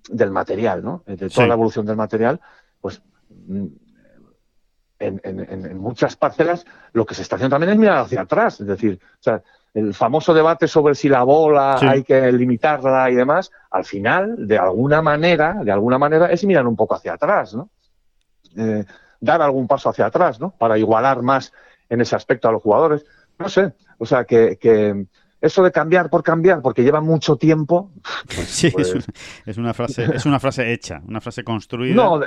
del 0.09 0.31
material, 0.31 0.83
¿no? 0.83 1.05
De 1.07 1.29
toda 1.29 1.47
la 1.47 1.55
evolución 1.55 1.87
del 1.87 1.97
material, 1.97 2.41
pues 2.81 3.03
mm, 5.01 5.17
en, 5.23 5.79
muchas 5.79 6.17
parcelas 6.17 6.67
lo 6.93 7.07
que 7.07 7.15
se 7.15 7.23
está 7.23 7.37
haciendo 7.37 7.55
también 7.55 7.73
es 7.73 7.79
mirar 7.79 7.99
hacia 7.99 8.23
atrás. 8.23 8.61
Es 8.61 8.67
decir, 8.67 8.99
o 9.03 9.23
sea, 9.23 9.43
el 9.75 9.95
famoso 9.95 10.35
debate 10.35 10.67
sobre 10.67 10.95
si 10.95 11.09
la 11.09 11.23
bola 11.23 11.79
hay 11.81 12.03
que 12.03 12.33
limitarla 12.33 13.11
y 13.11 13.15
demás, 13.15 13.51
al 13.71 13.85
final, 13.85 14.49
de 14.49 14.59
alguna 14.59 15.03
manera, 15.03 15.59
de 15.63 15.71
alguna 15.71 15.99
manera, 15.99 16.31
es 16.33 16.45
mirar 16.45 16.67
un 16.67 16.77
poco 16.77 16.95
hacia 16.95 17.15
atrás, 17.15 17.55
¿no? 17.55 17.69
Eh, 18.57 18.85
dar 19.21 19.43
algún 19.43 19.67
paso 19.67 19.91
hacia 19.91 20.07
atrás, 20.07 20.41
¿no? 20.41 20.51
Para 20.51 20.79
igualar 20.79 21.23
más 21.23 21.53
en 21.89 22.01
ese 22.01 22.17
aspecto 22.17 22.49
a 22.49 22.53
los 22.53 22.63
jugadores. 22.63 23.05
No 23.39 23.49
sé, 23.49 23.73
o 23.99 24.07
sea, 24.07 24.25
que, 24.25 25.07
eso 25.41 25.63
de 25.63 25.71
cambiar 25.71 26.11
por 26.11 26.23
cambiar, 26.23 26.61
porque 26.63 26.83
lleva 26.83 27.01
mucho 27.01 27.37
tiempo. 27.37 27.93
Pues, 28.27 28.49
sí, 28.49 28.73
es, 28.77 28.95
es, 29.47 29.59
una 29.59 29.75
frase, 29.75 30.05
es 30.15 30.27
una 30.27 30.41
frase 30.41 30.73
hecha, 30.73 31.01
una 31.07 31.21
frase 31.21 31.45
construida. 31.45 31.95
No, 31.95 32.21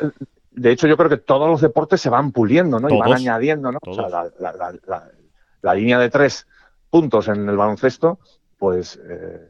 de 0.51 0.71
hecho, 0.71 0.87
yo 0.87 0.97
creo 0.97 1.09
que 1.09 1.17
todos 1.17 1.49
los 1.49 1.61
deportes 1.61 2.01
se 2.01 2.09
van 2.09 2.31
puliendo, 2.31 2.79
¿no? 2.79 2.89
Y 2.89 2.97
van 2.97 3.13
añadiendo, 3.13 3.71
¿no? 3.71 3.79
O 3.85 3.93
sea, 3.93 4.07
la, 5.61 5.75
línea 5.75 5.97
de 5.97 6.09
tres 6.09 6.47
puntos 6.89 7.27
en 7.29 7.47
el 7.47 7.55
baloncesto, 7.55 8.19
pues 8.57 8.99
eh, 9.09 9.49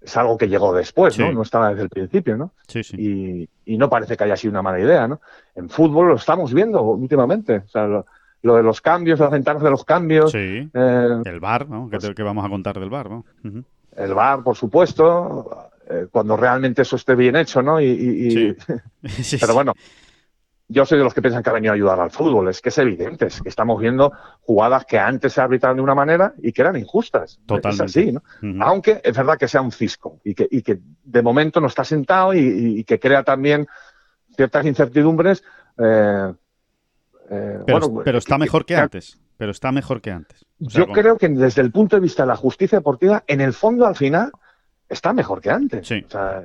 es 0.00 0.16
algo 0.16 0.38
que 0.38 0.48
llegó 0.48 0.74
después, 0.74 1.18
¿no? 1.18 1.32
No 1.32 1.42
estaba 1.42 1.70
desde 1.70 1.82
el 1.82 1.90
principio, 1.90 2.36
¿no? 2.36 2.52
Sí, 2.66 2.82
sí. 2.82 3.48
Y, 3.66 3.76
no 3.76 3.90
parece 3.90 4.16
que 4.16 4.24
haya 4.24 4.36
sido 4.36 4.52
una 4.52 4.62
mala 4.62 4.80
idea, 4.80 5.06
¿no? 5.06 5.20
En 5.54 5.68
fútbol 5.68 6.08
lo 6.08 6.14
estamos 6.14 6.52
viendo 6.52 6.82
últimamente. 6.82 7.58
O 7.58 7.68
sea, 7.68 7.86
lo, 7.86 8.56
de 8.56 8.62
los 8.62 8.80
cambios, 8.80 9.20
las 9.20 9.30
ventanas 9.30 9.62
de 9.62 9.70
los 9.70 9.84
cambios. 9.84 10.32
Sí. 10.32 10.68
Eh, 10.72 11.22
el 11.24 11.40
bar, 11.40 11.68
¿no? 11.68 11.88
¿Qué, 11.90 11.98
pues 11.98 12.14
vamos 12.18 12.44
a 12.44 12.48
contar 12.48 12.78
del 12.78 12.90
bar, 12.90 13.10
¿no? 13.10 13.24
El 13.96 14.14
bar, 14.14 14.42
por 14.42 14.56
supuesto, 14.56 15.70
eh, 15.88 16.06
cuando 16.10 16.36
realmente 16.36 16.82
eso 16.82 16.96
esté 16.96 17.14
bien 17.14 17.36
hecho, 17.36 17.62
¿no? 17.62 17.80
Y, 17.80 18.56
sí. 19.04 19.36
Pero 19.38 19.54
bueno, 19.54 19.74
yo 20.72 20.86
soy 20.86 20.98
de 20.98 21.04
los 21.04 21.14
que 21.14 21.20
piensan 21.20 21.42
que 21.42 21.50
ha 21.50 21.52
venido 21.52 21.72
a 21.72 21.74
ayudar 21.74 22.00
al 22.00 22.10
fútbol. 22.10 22.48
Es 22.48 22.60
que 22.60 22.70
es 22.70 22.78
evidente, 22.78 23.26
es 23.26 23.40
que 23.40 23.48
estamos 23.48 23.80
viendo 23.80 24.12
jugadas 24.40 24.84
que 24.86 24.98
antes 24.98 25.34
se 25.34 25.40
arbitraban 25.40 25.76
de 25.76 25.82
una 25.82 25.94
manera 25.94 26.34
y 26.38 26.52
que 26.52 26.62
eran 26.62 26.76
injustas. 26.76 27.40
Totalmente. 27.46 27.84
Es 27.84 27.96
así, 27.96 28.12
¿no? 28.12 28.64
Aunque 28.64 29.00
es 29.04 29.16
verdad 29.16 29.38
que 29.38 29.48
sea 29.48 29.60
un 29.60 29.72
cisco 29.72 30.20
y 30.24 30.34
que, 30.34 30.48
y 30.50 30.62
que 30.62 30.80
de 31.04 31.22
momento 31.22 31.60
no 31.60 31.66
está 31.66 31.84
sentado 31.84 32.34
y, 32.34 32.82
que 32.84 32.98
crea 32.98 33.22
también 33.22 33.66
ciertas 34.34 34.64
incertidumbres. 34.66 35.44
Eh, 35.78 36.32
eh, 37.30 37.58
pero, 37.66 38.18
está 38.18 38.38
mejor 38.38 38.64
que, 38.64 38.76
antes. 38.76 39.18
Pero 39.36 39.52
está 39.52 39.72
mejor 39.72 40.00
que 40.00 40.10
antes. 40.10 40.44
yo 40.58 40.86
creo 40.88 41.18
que 41.18 41.28
desde 41.28 41.62
el 41.62 41.70
punto 41.70 41.96
de 41.96 42.00
vista 42.00 42.22
de 42.22 42.28
la 42.28 42.36
justicia 42.36 42.78
deportiva, 42.78 43.24
en 43.26 43.40
el 43.40 43.52
fondo, 43.52 43.86
al 43.86 43.96
final, 43.96 44.32
está 44.88 45.12
mejor 45.12 45.40
que 45.40 45.50
antes. 45.50 45.86
Sí. 45.86 46.02
O 46.06 46.10
sea, 46.10 46.42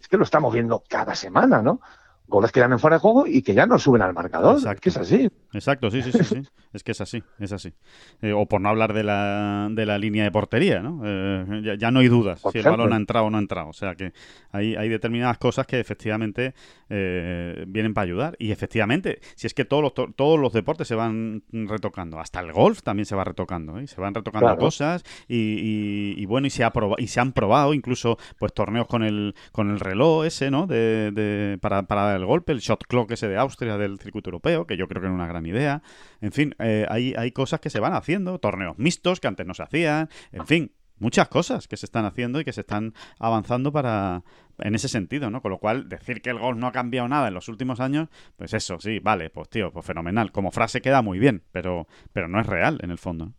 es 0.00 0.08
que 0.08 0.16
lo 0.16 0.24
estamos 0.24 0.54
viendo 0.54 0.82
cada 0.88 1.14
semana, 1.14 1.62
¿no? 1.62 1.80
Goles 2.28 2.52
que 2.52 2.66
no 2.66 2.78
fuera 2.78 2.96
de 2.96 3.00
juego 3.00 3.26
y 3.26 3.42
que 3.42 3.54
ya 3.54 3.66
no 3.66 3.78
suben 3.78 4.02
al 4.02 4.12
marcador. 4.12 4.56
Exacto. 4.56 4.80
Que 4.80 4.88
es 4.88 4.96
así. 4.96 5.30
Exacto, 5.52 5.90
sí, 5.90 6.02
sí, 6.02 6.12
sí, 6.12 6.24
sí. 6.24 6.42
es 6.72 6.82
que 6.82 6.92
es 6.92 7.00
así, 7.00 7.22
es 7.38 7.52
así. 7.52 7.72
Eh, 8.20 8.32
o 8.32 8.46
por 8.46 8.60
no 8.60 8.68
hablar 8.68 8.92
de 8.92 9.04
la, 9.04 9.68
de 9.70 9.86
la 9.86 9.98
línea 9.98 10.24
de 10.24 10.30
portería, 10.30 10.80
¿no? 10.80 11.02
Eh, 11.04 11.76
ya, 11.78 11.90
no 11.90 12.00
hay 12.00 12.08
dudas 12.08 12.42
si 12.52 12.58
el 12.58 12.64
balón 12.64 12.92
ha 12.92 12.96
entrado 12.96 13.26
o 13.26 13.30
no 13.30 13.38
ha 13.38 13.40
entrado. 13.40 13.68
O 13.68 13.72
sea 13.72 13.94
que 13.94 14.12
hay, 14.52 14.74
hay 14.76 14.88
determinadas 14.88 15.38
cosas 15.38 15.66
que 15.66 15.80
efectivamente 15.80 16.54
eh, 16.88 17.64
vienen 17.66 17.94
para 17.94 18.04
ayudar. 18.04 18.36
Y 18.38 18.52
efectivamente, 18.52 19.20
si 19.34 19.46
es 19.46 19.54
que 19.54 19.64
todos 19.64 19.82
los, 19.82 19.92
todos 20.14 20.38
los 20.38 20.52
deportes 20.52 20.88
se 20.88 20.94
van 20.94 21.42
retocando, 21.50 22.18
hasta 22.18 22.40
el 22.40 22.52
golf 22.52 22.82
también 22.82 23.06
se 23.06 23.16
va 23.16 23.24
retocando, 23.24 23.78
¿eh? 23.78 23.86
se 23.86 24.00
van 24.00 24.14
retocando 24.14 24.56
cosas 24.56 25.04
y, 25.28 26.24
bueno, 26.26 26.46
y 26.46 26.50
se, 26.50 26.64
ha 26.64 26.72
y 26.98 27.06
se 27.08 27.20
han 27.20 27.32
probado 27.32 27.74
incluso 27.74 28.18
pues 28.38 28.52
torneos 28.52 28.86
con 28.86 29.02
el, 29.02 29.34
con 29.52 29.70
el 29.70 29.80
reloj 29.80 30.24
ese, 30.24 30.50
¿no? 30.50 30.66
De, 30.66 31.58
para, 31.60 31.84
para 31.84 32.15
el 32.16 32.26
golpe, 32.26 32.52
el 32.52 32.60
shot 32.60 32.84
clock 32.86 33.10
ese 33.12 33.28
de 33.28 33.36
Austria 33.36 33.76
del 33.78 33.98
circuito 33.98 34.30
europeo, 34.30 34.66
que 34.66 34.76
yo 34.76 34.88
creo 34.88 35.00
que 35.00 35.08
es 35.08 35.14
una 35.14 35.26
gran 35.26 35.46
idea. 35.46 35.82
En 36.20 36.32
fin, 36.32 36.54
eh, 36.58 36.86
hay, 36.88 37.14
hay 37.16 37.32
cosas 37.32 37.60
que 37.60 37.70
se 37.70 37.80
van 37.80 37.94
haciendo, 37.94 38.38
torneos 38.38 38.78
mixtos 38.78 39.20
que 39.20 39.28
antes 39.28 39.46
no 39.46 39.54
se 39.54 39.62
hacían, 39.62 40.08
en 40.32 40.46
fin, 40.46 40.72
muchas 40.98 41.28
cosas 41.28 41.68
que 41.68 41.76
se 41.76 41.86
están 41.86 42.04
haciendo 42.04 42.40
y 42.40 42.44
que 42.44 42.52
se 42.52 42.62
están 42.62 42.94
avanzando 43.18 43.72
para 43.72 44.22
en 44.58 44.74
ese 44.74 44.88
sentido, 44.88 45.30
¿no? 45.30 45.42
Con 45.42 45.50
lo 45.50 45.58
cual, 45.58 45.88
decir 45.88 46.22
que 46.22 46.30
el 46.30 46.38
golf 46.38 46.58
no 46.58 46.66
ha 46.66 46.72
cambiado 46.72 47.08
nada 47.08 47.28
en 47.28 47.34
los 47.34 47.48
últimos 47.48 47.80
años, 47.80 48.08
pues 48.36 48.54
eso, 48.54 48.78
sí, 48.80 48.98
vale, 49.00 49.30
pues 49.30 49.48
tío, 49.50 49.72
pues 49.72 49.84
fenomenal. 49.84 50.32
Como 50.32 50.50
frase 50.50 50.80
queda 50.80 51.02
muy 51.02 51.18
bien, 51.18 51.42
pero, 51.52 51.86
pero 52.12 52.28
no 52.28 52.40
es 52.40 52.46
real 52.46 52.78
en 52.82 52.90
el 52.90 52.98
fondo. 52.98 53.32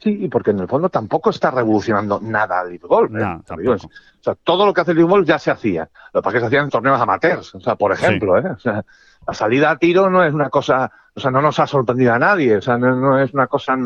Sí, 0.00 0.28
porque 0.30 0.52
en 0.52 0.60
el 0.60 0.68
fondo 0.68 0.88
tampoco 0.88 1.30
está 1.30 1.50
revolucionando 1.50 2.20
nada 2.22 2.62
el 2.62 2.78
Golf. 2.78 3.12
¿eh? 3.16 3.68
o 3.68 4.22
sea, 4.22 4.34
todo 4.36 4.64
lo 4.64 4.72
que 4.72 4.82
hace 4.82 4.92
el 4.92 5.04
Golf 5.04 5.26
ya 5.26 5.38
se 5.38 5.50
hacía. 5.50 5.88
Lo 6.12 6.22
que 6.22 6.30
que 6.30 6.40
se 6.40 6.46
hacían 6.46 6.64
en 6.64 6.70
torneos 6.70 7.00
amateurs. 7.00 7.54
O 7.56 7.60
sea, 7.60 7.74
por 7.74 7.92
ejemplo, 7.92 8.38
¿eh? 8.38 8.50
o 8.50 8.58
sea, 8.58 8.84
la 9.26 9.34
salida 9.34 9.70
a 9.70 9.76
tiro 9.76 10.08
no 10.08 10.24
es 10.24 10.32
una 10.32 10.50
cosa, 10.50 10.90
o 11.14 11.20
sea, 11.20 11.30
no 11.32 11.42
nos 11.42 11.58
ha 11.58 11.66
sorprendido 11.66 12.12
a 12.12 12.18
nadie. 12.18 12.56
O 12.56 12.62
sea, 12.62 12.78
no, 12.78 13.18
es 13.18 13.34
una 13.34 13.48
cosa 13.48 13.76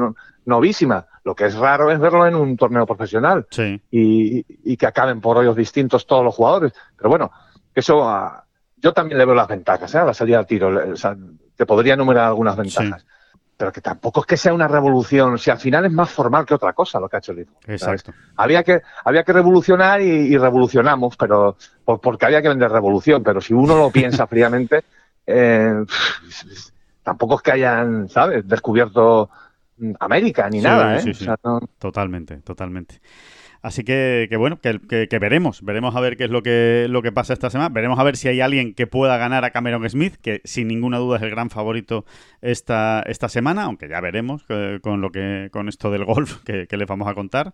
novísima. 0.44 1.06
Lo 1.24 1.34
que 1.34 1.46
es 1.46 1.54
raro 1.54 1.90
es 1.90 1.98
verlo 1.98 2.26
en 2.26 2.34
un 2.34 2.56
torneo 2.56 2.84
profesional 2.84 3.46
y, 3.90 4.76
que 4.76 4.86
acaben 4.86 5.20
por 5.20 5.38
hoyos 5.38 5.56
distintos 5.56 6.06
todos 6.06 6.24
los 6.24 6.34
jugadores. 6.34 6.72
Pero 6.96 7.08
bueno, 7.08 7.30
eso 7.74 8.06
ah, 8.06 8.44
yo 8.76 8.92
también 8.92 9.16
le 9.16 9.24
veo 9.24 9.34
las 9.34 9.48
ventajas 9.48 9.94
¿eh? 9.94 9.98
a 9.98 10.04
la 10.04 10.14
salida 10.14 10.40
al 10.40 10.46
tiro. 10.46 10.92
O 10.92 10.96
sea, 10.96 11.16
te 11.56 11.64
podría 11.64 11.94
enumerar 11.94 12.26
algunas 12.26 12.56
ventajas. 12.56 13.06
Pero 13.56 13.72
que 13.72 13.80
tampoco 13.80 14.20
es 14.20 14.26
que 14.26 14.36
sea 14.36 14.54
una 14.54 14.66
revolución, 14.66 15.38
si 15.38 15.50
al 15.50 15.58
final 15.58 15.84
es 15.84 15.92
más 15.92 16.10
formal 16.10 16.44
que 16.44 16.54
otra 16.54 16.72
cosa 16.72 16.98
lo 16.98 17.08
que 17.08 17.16
ha 17.16 17.18
hecho 17.18 17.32
el 17.32 17.38
libro. 17.38 17.54
Exacto. 17.66 18.12
Había 18.36 18.62
que, 18.62 18.82
había 19.04 19.22
que 19.22 19.32
revolucionar 19.32 20.00
y, 20.00 20.36
revolucionamos, 20.36 21.16
pero 21.16 21.56
porque 21.84 22.26
había 22.26 22.42
que 22.42 22.48
vender 22.48 22.70
revolución, 22.70 23.22
pero 23.22 23.40
si 23.40 23.54
uno 23.54 23.76
lo 23.76 23.90
piensa 23.90 24.26
fríamente, 24.28 24.82
eh, 25.26 25.84
tampoco 27.02 27.36
es 27.36 27.42
que 27.42 27.52
hayan, 27.52 28.08
¿sabes?, 28.08 28.46
descubierto 28.48 29.30
América 30.00 30.48
ni 30.48 30.60
nada, 30.60 30.98
¿eh? 30.98 31.12
Totalmente, 31.78 32.38
totalmente. 32.38 33.00
Así 33.62 33.84
que, 33.84 34.28
bueno, 34.36 34.60
que, 34.60 34.80
que, 35.08 35.18
veremos, 35.20 35.62
veremos 35.62 35.94
a 35.94 36.00
ver 36.00 36.16
qué 36.16 36.24
es 36.24 36.30
lo 36.30 36.42
que, 36.42 36.86
lo 36.90 37.00
que 37.00 37.12
pasa 37.12 37.32
esta 37.32 37.48
semana, 37.48 37.68
veremos 37.68 37.96
a 37.98 38.02
ver 38.02 38.16
si 38.16 38.26
hay 38.26 38.40
alguien 38.40 38.74
que 38.74 38.88
pueda 38.88 39.16
ganar 39.18 39.44
a 39.44 39.50
Cameron 39.50 39.88
Smith, 39.88 40.16
que 40.20 40.40
sin 40.42 40.66
ninguna 40.66 40.98
duda 40.98 41.18
es 41.18 41.22
el 41.22 41.30
gran 41.30 41.48
favorito 41.48 42.04
esta, 42.40 43.04
esta 43.06 43.28
semana, 43.28 43.62
aunque 43.62 43.88
ya 43.88 44.00
veremos 44.00 44.44
eh, 44.48 44.80
con 44.82 45.00
lo 45.00 45.10
que 45.10 45.48
con 45.52 45.68
esto 45.68 45.92
del 45.92 46.04
golf 46.04 46.38
que, 46.44 46.66
que 46.66 46.76
les 46.76 46.88
vamos 46.88 47.06
a 47.06 47.14
contar 47.14 47.52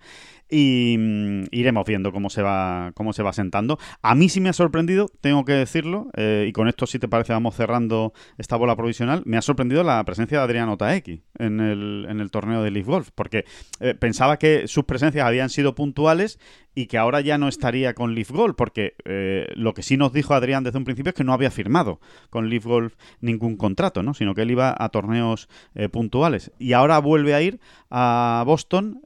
y 0.51 0.97
mm, 0.99 1.45
iremos 1.51 1.85
viendo 1.87 2.13
cómo 2.13 2.31
se 2.31 2.43
va 2.43 2.93
cómo 2.95 3.13
se 3.13 3.23
va 3.23 3.33
sentando. 3.33 3.79
A 4.03 4.15
mí 4.15 4.29
sí 4.29 4.41
me 4.41 4.49
ha 4.49 4.53
sorprendido, 4.53 5.11
tengo 5.21 5.45
que 5.45 5.53
decirlo, 5.53 6.09
eh, 6.17 6.47
y 6.49 6.53
con 6.53 6.69
esto 6.69 6.87
si 6.87 6.99
te 6.99 7.09
parece 7.09 7.33
vamos 7.33 7.55
cerrando 7.55 8.13
esta 8.39 8.57
bola 8.57 8.77
provisional, 8.77 9.23
me 9.27 9.37
ha 9.37 9.43
sorprendido 9.43 9.83
la 9.85 10.03
presencia 10.05 10.39
de 10.39 10.45
Adriano 10.45 10.77
Taeki 10.77 11.23
en 11.39 11.61
el, 11.61 12.07
en 12.09 12.21
el 12.21 12.31
torneo 12.31 12.63
de 12.63 12.71
Leaf 12.71 12.87
Golf, 12.87 13.11
porque 13.15 13.45
eh, 13.81 13.95
pensaba 13.95 14.39
que 14.39 14.69
sus 14.69 14.85
presencias 14.85 15.27
habían 15.27 15.51
sido 15.51 15.75
puntuales 15.75 16.39
y 16.79 16.87
que 16.87 16.97
ahora 16.97 17.21
ya 17.21 17.39
no 17.39 17.49
estaría 17.49 17.95
con 17.95 18.15
Leaf 18.15 18.31
Golf, 18.31 18.55
porque 18.57 18.95
eh, 19.05 19.49
lo 19.57 19.75
que 19.75 19.83
sí 19.83 19.97
nos 19.97 20.13
dijo 20.13 20.35
Adrián 20.35 20.63
desde 20.63 20.79
un 20.79 20.85
principio 20.85 21.11
es 21.11 21.15
que 21.17 21.25
no 21.25 21.33
había 21.33 21.51
firmado 21.51 21.99
con 22.31 22.49
Leaf 22.49 22.67
Golf 22.67 22.95
ningún 23.21 23.57
contrato, 23.57 24.05
¿no? 24.05 24.15
sino 24.15 24.33
que 24.35 24.43
él 24.43 24.53
iba 24.53 24.75
a 24.79 24.89
torneos 24.91 25.49
puntuales. 25.91 26.53
Y 26.59 26.75
ahora 26.75 27.01
vuelve 27.01 27.35
a 27.35 27.43
ir 27.43 27.59
a 27.91 28.45
Boston, 28.47 29.03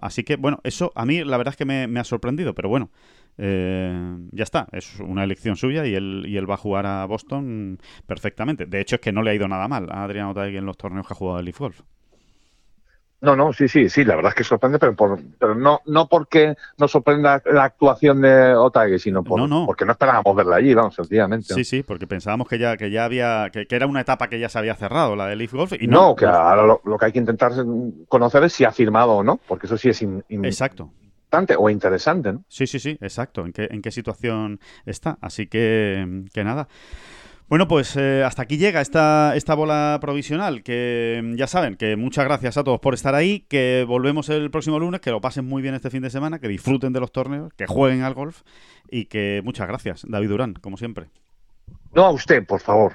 así 0.00 0.24
que 0.24 0.34
bueno, 0.34 0.58
eso 0.64 0.90
a 0.96 1.06
mí 1.06 1.22
la 1.22 1.36
verdad 1.36 1.52
es 1.52 1.56
que 1.56 1.64
me, 1.64 2.00
ha 2.00 2.04
sorprendido, 2.04 2.54
pero 2.54 2.68
bueno, 2.68 2.90
eh, 3.38 4.18
ya 4.32 4.42
está, 4.42 4.66
es 4.72 4.98
una 5.00 5.24
elección 5.24 5.56
suya 5.56 5.86
y 5.86 5.94
él, 5.94 6.24
y 6.26 6.36
él 6.36 6.50
va 6.50 6.54
a 6.54 6.58
jugar 6.58 6.86
a 6.86 7.06
Boston 7.06 7.78
perfectamente. 8.06 8.66
De 8.66 8.80
hecho, 8.80 8.96
es 8.96 9.00
que 9.00 9.12
no 9.12 9.22
le 9.22 9.30
ha 9.30 9.34
ido 9.34 9.48
nada 9.48 9.68
mal 9.68 9.88
a 9.90 10.02
Adriano 10.04 10.30
Otaegui 10.30 10.56
en 10.56 10.66
los 10.66 10.76
torneos 10.76 11.06
que 11.06 11.14
ha 11.14 11.16
jugado 11.16 11.38
el 11.38 11.44
Leaf 11.44 11.58
Golf. 11.58 11.80
No, 13.22 13.36
no, 13.36 13.52
sí, 13.52 13.68
sí, 13.68 13.90
sí, 13.90 14.02
la 14.04 14.16
verdad 14.16 14.30
es 14.30 14.34
que 14.34 14.44
sorprende, 14.44 14.78
pero, 14.78 14.96
pero 15.38 15.54
no, 15.54 15.80
no 15.84 16.08
porque 16.08 16.54
nos 16.78 16.90
sorprenda 16.90 17.42
la 17.44 17.64
actuación 17.64 18.22
de 18.22 18.54
Otaegui, 18.54 18.98
sino 18.98 19.22
por, 19.22 19.46
porque 19.66 19.84
no 19.84 19.92
esperábamos 19.92 20.34
verla 20.34 20.56
allí, 20.56 20.72
vamos, 20.72 20.94
sencillamente. 20.94 21.52
Sí, 21.52 21.64
sí, 21.64 21.82
porque 21.82 22.06
pensábamos 22.06 22.48
que 22.48 22.58
ya, 22.58 22.78
que 22.78 22.90
ya 22.90 23.04
había, 23.04 23.50
que, 23.52 23.66
era 23.68 23.86
una 23.86 24.00
etapa 24.00 24.28
que 24.28 24.38
ya 24.38 24.48
se 24.48 24.58
había 24.58 24.74
cerrado, 24.74 25.16
la 25.16 25.26
de 25.26 25.36
Leaf 25.36 25.52
Golf. 25.52 25.72
Y 25.78 25.86
no, 25.86 26.16
que 26.16 26.24
ahora 26.24 26.78
lo, 26.82 26.98
que 26.98 27.04
hay 27.04 27.12
que 27.12 27.18
intentar 27.18 27.52
conocer 28.08 28.42
es 28.44 28.54
si 28.54 28.64
ha 28.64 28.72
firmado 28.72 29.12
o 29.12 29.22
no, 29.22 29.38
porque 29.46 29.66
eso 29.66 29.76
sí 29.76 29.90
es 29.90 30.00
exacto. 30.30 30.90
importante 31.24 31.56
o 31.58 31.68
interesante, 31.68 32.32
¿no? 32.32 32.44
Sí, 32.48 32.66
sí, 32.66 32.78
sí, 32.78 32.96
exacto, 33.02 33.44
en 33.44 33.52
qué, 33.52 33.68
en 33.70 33.82
qué 33.82 33.90
situación 33.90 34.60
está. 34.86 35.18
Así 35.20 35.46
que, 35.46 36.24
que 36.32 36.42
nada. 36.42 36.68
Bueno, 37.50 37.66
pues 37.66 37.96
eh, 37.96 38.22
hasta 38.24 38.42
aquí 38.42 38.58
llega 38.58 38.80
esta, 38.80 39.34
esta 39.34 39.56
bola 39.56 39.98
provisional, 40.00 40.62
que 40.62 41.20
mm, 41.20 41.34
ya 41.34 41.48
saben 41.48 41.74
que 41.74 41.96
muchas 41.96 42.24
gracias 42.24 42.56
a 42.56 42.62
todos 42.62 42.78
por 42.78 42.94
estar 42.94 43.16
ahí, 43.16 43.40
que 43.48 43.84
volvemos 43.88 44.28
el 44.28 44.52
próximo 44.52 44.78
lunes, 44.78 45.00
que 45.00 45.10
lo 45.10 45.20
pasen 45.20 45.46
muy 45.46 45.60
bien 45.60 45.74
este 45.74 45.90
fin 45.90 46.00
de 46.00 46.10
semana, 46.10 46.38
que 46.38 46.46
disfruten 46.46 46.92
de 46.92 47.00
los 47.00 47.10
torneos, 47.10 47.52
que 47.54 47.66
jueguen 47.66 48.02
al 48.02 48.14
golf 48.14 48.42
y 48.88 49.06
que 49.06 49.42
muchas 49.44 49.66
gracias, 49.66 50.06
David 50.06 50.28
Durán, 50.28 50.54
como 50.54 50.76
siempre. 50.76 51.08
No 51.92 52.04
a 52.04 52.10
usted, 52.12 52.46
por 52.46 52.60
favor. 52.60 52.94